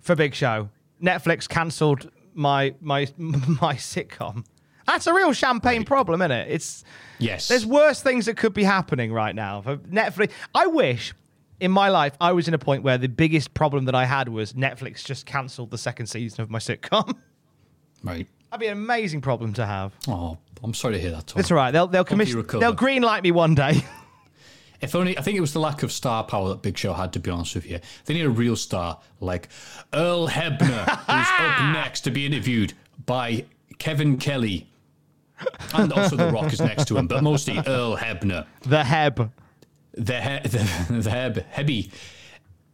for 0.00 0.14
Big 0.14 0.34
Show. 0.34 0.70
Netflix 1.02 1.48
cancelled 1.48 2.10
my 2.34 2.74
my 2.80 3.08
my 3.16 3.74
sitcom. 3.74 4.44
That's 4.86 5.06
a 5.06 5.12
real 5.12 5.34
champagne 5.34 5.80
right. 5.80 5.86
problem, 5.86 6.22
isn't 6.22 6.30
it? 6.30 6.50
It's 6.50 6.84
yes. 7.18 7.48
There's 7.48 7.66
worse 7.66 8.00
things 8.00 8.26
that 8.26 8.36
could 8.36 8.54
be 8.54 8.64
happening 8.64 9.12
right 9.12 9.34
now 9.34 9.60
for 9.60 9.76
Netflix. 9.76 10.30
I 10.54 10.66
wish 10.66 11.12
in 11.60 11.70
my 11.70 11.88
life 11.88 12.14
I 12.20 12.32
was 12.32 12.48
in 12.48 12.54
a 12.54 12.58
point 12.58 12.82
where 12.82 12.98
the 12.98 13.08
biggest 13.08 13.54
problem 13.54 13.86
that 13.86 13.94
I 13.94 14.04
had 14.04 14.28
was 14.28 14.52
Netflix 14.52 15.04
just 15.04 15.26
cancelled 15.26 15.70
the 15.70 15.78
second 15.78 16.06
season 16.06 16.42
of 16.42 16.50
my 16.50 16.58
sitcom. 16.58 17.16
Right. 18.04 18.28
That'd 18.50 18.60
be 18.60 18.66
an 18.68 18.74
amazing 18.74 19.22
problem 19.22 19.54
to 19.54 19.66
have. 19.66 19.92
Oh, 20.06 20.38
I'm 20.62 20.72
sorry 20.72 20.94
to 20.94 21.00
hear 21.00 21.10
that. 21.10 21.26
Tom. 21.26 21.40
It's 21.40 21.50
all 21.50 21.56
right. 21.56 21.72
They'll 21.72 21.88
they'll 21.88 22.04
commission. 22.04 22.46
They'll 22.46 22.72
green 22.72 23.02
light 23.02 23.24
me 23.24 23.32
one 23.32 23.56
day. 23.56 23.84
If 24.80 24.94
only 24.94 25.18
I 25.18 25.22
think 25.22 25.36
it 25.36 25.40
was 25.40 25.52
the 25.52 25.58
lack 25.58 25.82
of 25.82 25.90
star 25.90 26.22
power 26.22 26.50
that 26.50 26.62
Big 26.62 26.78
Show 26.78 26.92
had. 26.92 27.12
To 27.14 27.18
be 27.18 27.30
honest 27.30 27.56
with 27.56 27.66
you, 27.66 27.80
they 28.04 28.14
need 28.14 28.24
a 28.24 28.30
real 28.30 28.54
star 28.54 29.00
like 29.18 29.48
Earl 29.92 30.28
Hebner, 30.28 30.88
who's 30.88 31.26
up 31.40 31.72
next 31.74 32.02
to 32.02 32.12
be 32.12 32.24
interviewed 32.24 32.74
by 33.04 33.44
Kevin 33.78 34.18
Kelly 34.18 34.68
and 35.74 35.92
also 35.92 36.16
The 36.16 36.30
Rock 36.30 36.52
is 36.52 36.60
next 36.60 36.86
to 36.88 36.96
him, 36.96 37.08
but 37.08 37.22
mostly 37.22 37.58
Earl 37.66 37.96
Hebner. 37.96 38.46
The 38.62 38.84
Heb. 38.84 39.32
The, 39.98 40.20
he- 40.20 40.48
the, 40.48 41.00
the 41.02 41.10
Heb. 41.10 41.44
Hebby 41.52 41.90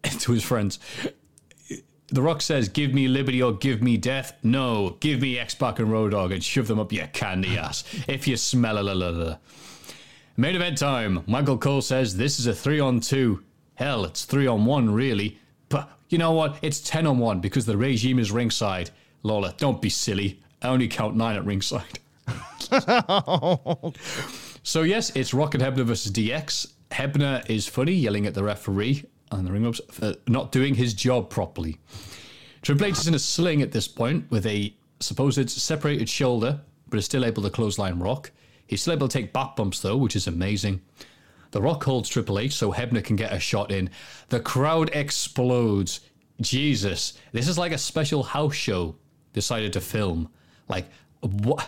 to 0.20 0.32
his 0.32 0.44
friends. 0.44 0.78
The 2.08 2.22
Rock 2.22 2.42
says, 2.42 2.68
"Give 2.68 2.92
me 2.92 3.08
liberty 3.08 3.42
or 3.42 3.52
give 3.54 3.82
me 3.82 3.96
death." 3.96 4.36
No, 4.42 4.96
give 5.00 5.20
me 5.22 5.38
X 5.38 5.54
Pac 5.54 5.78
and 5.78 5.90
Road 5.90 6.12
Dogg 6.12 6.32
and 6.32 6.44
shove 6.44 6.68
them 6.68 6.78
up 6.78 6.92
your 6.92 7.06
candy 7.08 7.56
ass 7.56 7.82
if 8.08 8.28
you 8.28 8.36
smell 8.36 8.78
a 8.78 8.82
la 8.82 8.92
la 8.92 9.08
la. 9.08 9.36
Main 10.36 10.54
event 10.54 10.78
time. 10.78 11.22
Michael 11.26 11.58
Cole 11.58 11.80
says 11.80 12.16
this 12.16 12.38
is 12.38 12.46
a 12.46 12.54
three 12.54 12.78
on 12.78 13.00
two. 13.00 13.42
Hell, 13.76 14.04
it's 14.04 14.24
three 14.24 14.46
on 14.46 14.66
one 14.66 14.90
really. 14.90 15.38
But 15.68 15.88
you 16.10 16.18
know 16.18 16.32
what? 16.32 16.58
It's 16.60 16.80
ten 16.80 17.06
on 17.06 17.18
one 17.18 17.40
because 17.40 17.64
the 17.66 17.76
regime 17.76 18.18
is 18.18 18.30
ringside. 18.30 18.90
Lola, 19.22 19.54
don't 19.56 19.80
be 19.80 19.88
silly. 19.88 20.40
I 20.60 20.68
only 20.68 20.88
count 20.88 21.16
nine 21.16 21.36
at 21.36 21.44
ringside. 21.44 21.98
so 24.62 24.82
yes, 24.82 25.10
it's 25.16 25.32
Rocket 25.34 25.60
Hebner 25.60 25.84
versus 25.84 26.12
DX. 26.12 26.68
Hebner 26.94 27.48
is 27.50 27.66
funny, 27.66 27.92
yelling 27.92 28.24
at 28.26 28.34
the 28.34 28.44
referee 28.44 29.04
and 29.32 29.46
the 29.46 29.52
ring 29.52 29.66
ups 29.66 29.80
for 29.90 30.14
not 30.28 30.52
doing 30.52 30.74
his 30.74 30.94
job 30.94 31.28
properly. 31.28 31.78
Triple 32.62 32.86
H 32.86 32.98
is 32.98 33.08
in 33.08 33.14
a 33.14 33.18
sling 33.18 33.62
at 33.62 33.72
this 33.72 33.88
point 33.88 34.30
with 34.30 34.46
a 34.46 34.72
supposed 35.00 35.50
separated 35.50 36.08
shoulder, 36.08 36.60
but 36.88 36.98
is 36.98 37.04
still 37.04 37.24
able 37.24 37.42
to 37.42 37.50
clothesline 37.50 37.98
Rock. 37.98 38.30
He's 38.66 38.82
still 38.82 38.94
able 38.94 39.08
to 39.08 39.18
take 39.18 39.32
back 39.32 39.56
bumps 39.56 39.80
though, 39.80 39.96
which 39.96 40.14
is 40.14 40.26
amazing. 40.26 40.80
The 41.50 41.60
Rock 41.60 41.84
holds 41.84 42.08
Triple 42.08 42.38
H 42.38 42.54
so 42.54 42.72
Hebner 42.72 43.02
can 43.02 43.16
get 43.16 43.32
a 43.32 43.40
shot 43.40 43.70
in. 43.70 43.90
The 44.28 44.40
crowd 44.40 44.90
explodes. 44.92 46.00
Jesus, 46.40 47.14
this 47.32 47.48
is 47.48 47.58
like 47.58 47.72
a 47.72 47.78
special 47.78 48.22
house 48.22 48.54
show 48.54 48.96
decided 49.32 49.72
to 49.74 49.80
film. 49.80 50.28
Like 50.68 50.86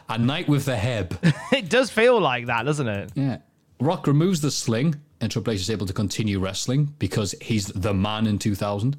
a 0.09 0.19
night 0.19 0.49
with 0.49 0.65
the 0.65 0.77
Heb. 0.77 1.19
it 1.53 1.69
does 1.69 1.91
feel 1.91 2.21
like 2.21 2.47
that, 2.47 2.65
doesn't 2.65 2.89
it? 2.89 3.13
Yeah. 3.15 3.39
Rock 3.81 4.07
removes 4.07 4.41
the 4.41 4.51
sling, 4.51 4.97
and 5.21 5.31
Triple 5.31 5.53
H 5.53 5.61
is 5.61 5.71
able 5.71 5.87
to 5.87 5.93
continue 5.93 6.39
wrestling 6.39 6.95
because 6.99 7.35
he's 7.41 7.67
the 7.67 7.95
man 7.95 8.27
in 8.27 8.39
2000. 8.39 8.97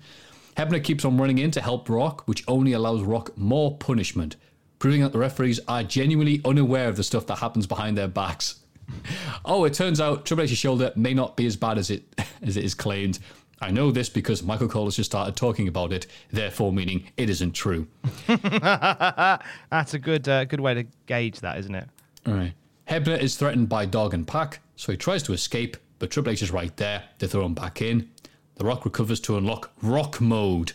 Hebner 0.55 0.83
keeps 0.83 1.05
on 1.05 1.17
running 1.17 1.37
in 1.37 1.51
to 1.51 1.61
help 1.61 1.87
Rock, 1.89 2.27
which 2.27 2.43
only 2.47 2.73
allows 2.73 3.03
Rock 3.03 3.37
more 3.37 3.77
punishment, 3.77 4.35
proving 4.79 5.01
that 5.01 5.11
the 5.11 5.19
referees 5.19 5.59
are 5.67 5.83
genuinely 5.83 6.41
unaware 6.43 6.89
of 6.89 6.95
the 6.95 7.03
stuff 7.03 7.27
that 7.27 7.37
happens 7.37 7.67
behind 7.67 7.97
their 7.97 8.07
backs. 8.07 8.59
oh, 9.45 9.65
it 9.65 9.73
turns 9.73 10.01
out 10.01 10.25
Triple 10.25 10.43
H's 10.43 10.57
shoulder 10.57 10.91
may 10.95 11.13
not 11.13 11.37
be 11.37 11.45
as 11.45 11.55
bad 11.55 11.77
as 11.77 11.89
it 11.91 12.03
as 12.41 12.57
it 12.57 12.63
is 12.63 12.73
claimed. 12.73 13.19
I 13.59 13.71
know 13.71 13.91
this 13.91 14.07
because 14.07 14.43
Michael 14.43 14.67
Cole 14.67 14.85
has 14.85 14.95
just 14.95 15.09
started 15.09 15.35
talking 15.35 15.67
about 15.67 15.91
it, 15.91 16.05
therefore 16.31 16.71
meaning 16.71 17.05
it 17.17 17.29
isn't 17.29 17.53
true. 17.53 17.87
That's 18.27 19.93
a 19.93 19.99
good 19.99 20.27
uh, 20.27 20.45
good 20.45 20.59
way 20.59 20.73
to 20.75 20.85
gauge 21.05 21.39
that, 21.41 21.57
isn't 21.59 21.75
it? 21.75 21.87
All 22.25 22.33
right. 22.33 22.53
Hebner 22.87 23.19
is 23.19 23.35
threatened 23.35 23.67
by 23.67 23.85
Dogg 23.85 24.13
and 24.13 24.27
Pac, 24.27 24.59
so 24.75 24.91
he 24.91 24.97
tries 24.97 25.23
to 25.23 25.33
escape, 25.33 25.75
but 25.99 26.11
Triple 26.11 26.31
H 26.31 26.41
is 26.41 26.51
right 26.51 26.75
there. 26.77 27.03
They 27.19 27.27
throw 27.27 27.45
him 27.45 27.53
back 27.53 27.81
in. 27.81 28.09
The 28.55 28.65
Rock 28.65 28.85
recovers 28.85 29.19
to 29.21 29.37
unlock 29.37 29.71
Rock 29.81 30.19
Mode, 30.19 30.73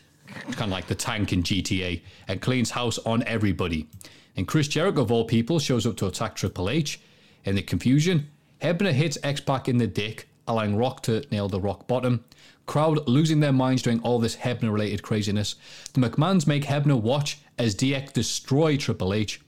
kind 0.53 0.63
of 0.63 0.69
like 0.71 0.87
the 0.87 0.95
tank 0.95 1.33
in 1.33 1.43
GTA, 1.43 2.03
and 2.29 2.41
cleans 2.41 2.71
house 2.71 2.99
on 2.99 3.23
everybody. 3.25 3.89
And 4.37 4.49
Chris 4.49 4.69
Jericho, 4.69 5.03
of 5.03 5.13
all 5.13 5.25
people, 5.25 5.59
shows 5.59 5.87
up 5.87 5.97
to 5.97 6.07
attack 6.07 6.37
Triple 6.37 6.71
H. 6.71 7.01
In 7.45 7.57
the 7.57 7.63
confusion, 7.63 8.29
Hebner 8.61 8.93
hits 8.93 9.19
X 9.23 9.41
Pac 9.41 9.69
in 9.69 9.79
the 9.79 9.87
dick, 9.87 10.29
allowing 10.47 10.77
Rock 10.77 11.03
to 11.05 11.25
nail 11.31 11.49
the 11.49 11.61
rock 11.61 11.87
bottom. 11.89 12.25
Crowd 12.67 13.07
losing 13.09 13.41
their 13.41 13.53
minds 13.53 13.83
during 13.83 14.01
all 14.01 14.21
this 14.21 14.37
Hebner 14.37 14.73
related 14.73 15.03
craziness. 15.03 15.57
The 15.93 16.01
McMahons 16.01 16.47
make 16.47 16.65
Hebner 16.65 17.01
watch 17.01 17.41
as 17.59 17.75
DX 17.75 18.13
destroy 18.13 18.77
Triple 18.77 19.13
H. 19.13 19.41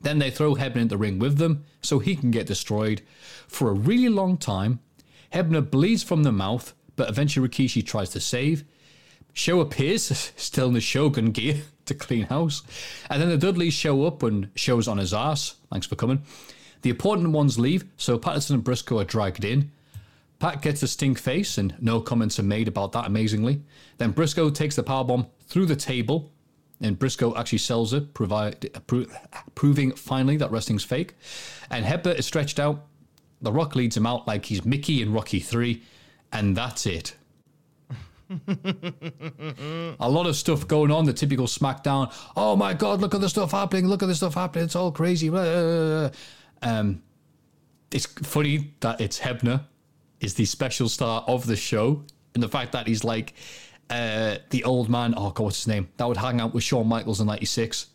Then 0.00 0.18
they 0.18 0.30
throw 0.30 0.54
Hebner 0.54 0.76
in 0.76 0.88
the 0.88 0.96
ring 0.96 1.18
with 1.18 1.36
them 1.36 1.64
so 1.82 1.98
he 1.98 2.16
can 2.16 2.30
get 2.30 2.46
destroyed. 2.46 3.02
For 3.46 3.68
a 3.68 3.74
really 3.74 4.08
long 4.08 4.38
time, 4.38 4.80
Hebner 5.32 5.68
bleeds 5.68 6.02
from 6.02 6.22
the 6.22 6.32
mouth, 6.32 6.74
but 6.96 7.08
eventually 7.08 7.48
Rikishi 7.48 7.84
tries 7.86 8.10
to 8.10 8.20
save. 8.20 8.64
Show 9.32 9.60
appears, 9.60 10.32
still 10.36 10.68
in 10.68 10.74
the 10.74 10.80
Shogun 10.80 11.30
gear, 11.30 11.62
to 11.86 11.94
clean 11.94 12.24
house. 12.24 12.62
And 13.08 13.20
then 13.20 13.28
the 13.28 13.38
Dudleys 13.38 13.74
show 13.74 14.04
up 14.04 14.22
and 14.22 14.50
Show's 14.54 14.88
on 14.88 14.98
his 14.98 15.14
ass. 15.14 15.56
Thanks 15.70 15.86
for 15.86 15.96
coming. 15.96 16.22
The 16.82 16.90
important 16.90 17.30
ones 17.30 17.58
leave, 17.58 17.84
so 17.96 18.18
Patterson 18.18 18.56
and 18.56 18.64
Brisco 18.64 19.00
are 19.00 19.04
dragged 19.04 19.44
in. 19.44 19.70
Pat 20.38 20.62
gets 20.62 20.82
a 20.82 20.88
stink 20.88 21.18
face, 21.18 21.58
and 21.58 21.74
no 21.80 22.00
comments 22.00 22.38
are 22.38 22.44
made 22.44 22.66
about 22.66 22.92
that 22.92 23.06
amazingly. 23.06 23.60
Then 23.98 24.14
Brisco 24.14 24.52
takes 24.54 24.76
the 24.76 24.82
powerbomb 24.82 25.26
through 25.46 25.66
the 25.66 25.76
table, 25.76 26.32
and 26.80 26.98
Brisco 26.98 27.36
actually 27.36 27.58
sells 27.58 27.92
it, 27.92 28.14
provide, 28.14 28.70
pro- 28.86 29.04
proving 29.54 29.92
finally 29.92 30.38
that 30.38 30.50
wrestling's 30.50 30.84
fake. 30.84 31.14
And 31.70 31.84
Hebner 31.84 32.18
is 32.18 32.24
stretched 32.24 32.58
out. 32.58 32.86
The 33.42 33.52
Rock 33.52 33.74
leads 33.74 33.96
him 33.96 34.06
out 34.06 34.26
like 34.26 34.44
he's 34.46 34.64
Mickey 34.64 35.02
in 35.02 35.12
Rocky 35.12 35.40
3, 35.40 35.82
and 36.32 36.56
that's 36.56 36.86
it. 36.86 37.14
a 38.48 40.08
lot 40.08 40.26
of 40.26 40.36
stuff 40.36 40.68
going 40.68 40.90
on. 40.90 41.04
The 41.04 41.12
typical 41.12 41.46
SmackDown. 41.46 42.12
Oh 42.36 42.54
my 42.54 42.74
God! 42.74 43.00
Look 43.00 43.14
at 43.14 43.20
the 43.20 43.28
stuff 43.28 43.50
happening. 43.50 43.88
Look 43.88 44.02
at 44.02 44.06
the 44.06 44.14
stuff 44.14 44.34
happening. 44.34 44.66
It's 44.66 44.76
all 44.76 44.92
crazy. 44.92 45.28
Um, 46.62 47.02
it's 47.90 48.06
funny 48.06 48.74
that 48.80 49.00
it's 49.00 49.18
Hebner 49.18 49.62
is 50.20 50.34
the 50.34 50.44
special 50.44 50.88
star 50.88 51.24
of 51.26 51.46
the 51.46 51.56
show, 51.56 52.04
and 52.34 52.42
the 52.42 52.48
fact 52.48 52.72
that 52.72 52.86
he's 52.86 53.02
like 53.02 53.34
uh, 53.88 54.36
the 54.50 54.62
old 54.64 54.88
man. 54.88 55.14
Oh 55.16 55.30
God, 55.30 55.44
what's 55.44 55.58
his 55.58 55.66
name? 55.66 55.88
That 55.96 56.06
would 56.06 56.16
hang 56.16 56.40
out 56.40 56.54
with 56.54 56.62
Shawn 56.62 56.86
Michaels 56.86 57.20
in 57.20 57.26
'96. 57.26 57.86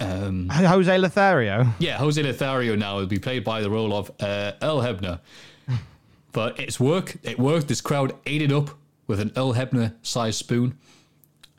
Um, 0.00 0.48
Jose 0.48 0.98
Lothario. 0.98 1.66
Yeah, 1.78 1.98
Jose 1.98 2.20
Lothario 2.22 2.74
now 2.74 2.96
will 2.96 3.06
be 3.06 3.18
played 3.18 3.44
by 3.44 3.60
the 3.60 3.70
role 3.70 3.94
of 3.94 4.10
uh, 4.20 4.52
Earl 4.62 4.80
Hebner. 4.80 5.20
but 6.32 6.58
it's 6.58 6.80
work. 6.80 7.16
It 7.22 7.38
worked. 7.38 7.68
This 7.68 7.80
crowd 7.80 8.14
ate 8.26 8.42
it 8.42 8.52
up 8.52 8.70
with 9.06 9.20
an 9.20 9.32
Earl 9.36 9.54
Hebner 9.54 9.94
sized 10.02 10.38
spoon. 10.38 10.78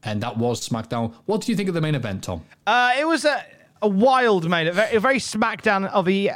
And 0.04 0.22
that 0.24 0.38
was 0.38 0.68
SmackDown. 0.68 1.14
What 1.26 1.42
do 1.42 1.52
you 1.52 1.56
think 1.56 1.70
of 1.70 1.76
the 1.76 1.82
main 1.82 1.94
event, 1.94 2.24
Tom? 2.24 2.42
Uh, 2.66 2.94
it 2.98 3.06
was 3.06 3.24
a, 3.24 3.46
a 3.84 3.88
wild 3.88 4.50
main 4.50 4.66
event, 4.66 4.94
a 4.94 5.00
very 5.00 5.20
SmackDown 5.20 5.88
of 5.90 6.06
the 6.06 6.32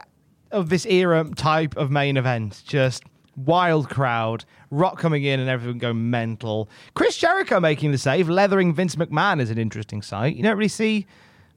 of 0.51 0.69
this 0.69 0.85
era 0.85 1.27
type 1.35 1.75
of 1.75 1.89
main 1.89 2.15
event. 2.15 2.61
Just 2.67 3.03
wild 3.35 3.89
crowd, 3.89 4.45
Rock 4.69 4.99
coming 4.99 5.23
in 5.23 5.39
and 5.39 5.49
everyone 5.49 5.79
going 5.79 6.09
mental. 6.09 6.69
Chris 6.93 7.17
Jericho 7.17 7.59
making 7.59 7.91
the 7.91 7.97
save, 7.97 8.29
leathering 8.29 8.73
Vince 8.73 8.95
McMahon 8.95 9.41
is 9.41 9.49
an 9.49 9.57
interesting 9.57 10.01
sight. 10.01 10.35
You 10.35 10.43
don't 10.43 10.57
really 10.57 10.67
see 10.67 11.07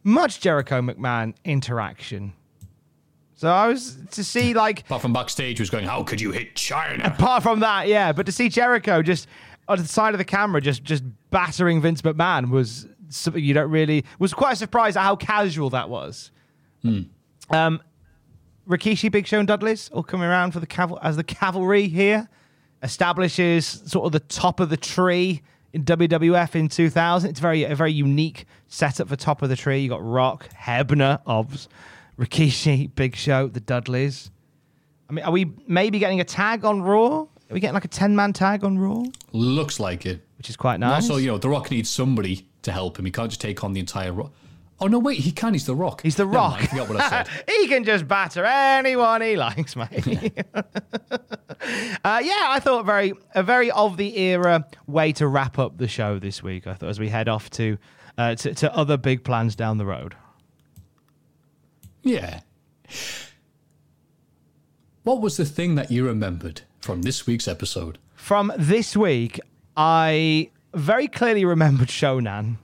much 0.09 0.41
Jericho 0.41 0.81
McMahon 0.81 1.35
interaction. 1.45 2.33
So 3.35 3.49
I 3.49 3.69
was 3.69 3.97
to 4.13 4.25
see 4.25 4.55
like 4.55 4.81
apart 4.81 5.03
from 5.03 5.13
backstage 5.13 5.61
was 5.61 5.71
going, 5.71 5.85
how 5.85 6.03
could 6.03 6.21
you 6.21 6.33
hit 6.33 6.57
Chyna? 6.57 7.15
Apart 7.15 7.45
from 7.45 7.61
that, 7.61 7.87
yeah, 7.87 8.13
but 8.13 8.27
to 8.27 8.33
see 8.33 8.49
Jericho 8.49 9.01
just 9.01 9.29
on 9.69 9.79
the 9.79 9.87
side 9.87 10.15
of 10.15 10.19
the 10.19 10.25
camera, 10.25 10.61
just 10.61 10.83
just 10.83 11.05
battering 11.31 11.81
Vince 11.81 12.03
McMahon 12.03 12.51
was 12.51 12.89
something 13.11 13.43
you 13.43 13.55
don't 13.55 13.71
really 13.71 14.05
was 14.19 14.35
quite 14.35 14.57
surprised 14.59 14.97
at 14.97 15.03
how 15.03 15.15
casual 15.15 15.71
that 15.71 15.89
was. 15.89 16.33
Hmm. 16.83 17.03
Um, 17.51 17.81
Rikishi, 18.69 19.11
Big 19.11 19.27
Show, 19.27 19.39
and 19.39 19.49
Dudley's 19.49 19.89
all 19.91 20.03
coming 20.03 20.27
around 20.27 20.53
for 20.53 20.61
the 20.61 20.67
caval- 20.67 20.99
as 21.03 21.17
the 21.17 21.25
cavalry 21.25 21.89
here 21.89 22.29
establishes 22.83 23.67
sort 23.67 24.07
of 24.07 24.13
the 24.13 24.21
top 24.21 24.61
of 24.61 24.69
the 24.69 24.77
tree 24.77 25.43
in 25.73 25.85
WWF 25.85 26.55
in 26.55 26.69
2000. 26.69 27.31
It's 27.31 27.41
very 27.41 27.65
a 27.65 27.75
very 27.75 27.93
unique 27.93 28.47
setup 28.69 29.09
for 29.09 29.17
top 29.17 29.43
of 29.43 29.49
the 29.49 29.57
tree. 29.57 29.81
You 29.81 29.89
got 29.89 30.05
Rock, 30.05 30.49
Hebner, 30.55 31.21
Obs, 31.27 31.69
Rikishi, 32.19 32.95
Big 32.95 33.17
Show, 33.17 33.49
the 33.49 33.61
Dudleys. 33.61 34.31
I 35.09 35.13
mean, 35.13 35.25
are 35.25 35.33
we 35.33 35.53
maybe 35.67 35.99
getting 35.99 36.21
a 36.21 36.25
tag 36.25 36.65
on 36.65 36.83
Raw? 36.83 37.27
Are 37.51 37.55
we 37.55 37.61
getting 37.61 37.75
like 37.75 37.85
a 37.85 37.89
10 37.89 38.15
man 38.15 38.33
tag 38.33 38.63
on 38.65 38.79
Raw? 38.79 39.05
Looks 39.33 39.81
like 39.81 40.05
it. 40.05 40.23
Which 40.37 40.51
is 40.51 40.57
quite 40.57 40.79
nice. 40.81 41.05
Also, 41.05 41.17
you 41.17 41.29
know, 41.29 41.39
The 41.39 41.49
Rock 41.49 41.71
needs 41.71 41.89
somebody 41.89 42.47
to 42.63 42.73
help 42.73 42.99
him. 42.99 43.05
He 43.05 43.11
can't 43.11 43.31
just 43.31 43.41
take 43.41 43.65
on 43.65 43.73
the 43.73 43.81
entire 43.81 44.13
Raw. 44.13 44.29
Oh, 44.81 44.87
no, 44.87 44.99
wait, 44.99 45.19
he 45.19 45.33
can. 45.33 45.55
He's 45.55 45.67
The 45.67 45.75
Rock. 45.75 46.03
He's 46.03 46.17
The 46.17 46.25
Never 46.25 46.37
Rock. 46.37 46.53
mind, 46.53 46.63
I 46.63 46.67
forgot 46.69 46.89
what 46.89 47.01
I 47.01 47.09
said. 47.09 47.29
he 47.49 47.67
can 47.67 47.83
just 47.85 48.07
batter 48.07 48.45
anyone 48.45 49.23
he 49.23 49.37
likes, 49.37 49.75
mate. 49.75 50.07
uh, 50.55 52.21
yeah, 52.23 52.47
I 52.47 52.61
thought 52.63 52.87
very 52.87 53.13
a 53.35 53.43
very 53.43 53.71
of 53.73 53.97
the 53.97 54.17
era 54.19 54.67
way 54.87 55.13
to 55.15 55.27
wrap 55.27 55.59
up 55.59 55.79
the 55.79 55.89
show 55.89 56.19
this 56.19 56.43
week. 56.43 56.67
I 56.67 56.75
thought 56.75 56.91
as 56.91 57.01
we 57.01 57.09
head 57.09 57.29
off 57.29 57.51
to 57.51 57.77
uh, 58.17 58.35
to, 58.37 58.55
to 58.55 58.75
other 58.75 58.97
big 58.97 59.25
plans 59.25 59.57
down 59.57 59.79
the 59.79 59.87
road. 59.87 60.15
Yeah. 62.03 62.41
What 65.03 65.21
was 65.21 65.37
the 65.37 65.45
thing 65.45 65.75
that 65.75 65.91
you 65.91 66.07
remembered 66.07 66.63
from 66.81 67.03
this 67.03 67.27
week's 67.27 67.49
episode? 67.49 67.99
From 68.15 68.53
this 68.57 68.97
week, 68.97 69.41
I 69.77 70.51
very 70.75 71.09
clearly 71.09 71.45
remembered 71.45 71.89
Shonan. 71.89 72.57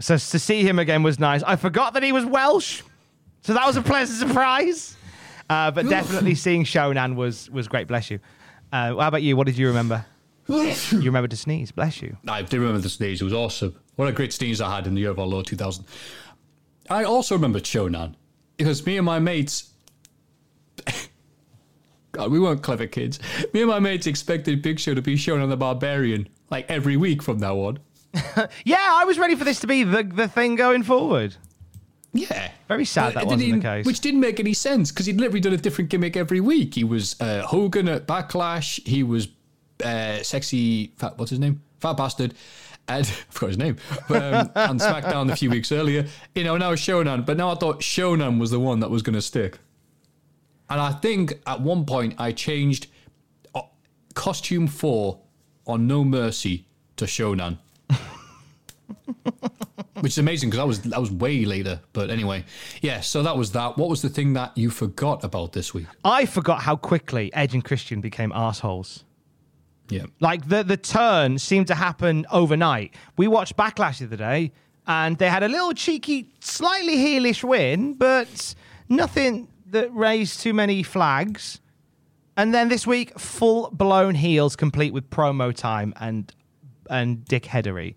So 0.00 0.16
to 0.16 0.38
see 0.38 0.62
him 0.62 0.78
again 0.78 1.02
was 1.02 1.18
nice. 1.18 1.42
I 1.42 1.56
forgot 1.56 1.94
that 1.94 2.02
he 2.02 2.12
was 2.12 2.24
Welsh, 2.24 2.82
so 3.42 3.54
that 3.54 3.66
was 3.66 3.76
a 3.76 3.82
pleasant 3.82 4.28
surprise. 4.28 4.96
Uh, 5.48 5.70
but 5.70 5.88
definitely 5.88 6.34
seeing 6.46 6.64
Shonan 6.64 7.14
was 7.14 7.48
was 7.50 7.68
great. 7.68 7.86
Bless 7.86 8.10
you. 8.10 8.18
Uh, 8.72 8.96
how 8.96 9.08
about 9.08 9.22
you? 9.22 9.36
What 9.36 9.46
did 9.46 9.56
you 9.56 9.68
remember? 9.68 10.04
you 10.48 10.74
remember 10.92 11.28
to 11.28 11.36
sneeze. 11.36 11.70
Bless 11.72 12.02
you. 12.02 12.16
I 12.28 12.42
do 12.42 12.58
remember 12.60 12.80
the 12.80 12.88
sneeze. 12.88 13.20
It 13.20 13.24
was 13.24 13.32
awesome. 13.32 13.74
What 13.96 14.08
a 14.08 14.12
great 14.12 14.32
sneeze 14.32 14.60
I 14.60 14.74
had 14.74 14.86
in 14.86 14.94
the 14.94 15.00
year 15.00 15.10
of 15.10 15.18
our 15.18 15.26
Lord 15.26 15.46
2000. 15.46 15.84
I 16.90 17.04
also 17.04 17.34
remember 17.34 17.60
Shonan 17.60 18.14
because 18.56 18.84
me 18.84 18.96
and 18.96 19.06
my 19.06 19.18
mates. 19.18 19.70
God, 22.12 22.30
we 22.30 22.38
weren't 22.38 22.62
clever 22.62 22.86
kids. 22.86 23.18
Me 23.52 23.62
and 23.62 23.70
my 23.70 23.80
mates 23.80 24.06
expected 24.06 24.62
Big 24.62 24.78
Show 24.78 24.94
to 24.94 25.02
be 25.02 25.16
Shonan 25.16 25.48
the 25.48 25.56
Barbarian 25.56 26.28
like 26.50 26.70
every 26.70 26.96
week 26.96 27.22
from 27.22 27.38
now 27.38 27.56
on. 27.56 27.78
Yeah, 28.64 28.76
I 28.92 29.04
was 29.04 29.18
ready 29.18 29.34
for 29.34 29.44
this 29.44 29.60
to 29.60 29.66
be 29.66 29.82
the 29.82 30.02
the 30.02 30.28
thing 30.28 30.56
going 30.56 30.82
forward. 30.82 31.36
Yeah. 32.14 32.50
Very 32.68 32.84
sad 32.84 33.14
that 33.14 33.26
wasn't 33.26 33.54
the 33.54 33.60
case. 33.60 33.84
Which 33.84 34.00
didn't 34.00 34.20
make 34.20 34.38
any 34.38 34.54
sense 34.54 34.92
because 34.92 35.06
he'd 35.06 35.18
literally 35.18 35.40
done 35.40 35.52
a 35.52 35.56
different 35.58 35.90
gimmick 35.90 36.16
every 36.16 36.40
week. 36.40 36.74
He 36.74 36.84
was 36.84 37.20
uh, 37.20 37.42
Hogan 37.42 37.88
at 37.88 38.06
Backlash. 38.06 38.86
He 38.86 39.02
was 39.02 39.28
uh, 39.84 40.22
sexy 40.22 40.92
fat. 40.96 41.18
What's 41.18 41.30
his 41.30 41.40
name? 41.40 41.60
Fat 41.80 41.96
bastard. 41.96 42.34
And 42.86 43.04
I 43.06 43.10
forgot 43.30 43.48
his 43.48 43.58
name. 43.58 43.76
Um, 44.08 44.50
on 44.54 44.78
SmackDown 44.78 45.32
a 45.32 45.36
few 45.36 45.50
weeks 45.50 45.72
earlier. 45.72 46.06
You 46.36 46.44
know, 46.44 46.56
now 46.56 46.70
it's 46.70 46.82
Shonan. 46.82 47.26
But 47.26 47.36
now 47.36 47.50
I 47.50 47.56
thought 47.56 47.80
Shonan 47.80 48.38
was 48.38 48.52
the 48.52 48.60
one 48.60 48.78
that 48.80 48.90
was 48.90 49.02
going 49.02 49.14
to 49.14 49.22
stick. 49.22 49.58
And 50.70 50.80
I 50.80 50.92
think 50.92 51.40
at 51.46 51.60
one 51.60 51.84
point 51.84 52.14
I 52.18 52.30
changed 52.30 52.86
uh, 53.54 53.62
costume 54.14 54.68
four 54.68 55.20
on 55.66 55.86
No 55.88 56.04
Mercy 56.04 56.66
to 56.96 57.06
Shonan. 57.06 57.58
Which 60.00 60.12
is 60.12 60.18
amazing 60.18 60.50
because 60.50 60.60
I 60.60 60.64
was 60.64 60.82
that 60.82 61.00
was 61.00 61.10
way 61.10 61.44
later. 61.44 61.80
But 61.92 62.10
anyway, 62.10 62.44
yeah. 62.82 63.00
So 63.00 63.22
that 63.22 63.36
was 63.36 63.52
that. 63.52 63.78
What 63.78 63.88
was 63.88 64.02
the 64.02 64.08
thing 64.08 64.34
that 64.34 64.56
you 64.56 64.70
forgot 64.70 65.24
about 65.24 65.52
this 65.52 65.72
week? 65.72 65.86
I 66.04 66.26
forgot 66.26 66.62
how 66.62 66.76
quickly 66.76 67.32
Edge 67.32 67.54
and 67.54 67.64
Christian 67.64 68.00
became 68.00 68.32
assholes. 68.32 69.04
Yeah. 69.88 70.06
Like 70.20 70.48
the 70.48 70.62
the 70.62 70.76
turn 70.76 71.38
seemed 71.38 71.68
to 71.68 71.74
happen 71.74 72.26
overnight. 72.30 72.94
We 73.16 73.28
watched 73.28 73.56
Backlash 73.56 73.98
the 73.98 74.06
other 74.06 74.16
day, 74.16 74.52
and 74.86 75.16
they 75.18 75.28
had 75.28 75.42
a 75.42 75.48
little 75.48 75.72
cheeky, 75.72 76.28
slightly 76.40 76.96
heelish 76.96 77.44
win, 77.44 77.94
but 77.94 78.54
nothing 78.88 79.48
that 79.70 79.94
raised 79.94 80.40
too 80.40 80.54
many 80.54 80.82
flags. 80.82 81.60
And 82.36 82.52
then 82.52 82.68
this 82.68 82.86
week, 82.86 83.18
full 83.18 83.70
blown 83.70 84.16
heels, 84.16 84.56
complete 84.56 84.92
with 84.92 85.08
promo 85.10 85.54
time 85.54 85.94
and 86.00 86.32
and 86.90 87.24
dickheadery. 87.24 87.94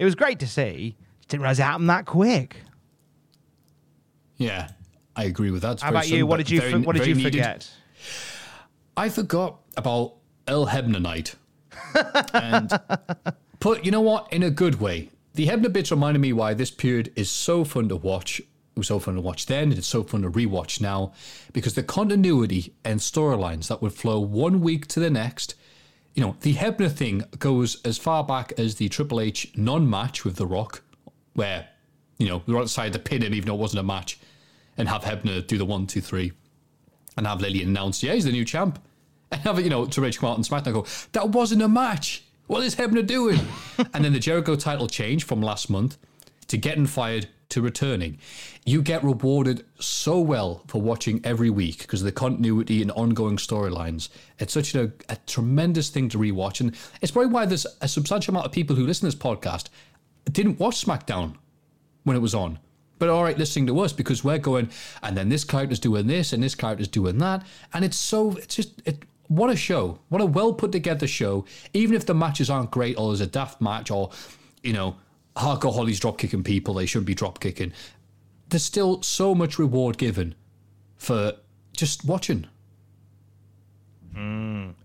It 0.00 0.04
was 0.06 0.14
great 0.14 0.38
to 0.40 0.46
see. 0.46 0.96
Just 1.18 1.28
didn't 1.28 1.42
realize 1.42 1.58
it 1.58 1.64
happened 1.64 1.90
that 1.90 2.06
quick. 2.06 2.56
Yeah, 4.38 4.70
I 5.14 5.24
agree 5.24 5.50
with 5.50 5.60
that. 5.62 5.80
How 5.82 5.90
about 5.90 6.08
you? 6.08 6.26
What 6.26 6.38
did 6.38 6.48
you 6.50 6.60
very- 6.60 6.72
for- 6.72 6.78
What 6.80 6.96
did 6.96 7.06
you 7.06 7.14
needed. 7.14 7.32
forget? 7.32 7.70
I 8.96 9.10
forgot 9.10 9.60
about 9.76 10.14
Earl 10.48 10.66
Hebner 10.68 11.00
night. 11.02 11.34
and 12.32 12.72
put, 13.60 13.84
you 13.84 13.90
know 13.90 14.00
what, 14.00 14.32
in 14.32 14.42
a 14.42 14.50
good 14.50 14.80
way. 14.80 15.10
The 15.34 15.46
Hebner 15.48 15.72
bits 15.72 15.90
reminded 15.90 16.20
me 16.20 16.32
why 16.32 16.54
this 16.54 16.70
period 16.70 17.12
is 17.14 17.30
so 17.30 17.62
fun 17.64 17.88
to 17.90 17.96
watch. 17.96 18.40
It 18.40 18.46
was 18.78 18.86
so 18.88 18.98
fun 18.98 19.16
to 19.16 19.20
watch 19.20 19.46
then, 19.46 19.64
and 19.64 19.74
it's 19.78 19.86
so 19.86 20.02
fun 20.02 20.22
to 20.22 20.30
rewatch 20.30 20.80
now, 20.80 21.12
because 21.52 21.74
the 21.74 21.82
continuity 21.82 22.72
and 22.84 23.00
storylines 23.00 23.68
that 23.68 23.82
would 23.82 23.92
flow 23.92 24.18
one 24.20 24.62
week 24.62 24.86
to 24.88 25.00
the 25.00 25.10
next. 25.10 25.54
You 26.14 26.24
know, 26.24 26.36
the 26.40 26.54
Hebner 26.54 26.90
thing 26.90 27.24
goes 27.38 27.80
as 27.82 27.96
far 27.96 28.24
back 28.24 28.52
as 28.58 28.76
the 28.76 28.88
Triple 28.88 29.20
H 29.20 29.52
non-match 29.56 30.24
with 30.24 30.36
The 30.36 30.46
Rock, 30.46 30.82
where 31.34 31.68
you 32.18 32.28
know 32.28 32.42
we 32.46 32.54
were 32.54 32.60
outside 32.60 32.92
to 32.94 32.98
pin 32.98 33.22
him 33.22 33.34
even 33.34 33.46
though 33.46 33.54
it 33.54 33.60
wasn't 33.60 33.80
a 33.80 33.84
match, 33.84 34.18
and 34.76 34.88
have 34.88 35.02
Hebner 35.02 35.46
do 35.46 35.56
the 35.56 35.64
one, 35.64 35.86
two, 35.86 36.00
three 36.00 36.32
and 37.16 37.26
have 37.26 37.40
Lilian 37.40 37.68
announce, 37.68 38.02
yeah, 38.02 38.14
he's 38.14 38.24
the 38.24 38.32
new 38.32 38.44
champ. 38.44 38.78
And 39.32 39.40
have 39.42 39.60
it, 39.60 39.62
you 39.62 39.70
know, 39.70 39.86
to 39.86 40.00
Rich 40.00 40.20
on 40.24 40.42
SmackDown 40.42 40.72
go, 40.72 40.86
that 41.12 41.28
wasn't 41.28 41.62
a 41.62 41.68
match. 41.68 42.24
What 42.48 42.64
is 42.64 42.74
Hebner 42.74 43.06
doing? 43.06 43.38
and 43.94 44.04
then 44.04 44.12
the 44.12 44.18
Jericho 44.18 44.56
title 44.56 44.88
change 44.88 45.22
from 45.22 45.40
last 45.40 45.70
month 45.70 45.98
to 46.48 46.56
getting 46.56 46.86
fired 46.86 47.28
to 47.50 47.62
returning. 47.62 48.18
You 48.64 48.82
get 48.82 49.04
rewarded 49.04 49.64
so 49.78 50.20
well 50.20 50.62
for 50.66 50.80
watching 50.80 51.20
every 51.24 51.50
week 51.50 51.78
because 51.78 52.00
of 52.00 52.06
the 52.06 52.12
continuity 52.12 52.82
and 52.82 52.90
ongoing 52.92 53.36
storylines. 53.36 54.08
It's 54.38 54.52
such 54.52 54.74
a, 54.74 54.92
a 55.08 55.16
tremendous 55.26 55.90
thing 55.90 56.08
to 56.10 56.18
rewatch. 56.18 56.60
And 56.60 56.76
it's 57.00 57.12
probably 57.12 57.32
why 57.32 57.46
there's 57.46 57.66
a 57.80 57.88
substantial 57.88 58.32
amount 58.32 58.46
of 58.46 58.52
people 58.52 58.76
who 58.76 58.86
listen 58.86 59.08
to 59.10 59.16
this 59.16 59.22
podcast 59.22 59.68
didn't 60.30 60.58
watch 60.58 60.84
SmackDown 60.84 61.34
when 62.04 62.16
it 62.16 62.20
was 62.20 62.34
on. 62.34 62.58
But 62.98 63.08
all 63.08 63.24
right, 63.24 63.36
listening 63.36 63.66
to 63.68 63.80
us 63.80 63.92
because 63.94 64.22
we're 64.22 64.38
going, 64.38 64.70
and 65.02 65.16
then 65.16 65.30
this 65.30 65.42
character's 65.42 65.80
doing 65.80 66.06
this, 66.06 66.34
and 66.34 66.42
this 66.42 66.54
character's 66.54 66.88
doing 66.88 67.16
that, 67.18 67.44
and 67.72 67.82
it's 67.82 67.96
so 67.96 68.36
it's 68.36 68.54
just 68.54 68.82
it. 68.84 69.04
What 69.28 69.48
a 69.48 69.56
show! 69.56 70.00
What 70.10 70.20
a 70.20 70.26
well 70.26 70.52
put 70.52 70.70
together 70.70 71.06
show. 71.06 71.46
Even 71.72 71.96
if 71.96 72.04
the 72.04 72.14
matches 72.14 72.50
aren't 72.50 72.70
great, 72.70 72.98
or 72.98 73.08
there's 73.08 73.22
a 73.22 73.26
daft 73.26 73.62
match, 73.62 73.90
or 73.90 74.10
you 74.62 74.74
know, 74.74 74.96
Hardcore 75.36 75.74
Holly's 75.74 76.00
drop 76.00 76.18
kicking 76.18 76.42
people 76.42 76.74
they 76.74 76.86
shouldn't 76.86 77.06
be 77.06 77.14
drop 77.14 77.40
kicking. 77.40 77.72
There's 78.48 78.64
still 78.64 79.02
so 79.02 79.34
much 79.34 79.58
reward 79.58 79.96
given 79.98 80.34
for 80.96 81.34
just 81.72 82.04
watching. 82.04 82.46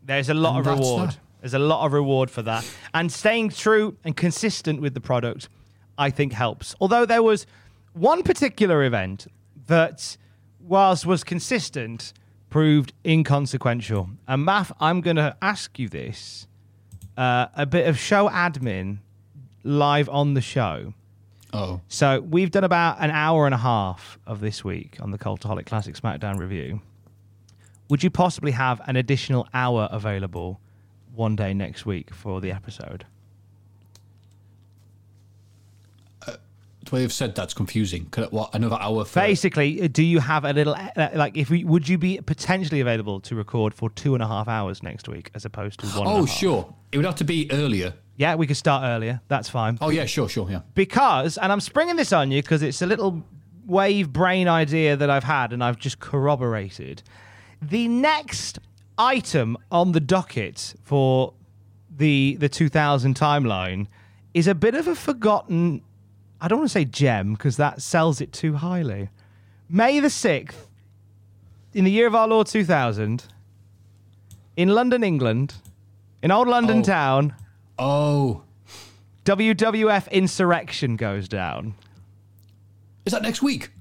There's 0.03 0.30
a 0.30 0.34
lot 0.34 0.57
And 0.57 0.67
of 0.67 0.80
reward. 0.80 1.09
that. 1.09 1.17
There's 1.41 1.53
a 1.53 1.59
lot 1.59 1.85
of 1.85 1.93
reward 1.93 2.31
for 2.31 2.41
that. 2.43 2.65
And 2.93 3.11
staying 3.11 3.49
true 3.49 3.97
and 4.03 4.15
consistent 4.15 4.81
with 4.81 4.93
the 4.93 5.01
product, 5.01 5.49
I 5.97 6.09
think 6.09 6.34
helps. 6.34 6.76
Although 6.80 7.05
there 7.05 7.22
was 7.23 7.45
one 7.93 8.23
particular 8.23 8.84
event 8.84 9.27
that, 9.67 10.17
whilst 10.59 11.05
was 11.05 11.23
consistent, 11.23 12.13
proved 12.49 12.93
inconsequential. 13.05 14.09
And 14.27 14.45
Math, 14.45 14.72
I'm 14.80 15.01
going 15.01 15.17
to 15.17 15.35
ask 15.41 15.77
you 15.77 15.88
this 15.89 16.47
uh, 17.17 17.47
a 17.55 17.65
bit 17.65 17.88
of 17.88 17.97
show 17.99 18.30
admin 18.30 18.99
live 19.65 20.07
on 20.07 20.35
the 20.35 20.41
show. 20.41 20.93
Oh. 21.51 21.81
So 21.87 22.21
we've 22.21 22.51
done 22.51 22.63
about 22.63 22.97
an 22.99 23.11
hour 23.11 23.45
and 23.45 23.53
a 23.53 23.57
half 23.57 24.19
of 24.25 24.39
this 24.39 24.63
week 24.63 24.97
on 25.01 25.11
the 25.11 25.17
Cultaholic 25.17 25.65
Classic 25.65 25.95
SmackDown 25.95 26.37
review. 26.37 26.81
Would 27.89 28.03
you 28.03 28.09
possibly 28.09 28.51
have 28.51 28.81
an 28.87 28.95
additional 28.95 29.47
hour 29.53 29.89
available 29.91 30.59
one 31.13 31.35
day 31.35 31.53
next 31.53 31.85
week 31.85 32.13
for 32.13 32.41
the 32.41 32.51
episode? 32.51 33.05
The 36.25 36.95
way 36.95 37.01
you've 37.01 37.13
said 37.13 37.33
that's 37.33 37.55
confusing. 37.55 38.05
Could, 38.11 38.31
what 38.31 38.53
another 38.53 38.77
hour 38.79 39.05
for 39.05 39.19
Basically, 39.19 39.81
uh, 39.81 39.87
do 39.91 40.03
you 40.03 40.19
have 40.19 40.45
a 40.45 40.53
little 40.53 40.75
uh, 40.75 41.09
like 41.15 41.35
if 41.35 41.49
we 41.49 41.63
would 41.63 41.89
you 41.89 41.97
be 41.97 42.19
potentially 42.21 42.79
available 42.79 43.19
to 43.21 43.35
record 43.35 43.73
for 43.73 43.89
two 43.89 44.13
and 44.13 44.21
a 44.21 44.27
half 44.27 44.47
hours 44.47 44.83
next 44.83 45.09
week 45.09 45.31
as 45.33 45.45
opposed 45.45 45.79
to 45.79 45.87
one? 45.87 46.07
Oh, 46.07 46.27
sure. 46.27 46.71
It 46.91 46.97
would 46.97 47.05
have 47.07 47.15
to 47.15 47.23
be 47.23 47.51
earlier. 47.51 47.95
Yeah, 48.17 48.35
we 48.35 48.47
could 48.47 48.57
start 48.57 48.83
earlier. 48.85 49.21
That's 49.27 49.49
fine. 49.49 49.77
Oh, 49.81 49.89
yeah, 49.89 50.05
sure, 50.05 50.29
sure, 50.29 50.49
yeah. 50.49 50.61
because, 50.73 51.37
and 51.37 51.51
I'm 51.51 51.59
springing 51.59 51.95
this 51.97 52.13
on 52.13 52.31
you 52.31 52.41
because 52.41 52.61
it's 52.61 52.81
a 52.81 52.85
little 52.85 53.23
wave 53.65 54.13
brain 54.13 54.47
idea 54.47 54.95
that 54.95 55.09
I've 55.09 55.23
had 55.25 55.51
and 55.51 55.63
I've 55.63 55.77
just 55.77 55.99
corroborated. 55.99 57.03
The 57.61 57.87
next 57.87 58.59
item 58.97 59.57
on 59.71 59.91
the 59.91 59.99
docket 59.99 60.75
for 60.83 61.33
the 61.97 62.35
the 62.39 62.47
2000 62.49 63.15
timeline 63.15 63.87
is 64.33 64.47
a 64.47 64.55
bit 64.55 64.75
of 64.75 64.87
a 64.87 64.95
forgotten. 64.95 65.81
I 66.39 66.47
don't 66.47 66.59
want 66.59 66.69
to 66.69 66.73
say 66.73 66.85
gem 66.85 67.33
because 67.33 67.57
that 67.57 67.81
sells 67.81 68.21
it 68.21 68.31
too 68.31 68.53
highly. 68.55 69.09
May 69.69 69.99
the 69.99 70.09
6th, 70.09 70.67
in 71.73 71.83
the 71.85 71.91
year 71.91 72.05
of 72.07 72.13
our 72.15 72.27
Lord 72.27 72.47
2000, 72.47 73.25
in 74.55 74.69
London, 74.69 75.03
England, 75.03 75.55
in 76.21 76.31
old 76.31 76.47
London 76.47 76.79
Oh. 76.79 76.83
town, 76.83 77.33
Oh. 77.77 78.43
WWF 79.26 80.11
Insurrection 80.11 80.95
goes 80.95 81.27
down. 81.27 81.76
Is 83.06 83.14
that 83.14 83.22
next 83.22 83.41
week? 83.41 83.72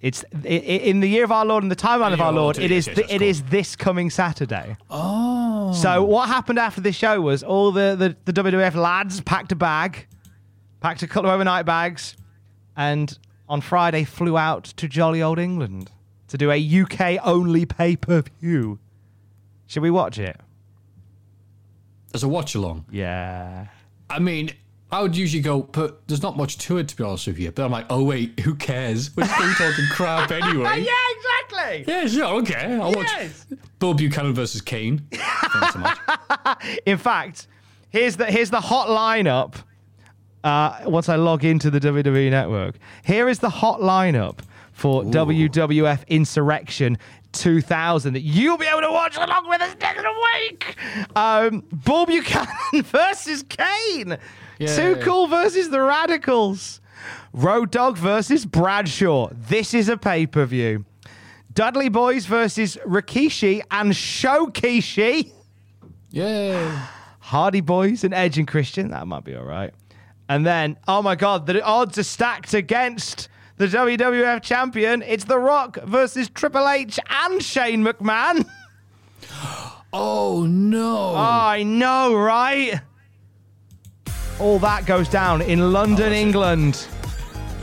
It's 0.00 0.24
i- 0.44 0.48
i- 0.48 0.50
in 0.50 1.00
the 1.00 1.08
year 1.08 1.24
of 1.24 1.32
our 1.32 1.44
Lord 1.46 1.62
and 1.62 1.70
the 1.70 1.76
timeline 1.76 2.12
of 2.12 2.20
our 2.20 2.32
oh, 2.32 2.36
Lord. 2.36 2.58
It 2.58 2.70
is 2.70 2.86
yes, 2.86 2.96
th- 2.96 2.96
that's 3.06 3.12
it 3.14 3.18
cool. 3.20 3.28
is 3.28 3.42
this 3.44 3.76
coming 3.76 4.10
Saturday. 4.10 4.76
Oh. 4.90 5.72
So 5.72 6.04
what 6.04 6.28
happened 6.28 6.58
after 6.58 6.80
this 6.80 6.94
show 6.96 7.20
was 7.20 7.42
all 7.42 7.72
the, 7.72 8.16
the, 8.24 8.32
the 8.32 8.42
WWF 8.42 8.74
lads 8.74 9.20
packed 9.22 9.52
a 9.52 9.56
bag, 9.56 10.06
packed 10.80 11.02
a 11.02 11.06
couple 11.06 11.30
of 11.30 11.34
overnight 11.34 11.64
bags, 11.64 12.16
and 12.76 13.18
on 13.48 13.60
Friday 13.62 14.04
flew 14.04 14.36
out 14.36 14.64
to 14.64 14.88
jolly 14.88 15.22
old 15.22 15.38
England 15.38 15.90
to 16.28 16.36
do 16.36 16.50
a 16.50 16.80
UK 16.82 17.18
only 17.24 17.64
pay 17.64 17.96
per 17.96 18.22
view. 18.40 18.78
Should 19.66 19.82
we 19.82 19.90
watch 19.90 20.18
it? 20.18 20.38
As 22.14 22.22
a 22.22 22.28
watch 22.28 22.54
along. 22.54 22.84
Yeah. 22.90 23.66
I 24.08 24.18
mean, 24.20 24.50
I 24.92 25.02
would 25.02 25.16
usually 25.16 25.42
go, 25.42 25.62
but 25.62 26.06
there's 26.06 26.22
not 26.22 26.36
much 26.36 26.58
to 26.58 26.78
it, 26.78 26.86
to 26.88 26.96
be 26.96 27.02
honest 27.02 27.26
with 27.26 27.38
you. 27.38 27.50
But 27.50 27.64
I'm 27.64 27.72
like, 27.72 27.86
oh, 27.90 28.04
wait, 28.04 28.38
who 28.40 28.54
cares? 28.54 29.14
We're 29.16 29.24
still 29.26 29.52
talking 29.54 29.84
crap 29.90 30.30
anyway. 30.42 30.84
Yeah, 30.86 30.92
exactly. 31.16 31.84
Yeah, 31.92 32.06
sure, 32.06 32.34
okay. 32.42 32.78
I'll 32.80 32.92
Yes. 32.92 33.46
watch 33.50 33.58
Bull 33.80 33.94
Buchanan 33.94 34.32
versus 34.34 34.60
Kane. 34.60 35.06
Thanks 35.10 35.72
so 35.72 35.78
much. 35.80 35.98
In 36.86 36.96
fact, 36.98 37.48
here's 37.90 38.16
the 38.16 38.26
here's 38.26 38.50
the 38.50 38.60
hot 38.60 38.86
lineup. 38.88 39.54
Uh, 40.44 40.82
once 40.86 41.08
I 41.08 41.16
log 41.16 41.42
into 41.44 41.70
the 41.70 41.80
WWE 41.80 42.30
Network, 42.30 42.76
here 43.04 43.28
is 43.28 43.38
the 43.40 43.48
hot 43.50 43.80
lineup 43.80 44.40
for 44.74 45.04
WWF 45.04 46.06
Insurrection 46.08 46.98
2000 47.32 48.12
that 48.12 48.20
you'll 48.20 48.58
be 48.58 48.66
able 48.66 48.82
to 48.82 48.90
watch 48.90 49.16
along 49.16 49.48
with 49.48 49.62
us 49.62 49.74
next 49.80 50.04
week. 50.04 50.76
Um, 51.16 51.64
Bull 51.72 52.06
Buchanan 52.06 52.48
versus 52.82 53.44
Kane. 53.48 54.18
Yeah. 54.58 54.76
Too 54.76 54.96
Cool 54.96 55.28
versus 55.28 55.70
the 55.70 55.80
Radicals. 55.80 56.80
Road 57.32 57.70
Dog 57.70 57.96
versus 57.96 58.44
Bradshaw. 58.46 59.30
This 59.32 59.74
is 59.74 59.88
a 59.88 59.96
pay 59.96 60.26
per 60.26 60.44
view. 60.44 60.84
Dudley 61.52 61.88
Boyz 61.88 62.26
versus 62.26 62.76
Rikishi 62.84 63.62
and 63.70 63.92
Showkishi. 63.92 65.32
Yeah. 66.10 66.86
Hardy 67.20 67.62
Boyz 67.62 68.04
and 68.04 68.12
Edge 68.12 68.38
and 68.38 68.46
Christian. 68.46 68.90
That 68.90 69.06
might 69.06 69.24
be 69.24 69.34
all 69.34 69.44
right. 69.44 69.72
And 70.28 70.44
then, 70.44 70.76
oh 70.88 71.02
my 71.02 71.14
God, 71.14 71.46
the 71.46 71.62
odds 71.62 71.98
are 71.98 72.02
stacked 72.04 72.54
against 72.54 73.28
the 73.56 73.66
WWF 73.66 74.42
champion. 74.42 75.02
It's 75.02 75.24
The 75.24 75.38
Rock 75.38 75.78
versus 75.84 76.28
Triple 76.28 76.68
H 76.68 76.98
and 77.08 77.42
Shane 77.42 77.84
McMahon. 77.84 78.46
Oh, 79.96 80.44
no. 80.44 81.14
I 81.14 81.62
know, 81.62 82.16
right? 82.16 82.80
All 84.40 84.58
that 84.58 84.86
goes 84.86 85.08
down 85.08 85.40
in 85.40 85.72
London, 85.72 86.12
oh, 86.12 86.16
England. 86.16 86.88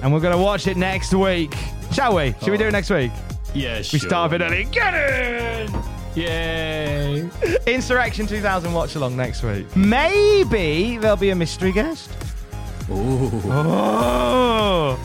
and 0.00 0.12
we're 0.12 0.20
going 0.20 0.36
to 0.36 0.40
watch 0.40 0.68
it 0.68 0.76
next 0.76 1.12
week. 1.12 1.52
Shall 1.90 2.14
we? 2.14 2.36
Should 2.40 2.52
we 2.52 2.56
do 2.56 2.66
it 2.66 2.68
oh. 2.68 2.70
next 2.70 2.90
week? 2.90 3.10
yeah, 3.52 3.78
We 3.78 3.82
sure. 3.82 3.98
start 3.98 4.32
a 4.32 4.38
bit 4.38 4.44
early. 4.44 4.62
Get 4.66 4.94
in! 4.94 5.74
Yay. 6.14 7.28
Insurrection 7.66 8.28
2000 8.28 8.72
watch 8.72 8.94
along 8.94 9.16
next 9.16 9.42
week. 9.42 9.66
Maybe 9.74 10.98
there'll 10.98 11.16
be 11.16 11.30
a 11.30 11.34
mystery 11.34 11.72
guest. 11.72 12.10
Ooh. 12.90 13.30
Oh. 13.46 14.98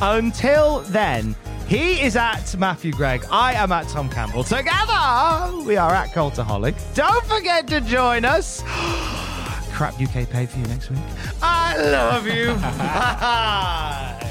Until 0.00 0.80
then, 0.80 1.34
he 1.66 2.00
is 2.02 2.16
at 2.16 2.56
Matthew 2.58 2.92
Gregg. 2.92 3.24
I 3.30 3.54
am 3.54 3.72
at 3.72 3.88
Tom 3.88 4.08
Campbell. 4.08 4.44
Together, 4.44 5.64
we 5.64 5.76
are 5.76 5.92
at 5.92 6.10
Cultaholic. 6.10 6.74
Don't 6.94 7.24
forget 7.26 7.66
to 7.68 7.80
join 7.80 8.24
us. 8.24 8.62
Crap 9.72 10.00
UK 10.00 10.28
pay 10.30 10.46
for 10.46 10.58
you 10.58 10.66
next 10.66 10.90
week. 10.90 11.00
I 11.42 11.76
love 11.78 12.26
you. 12.26 12.54
Bye. 12.54 14.30